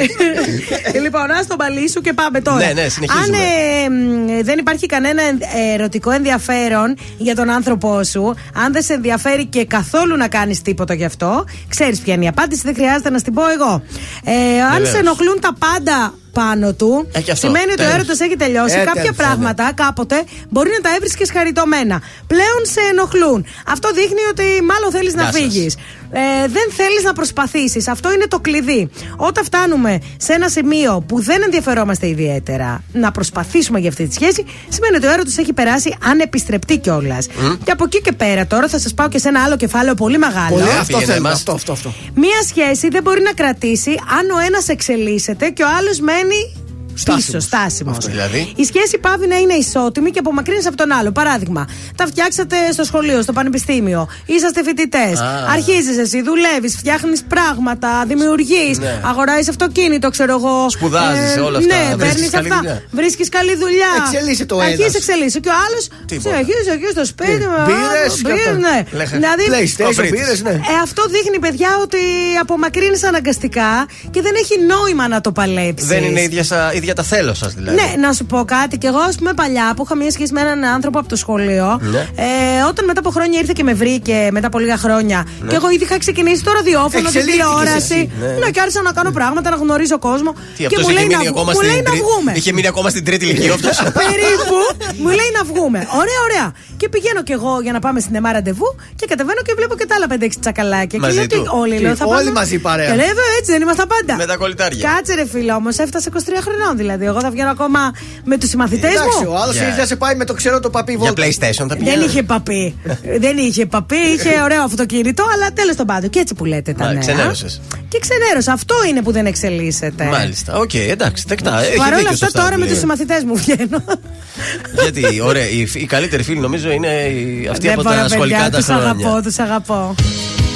Και 0.93 1.01
λοιπόν, 1.01 1.31
ας 1.31 1.47
το 1.47 1.55
μπαλί 1.59 1.91
σου 1.91 2.01
και 2.01 2.13
πάμε 2.13 2.41
τώρα. 2.41 2.57
Ναι, 2.57 2.73
ναι, 2.73 2.89
συνεχίζουμε. 2.89 3.37
Αν 3.37 3.43
ε, 3.43 3.89
μ, 3.89 4.45
δεν 4.45 4.59
υπάρχει 4.59 4.87
κανένα 4.87 5.23
εν- 5.23 5.41
ερωτικό 5.75 6.11
ενδιαφέρον 6.11 6.97
για 7.19 7.35
τον 7.35 7.51
άνθρωπό 7.51 8.05
σου, 8.05 8.35
αν 8.55 8.73
δεν 8.73 8.83
σε 8.83 8.93
ενδιαφέρει 8.93 9.47
και 9.47 9.65
καθόλου 9.65 10.17
να 10.17 10.29
κάνεις 10.29 10.63
τίποτα 10.63 10.95
γι' 10.95 11.05
αυτό, 11.05 11.45
ξέρεις 11.69 11.99
ποια 12.01 12.15
είναι 12.15 12.25
η 12.25 12.29
απάντηση, 12.29 12.63
δεν 12.65 12.75
χρειάζεται 12.75 13.11
να 13.11 13.19
στην 13.19 13.35
πω 13.35 13.43
εγώ. 13.49 13.83
Ε, 14.25 14.63
αν 14.63 14.71
Βεβαίως. 14.73 14.89
σε 14.89 14.99
ενοχλούν 14.99 15.41
τα 15.41 15.51
πάντα 15.59 16.15
πάνω 16.41 16.73
του, 16.81 16.91
Ε, 17.13 17.21
και 17.21 17.31
αυτό, 17.33 17.47
σημαίνει 17.47 17.71
ότι 17.73 17.81
ο 17.83 17.85
τέλος. 17.85 17.95
έρωτας 17.95 18.19
έχει 18.21 18.37
τελειώσει. 18.37 18.79
Ε, 18.79 18.85
Κάποια 18.85 19.03
τέλος, 19.03 19.17
πράγματα 19.17 19.65
κάποτε 19.83 20.17
μπορεί 20.53 20.71
να 20.77 20.81
τα 20.87 20.91
έβρισκες 20.97 21.31
χαριτωμένα. 21.31 21.97
Πλέον 22.27 22.61
σε 22.75 22.81
ενοχλούν. 22.91 23.41
Αυτό 23.67 23.89
δείχνει 23.99 24.23
ότι 24.33 24.47
μάλλον 24.71 24.91
θέλεις 24.97 25.15
να 25.15 25.23
Γεια 25.23 25.33
σας. 25.33 25.41
φύγεις. 25.41 25.73
Ε, 26.11 26.21
δεν 26.49 26.67
θέλεις 26.77 27.03
να 27.05 27.13
προσπαθήσεις. 27.13 27.89
Αυτό 27.89 28.13
είναι 28.13 28.27
το 28.27 28.39
κλειδί. 28.41 28.91
Όταν 29.17 29.45
φτάνουμε 29.45 29.99
σε 30.17 30.33
ένα 30.33 30.49
σημείο 30.49 31.05
που 31.09 31.23
δεν 31.23 31.43
ενδιαφερόμαστε 31.43 32.09
ιδιαίτερα 32.09 32.83
να 32.93 33.11
προσπαθήσουμε 33.11 33.79
για 33.79 33.89
αυτή 33.89 34.07
τη 34.07 34.15
σχέση, 34.15 34.45
σημαίνει 34.69 34.97
ότι 34.97 35.07
ο 35.07 35.11
έρωτα 35.13 35.31
έχει 35.39 35.53
περάσει 35.53 35.97
ανεπιστρεπτή 36.05 36.79
κιόλας. 36.79 37.27
Και 37.65 37.71
από 37.71 37.85
εκεί 37.85 38.01
και 38.01 38.13
πέρα 38.13 38.47
τώρα 38.47 38.69
θα 38.69 38.79
σας 38.79 38.95
πάω 38.95 39.09
και 39.09 39.19
σε 39.19 39.29
ένα 39.29 39.43
άλλο 39.43 39.57
κεφάλαιο 39.57 39.95
πολύ 39.95 40.19
μεγάλο. 40.19 40.49
Πολύ, 40.49 40.63
Πήγαινε 40.63 40.81
αυτό 40.81 40.99
θέλουμε. 41.01 41.29
μας. 41.29 41.33
Αυτό, 41.39 41.53
αυτό, 41.53 41.73
αυτό. 41.73 41.93
Μία 42.15 42.43
σχέση 42.49 42.89
δεν 42.89 43.03
μπορεί 43.03 43.23
να 43.23 43.33
κρατήσει 43.33 43.91
αν 44.19 44.31
ο 44.31 44.39
ένας 44.47 44.69
εξελίσσεται 44.69 45.49
και 45.49 45.63
ο 45.63 45.67
άλλος 45.79 46.01
μένει 46.01 46.35
Στάσιμος. 46.35 46.66
Πίσω, 47.05 47.41
στάσιμος. 47.41 47.97
Αυτό 47.97 48.11
δηλαδή. 48.11 48.53
Η 48.57 48.65
σχέση 48.65 48.99
πάβει 48.99 49.27
να 49.27 49.37
είναι 49.37 49.55
ισότιμη 49.55 50.11
και 50.11 50.19
απομακρύνεις 50.19 50.67
από 50.67 50.77
τον 50.77 50.93
άλλο. 50.93 51.11
Παράδειγμα, 51.13 51.69
τα 51.97 52.07
φτιάξατε 52.07 52.57
στο 52.73 52.85
σχολείο, 52.85 53.23
στο 53.23 53.33
πανεπιστήμιο, 53.33 54.09
είσαστε 54.27 54.63
φοιτητές. 54.63 55.21
Α. 55.21 55.29
Αρχίζεις 55.53 55.97
εσύ, 55.99 56.23
δουλεύεις, 56.23 56.77
φτιάχνεις 56.77 57.23
πράγματα, 57.29 58.05
δημιουργείς, 58.07 58.79
Ναι. 58.79 59.01
αγοράζεις 59.05 59.49
αυτοκίνητο, 59.49 60.11
ξέρω 60.11 60.33
εγώ. 60.33 60.71
Σπουδάζεις, 60.71 61.37
όλα 61.37 61.59
αυτά. 61.59 61.75
Ναι, 61.77 61.95
Βρίσκεις 61.95 62.13
παίρνεις 62.15 62.31
καλή 62.31 62.49
αυτά. 62.49 62.59
δουλειά. 62.61 62.83
Βρίσκεις 62.91 63.29
καλή 63.29 63.55
δουλειά. 63.57 63.91
Εξελίσσεται 64.07 64.55
ο 64.55 64.59
Αρχίζεις, 64.61 64.81
ένας. 64.85 64.95
εξελίσσεται. 64.95 65.41
Και 65.49 65.49
ο 65.55 65.59
άλλος. 65.67 65.85
Τίποτα. 66.11 66.37
Αρχίζει 66.37 66.69
εκεί 66.77 66.89
στο 66.97 67.05
σπίτι 67.13 67.45
με 67.53 67.59
Μπύρες 67.67 68.13
και 68.15 68.23
μπύρες, 68.33 68.47
αυτά. 68.47 68.59
ναι. 68.67 68.77
Λέγε, 68.99 69.15
Δηλαδή, 69.21 69.45
PlayStation, 69.53 69.85
Κομπρίτης. 69.89 70.21
πήρες, 70.21 70.39
ναι. 70.43 70.55
ε, 70.73 70.75
αυτό 70.87 71.03
δείχνει, 71.15 71.39
παιδιά, 71.45 71.71
ότι 71.85 72.03
απομακρύνεις 72.45 73.03
αναγκαστικά 73.11 73.71
και 74.15 74.21
δεν 74.27 74.35
έχει 74.43 74.55
νόημα 74.73 75.05
να 75.09 75.21
το 75.21 75.31
παλέψεις. 75.33 75.89
Δεν 75.89 76.03
είναι 76.05 76.21
ίδια, 76.29 76.45
σα- 76.45 76.73
ίδια 76.87 76.95
τα 76.95 77.03
θέλω 77.03 77.35
σας 77.35 77.53
δηλαδή. 77.55 77.77
Ναι, 77.81 77.89
να 78.07 78.13
σου 78.13 78.25
πω 78.27 78.45
κάτι. 78.45 78.79
Και 78.79 78.87
εγώ, 78.87 78.99
ας 78.99 79.15
πούμε, 79.17 79.33
παλιά 79.33 79.73
που 79.77 79.83
είχα 79.85 79.95
μια 79.97 80.11
σχέση 80.11 80.33
με 80.33 80.41
έναν 80.41 80.65
άνθρωπο 80.65 80.99
από 80.99 81.09
το 81.09 81.17
σχολείο, 81.17 81.79
Ναι. 81.83 81.99
ε, 81.99 82.63
όταν 82.71 82.85
μετά 82.85 83.01
από 83.01 83.11
χρόνια 83.11 83.39
ήρθε 83.41 83.53
και 83.57 83.63
με 83.63 83.75
βρήκε, 83.75 84.29
μετά 84.33 84.47
από 84.47 84.59
λίγα 84.59 84.77
χρόνια, 84.77 85.27
και 85.49 85.55
εγώ 85.55 85.71
ήδη 85.71 85.85
είχα 85.85 85.99
ξεκινήσει 85.99 86.43
το 86.45 86.53
ραδιόφωνο, 86.53 86.91
την 86.91 87.05
Εξελίχθηκες 87.07 87.47
τηλεόραση. 87.47 87.77
εσύ. 87.77 88.11
Ναι. 88.21 88.27
Ναι, 88.43 88.49
και 88.51 88.61
άρχισα 88.61 88.83
να 88.83 88.93
κάνω 88.93 89.11
πράγματα, 89.11 89.51
να 89.51 89.57
γνωρίζω 89.57 89.99
κόσμο. 89.99 90.31
Τι, 90.33 90.39
και 90.57 90.67
αυτός 90.67 90.83
μου 90.85 90.91
είχε 90.91 90.99
λέει, 90.99 91.07
να, 91.09 91.17
μείνει 91.19 91.29
βγ- 91.29 91.35
ακόμα 91.35 91.51
μου 91.53 91.57
στην 91.61 91.69
λέει 91.71 91.83
να 91.83 91.91
τρί- 91.91 92.03
βγούμε. 92.03 92.33
Είχε 92.39 92.53
μείνει 92.53 92.67
ακόμα 92.73 92.89
στην 92.95 93.05
τρίτη 93.05 93.25
ηλικία 93.27 93.53
αυτός; 93.59 93.77
Περίπου 94.01 94.57
μου 95.03 95.09
λέει 95.19 95.31
να 95.39 95.43
βγούμε. 95.51 95.79
Ωραία, 96.03 96.21
ωραία. 96.29 96.47
Και 96.77 96.89
πηγαίνω 96.89 97.23
κι 97.23 97.33
εγώ 97.39 97.53
για 97.63 97.73
να 97.73 97.81
πάμε 97.85 98.01
στην 98.01 98.15
ΕΜΑ 98.15 98.33
ραντεβού 98.33 98.69
και 98.97 99.07
κατεβαίνω 99.07 99.41
και 99.47 99.53
βλέπω 99.57 99.75
και 99.81 99.87
τα 99.87 99.95
άλλα 99.97 100.07
5-6 100.11 100.31
τσακαλάκια. 100.41 100.99
Μαζί 100.99 101.27
και 101.27 101.37
λέω 101.37 101.45
του. 101.45 101.51
ότι 101.53 101.61
όλοι, 101.63 101.77
Τι, 101.77 101.83
λέω, 101.83 101.95
θα 101.97 102.05
όλοι 102.07 102.17
πάμε. 102.17 102.31
μαζί 102.41 102.59
παρέα. 102.59 102.89
Και 102.91 102.95
λέει, 103.01 103.07
«Βέβαια, 103.07 103.29
έτσι 103.39 103.51
δεν 103.53 103.61
είμαστε 103.63 103.85
πάντα. 103.95 104.15
Με 104.17 104.27
τα 104.27 104.37
κολλητάρια. 104.37 104.89
Κάτσε 104.95 105.15
ρε 105.15 105.27
φίλο 105.27 105.55
όμως, 105.55 105.77
έφτασε 105.79 106.11
23 106.13 106.19
χρονών 106.47 106.76
δηλαδή. 106.77 107.05
Εγώ 107.05 107.21
θα 107.21 107.31
βγαίνω 107.31 107.51
ακόμα 107.51 107.79
με 108.25 108.39
τους 108.39 108.49
συμμαθητές 108.49 108.91
Εντάξει, 108.95 109.25
μου. 109.25 109.31
ο 109.33 109.37
άλλος 109.37 109.55
Για- 109.57 109.67
ήρθε 109.67 109.81
να 109.81 109.87
σε 109.87 109.97
πάει 109.97 110.15
με 110.15 110.25
το 110.25 110.35
ξέρω 110.35 110.61
το 110.61 110.71
παπί 110.71 110.93
Για 110.93 111.01
βόλτα. 111.01 111.23
PlayStation 111.27 111.55
θα 111.55 111.67
Δεν 111.67 111.79
πηγαίνω. 111.79 112.05
είχε 112.05 112.23
παπί. 112.23 112.75
δεν 113.25 113.37
είχε 113.37 113.67
παπί, 113.67 113.97
είχε 113.97 114.41
ωραίο 114.45 114.63
αυτοκίνητο, 114.63 115.25
αλλά 115.35 115.53
τέλος 115.53 115.77
των 115.77 115.87
πάντων. 115.87 116.11
Και 116.11 116.19
έτσι 116.19 116.35
που 116.35 116.45
λέτε 116.45 116.73
τα 116.73 116.85
Μα, 116.85 116.91
νέα. 116.93 117.01
ξενέρωσες. 117.01 117.61
Και 117.89 117.99
ξενέρωσα. 117.99 118.53
Αυτό 118.53 118.75
είναι 118.89 119.03
που 119.03 119.13
δεν 119.13 119.27
εξελίσσεται. 119.27 120.05
Μάλιστα. 120.05 120.59
Οκ, 120.59 120.75
εντάξει, 120.75 121.25
δεκτά. 121.29 121.63
Έχει 121.65 121.77
Παρ' 121.77 121.87
όλα 121.87 121.97
δίκιο 121.97 122.07
σε 122.09 122.13
αυτά 122.13 122.27
αυτά 122.27 122.39
τώρα 122.39 122.51
που 122.53 122.59
με 122.59 122.65
λέει. 122.65 122.69
τους 122.73 122.79
συμμαθητές 122.79 123.23
μου 123.25 123.37
βγαίνω. 123.37 123.85
Γιατί, 124.83 125.21
ωραία, 125.21 125.49
η, 125.49 125.69
η 125.75 125.87
καλύτερη 125.87 126.23
φίλη 126.23 126.39
νομίζω 126.41 126.71
είναι 126.71 126.87
η- 126.87 127.49
αυτή 127.51 127.67
Δεν 127.67 127.73
από 127.79 127.83
μπορώ, 127.83 127.97
τα 128.03 128.09
σχολικά 128.09 128.37
παιδιά, 128.37 128.51
τα 128.51 128.59
τους 128.59 128.69
αγαπώ, 128.69 129.01
χρόνια. 129.03 129.23
τους 129.23 129.39
αγαπώ. 129.39 129.95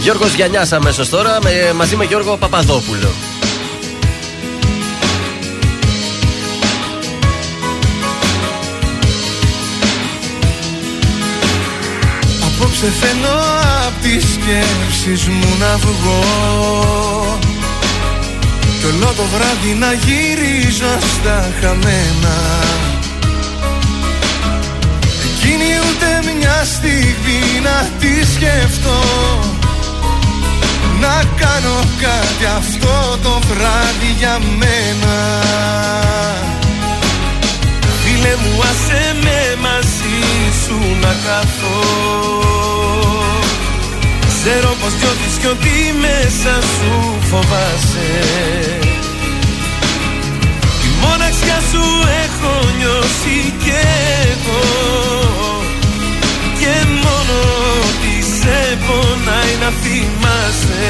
Γιώργος 0.02 0.34
Γιαννιάς 0.34 0.72
αμέσως 0.72 1.08
τώρα 1.08 1.38
με, 1.42 1.72
μαζί 1.76 1.96
με 1.96 2.04
Γιώργο 2.04 2.36
Παπαδόπουλο. 2.36 3.08
Απόψε 12.82 13.06
θέλω 13.06 13.38
απ' 13.86 14.02
τις 14.02 14.24
σκέψεις 14.32 15.28
μου 15.28 15.56
να 15.58 15.76
βγω. 15.76 17.38
Κι 18.78 18.86
όλο 18.86 19.12
το 19.16 19.22
βράδυ 19.22 19.74
να 19.74 19.92
γυρίζω 19.92 20.98
στα 21.14 21.50
χαμένα. 21.60 22.36
Εκείνη 25.28 25.64
ούτε 25.88 26.32
μια 26.38 26.64
στιγμή 26.64 27.60
να 27.62 27.88
τη 28.00 28.32
σκεφτώ. 28.34 29.00
Να 31.00 31.22
κάνω 31.36 31.78
κάτι 32.00 32.44
αυτό 32.56 33.18
το 33.22 33.40
βράδυ 33.48 34.14
για 34.18 34.38
μένα. 34.58 35.16
Φίλε 38.02 38.36
μου 38.42 38.62
άσε 38.62 39.16
με 39.22 39.56
μαζί 39.60 40.20
σου 40.64 40.78
να 41.00 41.08
καθώ 41.24 42.69
Ξέρω 44.42 44.76
πως 44.80 44.92
νιώθεις 45.00 45.36
κι 45.40 45.46
ότι 45.46 45.74
μέσα 46.00 46.54
σου 46.72 46.92
φοβάσαι. 47.30 48.10
Τη 50.80 50.88
Μοναξιά 51.02 51.58
σου 51.70 51.84
έχω 52.24 52.52
νιώσει 52.78 53.38
κι 53.62 53.76
εγώ. 54.30 54.64
Και 56.60 56.74
μόνο 57.04 57.38
τι 58.00 58.14
σε 58.38 58.78
πονάει 58.86 59.54
να 59.62 59.70
θυμάσαι. 59.82 60.88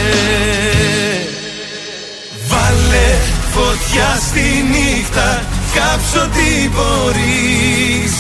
Βάλε 2.49 3.11
φωτιά 3.55 4.11
στη 4.29 4.47
νύχτα 4.71 5.29
Κάψω 5.75 6.29
τι 6.35 6.69
μπορείς. 6.69 8.15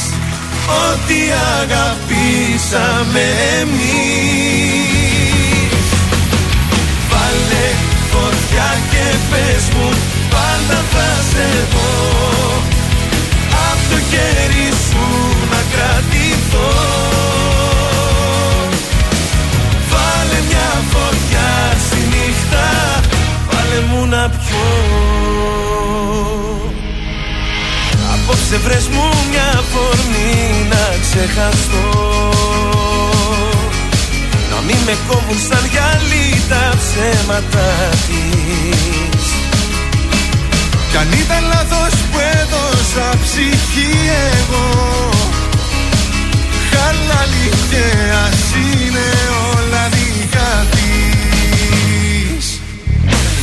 Ό,τι 0.88 1.20
αγαπήσαμε 1.62 3.24
εμείς 3.60 4.99
και 8.90 9.04
πες 9.30 9.64
μου 9.74 9.88
Πάντα 10.30 10.84
θα 10.92 11.08
σε 11.30 11.48
δω. 11.72 11.90
Απ' 13.70 13.84
το 13.90 13.98
χέρι 14.10 14.68
σου 14.86 15.06
να 15.50 15.60
κρατηθώ. 15.72 16.70
Βάλε 19.90 20.40
μια 20.48 20.70
φωτιά 20.92 21.50
στη 21.86 21.96
νύχτα 22.10 22.68
Βάλε 23.50 23.80
μου 23.88 24.06
να 24.06 24.28
πιω. 24.28 24.68
Απόψε 28.14 28.56
βρες 28.56 28.88
μου 28.88 29.08
μια 29.30 29.62
φορμή 29.72 30.66
να 30.68 30.96
ξεχαστώ. 31.00 31.88
Να 31.88 31.98
μην 31.98 32.09
με 34.90 34.96
κόβουν 35.08 35.38
σαν 35.48 35.64
γυαλί 35.72 36.26
τα 36.48 36.64
ψέματα 36.80 37.68
της. 38.06 39.24
Κι 40.90 40.96
αν 40.96 41.08
ήταν 41.22 41.42
λάθος 41.52 41.94
που 42.10 42.18
έδωσα 42.38 43.08
ψυχή 43.24 43.92
εγώ 44.32 44.68
Χαλάλι 46.70 47.48
και 47.70 47.84
ας 48.24 48.42
είναι 48.62 49.08
όλα 49.50 49.84
δικά 49.94 50.52
της. 50.74 52.44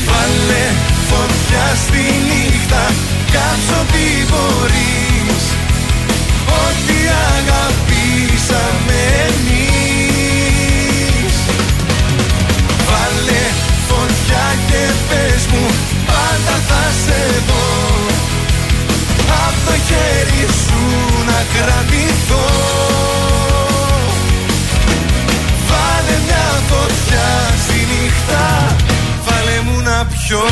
Βάλε 0.07 0.65
φωτιά 1.09 1.67
στη 1.83 2.03
νύχτα 2.27 2.83
Κάψω 3.31 3.81
τι 3.91 4.05
μπορείς 4.29 4.66
κρατηθώ 21.57 22.45
Βάλε 25.67 26.17
μια 26.25 26.47
φωτιά 26.69 27.29
στη 27.63 27.79
νύχτα 27.91 28.75
Βάλε 29.25 29.61
μου 29.65 29.81
να 29.81 30.05
πιω 30.05 30.45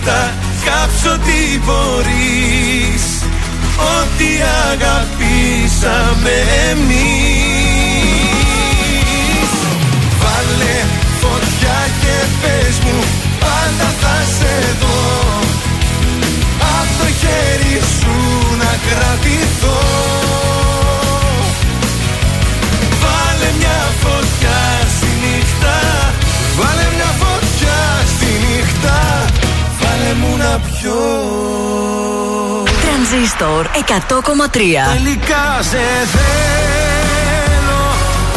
νύχτα 0.00 0.34
Κάψω 0.64 1.18
τι 1.18 1.58
μπορείς. 1.64 3.04
Ό,τι 3.76 4.30
αγαπήσαμε 4.72 6.34
εμείς. 6.70 7.90
Βάλε 10.20 10.76
φωτιά 11.20 11.80
και 12.00 12.16
πες 12.40 12.78
μου 12.84 12.98
Πάντα 13.40 13.88
θα 14.00 14.16
σε 14.38 14.54
δω. 14.80 14.98
Απ' 16.60 16.92
το 16.98 17.06
χέρι 17.20 17.80
σου 17.98 18.16
να 18.58 18.70
κρατηθώ 18.86 19.59
Τρανζίστορ 33.10 33.66
100,3 33.66 33.70
Τελικά 34.94 35.44
σε 35.70 35.82
θέλω 36.14 37.82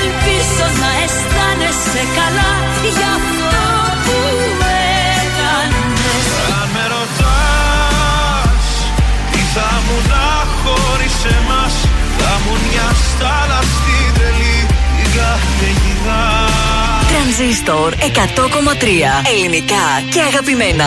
Ελπίζω 0.00 0.66
να 0.82 0.90
αισθάνεσαι 1.02 2.02
καλά 2.18 2.50
μια 12.70 12.86
στάλα 13.08 13.60
στην 13.62 14.06
τρελή 14.14 14.58
Την 14.96 15.10
καταιγίδα 15.16 16.22
Τρανζίστορ 17.08 17.94
100,3 17.94 18.86
Ελληνικά 19.34 19.84
και 20.10 20.20
αγαπημένα. 20.20 20.84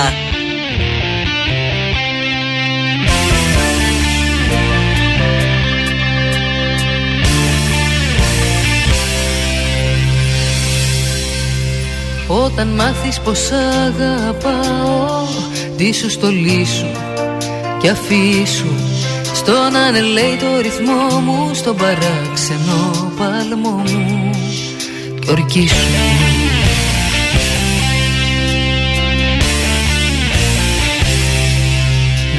Όταν 12.27 12.67
μάθεις 12.67 13.19
πως 13.19 13.51
αγαπάω 13.51 15.27
Ντύσου 15.75 16.09
στολή 16.09 16.65
σου 16.65 16.91
και 17.81 17.89
αφήσου 17.89 18.88
Στον 19.49 19.75
ανελέει 19.75 20.35
το 20.39 20.61
ρυθμό 20.61 21.19
μου 21.19 21.53
Στον 21.53 21.75
παράξενο 21.75 23.11
παλμό 23.17 23.69
μου. 23.69 24.29
Και 25.19 25.31
ορκίσου 25.31 25.75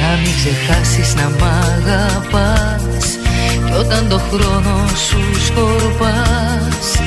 Να 0.01 0.17
μην 0.21 0.31
ξεχάσεις 0.35 1.15
να 1.15 1.29
μ' 1.29 1.43
αγαπάς. 1.43 3.17
Κι 3.65 3.73
όταν 3.79 4.09
το 4.09 4.17
χρόνο 4.17 4.87
σου 5.07 5.45
σκορπάς 5.45 6.99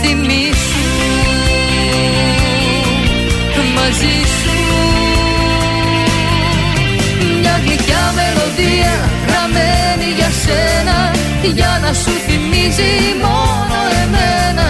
Θυμήσου 0.00 0.84
μαζί 3.74 4.18
σου 4.42 5.13
Μια 7.54 7.62
γλυκιά 7.66 8.04
μελωδία 8.16 8.94
γραμμένη 9.26 10.08
για 10.18 10.30
σένα. 10.42 10.98
Για 11.58 11.72
να 11.82 11.92
σου 11.92 12.12
θυμίζει 12.26 12.92
μόνο 13.24 13.78
εμένα. 14.02 14.68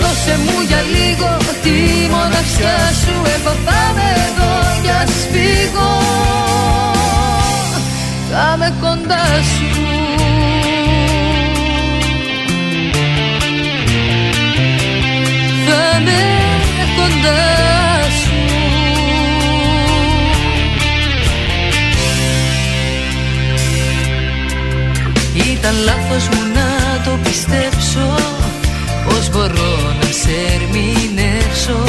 Δώσε 0.00 0.34
μου 0.44 0.56
για 0.68 0.82
λίγο 0.94 1.30
τη 1.62 1.78
μοναξιά 2.14 2.78
σου. 3.00 3.14
Εγώ 3.34 3.52
θα 3.66 3.78
είμαι 3.90 4.08
εδώ 4.26 4.52
για 4.84 5.00
σφίγω 5.18 5.92
Θα 8.30 8.52
είμαι 8.54 8.72
κοντά 8.80 9.24
σου 9.52 9.85
Ήταν 25.68 25.84
λάθος 25.84 26.28
μου 26.28 26.42
να 26.54 27.02
το 27.04 27.18
πιστέψω. 27.22 28.14
Πώς 29.04 29.30
μπορώ 29.30 29.74
να 30.00 30.06
σε 30.20 30.34
ερμηνεύσω; 30.54 31.84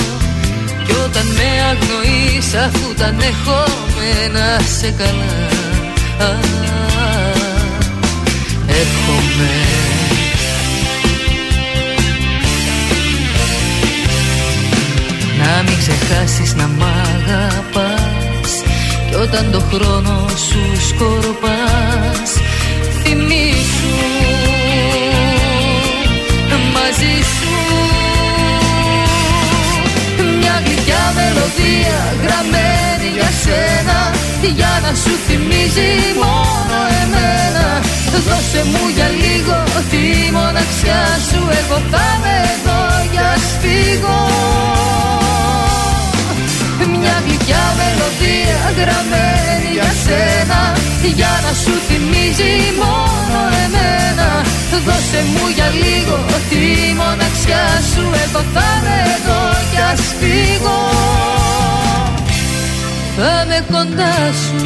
Κι 0.85 0.91
όταν 1.05 1.25
με 1.25 1.49
αγνοείς 1.69 2.53
αφού 2.53 2.93
τα 2.93 3.05
ανεχόμενα 3.05 4.59
σε 4.79 4.93
καλά. 4.97 5.47
Α, 6.27 6.35
έρχομαι 8.67 9.53
Να 15.37 15.63
μην 15.63 15.77
ξεχάσεις 15.77 16.55
να 16.55 16.67
μ' 16.67 16.83
αγαπάς. 16.83 18.51
Κι 19.09 19.15
όταν 19.15 19.51
το 19.51 19.59
χρόνο 19.71 20.25
σου 20.47 20.87
σκορπάς 20.87 22.31
Θυμήσου 23.09 23.66
μαζί 26.97 27.21
σου. 27.35 27.53
Μια 30.39 30.61
γλυκιά 30.65 31.03
μελωδία 31.15 31.99
γραμμένη 32.23 33.07
για 33.17 33.29
σένα 33.43 33.99
Για 34.55 34.73
να 34.83 34.91
σου 35.01 35.13
θυμίζει 35.27 35.91
μόνο 36.23 36.77
εμένα. 37.01 37.67
Δώσε 38.27 38.61
μου 38.71 38.83
για 38.95 39.09
λίγο 39.23 39.57
τη 39.91 40.31
μοναξιά 40.31 41.03
σου 41.29 41.41
Εγώ 41.59 41.77
θα 41.91 42.05
είμαι 42.15 42.35
εδώ 42.55 42.79
για 43.11 43.29
σφίγω 43.47 44.19
Μια 46.99 47.15
γλυκιά 47.25 47.65
μελωδία 47.77 48.59
γραμμένη 48.79 49.69
για 49.73 49.91
σένα 50.03 50.59
Για 51.03 51.39
να 51.43 51.53
σου 51.53 51.73
θυμίζει 51.87 52.53
μόνο 52.81 53.39
εμένα. 53.65 54.29
Δώσε 54.85 55.23
μου 55.33 55.47
για 55.55 55.69
λίγο 55.69 56.17
τη 56.49 56.93
μοναξιά 56.93 57.81
σου 57.93 58.01
Εγώ 58.23 58.43
θα 58.53 58.65
είμαι 58.79 58.97
εδώ 59.15 59.41
για 59.71 59.95
σφίγω 59.95 60.79
Θα 63.17 63.43
είμαι 63.45 63.65
κοντά 63.71 64.15
σου. 64.41 64.65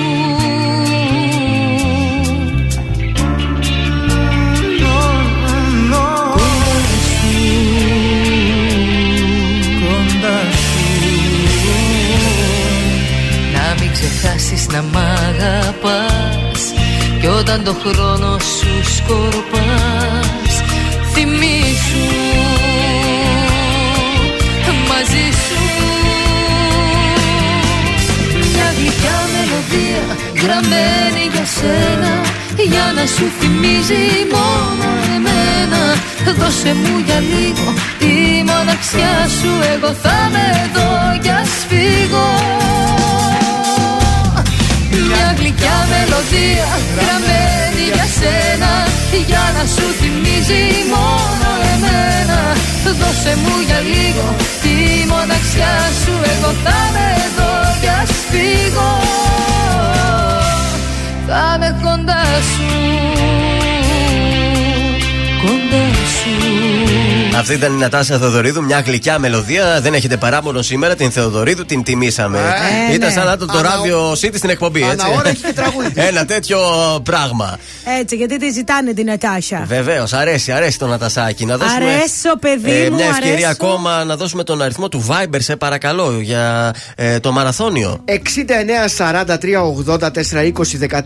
Να 13.53 13.75
μην 13.79 13.91
ξεχάσεις 13.91 14.67
να 14.67 14.81
μ' 14.81 14.97
αγαπάς 14.97 16.10
Κι 17.21 17.27
όταν 17.27 17.63
το 17.63 17.75
χρόνο 17.83 18.37
σου 18.39 18.93
σκορπάς 18.95 20.61
Θυμήσου 21.13 22.21
μαζί 24.91 25.27
σου. 25.43 25.59
Μια 28.53 28.67
γλυκιά 28.77 29.17
μελωδία 29.33 30.03
γραμμένη 30.41 31.23
για 31.33 31.45
σένα 31.45 32.13
Για 32.71 32.85
να 32.95 33.05
σου 33.05 33.25
θυμίζει 33.39 34.03
μόνο 34.35 34.87
εμένα. 35.15 35.81
Δώσε 36.39 36.73
μου 36.73 37.03
για 37.05 37.19
λίγο 37.19 37.73
τη 37.99 38.13
μοναξιά 38.49 39.15
σου 39.39 39.51
Εγώ 39.73 39.93
θα 40.01 40.15
είμαι 40.27 40.45
εδώ 40.63 40.89
για 41.21 41.45
σφίγω 41.55 42.29
Μια 45.11 45.29
γλυκιά 45.37 45.77
μελωδία 45.91 46.69
γραμμένη 46.97 47.83
για 47.93 48.07
σένα 48.17 48.73
Για 49.29 49.45
να 49.55 49.63
σου 49.73 49.85
θυμίζει 49.99 50.63
μόνο 50.93 51.49
εμένα. 51.73 52.39
Δώσε 52.99 53.33
μου 53.43 53.55
για 53.67 53.79
λίγο 53.79 54.35
τη 54.61 54.75
μοναξιά 55.11 55.75
σου 56.03 56.13
Εγώ 56.33 56.51
θα 56.63 56.77
είμαι 56.89 57.07
εδώ 57.25 57.51
για 57.81 58.03
σφίγω 58.05 58.91
Θα 61.27 61.53
είμαι 61.55 61.79
κοντά 61.81 62.23
σου 62.51 62.71
Κοντά 62.81 63.71
σου 63.71 63.80
Αυτή 67.37 67.53
ήταν 67.53 67.73
η 67.73 67.77
Νατάσα 67.77 68.17
Θεοδωρίδου, 68.17 68.63
μια 68.63 68.79
γλυκιά 68.79 69.19
μελωδία. 69.19 69.81
Δεν 69.81 69.93
έχετε 69.93 70.17
παράπονο 70.17 70.61
σήμερα, 70.61 70.95
την 70.95 71.11
Θεοδωρίδου 71.11 71.65
την 71.65 71.83
τιμήσαμε. 71.83 72.37
Ε, 72.89 72.93
ήταν 72.93 73.07
ναι. 73.07 73.13
σαν 73.15 73.25
να 73.25 73.37
το, 73.37 73.45
το 73.45 73.57
Ανα- 73.57 73.69
ράδιο 73.69 74.11
City 74.11 74.35
στην 74.35 74.49
εκπομπή, 74.49 74.79
έτσι. 74.81 74.91
Ανά 75.05 75.17
ώρα 75.19 75.29
έχει 75.29 75.41
και 75.43 75.53
τραγούδι. 75.53 75.91
Ένα 76.09 76.25
τέτοιο 76.25 76.59
πράγμα. 77.03 77.57
Έτσι, 77.99 78.15
γιατί 78.15 78.37
τη 78.39 78.49
ζητάνε 78.51 78.93
την 78.93 79.05
Νατάσα. 79.05 79.63
Βεβαίως, 79.67 80.13
αρέσει, 80.13 80.51
αρέσει 80.51 80.77
το 80.79 80.87
Νατασάκι. 80.87 81.45
Να 81.45 81.57
δώσουμε 81.57 81.85
Αρέσω, 81.85 82.37
παιδί 82.39 82.71
μου, 82.71 82.85
Ε, 82.85 82.89
μια 82.89 83.05
ευκαιρία 83.05 83.33
αρέσω. 83.33 83.49
ακόμα 83.49 84.03
να 84.03 84.15
δώσουμε 84.15 84.43
τον 84.43 84.61
αριθμό 84.61 84.89
του 84.89 85.05
Viber, 85.09 85.37
σε 85.39 85.55
παρακαλώ, 85.55 86.19
για 86.21 86.73
ε, 86.95 87.19
το 87.19 87.31
μαραθώνιο. 87.31 88.03
69 88.07 88.15
43 88.97 89.35
84 89.97 89.99
20 89.99 90.49
13 90.89 90.99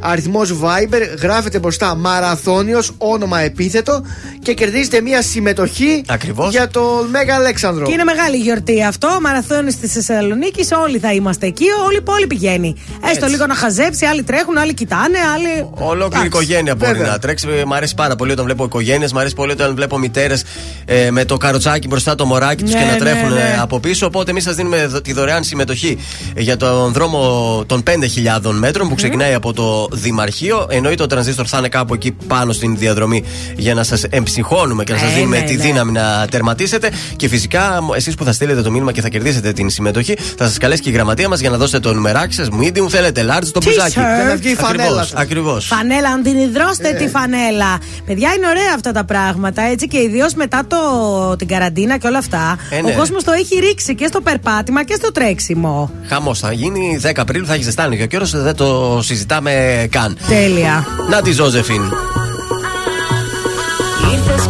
αριθμός 0.00 0.52
Viber. 0.62 1.02
Γράφετε 1.20 1.58
μπροστά 1.58 1.94
μαραθώνιος, 1.94 2.92
όνομα 2.98 3.40
επίθετο 3.40 4.04
και 4.44 4.54
κερδίζετε 4.54 5.00
μια 5.00 5.22
συμμετοχή 5.22 6.02
Ακριβώς. 6.06 6.50
για 6.50 6.68
το 6.68 7.06
Μέγα 7.10 7.34
Αλέξανδρο. 7.34 7.84
Και 7.86 7.92
είναι 7.92 8.04
μεγάλη 8.04 8.36
γιορτή 8.36 8.84
αυτό. 8.84 9.18
Μαραθώνη 9.22 9.72
τη 9.74 9.86
Θεσσαλονίκη. 9.86 10.66
Όλοι 10.84 10.98
θα 10.98 11.12
είμαστε 11.12 11.46
εκεί. 11.46 11.64
Όλη 11.86 11.96
η 11.96 12.00
πόλη 12.00 12.26
πηγαίνει. 12.26 12.74
Έστω 13.10 13.26
λίγο 13.26 13.46
να 13.46 13.54
χαζέψει. 13.54 14.06
Άλλοι 14.06 14.22
τρέχουν, 14.22 14.58
άλλοι 14.58 14.74
κοιτάνε, 14.74 15.18
άλλοι. 15.34 15.68
Ολόκληρη 15.70 16.04
Εντάξει. 16.04 16.26
οικογένεια 16.26 16.74
μπορεί 16.74 16.92
Βέβαια. 16.92 17.10
να 17.10 17.18
τρέξει. 17.18 17.48
Ε, 17.60 17.64
Μ' 17.64 17.72
αρέσει 17.72 17.94
πάρα 17.94 18.16
πολύ 18.16 18.32
όταν 18.32 18.44
βλέπω 18.44 18.64
οικογένειες. 18.64 19.12
Μ' 19.12 19.18
αρέσει 19.18 19.34
πολύ 19.34 19.52
όταν 19.52 19.74
βλέπω 19.74 19.98
μητέρες 19.98 20.44
ε, 20.84 21.10
με 21.10 21.24
το 21.24 21.36
καροτσάκι 21.36 21.86
μπροστά 21.88 22.14
το 22.14 22.24
μωράκι 22.26 22.62
τους 22.62 22.72
Ναι, 22.72 22.78
και 22.78 22.84
να 22.84 22.92
ναι, 22.92 22.98
τρέχουν 22.98 23.32
ναι. 23.32 23.40
ε, 23.40 23.58
από 23.60 23.80
πίσω. 23.80 24.06
Οπότε 24.06 24.30
εμείς 24.30 24.42
σας 24.42 24.54
δίνουμε 24.54 24.86
δο- 24.86 25.00
τη 25.00 25.12
δωρεάν 25.12 25.44
συμμετοχή 25.44 25.98
για 26.36 26.56
τον 26.56 26.92
δρόμο 26.92 27.18
των 27.66 27.82
5.000 28.42 28.50
μέτρων 28.52 28.88
που 28.88 28.94
ξεκινάει 28.94 29.34
από 29.34 29.52
το 29.52 29.88
Δημαρχείο. 29.92 30.66
Εννοείται 30.70 31.02
ο 31.02 31.06
τρανζίστορ 31.06 31.46
θα 31.48 31.58
είναι 31.58 31.68
κάπου 31.68 31.94
εκεί 31.94 32.12
πάνω 32.26 32.52
στην 32.52 32.76
διαδρομή 32.76 33.24
για 33.56 33.74
να 33.74 33.82
σας 33.82 34.02
εμψυχώνουμε 34.36 34.84
και 34.84 34.92
να 34.92 34.98
σας 34.98 35.10
Ε, 35.10 35.14
δίνουμε 35.14 35.38
ναι, 35.38 35.44
τη 35.44 35.56
ναι. 35.56 35.62
δύναμη 35.62 35.92
να 35.92 36.26
τερματίσετε. 36.30 36.90
Και 37.16 37.28
φυσικά 37.28 37.78
εσείς 37.96 38.14
που 38.14 38.24
θα 38.24 38.32
στείλετε 38.32 38.62
το 38.62 38.70
μήνυμα 38.70 38.92
και 38.92 39.00
θα 39.00 39.08
κερδίσετε 39.08 39.52
την 39.52 39.70
συμμετοχή, 39.70 40.16
θα 40.36 40.44
σας 40.46 40.58
καλέσει 40.58 40.82
και 40.82 40.88
η 40.90 40.92
γραμματεία 40.92 41.28
μας 41.28 41.40
για 41.40 41.50
να 41.50 41.56
δώσετε 41.56 41.80
το 41.80 41.94
νουμεράκι 41.94 42.34
σας. 42.34 42.48
Medium 42.60 42.88
θέλετε, 42.88 43.22
large 43.28 43.46
το 43.52 43.60
T-shirt. 43.62 43.64
μπουζάκι. 43.64 43.92
Για 43.92 44.24
να 44.28 44.36
βγει 44.36 44.50
η 44.50 44.54
φανέλα 44.54 45.02
σας. 45.02 45.12
Ακριβώς. 45.14 45.66
Φανέλα, 45.66 46.08
αν 46.08 46.22
την 46.22 46.38
υδρώστε 46.38 46.92
τη 46.92 47.08
φανέλα. 47.08 47.78
Παιδιά, 48.06 48.32
είναι 48.36 48.46
ωραία 48.46 48.72
αυτά 48.74 48.92
τα 48.92 49.04
πράγματα 49.04 49.62
έτσι 49.62 49.88
και 49.88 49.98
ιδίως 49.98 50.34
μετά 50.34 50.62
το, 50.66 50.76
την 51.38 51.48
καραντίνα 51.48 51.96
και 51.98 52.06
όλα 52.06 52.18
αυτά. 52.18 52.58
Ε, 52.70 52.80
ναι. 52.80 52.90
Ο 52.90 52.94
κόσμος 52.96 53.24
το 53.24 53.32
έχει 53.32 53.58
ρίξει 53.58 53.94
και 53.94 54.06
στο 54.06 54.20
περπάτημα 54.20 54.84
και 54.84 54.94
στο 54.94 55.12
τρέξιμο. 55.12 55.90
Χαμός 56.08 56.38
θα 56.38 56.52
γίνει 56.52 57.00
10 57.02 57.10
Απριλίου, 57.16 57.46
θα 57.46 57.54
έχει 57.54 57.62
ζεστάνει 57.62 57.96
και 57.96 58.02
ο 58.02 58.06
καιρός 58.06 58.30
δεν 58.30 58.56
το 58.56 59.00
συζητάμε 59.02 59.86
καν. 59.90 60.16
Τέλεια. 60.28 60.86
Να 61.10 61.22
τη 61.22 61.32
Ζώζεφιν. 61.32 61.82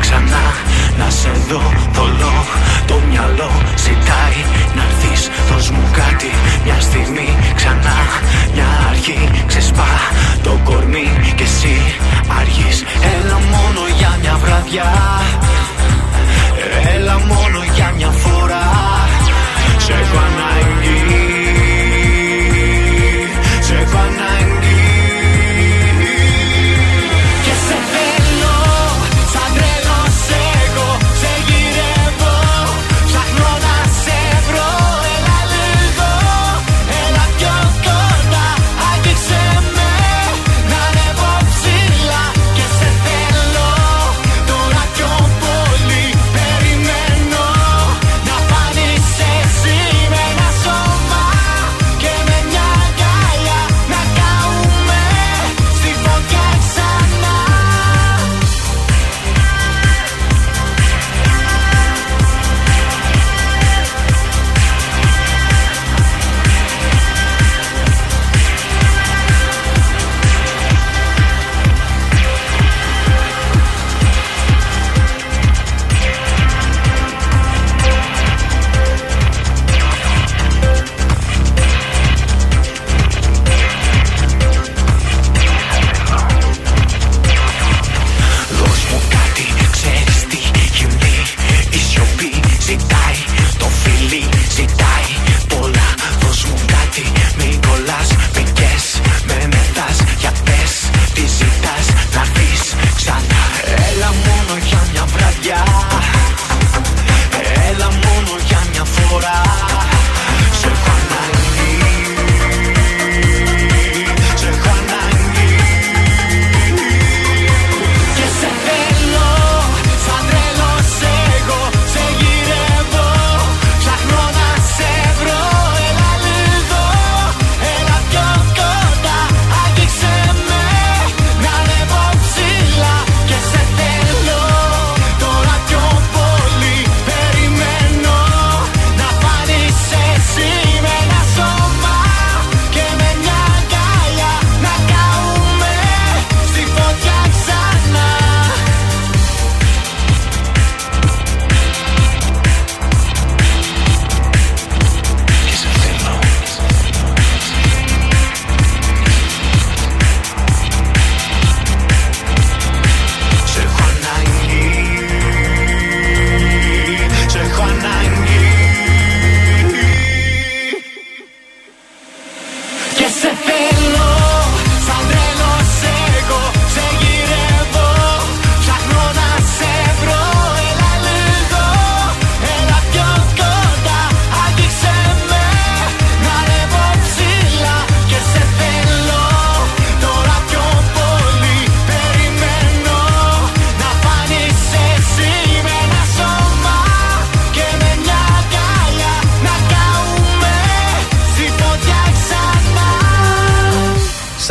ξανά. 0.00 0.46
Να 0.98 1.10
σε 1.10 1.30
δω 1.48 1.62
θολό 1.92 2.44
Το 2.86 3.00
μυαλό 3.08 3.50
ζητάει 3.76 4.38
να 4.76 4.82
έρθεις. 4.82 5.30
Δώσ' 5.50 5.70
μου 5.70 5.84
κάτι 5.92 6.30
μια 6.64 6.80
στιγμή 6.80 7.28
ξανά. 7.54 7.98
Μια 8.54 8.68
αρχή 8.90 9.28
ξεσπά 9.46 9.92
το 10.42 10.60
κορμί 10.64 11.08
Και 11.36 11.42
εσύ 11.42 11.76
αργείς. 12.40 12.84
Έλα 13.14 13.38
μόνο 13.52 13.82
για 13.98 14.16
μια 14.20 14.38
βραδιά. 14.42 14.90
Έλα 16.94 17.18
μόνο 17.18 17.58
για 17.74 17.92
μια 17.96 18.10
φορά. 18.10 18.66
Σε 19.78 19.92
έχω 19.92 20.18
ανάγκη. 20.28 21.29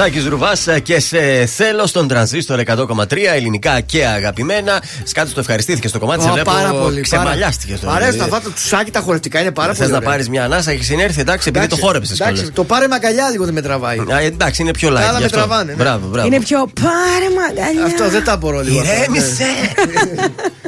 Τάκης 0.09 0.27
Ρουβάς 0.27 0.67
ε, 0.67 0.79
και 0.79 0.99
σε 0.99 1.45
θέλω 1.45 1.85
στον 1.85 2.07
τρανζίστορ 2.07 2.61
100,3 2.65 3.17
ελληνικά 3.35 3.79
και 3.79 4.05
αγαπημένα. 4.05 4.83
Σκάτω 5.03 5.33
το 5.33 5.39
ευχαριστήθηκε 5.39 5.87
στο 5.87 5.99
κομμάτι 5.99 6.19
τη 6.19 6.27
Ελλάδα. 6.27 6.51
Πάρα 6.51 6.73
πολύ. 6.73 7.01
Ξεμαλιάστηκε 7.01 7.75
στο 7.75 7.85
Παρέ 7.85 8.13
τα 8.13 8.27
βάτα 8.27 8.49
του 8.49 8.61
σάκι 8.67 8.91
τα 8.91 8.99
χορευτικά 8.99 9.39
είναι 9.39 9.51
πάρα 9.51 9.73
Θες 9.73 9.77
πολύ. 9.77 9.89
Θε 9.89 9.99
να 9.99 10.01
πάρεις 10.01 10.29
μια 10.29 10.43
ανάσα 10.43 10.71
έχεις 10.71 10.85
συνέρθει 10.85 11.21
εντάξει 11.21 11.49
επειδή 11.49 11.67
το 11.67 11.75
χόρεψες. 11.75 12.19
Εντάξει, 12.19 12.51
το 12.51 12.63
πάρε 12.63 12.87
μαγκαλιά 12.87 13.29
λίγο 13.29 13.45
δεν 13.45 13.53
με 13.53 13.61
τραβάει. 13.61 13.97
Α, 13.97 14.19
ε, 14.19 14.25
εντάξει 14.25 14.61
είναι 14.61 14.71
πιο 14.71 14.89
light. 14.89 15.01
Αλλά 15.09 15.19
με 15.19 15.29
τραβάνε. 15.29 15.71
Ναι. 15.71 15.83
Μπράβο, 15.83 16.07
μπράβο. 16.07 16.27
Είναι 16.27 16.39
πιο 16.39 16.69
πάρε 16.81 17.29
μαγκαλιά. 17.35 17.85
Αυτό 17.85 18.09
δεν 18.09 18.23
τα 18.23 18.37
μπορώ 18.37 18.61
λίγο. 18.61 18.81
Ναι. 18.81 18.87
Ηρέμησε. 18.87 19.45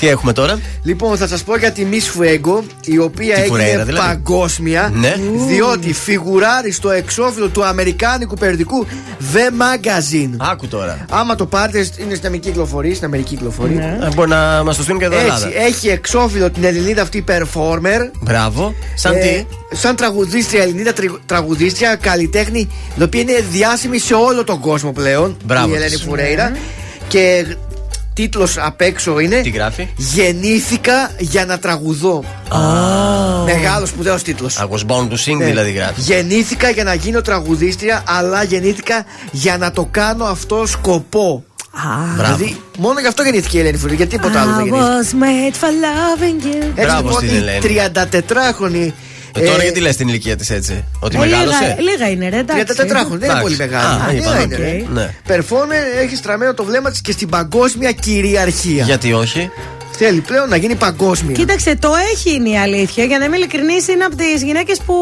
Τι 0.00 0.08
έχουμε 0.08 0.32
τώρα; 0.32 0.58
Λοιπόν, 0.82 1.16
θα 1.16 1.26
σας 1.26 1.42
πω 1.42 1.56
για 1.56 1.72
τη 1.72 1.86
Miss 1.90 2.20
Fuego, 2.20 2.62
η 2.84 2.98
οποία 2.98 3.34
τη 3.34 3.40
έγινε 3.40 3.46
φουρέρα, 3.46 3.84
δηλαδή. 3.84 4.08
παγκόσμια. 4.08 4.92
Ναι. 4.94 5.14
Διότι 5.48 5.92
φιγουράρει 5.92 6.72
στο 6.72 6.90
εξώφυλλο 6.90 7.48
του 7.48 7.64
Αμερικάνικου 7.64 8.34
περιοδικού 8.34 8.86
The 9.34 9.62
Magazine. 9.62 10.34
Άκου 10.36 10.68
τώρα. 10.68 11.04
Άμα 11.10 11.34
το 11.34 11.46
πάρετε, 11.46 11.78
είναι 11.78 12.14
στην 12.14 12.26
Αμερική 12.26 12.48
κυκλοφορία. 12.48 12.94
Στην 12.94 13.06
Αμερική 13.06 13.34
κυκλοφορία. 13.34 13.96
Ναι. 13.98 14.06
Ε, 14.06 14.08
μπορεί 14.14 14.28
να 14.28 14.62
μας 14.64 14.76
το 14.76 14.82
στείλουν 14.82 15.00
και 15.00 15.06
εδώ 15.06 15.18
Ελλάδα. 15.18 15.50
Έχει 15.54 15.88
εξώφυλλο 15.88 16.50
την 16.50 16.64
Ελληνίδα 16.64 17.02
αυτή 17.02 17.24
performer. 17.28 18.10
Μπράβο. 18.20 18.74
Σαν 18.94 19.14
ε, 19.14 19.18
τι; 19.18 19.46
Σαν 19.76 19.96
τραγουδίστρια, 19.96 20.62
Ελληνίδα 20.62 20.92
τραγουδίστρια, 21.26 21.94
καλλιτέχνη, 21.94 22.68
η 22.98 23.02
οποία 23.02 23.20
είναι 23.20 23.44
διάσημη 23.50 23.98
σε 23.98 24.14
όλο 24.14 24.44
τον 24.44 24.60
κόσμο 24.60 24.92
πλέον. 24.92 25.36
Μπράβο. 25.44 25.72
Η 25.72 25.76
Ελένη 25.76 25.96
Φουρέιρα. 25.96 26.48
Ναι. 26.48 26.58
Και 27.08 27.44
τίτλος 28.20 28.58
απ' 28.58 28.80
έξω 28.80 29.18
είναι. 29.18 29.40
Τι 29.40 29.48
γράφει; 29.50 29.88
Γεννήθηκα 29.96 31.10
για 31.18 31.44
να 31.44 31.58
τραγουδώ. 31.58 32.24
Μεγάλος 33.44 33.88
σπουδαίος 33.88 34.22
τίτλος. 34.22 34.58
I 34.58 34.62
was 34.62 34.86
born 34.86 35.08
to 35.08 35.12
sing, 35.12 35.38
δηλαδή 35.38 35.70
γράφει. 35.72 36.00
Γεννήθηκα 36.00 36.70
για 36.70 36.84
να 36.84 36.94
γίνω 36.94 37.20
τραγουδίστρια, 37.20 38.02
αλλά 38.06 38.42
γεννήθηκα 38.42 39.04
για 39.30 39.56
να 39.58 39.70
το 39.70 39.88
κάνω 39.90 40.24
αυτό 40.24 40.66
σκοπό. 40.66 41.44
Μπράβο. 42.16 42.36
Δηλαδή, 42.36 42.60
μόνο 42.78 43.00
γι' 43.00 43.06
αυτό 43.06 43.22
γεννήθηκε 43.22 43.56
η 43.56 43.60
Ελένη 43.60 43.76
Φουρέιρα, 43.76 43.96
γιατί 43.96 44.16
τίποτα 44.16 44.40
άλλο 44.40 44.52
δεν 44.52 44.64
I 44.64 44.68
γεννήθηκε. 44.68 45.16
was 45.16 45.22
made 45.22 45.54
for 45.62 45.70
loving 45.86 46.44
you. 46.46 46.62
Έτσι 46.62 46.72
Μπράβο 46.86 47.08
λοιπόν 47.08 47.22
στην 47.22 47.34
η 47.34 47.36
Ελένη. 47.36 47.80
34χρονη. 48.28 48.92
Ε, 49.34 49.44
τώρα 49.44 49.60
ε, 49.60 49.62
γιατί 49.62 49.80
λες 49.80 49.96
την 49.96 50.08
ηλικία 50.08 50.36
της 50.36 50.50
έτσι. 50.50 50.84
Ότι 51.00 51.16
Ε, 51.16 51.18
μεγάλωσε; 51.18 51.76
Λίγα, 51.78 51.90
λίγα 51.90 52.08
είναι, 52.10 52.28
ρε. 52.28 52.38
εντάξει. 52.38 52.62
34 52.66 52.74
χρόνια, 52.76 53.04
δεν 53.08 53.16
είναι 53.16 53.24
Εντάξει. 53.26 53.42
πολύ 53.42 53.56
μεγάλη. 53.56 53.84
Α, 53.84 54.04
Α, 54.04 54.12
είπαμε. 54.12 54.12
λίγα 54.12 54.40
είναι, 54.42 54.56
ρε. 54.56 54.84
Ναι. 54.92 55.14
Performer 55.28 56.02
έχεις 56.02 56.18
στραμμένο 56.18 56.54
το 56.54 56.64
βλέμμα 56.64 56.90
της 56.90 57.00
και 57.00 57.12
στην 57.12 57.28
παγκόσμια 57.28 57.92
κυριαρχία. 57.92 58.84
Γιατί 58.84 59.12
όχι; 59.12 59.50
Θέλει 60.02 60.20
πλέον 60.20 60.48
να 60.48 60.56
γίνει 60.56 60.74
παγκόσμια. 60.74 61.32
Κοίταξε, 61.34 61.76
το 61.76 61.90
έχει 62.12 62.34
είναι 62.34 62.48
η 62.48 62.58
αλήθεια. 62.58 63.04
Για 63.04 63.18
να 63.18 63.24
είμαι 63.24 63.36
ειλικρινής, 63.36 63.88
είναι 63.88 64.04
από 64.04 64.16
τις 64.16 64.42
γυναίκες 64.42 64.78
που 64.86 64.94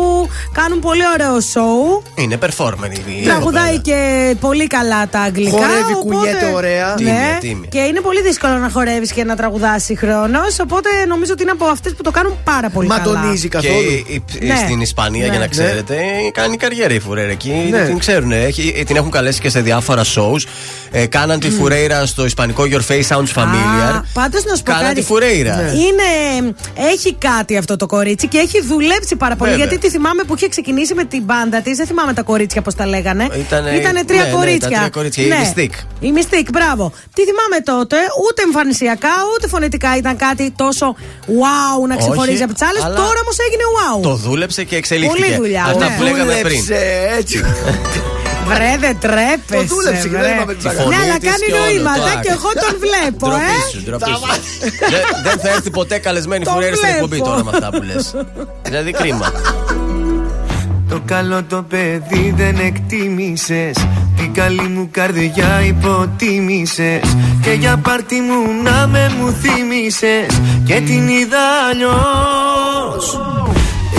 κάνουν 0.53 0.81
πολύ 0.81 1.03
ωραίο 1.15 1.41
σοου. 1.41 2.03
Είναι 2.15 2.39
performer 2.43 2.91
η 3.21 3.25
Τραγουδάει 3.25 3.79
και 3.79 3.99
πολύ 4.41 4.67
καλά 4.67 5.09
τα 5.09 5.21
αγγλικά. 5.21 5.51
Χορεύει, 5.51 5.93
οπότε- 5.93 6.17
κουνιέται 6.17 6.51
ωραία. 6.55 6.87
Ναι, 6.89 6.97
Τίμια, 6.97 7.39
τίμια. 7.41 7.69
και 7.69 7.79
είναι 7.79 8.01
πολύ 8.01 8.23
δύσκολο 8.23 8.53
να 8.57 8.69
χορεύεις 8.71 9.13
και 9.13 9.25
να 9.25 9.37
τραγουδάσεις 9.37 9.99
χρόνος. 9.99 10.59
Οπότε 10.61 10.89
νομίζω 11.09 11.33
ότι 11.33 11.43
είναι 11.43 11.51
από 11.51 11.65
αυτές 11.65 11.93
που 11.95 12.03
το 12.03 12.11
κάνουν 12.11 12.33
πάρα 12.45 12.69
πολύ 12.71 12.89
καλά. 12.89 13.03
Ματονίζει 13.03 13.43
Και 13.49 13.49
καθόλου. 13.49 13.81
η- 14.07 14.23
η- 14.41 14.47
Ναι. 14.47 14.57
στην 14.57 14.81
Ισπανία, 14.81 15.21
Ναι. 15.21 15.29
για 15.31 15.39
να 15.39 15.45
Ναι. 15.45 15.49
ξέρετε, 15.51 15.97
κάνει 16.33 16.57
καριέρα 16.57 16.95
η 16.95 16.99
Φουρέιρα 17.01 17.31
εκεί. 17.31 17.69
Ναι. 17.71 17.85
Την 17.85 17.99
ξέρουν. 17.99 18.33
Έχει, 18.33 18.83
την 18.87 18.97
έχουν 18.97 19.11
καλέσει 19.11 19.41
και 19.41 19.49
σε 19.51 19.61
διάφορα 19.61 20.03
shows. 20.05 20.43
Ε, 20.91 21.07
κάναν 21.07 21.41
τη 21.41 21.51
Φουρέιρα 21.51 22.07
στο 22.07 22.25
ισπανικό 22.25 22.65
Your 22.71 22.93
Face 22.93 23.07
Sounds 23.17 23.33
Familiar. 23.43 24.03
Πάντως 24.13 24.45
να 24.45 24.55
σου 24.55 24.63
πω 24.63 24.73
Κάναν 24.89 24.95
κάτι. 24.95 25.01
τη 25.01 25.13
Φουρέιρα. 25.13 25.57
Ναι. 25.57 25.71
Είναι, 25.71 26.09
έχει 26.93 27.15
κάτι 27.15 27.57
αυτό 27.57 27.77
το 27.77 27.87
κορίτσι 27.87 28.29
και 28.29 28.39
έχει 28.39 28.63
δουλέψει 28.63 29.17
πάρα 29.17 29.37
πολύ. 29.37 29.51
Βέβαια. 29.51 29.67
Γιατί 29.67 29.81
τη 29.87 29.91
θυμάμαι 29.91 30.23
που 30.25 30.35
είχε 30.37 30.49
ξεκινήσει 30.49 30.95
με 30.95 31.05
την 31.05 31.23
μπάντα 31.23 31.61
της. 31.61 31.77
Δεν 31.77 31.87
θυμάμαι 31.87 32.13
τα 32.13 32.23
κορίτσια 32.23 32.63
πώς 32.63 32.75
τα 32.75 32.87
λέγανε. 32.87 33.25
Ήτανε- 33.39 33.75
Ήτανε 33.81 34.05
τρία 34.05 34.23
ναι, 34.23 34.29
ναι, 34.29 34.35
κορίτσια. 34.35 34.71
τα 34.71 34.77
τρία 34.77 34.89
κορίτσια, 34.89 35.25
η 35.25 35.29
Mystique. 35.31 35.77
Η 36.01 36.13
Mystique, 36.17 36.49
μπράβο. 36.53 36.93
Τι 37.15 37.23
θυμάμαι 37.25 37.59
τότε, 37.65 37.97
ούτε 38.29 38.43
εμφανισιακά, 38.43 39.15
ούτε 39.35 39.49
φωνητικά 39.49 39.97
ήταν 39.97 40.17
κάτι 40.17 40.53
τόσο 40.57 40.95
wow 41.27 41.89
να 41.89 41.97
ξεχωρίζει 41.97 42.35
Όχι, 42.35 42.43
από 42.43 42.53
τις 42.53 42.63
άλλες. 42.63 42.83
αλλά 42.85 42.95
Τώρα 42.95 43.19
όμως 43.25 43.37
έγινε 43.47 43.63
wow. 43.77 44.03
Το 44.03 44.15
δούλεψε 44.15 44.65
και 44.65 44.77
εξελίχθηκε. 44.77 45.23
Πολύ 45.23 45.35
δουλειά, 45.37 45.65
Αυτά 45.65 45.89
ναι. 45.89 45.95
που 45.97 46.03
λέγαμε 46.03 46.33
πριν. 46.43 46.61
Δούλεψε 46.61 47.09
έτσι. 47.19 47.45
Βρε, 48.53 48.73
δεν 48.85 48.97
τρέπεσαι. 49.05 49.61
Το 49.61 49.63
δούλεψε 49.75 50.03
και 50.09 50.09
βρε. 50.09 50.21
δεν 50.27 50.35
είπαμε 50.37 50.55
τι 50.55 50.63
Τη 50.63 50.69
αγάπη. 50.69 50.83
φωνή 50.83 50.97
Ναι, 50.97 51.03
αλλά 51.05 51.17
της 51.19 51.29
κάνει 51.31 51.47
και 51.47 51.53
όλο, 51.67 51.73
νοήματα 51.75 52.11
το 52.15 52.21
και 52.25 52.31
εγώ 52.39 52.51
τον 52.65 52.75
βλέπω, 52.85 53.25
Ντροπή 53.27 53.57
ε. 53.59 53.71
σου, 53.73 53.79
ντροπή 53.85 54.11
σου. 54.11 54.27
Δεν- 54.93 55.09
Δεν 55.27 55.37
θα 55.43 55.49
έρθει 55.55 55.71
ποτέ 55.79 55.97
καλεσμένη 56.07 56.45
Το 56.45 56.51
Φουρέιρα 56.51 56.77
στην 56.77 56.89
εκπομπή 56.95 57.17
βλέπω. 57.17 57.29
τώρα 57.31 57.45
με 57.45 57.51
αυτά 57.55 57.69
που 57.75 57.83
λες. 57.91 58.05
Δηλαδή 58.69 58.91
κρίμα. 59.01 59.29
Το 60.89 61.01
καλό 61.05 61.43
το 61.45 61.63
παιδί 61.69 62.35
δεν 62.37 62.57
εκτίμησες 62.59 63.77
Την 64.17 64.35
καλή 64.35 64.69
μου 64.69 64.89
καρδιά 64.91 65.61
υποτίμησες 65.67 67.01
Και 67.43 67.51
για 67.53 67.77
πάρτι 67.77 68.15
μου 68.21 68.63
να 68.63 68.87
με 68.87 69.11
μου 69.21 69.33
θύμισες 69.43 70.41
Και 70.65 70.75
την 70.75 71.09
είδα 71.09 71.45
αλλιώς 71.71 73.19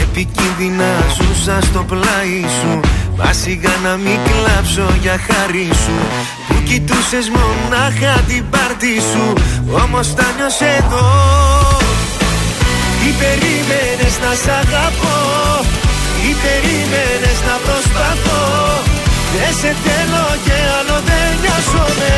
Επικίνδυνα 0.02 0.86
ζούσα 1.18 1.60
στο 1.62 1.84
πλάι 1.88 2.42
σου 2.62 2.80
Μα 3.20 3.34
σιγά 3.34 3.76
να 3.86 3.94
μην 4.04 4.20
κλάψω 4.28 4.88
για 5.04 5.18
χάρη 5.28 5.70
σου. 5.84 5.98
Που 6.48 6.56
κοιτούσες 6.68 7.28
μονάχα 7.36 8.14
την 8.30 8.44
πάρτι 8.54 8.96
σου. 9.12 9.26
Όμως 9.84 10.08
τα 10.18 10.28
νιώσαι 10.36 10.70
εδώ. 10.82 11.08
Τι 13.00 13.10
περίμενες 13.22 14.16
να 14.24 14.32
σ' 14.42 14.52
αγαπώ. 14.62 15.18
Τι 16.20 16.30
περίμενες 16.44 17.38
να 17.48 17.56
προσπαθώ. 17.66 18.44
Δεν 19.34 19.54
σε 19.60 19.72
θέλω 19.84 20.26
και 20.46 20.58
άλλο 20.78 20.98
δεν 21.10 21.28
νοιάζομαι. 21.42 22.14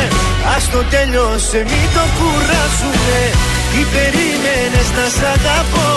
Ας 0.54 0.64
το 0.72 0.80
τέλειωσε 0.92 1.60
μην 1.70 1.86
το 1.96 2.04
κουράσουμε 2.16 3.20
Τι 3.72 3.80
περίμενες 3.94 4.88
να 4.96 5.06
σ' 5.16 5.24
αγαπώ. 5.34 5.90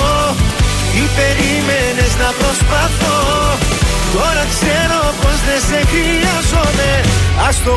Τι 0.92 1.04
περίμενες 1.18 2.12
να 2.22 2.30
προσπαθώ 2.40 3.18
Τώρα 4.16 4.44
ξέρω 4.56 5.00
πως 5.22 5.38
δεν 5.48 5.62
σε 5.70 5.80
χρειάζομαι. 5.92 6.92
Ας 7.48 7.58
το 7.66 7.74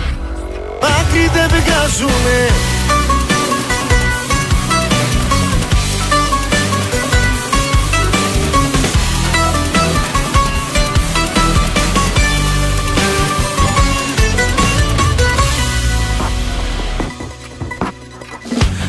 άκρη 0.99 1.25
δεν 1.35 1.49
βγάζουμε 1.49 2.37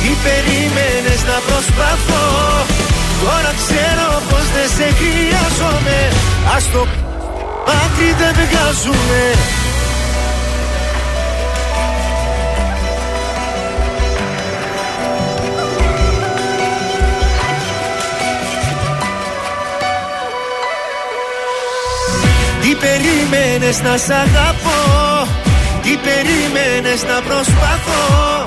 Τι 0.00 0.10
περίμενες 0.26 1.20
να 1.30 1.38
προσπαθώ. 1.48 2.26
Τώρα 3.22 3.52
ξέρω 3.62 4.08
πως 4.30 4.46
δεν 4.54 4.68
σε 4.76 4.86
χρειάζομαι. 4.98 5.98
Ας 6.56 6.64
το 6.72 6.86
άκρη 7.82 8.10
δεν 8.20 8.34
βγάζουμε 8.42 9.22
Τι 22.66 22.74
περίμενες 22.74 23.82
να 23.82 23.96
σ' 23.96 24.10
αγαπώ; 24.10 24.80
Τι 25.82 25.96
περίμενες 25.96 27.02
να 27.02 27.20
προσπαθώ; 27.28 28.46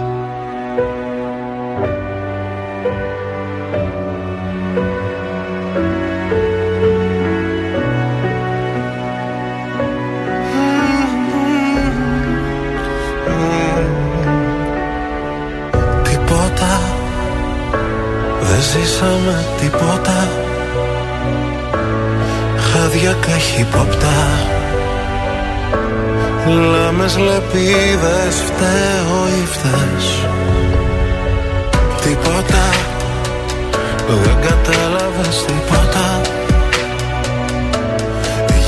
Ζήσαμε 18.61 19.45
τίποτα. 19.59 20.27
Βράδια 22.73 23.15
καχύποπτα 23.27 24.17
Λάμες 26.47 27.17
λεπίδες 27.17 28.35
φταίω 28.45 29.27
ή 29.41 29.45
φταίς. 29.45 30.05
Τίποτα. 32.01 32.69
Δεν 34.23 34.35
κατάλαβες 34.41 35.45
τίποτα. 35.45 36.21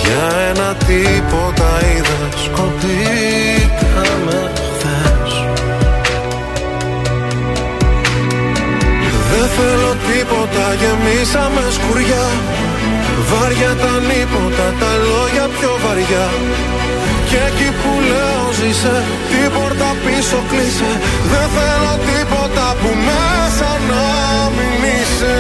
Για 0.02 0.40
ένα 0.50 0.74
τίποτα 0.74 1.86
είδες 1.86 2.50
Κοπήκαμε 2.56 3.63
θέλω 9.56 9.92
τίποτα 10.10 10.66
γεμίσαμε 10.82 11.64
σκουριά. 11.78 12.26
Βάρια 13.30 13.72
τα 13.84 13.94
νύποτα, 14.10 14.66
τα 14.82 14.92
λόγια 15.10 15.46
πιο 15.56 15.72
βαριά. 15.84 16.28
Και 17.30 17.40
εκεί 17.50 17.70
που 17.80 17.92
λέω 18.10 18.46
ζήσε, 18.60 18.98
την 19.30 19.48
πόρτα 19.56 19.90
πίσω 20.04 20.40
κλείσε. 20.50 20.92
Δεν 21.32 21.48
θέλω 21.56 21.94
τίποτα 22.10 22.66
που 22.80 22.90
μέσα 23.10 23.70
να 23.90 24.06
μην 24.56 24.80
είσαι. 24.96 25.38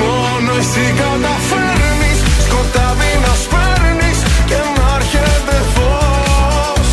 Μόνο 0.00 0.52
εσύ 0.60 0.86
καταφέρνεις. 1.00 2.18
Σκοτάδι 2.44 3.12
να 3.24 3.32
σπέρνεις 3.44 4.18
Και 4.48 4.60
να 4.76 4.86
έρχεται 4.98 5.56
φως. 5.74 6.90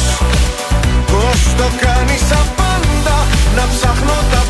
Πώς 1.11 1.39
το 1.59 1.67
κάνεις 1.83 2.25
απάντα 2.41 3.17
να 3.57 3.63
ψάχνω 3.71 4.17
τα 4.31 4.40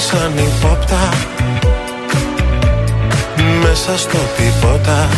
σαν 0.00 0.32
υπόπτα. 0.36 1.08
Μέσα 3.62 3.98
στο 3.98 4.18
τίποτα 4.36 5.08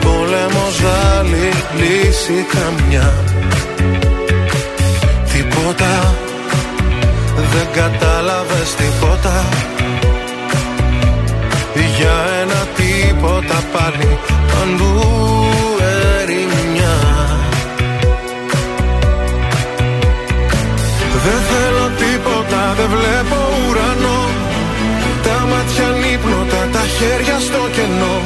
Πόλεμος 0.00 0.82
άλλη 1.18 1.52
λύση 1.76 2.46
καμιά. 2.54 3.12
Τίποτα. 5.32 6.14
Δεν 7.52 7.66
κατάλαβες 7.72 8.74
τίποτα. 8.74 9.44
Για 11.96 12.16
ένα 12.42 12.66
τίποτα 12.76 13.62
πάλι 13.72 14.18
παντού 14.52 15.19
χέρια 27.00 27.38
στο 27.48 27.62
κενό. 27.76 28.16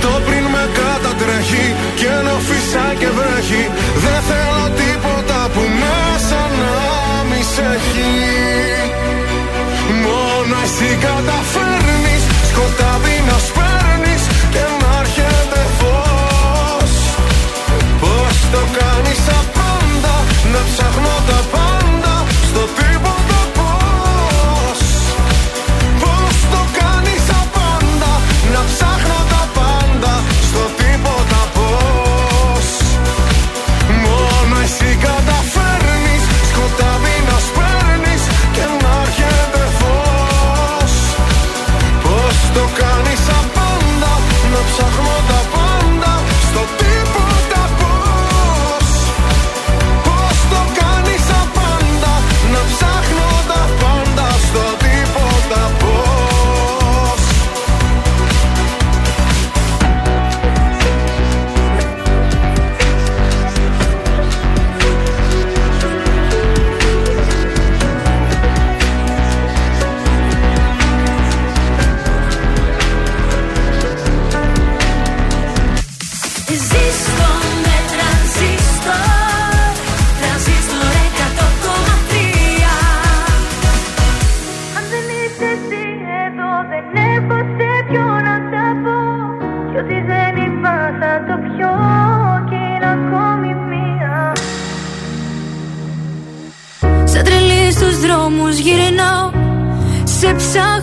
Το 0.00 0.12
πριν 0.26 0.44
με 0.54 0.64
κατατρέχει 0.78 1.66
και 1.98 2.08
ενώ 2.18 2.36
φυσά 2.48 2.86
και 3.00 3.08
βρέχει. 3.18 3.64
Δεν 4.04 4.18
θέλω 4.28 4.62
τίποτα 4.80 5.40
που 5.54 5.62
μέσα 5.82 6.40
να 6.60 6.74
μη 7.28 7.42
σε 7.52 7.64
έχει. 7.76 8.12
Μόνο 10.04 10.56
εσύ 10.64 10.90
καταφέρνεις 11.06 11.67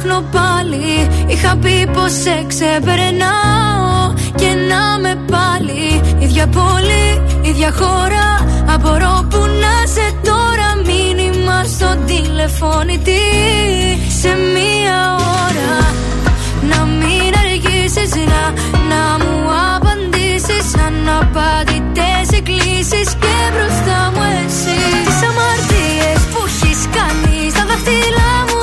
ψάχνω 0.05 0.23
πάλι. 0.31 1.09
Είχα 1.27 1.55
πει 1.55 1.89
πως 1.93 2.11
σε 2.11 2.45
ξεπερνάω 2.47 4.13
Και 4.35 4.49
να 4.69 4.99
με 4.99 5.17
πάλι. 5.31 6.01
Ίδια 6.19 6.47
πόλη, 6.47 7.21
ίδια 7.41 7.71
χώρα 7.79 8.27
Απορώ 8.73 9.27
που 9.29 9.37
να 9.37 9.75
σε 9.93 10.07
τώρα. 10.23 10.69
Μήνυμα 10.85 11.63
στο 11.63 11.95
τηλεφώνητη 12.05 13.23
Σε 14.21 14.31
μία 14.53 14.99
ώρα. 15.45 15.73
Να 16.69 16.85
μην 16.85 17.31
αργήσεις 17.43 18.11
να, 18.31 18.43
να 18.91 19.03
μου 19.23 19.35
απαντήσεις. 19.75 20.67
Αναπαντητές 20.87 22.27
εκκλήσεις 22.37 23.09
Και 23.21 23.35
μπροστά 23.53 23.99
μου 24.13 24.23
εσύ. 24.45 24.79
Τις 25.05 25.21
αμαρτίες 25.29 26.21
που 26.31 26.41
έχεις 26.47 26.79
κάνει 26.95 27.49
Στα 27.49 27.63
δάχτυλά 27.69 28.33
μου 28.47 28.54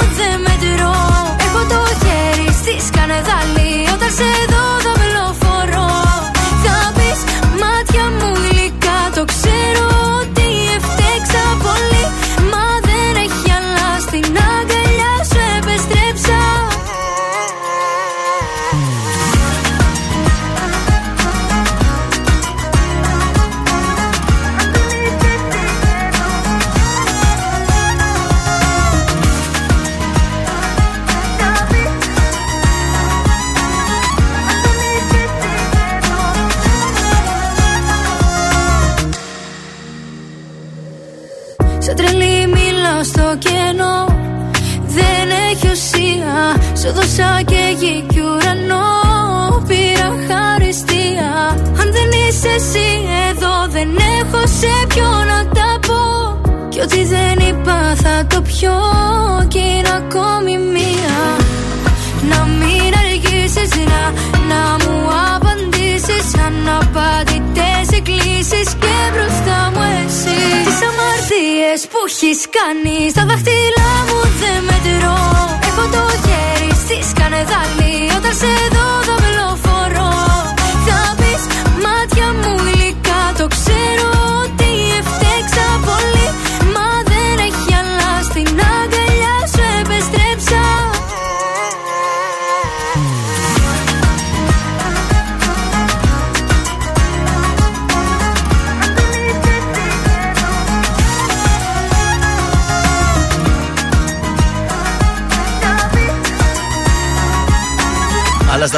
στη 3.13 3.21
σκανεδάλη 3.21 3.62
Όταν 3.62 3.62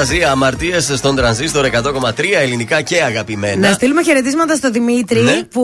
Αναστασία, 0.05 0.31
αμαρτίες 0.31 0.93
στον 0.95 1.17
τρανζίστορ 1.17 1.67
100,3 1.67 2.41
ελληνικά 2.41 2.81
και 2.81 3.03
αγαπημένα. 3.03 3.69
Να 3.69 3.73
στείλουμε 3.75 4.03
χαιρετίσματα 4.03 4.55
στο 4.55 4.71
Δημήτρη 4.71 5.21
Ναι. 5.21 5.43
που 5.43 5.63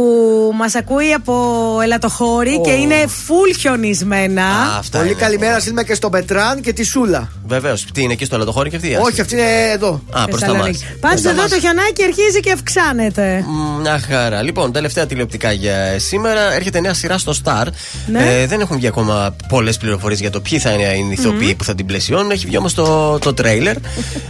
μας 0.54 0.74
ακούει 0.74 1.12
από 1.12 1.78
ελατοχώρη 1.82 2.60
και 2.64 2.70
είναι 2.70 2.94
full 3.04 3.54
χιονισμένα. 3.58 4.44
αυτά 4.78 4.98
Πολύ 4.98 5.10
είναι. 5.10 5.20
καλημέρα 5.20 5.60
στείλουμε 5.60 5.82
και 5.82 5.94
στον 5.94 6.10
Πετράν 6.10 6.60
και 6.60 6.72
τη 6.72 6.82
Σούλα. 6.84 7.28
Βεβαίως. 7.50 7.86
Τι 7.94 8.02
είναι 8.02 8.12
εκεί 8.12 8.24
στο 8.24 8.38
λατοχώρι 8.38 8.70
και 8.70 8.76
αυτή. 8.76 8.94
Όχι, 8.94 9.20
αυτή 9.20 9.34
είναι 9.34 9.70
εδώ. 9.74 10.02
Α, 10.10 10.24
προς 10.24 10.40
τα 10.40 10.54
μας. 10.54 10.84
Πάντως 11.00 11.24
εδώ 11.24 11.42
το 11.48 11.60
χιονάκι 11.60 12.02
αρχίζει 12.02 12.40
και 12.40 12.52
αυξάνεται. 12.52 13.44
Μια 13.80 14.00
χαρά. 14.08 14.42
Λοιπόν, 14.42 14.72
τελευταία 14.72 15.06
τηλεοπτικά 15.06 15.52
για 15.52 15.98
σήμερα. 15.98 16.54
Έρχεται 16.54 16.80
νέα 16.80 16.94
σειρά 16.94 17.18
στο 17.18 17.34
Star. 17.44 17.64
Ναι. 18.12 18.40
Ε, 18.40 18.46
δεν 18.46 18.60
έχουν 18.60 18.76
βγει 18.76 18.86
ακόμα 18.86 19.36
πολλές 19.48 19.76
πληροφορίες 19.76 20.20
για 20.20 20.30
το 20.30 20.40
ποιοι 20.40 20.58
θα 20.58 20.70
είναι 20.70 20.82
οι 20.82 21.10
ηθοποιοί 21.10 21.54
που 21.54 21.64
θα 21.64 21.74
την 21.74 21.86
πλαισιώνουν. 21.86 22.30
Έχει 22.30 22.46
βγει 22.46 22.56
όμως 22.56 22.74
το, 22.74 23.18
το 23.18 23.34
τρέιλερ. 23.34 23.76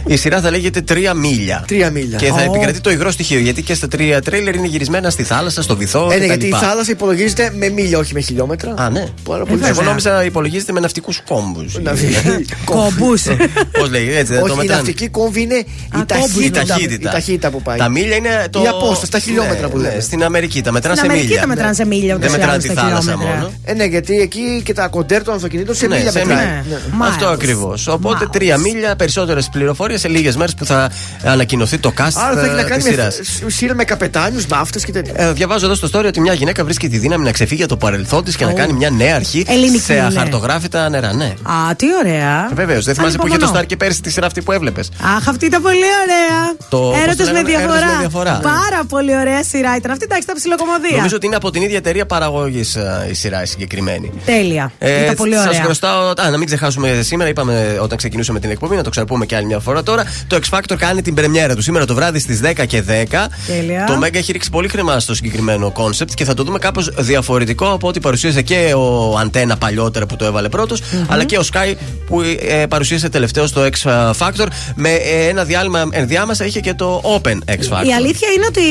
Η 0.05 0.15
σειρά 0.17 0.41
θα 0.41 0.49
λέγεται 0.51 0.81
Τρία 0.81 1.13
Μίλια. 1.13 1.63
Τρία 1.67 1.89
μίλια. 1.89 2.17
Και 2.17 2.25
θα 2.27 2.41
Ω. 2.41 2.43
επικρατεί 2.53 2.79
το 2.81 2.91
υγρό 2.91 3.11
στοιχείο. 3.11 3.39
Γιατί 3.39 3.61
και 3.61 3.73
στα 3.73 3.87
τρία 3.87 4.21
τρέιλερ 4.21 4.55
είναι 4.55 4.67
γυρισμένα 4.67 5.09
στη 5.09 5.23
θάλασσα, 5.23 5.61
στο 5.61 5.75
βυθό. 5.75 6.03
Ε, 6.11 6.15
ναι, 6.15 6.15
κτλ. 6.15 6.25
γιατί 6.25 6.45
η 6.45 6.49
θάλασσα 6.49 6.91
υπολογίζεται 6.91 7.51
με 7.55 7.69
μίλια, 7.69 7.97
όχι 7.97 8.13
με 8.13 8.19
χιλιόμετρα. 8.19 8.73
Α, 8.77 8.89
ναι. 8.89 9.05
Πάρα 9.23 9.41
Ε, 9.41 9.45
πολύ 9.45 9.59
Εγώ 9.59 9.67
σωστά. 9.67 9.83
νόμιζα 9.83 10.23
υπολογίζεται 10.25 10.71
με 10.71 10.79
ναυτικούς 10.79 11.21
κόμπου. 11.27 11.65
Κόμπου. 12.65 13.10
Πώς 13.79 13.89
λέει, 13.89 14.15
έτσι 14.15 14.33
δεν 14.33 14.41
το 14.41 14.45
Όχι, 14.45 14.53
η 14.53 14.57
μετράνε. 14.57 14.75
ναυτική 14.81 15.07
κόμβη 15.09 15.41
είναι 15.41 15.55
η 15.55 15.65
Η 16.01 16.05
ταχύτητα, 16.05 16.63
ταχύτητα. 16.65 17.09
η 17.09 17.13
ταχύτητα 17.13 17.49
που 17.49 17.61
πάει. 17.61 17.77
Τα 17.77 17.89
μίλια 17.89 18.15
είναι 18.15 18.29
το. 18.49 18.61
Η 18.63 18.67
απόσταση, 18.67 19.11
τα 19.11 19.19
χιλιόμετρα 19.19 19.61
Ναι, 19.61 19.67
που 19.67 19.77
ναι, 19.77 19.89
λέμε. 19.89 20.01
Στην 20.01 20.23
Αμερική 20.23 20.61
τα 20.61 20.71
μετράνε 20.71 20.95
Στην 20.95 21.07
σε 21.09 21.13
Αμερική 21.13 21.27
μίλια. 21.33 21.41
τα 21.41 21.47
μετράνε 21.53 21.73
σε 21.73 21.85
μίλια, 21.85 22.15
ούτως 22.15 22.19
Δεν 22.19 22.29
ή 22.29 22.31
μετράνε 22.31 22.51
άλλως 22.51 22.63
τη 22.67 22.73
τα 22.73 22.81
θάλασσα 22.81 23.01
χιλιόμετρα. 23.11 23.35
μόνο. 23.39 23.51
Ε, 23.65 23.73
ναι, 23.73 23.83
γιατί 23.83 24.19
εκεί 24.19 24.61
και 24.63 24.73
τα 24.73 24.87
κοντέρ 24.87 25.23
των 25.23 25.33
αυτοκινήτων 25.35 25.75
σε 25.75 25.87
Ναι, 25.87 25.95
μίλια 25.95 26.11
σε 26.11 26.19
μετράει. 26.25 26.45
μίλια. 26.45 26.63
Ναι. 26.99 27.05
Αυτό 27.05 27.27
ακριβώς. 27.27 27.87
Οπότε 27.87 28.27
τρία 28.31 28.57
μίλια, 28.57 28.95
περισσότερες 28.95 29.49
πληροφορίες 29.51 29.99
σε 29.99 30.07
λίγες 30.07 30.35
μέρες 30.35 30.53
που 30.53 30.65
θα 30.65 30.91
ανακοινωθεί 31.23 31.77
το 31.77 31.93
cast 31.97 32.01
Άρα 32.13 32.33
θα 32.35 32.45
έχει 32.45 32.55
να 32.55 32.63
τη 32.63 32.69
κάνει 32.69 32.81
σειρά. 32.81 33.05
με 33.43 33.49
σειράς 33.49 33.75
με 33.75 33.83
καπετάνιους, 33.83 34.47
ναύτες 34.47 34.85
και 34.85 34.91
τέτοια. 34.91 35.13
Ε, 35.15 35.31
διαβάζω 35.33 35.65
εδώ 35.65 35.75
στο 35.75 35.87
story 35.93 36.05
ότι 36.05 36.19
μια 36.21 36.33
γυναίκα 36.33 36.63
βρίσκει 36.63 36.89
τη 36.89 36.97
δύναμη 36.97 37.23
να 37.25 37.31
ξεφύγει 37.31 37.61
από 37.63 37.71
το 37.71 37.77
παρελθόν 37.77 38.23
της 38.23 38.35
και 38.35 38.45
να 38.45 38.51
Ω. 38.51 38.53
κάνει 38.53 38.73
μια 38.73 38.89
νέα 38.89 39.15
αρχή 39.15 39.43
Ελληνική 39.47 39.79
σε 39.81 39.93
είναι. 39.93 40.05
αχαρτογράφητα 40.05 40.89
νερά. 40.89 41.13
Ναι. 41.13 41.25
Α, 41.25 41.75
τι 41.75 41.85
ωραία. 42.03 42.49
Βεβαίως, 42.55 42.85
δεν 42.85 42.95
θυμάσαι 43.01 43.17
που 43.17 43.27
είχε 43.27 43.37
το 43.37 43.43
Ανυπομονώ. 43.45 43.63
Star 43.63 43.67
και 43.67 43.77
πέρσι 43.77 44.01
τη 44.01 44.09
σειρά 44.11 44.25
αυτή 44.25 44.41
που 44.41 44.51
έβλεπες. 44.51 44.89
Αχ, 45.17 45.27
αυτή 45.27 45.45
ήταν 45.45 45.61
πολύ 45.61 45.75
ωραία. 46.03 46.55
Το- 46.69 46.77
πώς 46.77 46.97
Έρωτας 47.01 47.17
το 47.27 47.33
με, 47.33 47.41
λέγανε, 47.41 47.49
διαφορά. 47.49 47.73
Έρωτας 47.77 47.93
με 47.93 47.99
διαφορά. 47.99 48.39
Πάρα 48.43 48.81
πολύ 48.89 49.17
ωραία 49.17 49.43
σειρά 49.43 49.75
ήταν 49.75 49.91
αυτή. 49.91 50.03
Εντάξει, 50.03 50.27
τα 50.27 50.33
ψιλοκομωδία. 50.33 50.95
Νομίζω 50.97 51.15
ότι 51.15 51.25
είναι 51.25 51.35
από 51.35 51.51
την 51.51 51.61
ίδια 51.61 51.77
εταιρεία 51.77 52.05
παραγωγής 52.05 52.77
η 53.09 53.13
σειρά 53.13 53.41
η 53.43 53.45
συγκεκριμένη. 53.45 54.11
Τέλεια. 54.25 54.71
ήταν 54.79 55.15
πολύ 55.15 55.35
Σας 55.35 55.45
ωραία. 55.47 55.63
χρωστάω. 55.63 56.09
Α, 56.09 56.29
να 56.31 56.37
μην 56.37 56.45
ξεχάσουμε 56.45 56.99
σήμερα, 57.01 57.29
είπαμε 57.29 57.77
όταν 57.81 57.97
ξεκινούσαμε 57.97 58.39
την 58.39 58.49
εκπομπή, 58.49 58.75
να 58.75 58.83
το 58.83 58.89
ξαναπούμε 58.89 59.25
και 59.25 59.35
άλλη 59.35 59.45
μια 59.45 59.59
φορά 59.59 59.83
τώρα. 59.83 60.03
Το 60.27 60.39
X 60.49 60.57
Factor 60.57 60.75
κάνει 60.77 61.01
την 61.01 61.13
πρεμιέρα 61.13 61.55
του 61.55 61.61
σήμερα 61.61 61.85
το 61.85 61.93
βράδυ 61.95 62.19
στις 62.19 62.39
10 62.39 62.65
και 62.65 62.81
10. 62.81 63.27
Τέλεια. 63.47 63.85
Το 63.87 63.99
Mega 64.03 64.15
έχει 64.15 64.31
ρίξει 64.31 64.49
πολύ 64.49 64.67
χρήμα 64.67 64.99
στο 64.99 65.15
συγκεκριμένο 65.15 65.71
concept 65.71 66.13
και 66.13 66.23
θα 66.25 66.33
το 66.33 66.43
δούμε 66.43 66.59
κάπως 66.59 66.89
διαφορετικό 66.97 67.71
από 67.71 67.87
ό,τι 67.87 67.99
παρουσίασε 67.99 68.41
και 68.41 68.73
ο 68.75 69.17
Αντένα 69.17 69.57
παλιότερα 69.57 70.05
που 70.05 70.15
το 70.15 70.25
έβαλε 70.25 70.49
πρώτος, 70.49 70.81
αλλά 71.07 71.23
και 71.23 71.37
ο 71.37 71.43
Σκάι 71.53 71.73
που 72.07 72.21
ε, 72.21 72.65
παρουσίασε 72.81 73.09
τελευταίο 73.09 73.47
στο 73.47 73.61
X 73.61 74.11
Factor. 74.17 74.47
Με 74.75 74.89
ε, 74.89 75.27
ένα 75.27 75.43
διάλειμμα 75.43 75.89
ενδιάμεσα 75.91 76.45
είχε 76.45 76.59
και 76.59 76.73
το 76.73 77.01
Open 77.03 77.35
X 77.35 77.77
Factor. 77.77 77.85
Η 77.85 77.93
αλήθεια 77.93 78.27
είναι 78.35 78.45
ότι 78.47 78.61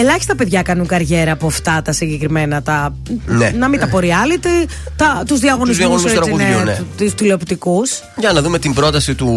ελάχιστα 0.00 0.34
παιδιά 0.36 0.62
κάνουν 0.62 0.86
καριέρα 0.86 1.32
από 1.32 1.46
αυτά 1.46 1.82
τα 1.84 1.92
συγκεκριμένα. 1.92 2.62
Τα... 2.62 2.94
Ναι. 3.26 3.52
Να 3.58 3.68
μην 3.68 3.80
τα 3.80 3.88
πω 3.88 3.98
reality, 3.98 4.68
τα... 4.96 5.22
τους 5.26 5.40
διαγωνισμούς 5.40 5.76
διαγωνισμούς 5.76 6.12
τραγουδιού, 6.12 6.64
ναι. 6.64 6.80
του 6.96 7.14
τηλεοπτικούς. 7.14 8.02
Για 8.16 8.32
να 8.32 8.42
δούμε 8.42 8.58
την 8.58 8.74
πρόταση 8.74 9.14
του 9.14 9.28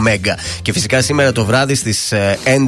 Μέγκα. 0.00 0.38
Και 0.62 0.72
φυσικά 0.72 1.00
σήμερα 1.00 1.32
το 1.32 1.44
βράδυ 1.44 1.74
στις 1.74 2.12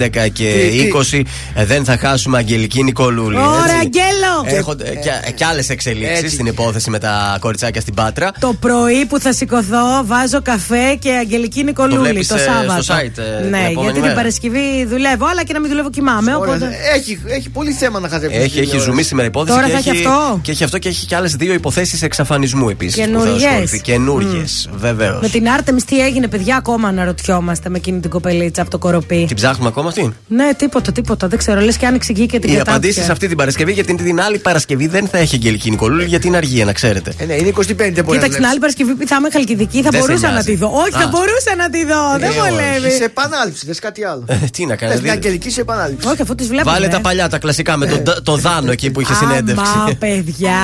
11 0.01 0.09
και 0.11 0.29
Τι, 0.33 0.91
20 1.17 1.23
ε, 1.55 1.65
δεν 1.65 1.85
θα 1.85 1.97
χάσουμε 1.97 2.39
Αγγελική 2.39 2.83
Νικολούλη. 2.83 3.37
Ωραία, 3.37 3.61
έτσι. 3.61 3.77
Αγγέλο! 3.77 4.59
Έχονται 4.59 4.85
και, 4.85 5.33
και 5.35 5.45
άλλες 5.45 5.69
εξελίξεις 5.69 6.33
στην 6.33 6.47
υπόθεση 6.47 6.91
με 6.91 6.99
τα 6.99 7.37
κοριτσάκια 7.41 7.81
στην 7.81 7.95
Πάτρα. 7.95 8.31
Το 8.41 8.53
πρωί 8.61 9.07
που 9.07 9.21
θα 9.21 9.33
σηκωθώ, 9.33 10.05
βάζω 10.05 10.43
καφέ 10.43 10.70
και 10.99 11.11
Αγγελική 11.13 11.65
Νικολούλη 11.65 11.97
το, 11.97 12.03
βλέπεις, 12.03 12.31
ε, 12.31 12.39
Σάββατο. 12.39 12.83
στο 12.83 12.95
site, 12.95 12.99
ε, 12.99 13.41
την 13.41 13.51
ναι, 13.51 13.59
επόμενη 13.59 13.75
γιατί 13.81 13.93
την 13.93 14.01
μέρα. 14.01 14.15
Παρασκευή 14.15 14.85
δουλεύω, 14.89 15.27
αλλά 15.27 15.45
και 15.45 15.53
να 15.53 15.61
μην 15.61 15.69
δουλεύω 15.71 15.91
κοιμάμαι. 15.91 16.35
Ωραία, 16.37 16.55
Οπότε... 16.55 16.71
Έχει, 16.95 17.23
έχει 17.27 17.49
πολύ 17.51 17.73
θέμα 17.73 18.01
να 18.01 18.09
χαζέψεις. 18.09 18.43
Έχει, 18.45 18.59
έχει 18.59 18.79
ζουμί 18.79 19.03
σήμερα 19.03 19.25
η 19.25 19.29
υπόθεση. 19.29 19.55
Τώρα 19.55 19.67
και 19.67 19.73
θα 19.73 19.79
έχει 19.79 19.89
έχει, 19.91 20.07
αυτό; 20.07 20.39
Και 20.43 20.51
έχει 20.51 20.65
αυτό 20.65 20.79
και 20.79 20.89
έχει 20.89 21.07
και 21.07 21.17
άλλες 21.17 21.35
δύο 21.35 21.53
υποθέσεις 21.53 22.03
εξαφανισμού 22.03 22.69
επίσης. 22.69 22.95
Καινούριες. 22.95 23.81
Καινούριες, 23.83 24.69
βεβαίως. 24.75 25.21
Με 25.21 25.29
την 25.29 25.49
Άρτεμις 25.49 25.85
τι 25.85 26.01
έγινε, 26.05 26.29
παιδιά, 26.29 26.57
ακόμα 26.57 26.89
αναρωτιόμαστε 26.89 27.69
με 27.69 27.77
εκείνη 27.77 28.01
την 28.01 28.11
κοπελίτσα 28.11 28.63
από 28.63 28.71
το 28.71 28.79
κοροπή. 28.79 29.25
Την 29.27 29.37
ψάχνουμε 29.37 29.69
ακόμα 29.69 29.89
αυτή; 29.89 30.13
Ναι, 30.29 30.55
τίποτα, 30.57 30.93
τίποτα. 30.93 31.29
Δεν 31.29 31.39
ξέρω. 31.39 31.61
Λες 31.61 31.77
και 31.77 31.87
άνοιξε 31.87 32.13
εκεί 32.13 32.27
και 32.27 32.39
την 32.39 32.49
Οι 32.49 32.53
κατάπιε. 32.53 32.73
απαντήσεις 32.73 33.09
αυτή 33.09 33.29
την 33.29 33.37
Παρασκευή, 33.37 33.73
γιατί 33.73 33.95
την 33.95 34.21
άλλη 34.21 34.39
Παρασκευή 34.39 34.87
δεν 34.87 35.07
θα 35.09 35.19
έχει 35.19 35.35
Αγγελική 35.35 35.71
Νικολούλη, 35.71 36.05
γιατί 36.05 36.27
είναι 36.27 36.37
αργία, 36.37 36.65
να 36.65 36.73
ξέρετε. 36.73 37.13
Ε, 37.19 37.25
ναι, 37.25 37.35
είναι 37.35 37.49
25 37.49 37.63
μπορεί 37.77 38.19
Κοίταξε 38.19 38.37
την 38.37 38.47
άλλη 38.47 38.59
Παρασκευή 38.59 38.95
που 38.95 39.07
θα 39.07 39.17
είμαι 39.19 39.29
χαλκιδική, 39.33 39.83
θα 39.83 39.91
Δεν 39.91 40.01
σε 40.01 40.07
μπορούσα 40.07 40.27
να 40.27 40.33
νοιάζει. 40.33 40.51
τη 40.51 40.57
δω. 40.61 40.69
Όχι, 40.83 40.91
θα 41.03 41.07
Α. 41.09 41.13
μπορούσα 41.15 41.53
να 41.63 41.67
τη 41.75 41.81
δω. 41.91 42.03
Δεν 42.19 42.23
Ε, 42.23 42.29
όχι. 42.29 42.39
βολεύει. 42.39 42.91
Σε 42.97 43.05
επανάληψη, 43.05 43.63
δε 43.67 43.75
κάτι 43.87 44.05
άλλο. 44.05 44.25
Ε, 44.27 44.35
τι 44.55 44.67
να 44.67 44.77
κάνει. 44.77 44.93
Θες 44.93 45.01
μια 45.01 45.13
αγγελική 45.13 45.51
σε 45.51 45.61
επανάληψη. 45.61 46.09
Όχι, 46.09 46.23
αφού 46.23 46.35
τις 46.35 46.49
βλέπω. 46.49 46.71
Βάλε 46.71 46.89
τα 46.89 47.01
παλιά, 47.01 47.29
τα 47.29 47.39
κλασικά 47.39 47.77
με 47.77 47.87
το, 47.87 48.23
το 48.23 48.35
δάνο 48.37 48.71
εκεί 48.73 48.91
που 48.91 49.01
είχε 49.01 49.15
συνέντευξη. 49.15 49.77
Μα, 49.77 49.89
παιδιά. 49.99 50.61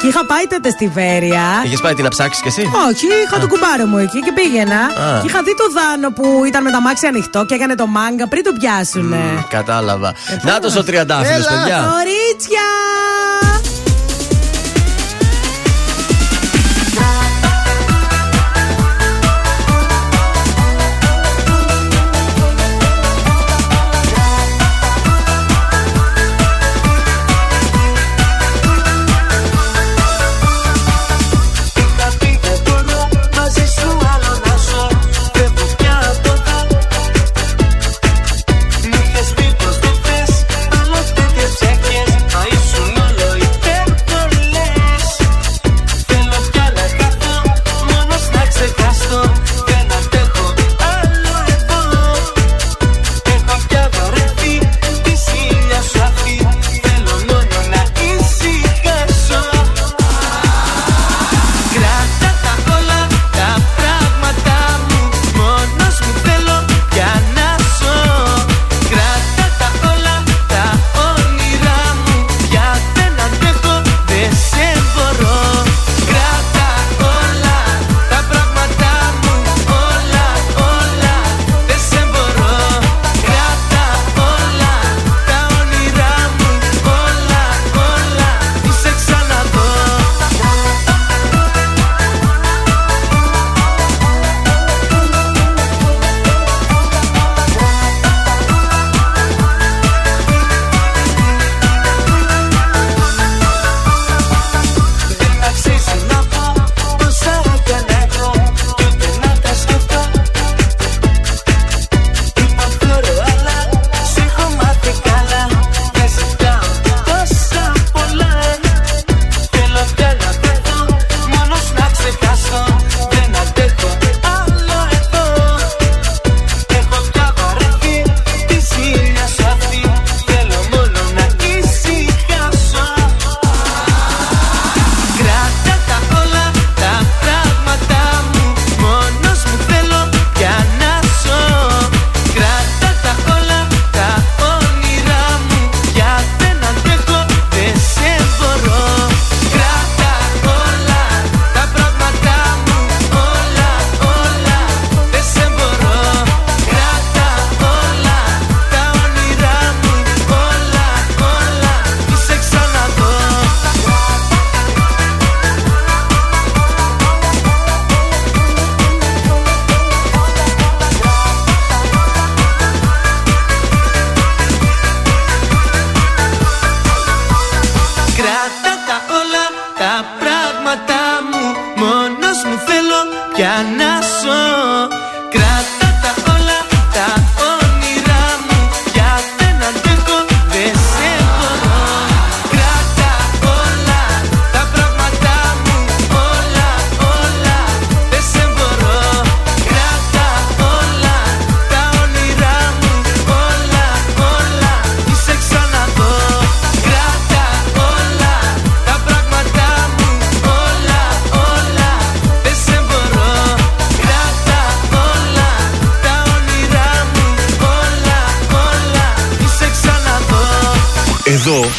Και 0.00 0.06
είχα 0.06 0.26
πάει 0.26 0.44
τότε 0.50 0.70
στη 0.70 0.86
Βέρεια. 0.94 1.42
Είχες 1.66 1.80
πάει 1.80 1.94
την 1.94 2.04
να 2.04 2.10
ψάξεις 2.10 2.42
κι 2.42 2.48
εσύ; 2.48 2.60
Όχι, 2.88 3.06
είχα 3.26 3.38
το 3.40 3.46
κουμπάρο 3.52 3.84
μου 3.86 3.98
εκεί 3.98 4.18
και 4.20 4.32
πήγαινα. 4.38 4.80
Α. 4.80 5.20
Και 5.20 5.26
είχα 5.26 5.42
δει 5.42 5.54
το 5.62 5.66
δάνο 5.78 6.08
που 6.16 6.44
ήταν 6.44 6.62
με 6.62 6.70
τα 6.70 6.80
μάξια 6.80 7.08
ανοιχτό 7.08 7.44
και 7.48 7.54
έκανε 7.54 7.74
το 7.74 7.86
μάγκα 7.86 8.28
πριν 8.28 8.42
το 8.44 8.52
πιάσουνε. 8.58 9.44
Κατάλαβα. 9.48 10.14
Να 10.42 10.58
το 10.58 10.68
ο 10.78 10.82
τριαντάφυλλο, 10.84 11.34
Έλα. 11.34 11.46
παιδιά. 11.48 11.78
Κορίτσια! 11.94 12.66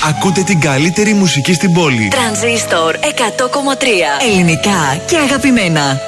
Ακούτε 0.09 0.41
την 0.41 0.59
καλύτερη 0.59 1.13
μουσική 1.13 1.53
στην 1.53 1.73
πόλη. 1.73 2.07
Τρανζίστορ 2.07 2.95
100,3 2.95 3.01
Ελληνικά 4.31 5.01
και 5.05 5.17
αγαπημένα. 5.17 5.99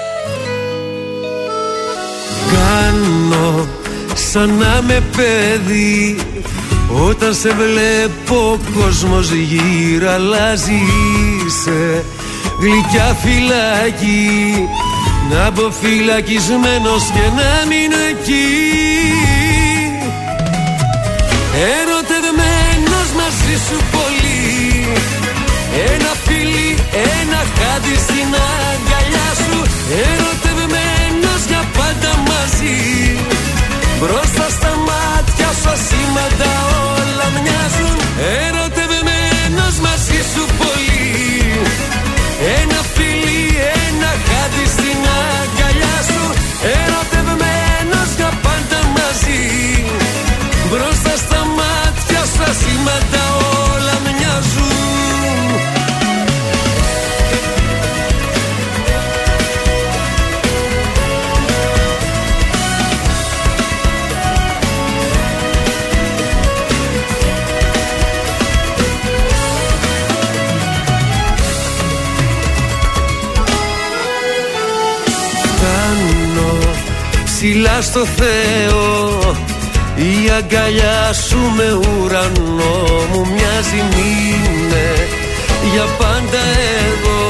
Κάνω 2.52 3.68
σαν 4.14 4.54
να 4.58 4.82
με 4.82 5.04
παιδί 5.16 6.20
Όταν 7.08 7.34
σε 7.34 7.50
βλέπω 7.50 8.52
ο 8.52 8.60
κόσμος 8.80 9.32
γύρω 9.32 10.12
αλλάζει 10.12 10.82
Είσαι 11.48 12.06
γλυκιά 12.60 13.18
φυλακή 13.24 14.68
Να 15.32 15.52
μπω 15.52 15.72
φυλακισμένος 15.72 17.04
και 17.04 17.30
να 17.36 17.66
μείνω 17.68 17.98
εκεί 18.10 19.17
σου 23.66 23.78
πολύ. 23.96 24.88
Ένα 25.94 26.12
φιλί, 26.24 26.70
ένα 27.20 27.42
χάδι 27.58 27.96
στην 28.06 28.30
αγκαλιά 28.70 29.30
σου. 29.44 29.58
Ερωτευμένος 30.02 30.37
στο 77.98 78.06
Θεό. 78.06 79.36
Η 79.96 80.30
αγκαλιά 80.38 81.14
σου 81.28 81.40
με 81.58 81.68
ουρανό 81.74 82.78
μου 83.12 83.22
μοιάζει 83.34 83.82
μήνε. 83.96 84.90
Για 85.74 85.88
πάντα 86.00 86.42
εγώ 86.88 87.22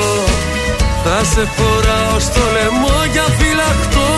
Θα 1.04 1.18
σε 1.32 1.44
φοράω 1.56 2.20
στο 2.20 2.44
λαιμό 2.56 2.98
για 3.14 3.28
φυλακτό. 3.38 4.12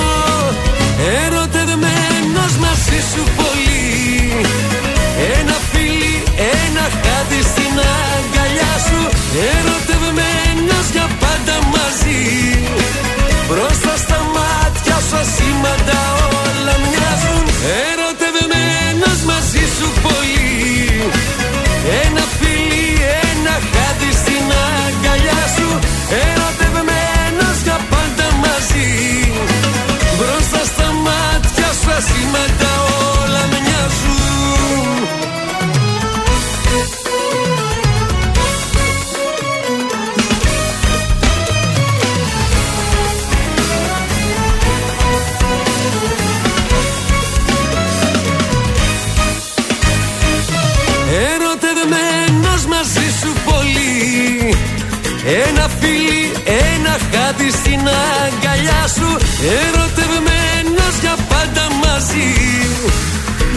Ερωτευμένος 1.23 2.53
μαζί 2.63 2.99
σου 3.11 3.23
πολύ. 3.39 3.87
Ένα 5.37 5.57
φιλί, 5.71 6.17
ένα 6.61 6.85
χάδι 7.01 7.41
στην 7.51 7.73
αγκαλιά 8.15 8.73
σου. 8.87 9.01
Ερωτευμένος 9.53 10.85
για 10.95 11.07
πάντα 11.21 11.55
μαζί. 11.73 12.23
Μπροστά 13.47 13.88
στα 15.09 15.17
μάτια 15.17 15.25
σου 15.25 15.41
ασήμαντα 15.41 16.01
όλα 16.43 16.75
μοιάζουν. 16.83 17.45
Ερωτευμένος 17.89 19.19
μαζί 19.29 19.65
σου 19.75 19.87
πολύ. 20.05 20.47
Ένα 22.03 22.23
φιλί, 22.37 22.87
ένα 23.29 23.55
χάδι 23.71 24.11
στην 24.21 24.45
αγκαλιά 24.67 25.41
σου. 25.55 25.69
Ερωτευμένος 26.25 27.57
για 27.65 27.77
πάντα 27.91 28.27
μαζί. 28.43 28.91
Μπροστά 30.17 30.61
στα 30.71 30.87
μάτια 31.05 31.69
σου 31.79 31.89
ασήμαντα 31.97 32.68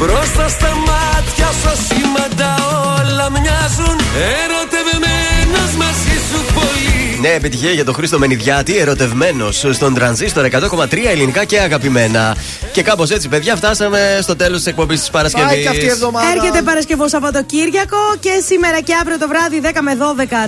Μπροστά 0.03 0.49
στα 0.49 0.75
μάτια 0.75 1.47
σου 1.47 1.69
ασήμαντα 1.69 2.55
όλα 2.99 3.31
μοιάζουν 3.31 3.99
Ερωτευμένος 4.43 5.75
μαζί 5.77 6.19
σου 6.31 6.55
πολύ 6.55 7.21
Ναι, 7.21 7.29
επιτυχία 7.29 7.71
για 7.71 7.85
τον 7.85 7.95
Χρήστο 7.95 8.19
Μενιδιάτη, 8.19 8.79
ερωτευμένος 8.79 9.67
στον 9.71 9.95
τρανζίστορ 9.95 10.49
100,3 10.51 10.97
ελληνικά 11.11 11.45
και 11.45 11.59
αγαπημένα. 11.59 12.37
Και 12.73 12.83
κάπω 12.83 13.05
έτσι, 13.11 13.29
παιδιά, 13.29 13.57
φτάσαμε 13.57 14.19
στο 14.23 14.37
τέλο 14.37 14.61
τη 14.61 14.69
εκπομπή 14.69 14.99
τη 14.99 15.09
Παρασκευή. 15.13 15.47
Πάει 15.47 15.63
και 15.63 15.69
αυτή 15.69 15.85
η 15.85 15.89
εβδομάδα. 15.89 16.29
Έρχεται 16.31 16.63
Παρασκευό 16.63 17.09
Σαββατοκύριακο 17.09 17.97
και 18.21 18.31
σήμερα 18.47 18.81
και 18.81 18.95
αύριο 19.01 19.19
το 19.19 19.29
βράδυ 19.29 19.61
10 19.65 19.71
με 19.81 19.97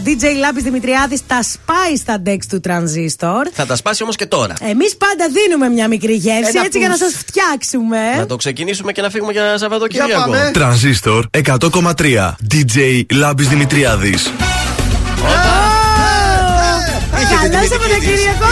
12 0.03 0.09
DJ 0.09 0.25
Λάμπη 0.39 0.61
Δημητριάδη 0.61 1.21
τα 1.27 1.43
σπάει 1.43 1.97
στα 1.97 2.23
decks 2.27 2.47
του 2.49 2.61
Transistor. 2.69 3.43
Θα 3.53 3.67
τα 3.67 3.77
σπάσει 3.77 4.03
όμω 4.03 4.13
και 4.13 4.27
τώρα. 4.27 4.55
Εμεί 4.61 4.85
πάντα 4.99 5.27
δίνουμε 5.33 5.69
μια 5.69 5.89
μικρή 5.89 6.15
γεύση 6.15 6.53
Ένα 6.55 6.65
έτσι 6.65 6.79
για 6.79 6.89
να 6.89 6.95
push. 6.95 6.99
σα 6.99 7.19
φτιάξουμε. 7.19 7.99
Να 8.19 8.27
το 8.27 8.37
ξεκινήσουμε 8.37 8.93
και 8.93 9.03
να 9.03 9.11
φύγουμε 9.11 9.33
για 9.33 9.59
Σαββατοκύριακο. 9.59 10.33
Τρανζίστορ 10.53 11.25
100,3 11.45 12.35
DJ 12.55 13.03
Λάμπης 13.13 13.49
Δημητριάδης 13.49 14.31
Καλά 17.43 17.67
Σαββατοκύριακο! 17.67 18.47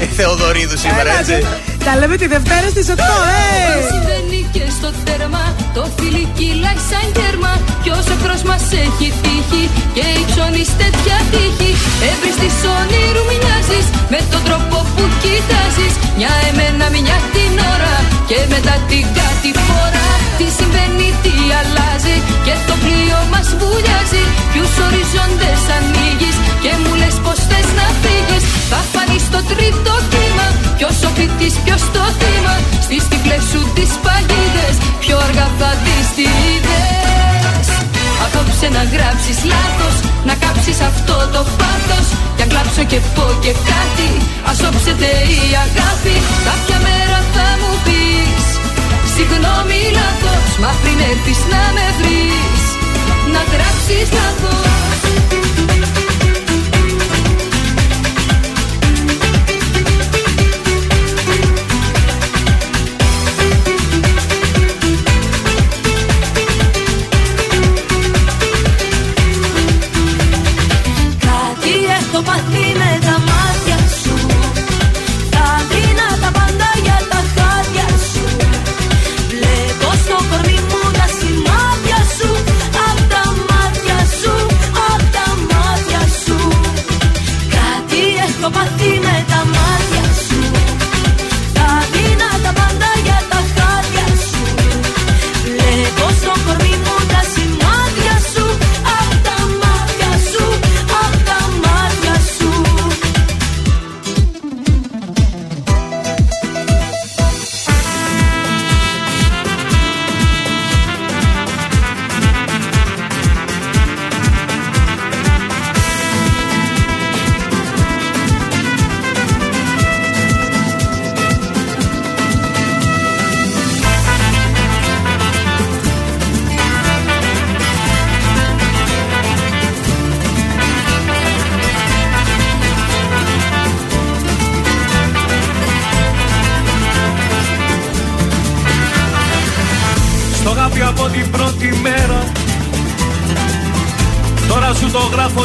Ε, 0.00 0.04
Θεοδωρίδου 0.04 0.78
σήμερα, 0.78 1.18
έτσι. 1.18 1.46
Τα 1.86 1.92
λέμε 1.98 2.16
τη 2.22 2.26
Δευτέρα 2.34 2.68
στις 2.74 2.86
8, 2.88 2.92
ε! 2.92 3.80
Συμβαίνει 3.92 4.40
και 4.54 4.64
στο 4.76 4.90
τέρμα 5.06 5.44
Το 5.76 5.82
φίλι 5.96 6.24
κυλάει 6.36 6.80
σαν 6.90 7.06
κέρμα. 7.18 7.52
Κι 7.82 7.90
όσο 7.98 8.12
εχθρός 8.16 8.42
μας 8.50 8.64
έχει 8.84 9.08
τύχει 9.22 9.64
Και 9.96 10.04
υψώνεις 10.22 10.70
τέτοια 10.80 11.18
τύχη 11.32 11.72
Εύρυστης 12.10 12.56
όνειρου 12.76 13.24
μοιάζεις 13.30 13.86
Με 14.12 14.20
τον 14.30 14.42
τρόπο 14.46 14.76
που 14.94 15.04
κοιτάζεις 15.22 15.94
Μια 16.18 16.32
εμένα 16.48 16.86
μια 16.94 17.18
την 17.34 17.54
ώρα. 17.74 17.96
Και 18.28 18.38
μετά 18.52 18.74
την 18.90 19.04
κάτι 19.18 19.50
φορά 19.66 20.08
Τι 20.38 20.46
συμβαίνει, 20.56 21.08
τι 21.22 21.34
αλλάζει. 21.60 22.16
Και 22.46 22.54
το 22.68 22.74
πλοίο 22.82 23.20
μας 23.32 23.48
βουλιάζει 23.60 24.24
Ποιους 24.52 24.72
οριζόντες 24.86 25.62
ανοίγεις. 25.76 26.36
Και 26.62 26.72
μου 26.80 26.92
λες 27.00 27.16
πως 27.24 27.38
θες 27.48 27.68
να 27.78 27.88
φύγεις 28.02 28.29
Θα 28.70 28.80
φανείς 28.92 29.24
στο 29.28 29.40
τρίτο 29.50 29.94
κύμα. 30.12 30.46
Ποιος 30.76 30.96
ο 31.08 31.10
φοιτής, 31.16 31.54
ποιος 31.64 31.82
το 31.94 32.02
θύμα. 32.20 32.54
Στις 32.86 33.02
τυφλές 33.10 33.44
σου 33.50 33.60
τις 33.76 33.92
παγίδες. 34.04 34.76
Πιο 35.02 35.16
αργά 35.26 35.48
θα 35.58 35.70
δεις 35.84 36.06
τι 36.16 36.26
είδες. 36.46 37.66
Απόψε 38.24 38.66
να 38.76 38.82
γράψεις 38.92 39.38
λάθος. 39.52 39.96
Να 40.28 40.34
κάψεις 40.44 40.78
αυτό 40.90 41.16
το 41.34 41.42
πάθος. 41.60 42.06
Κι 42.36 42.42
αν 42.44 42.48
κλάψω 42.52 42.82
και 42.90 43.00
πω 43.14 43.26
και 43.44 43.52
κάτι. 43.72 44.10
Ας 44.50 44.58
όψετε 44.68 45.08
η 45.38 45.40
αγάπη. 45.66 46.16
Κάποια 46.48 46.78
μέρα 46.86 47.18
θα 47.34 47.46
μου 47.60 47.72
πεις 47.84 48.46
Συγγνώμη 49.14 49.80
λάθος. 49.98 50.50
Μα 50.62 50.70
πριν 50.82 50.98
έρθεις 51.10 51.40
να 51.52 51.62
με 51.76 51.86
βρεις 51.98 52.62
Να 53.34 53.42
γράψεις 53.52 54.06
λάθος 54.18 54.99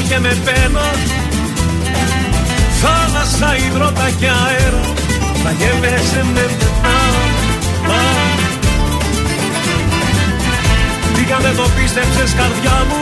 και 0.08 0.19
με 0.19 0.34
πένα. 0.45 0.85
Θάλασσα, 2.82 3.56
υδρότα 3.66 4.09
και 4.19 4.25
αέρα 4.25 4.82
Θα 5.43 5.51
γεύεσαι 5.51 6.25
με 6.34 6.45
πένα 6.59 6.75
Τι 11.16 11.32
αν 11.34 11.42
δεν 11.42 11.56
το 11.56 11.69
πίστεψες 11.75 12.34
καρδιά 12.40 12.77
μου. 12.90 13.01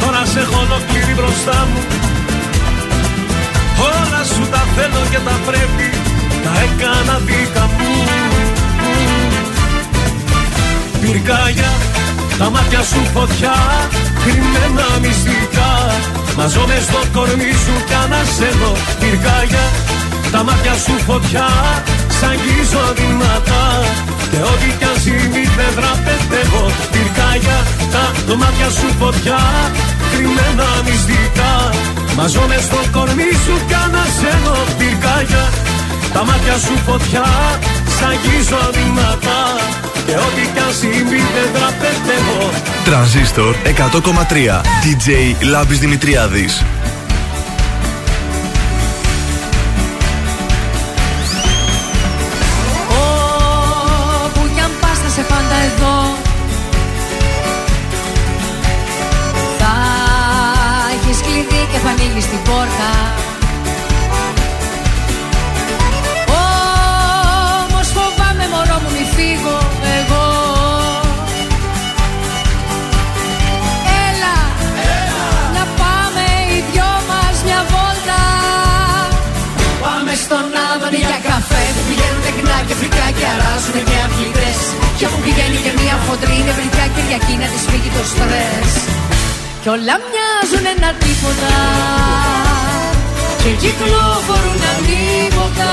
Τώρα 0.00 0.24
σε 0.24 0.40
έχω 0.40 0.58
ολόκληρη 0.66 1.12
μπροστά 1.18 1.66
μου. 1.70 1.80
Όλα 3.90 4.24
σου 4.24 4.48
τα 4.50 4.62
θέλω 4.74 5.02
και 5.10 5.18
τα 5.18 5.36
πρέπει 5.46 5.88
Τα 6.44 6.52
έκανα 6.64 7.18
δίκα 7.18 7.64
μου. 7.76 7.86
Πυρκάγια, 11.00 11.72
τα 12.38 12.50
μάτια 12.50 12.82
σου 12.82 13.00
φωτιά 13.14 13.54
Κρυμμένα 14.28 14.86
μυστικά 15.02 15.72
Μαζόμαι 16.38 16.78
στο 16.88 17.00
κορμί 17.14 17.52
σου 17.64 17.74
κι 17.88 17.96
ανασένω 18.04 18.72
Πυρκάγια, 19.00 19.66
τα 20.32 20.40
μάτια 20.46 20.74
σου 20.84 20.94
φωτιά 21.06 21.48
Σ' 22.16 22.24
αγγίζω 22.30 22.84
δυνατά 22.98 23.64
Και 24.30 24.40
ό,τι 24.50 24.68
κι 24.78 24.86
αν 24.90 24.96
συμβεί 25.04 25.44
δεν 25.58 25.72
δραπετεύω. 25.78 26.64
Πυρκάγια, 26.92 27.58
τα 27.92 28.34
μάτια 28.40 28.68
σου 28.78 28.88
φωτιά. 29.00 29.40
Κρυμμένα 30.12 30.68
μυστικά 30.86 31.52
Μαζόμαι 32.16 32.58
στο 32.66 32.80
κορμί 32.94 33.32
σου 33.44 33.54
κι 33.68 33.76
ανασένω 33.84 34.56
Πυρκάγια, 34.78 35.44
τα 36.14 36.20
μάτια 36.28 36.56
σου 36.64 36.74
φωτιά 36.86 37.26
Σ' 37.94 38.02
αγγίζω 38.10 38.62
δυνατά 38.76 39.42
Και 40.06 40.14
ό,τι 40.26 40.44
κι 40.54 40.62
αν 40.66 40.72
συμβεί 40.80 41.22
δεν 41.34 41.48
δραπετεύω 41.54 42.42
Τρανζίστορ 42.88 43.56
100,3 43.64 44.60
DJ 44.84 45.44
Λάμπης 45.50 45.78
Δημητριάδης 45.78 46.64
Κι 89.68 89.74
όλα 89.74 89.96
μοιάζουν 90.08 90.66
ένα 90.76 90.90
τίποτα. 91.02 91.54
Και 93.42 93.50
κυκλοφορούν 93.62 94.62
αντίποτα 94.72 95.72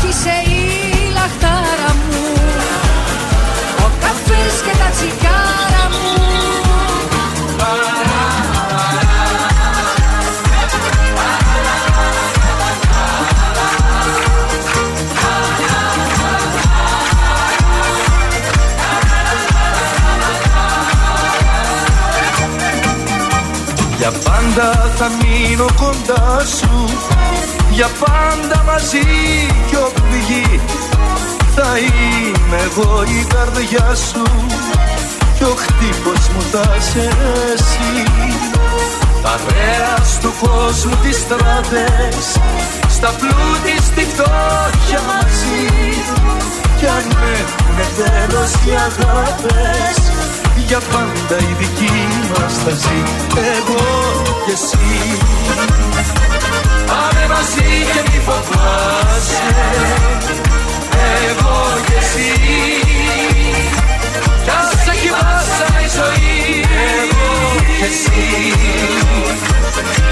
Κι 0.00 0.08
είσαι 0.08 0.36
η 0.50 0.62
λαχτάρα 1.16 1.90
μου. 2.08 2.22
Ο 3.84 3.88
καφές 4.00 4.54
και 4.64 4.76
τα 4.80 4.88
τσιγάρα 4.94 5.23
πάντα 24.54 24.92
θα 24.96 25.08
μείνω 25.08 25.66
κοντά 25.76 26.44
σου. 26.58 26.84
Για 27.70 27.88
πάντα 27.98 28.62
μαζί 28.66 29.06
κι 29.68 29.76
όπου 29.76 30.02
βγει 30.10 30.60
Θα 31.54 31.78
είμαι 31.78 32.58
εγώ 32.64 33.02
η 33.02 33.26
καρδιά 33.34 33.94
σου. 33.94 34.22
Κι 35.36 35.44
ο 35.44 35.54
χτύπος 35.56 36.28
μου 36.34 36.42
θα 36.52 36.74
είσαι 36.78 37.08
εσύ. 37.54 38.02
Παρέας 39.22 40.18
του 40.20 40.32
κόσμου 40.40 40.96
τις 41.02 41.16
στράτες 41.16 42.26
Στα 42.88 43.14
πλούτη 43.18 43.82
στη 43.82 44.06
φτώχεια 44.12 45.00
μαζί. 45.10 45.64
Κι 46.78 46.86
αν 46.86 47.16
έχουνε 47.34 47.86
τέλος 47.96 48.52
οι 48.52 48.70
αγάπες 48.70 50.13
Για 50.66 50.78
πάντα 50.78 51.36
η 51.38 51.54
δική 51.58 52.08
μας 52.30 52.54
θα 52.54 52.70
ζει. 52.70 53.02
Εγώ 53.56 53.84
και 54.46 54.52
εσύ. 54.52 55.18
Πάμε 56.86 57.26
μαζί 57.28 57.68
και 57.92 58.00
μη 58.10 58.20
φοβάσαι. 58.26 59.46
Εγώ 61.28 61.56
και 61.86 61.96
εσύ. 61.98 62.32
Κι 64.44 64.50
ας 64.50 64.88
έχει 64.92 65.08
πάσα 65.08 65.68
η 65.84 65.88
ζωή. 65.96 66.64
Εγώ 67.00 67.28
και 67.78 67.84
εσύ. 67.84 68.52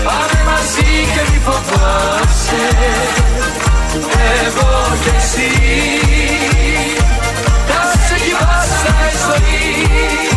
Πάμε 0.05 0.39
μαζί 0.51 0.91
και 1.15 1.23
μη 1.31 1.41
φοβάσαι. 1.47 2.65
Εγώ 4.45 4.71
και 5.05 5.11
εσύ. 5.17 5.51
Κι 7.67 7.73
ας 7.83 8.11
έχει 8.17 8.31
πάσα 8.31 8.95
η 9.11 9.17
ζωή 9.25 10.32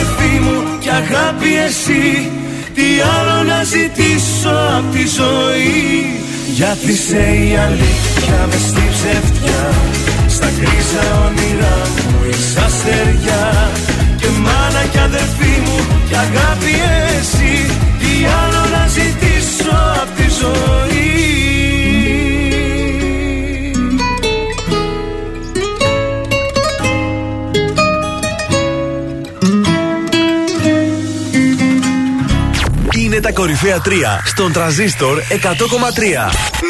αδερφή 0.00 0.40
μου 0.44 0.78
κι 0.78 0.90
αγάπη 1.02 1.50
εσύ. 1.66 2.30
Τι 2.74 2.88
άλλο 3.16 3.42
να 3.42 3.62
ζητήσω 3.62 4.54
απ' 4.78 4.92
τη 4.94 5.04
ζωή; 5.20 5.78
Γιατί 6.58 6.92
σε 7.06 7.22
η 7.46 7.56
αλήθεια 7.66 8.38
μες 8.50 8.64
στη 8.70 8.84
ψευτιά 8.94 9.64
Στα 10.28 10.48
κρίζα 10.58 11.04
όνειρά 11.26 11.78
μου 12.10 12.18
είσαι 12.30 12.60
αστεριά. 12.66 13.46
Και 14.20 14.28
μάνα 14.44 14.84
κι 14.92 14.98
αδερφή 14.98 15.54
μου 15.64 15.78
κι 16.08 16.16
αγάπη 16.26 16.74
εσύ. 17.18 17.54
Τι 18.00 18.12
άλλο 18.40 18.62
να 18.74 18.84
ζητήσω 18.96 19.76
απ' 20.02 20.16
τη 20.16 20.26
ζωή; 20.40 20.89
Είναι 33.20 33.28
τα 33.28 33.40
κορυφαία 33.40 33.82
3 33.84 33.90
στον 34.24 34.52
τραζίστορ 34.52 35.18
100,3. 35.18 35.34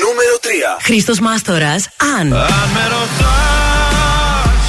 Νούμερο 0.03 0.35
3. 0.41 0.79
Χρήστος 0.83 1.21
Μάστορας, 1.21 1.89
αν. 2.19 2.33
Αν 2.33 2.69
με 2.75 2.85
ρωτάς 2.95 4.67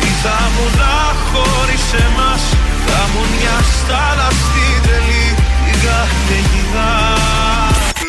τι 0.00 0.06
θα 0.22 0.38
μου 0.54 0.66
να 0.80 0.94
χωρίς 1.30 1.84
εμάς 2.06 2.42
Θα 2.86 3.00
μου 3.12 3.22
μια 3.36 3.56
στάλα 3.78 4.28
στην 4.40 4.82
τρελή 4.82 5.26
υγά 5.72 6.00
και 6.28 6.38
γυγά 6.50 6.92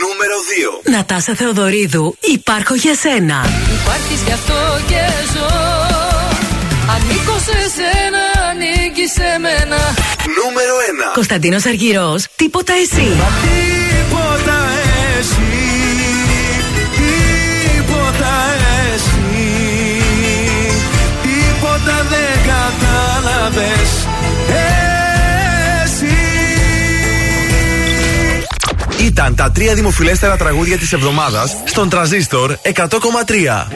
Νούμερο 0.03 0.37
2. 0.83 0.91
Νατάσα 0.91 1.35
Θεοδωρίδου, 1.35 2.15
υπάρχω 2.19 2.75
για 2.75 2.95
σένα. 2.95 3.45
Υπάρχεις 3.79 4.21
γι' 4.25 4.31
αυτό 4.31 4.59
και 4.87 5.01
ζω 5.33 5.49
Ανήκω 6.93 7.37
σε 7.47 7.59
σένα, 7.77 8.23
ανήκεις 8.49 9.11
σε 9.11 9.39
μένα 9.39 9.79
Νούμερο 10.43 10.73
1. 11.11 11.13
Κωνσταντίνος 11.13 11.65
Αργυρός, 11.65 12.25
τίποτα 12.35 12.73
εσύ. 12.73 13.01
Τίποτα 13.01 14.57
εσύ 15.19 15.41
Τίποτα 17.63 18.35
εσύ 18.93 19.19
Τίποτα 21.21 22.05
δεν 22.09 22.39
κατάλαβες 22.51 23.89
Εσύ 25.83 26.15
Ήταν 29.05 29.35
τα 29.35 29.51
τρία 29.51 29.73
δημοφιλέστερα 29.73 30.37
τραγούδια 30.37 30.77
της 30.77 30.93
εβδομάδας 30.93 31.55
στον 31.65 31.89
τραζίστορ 31.89 32.55
100,3. 32.61 33.67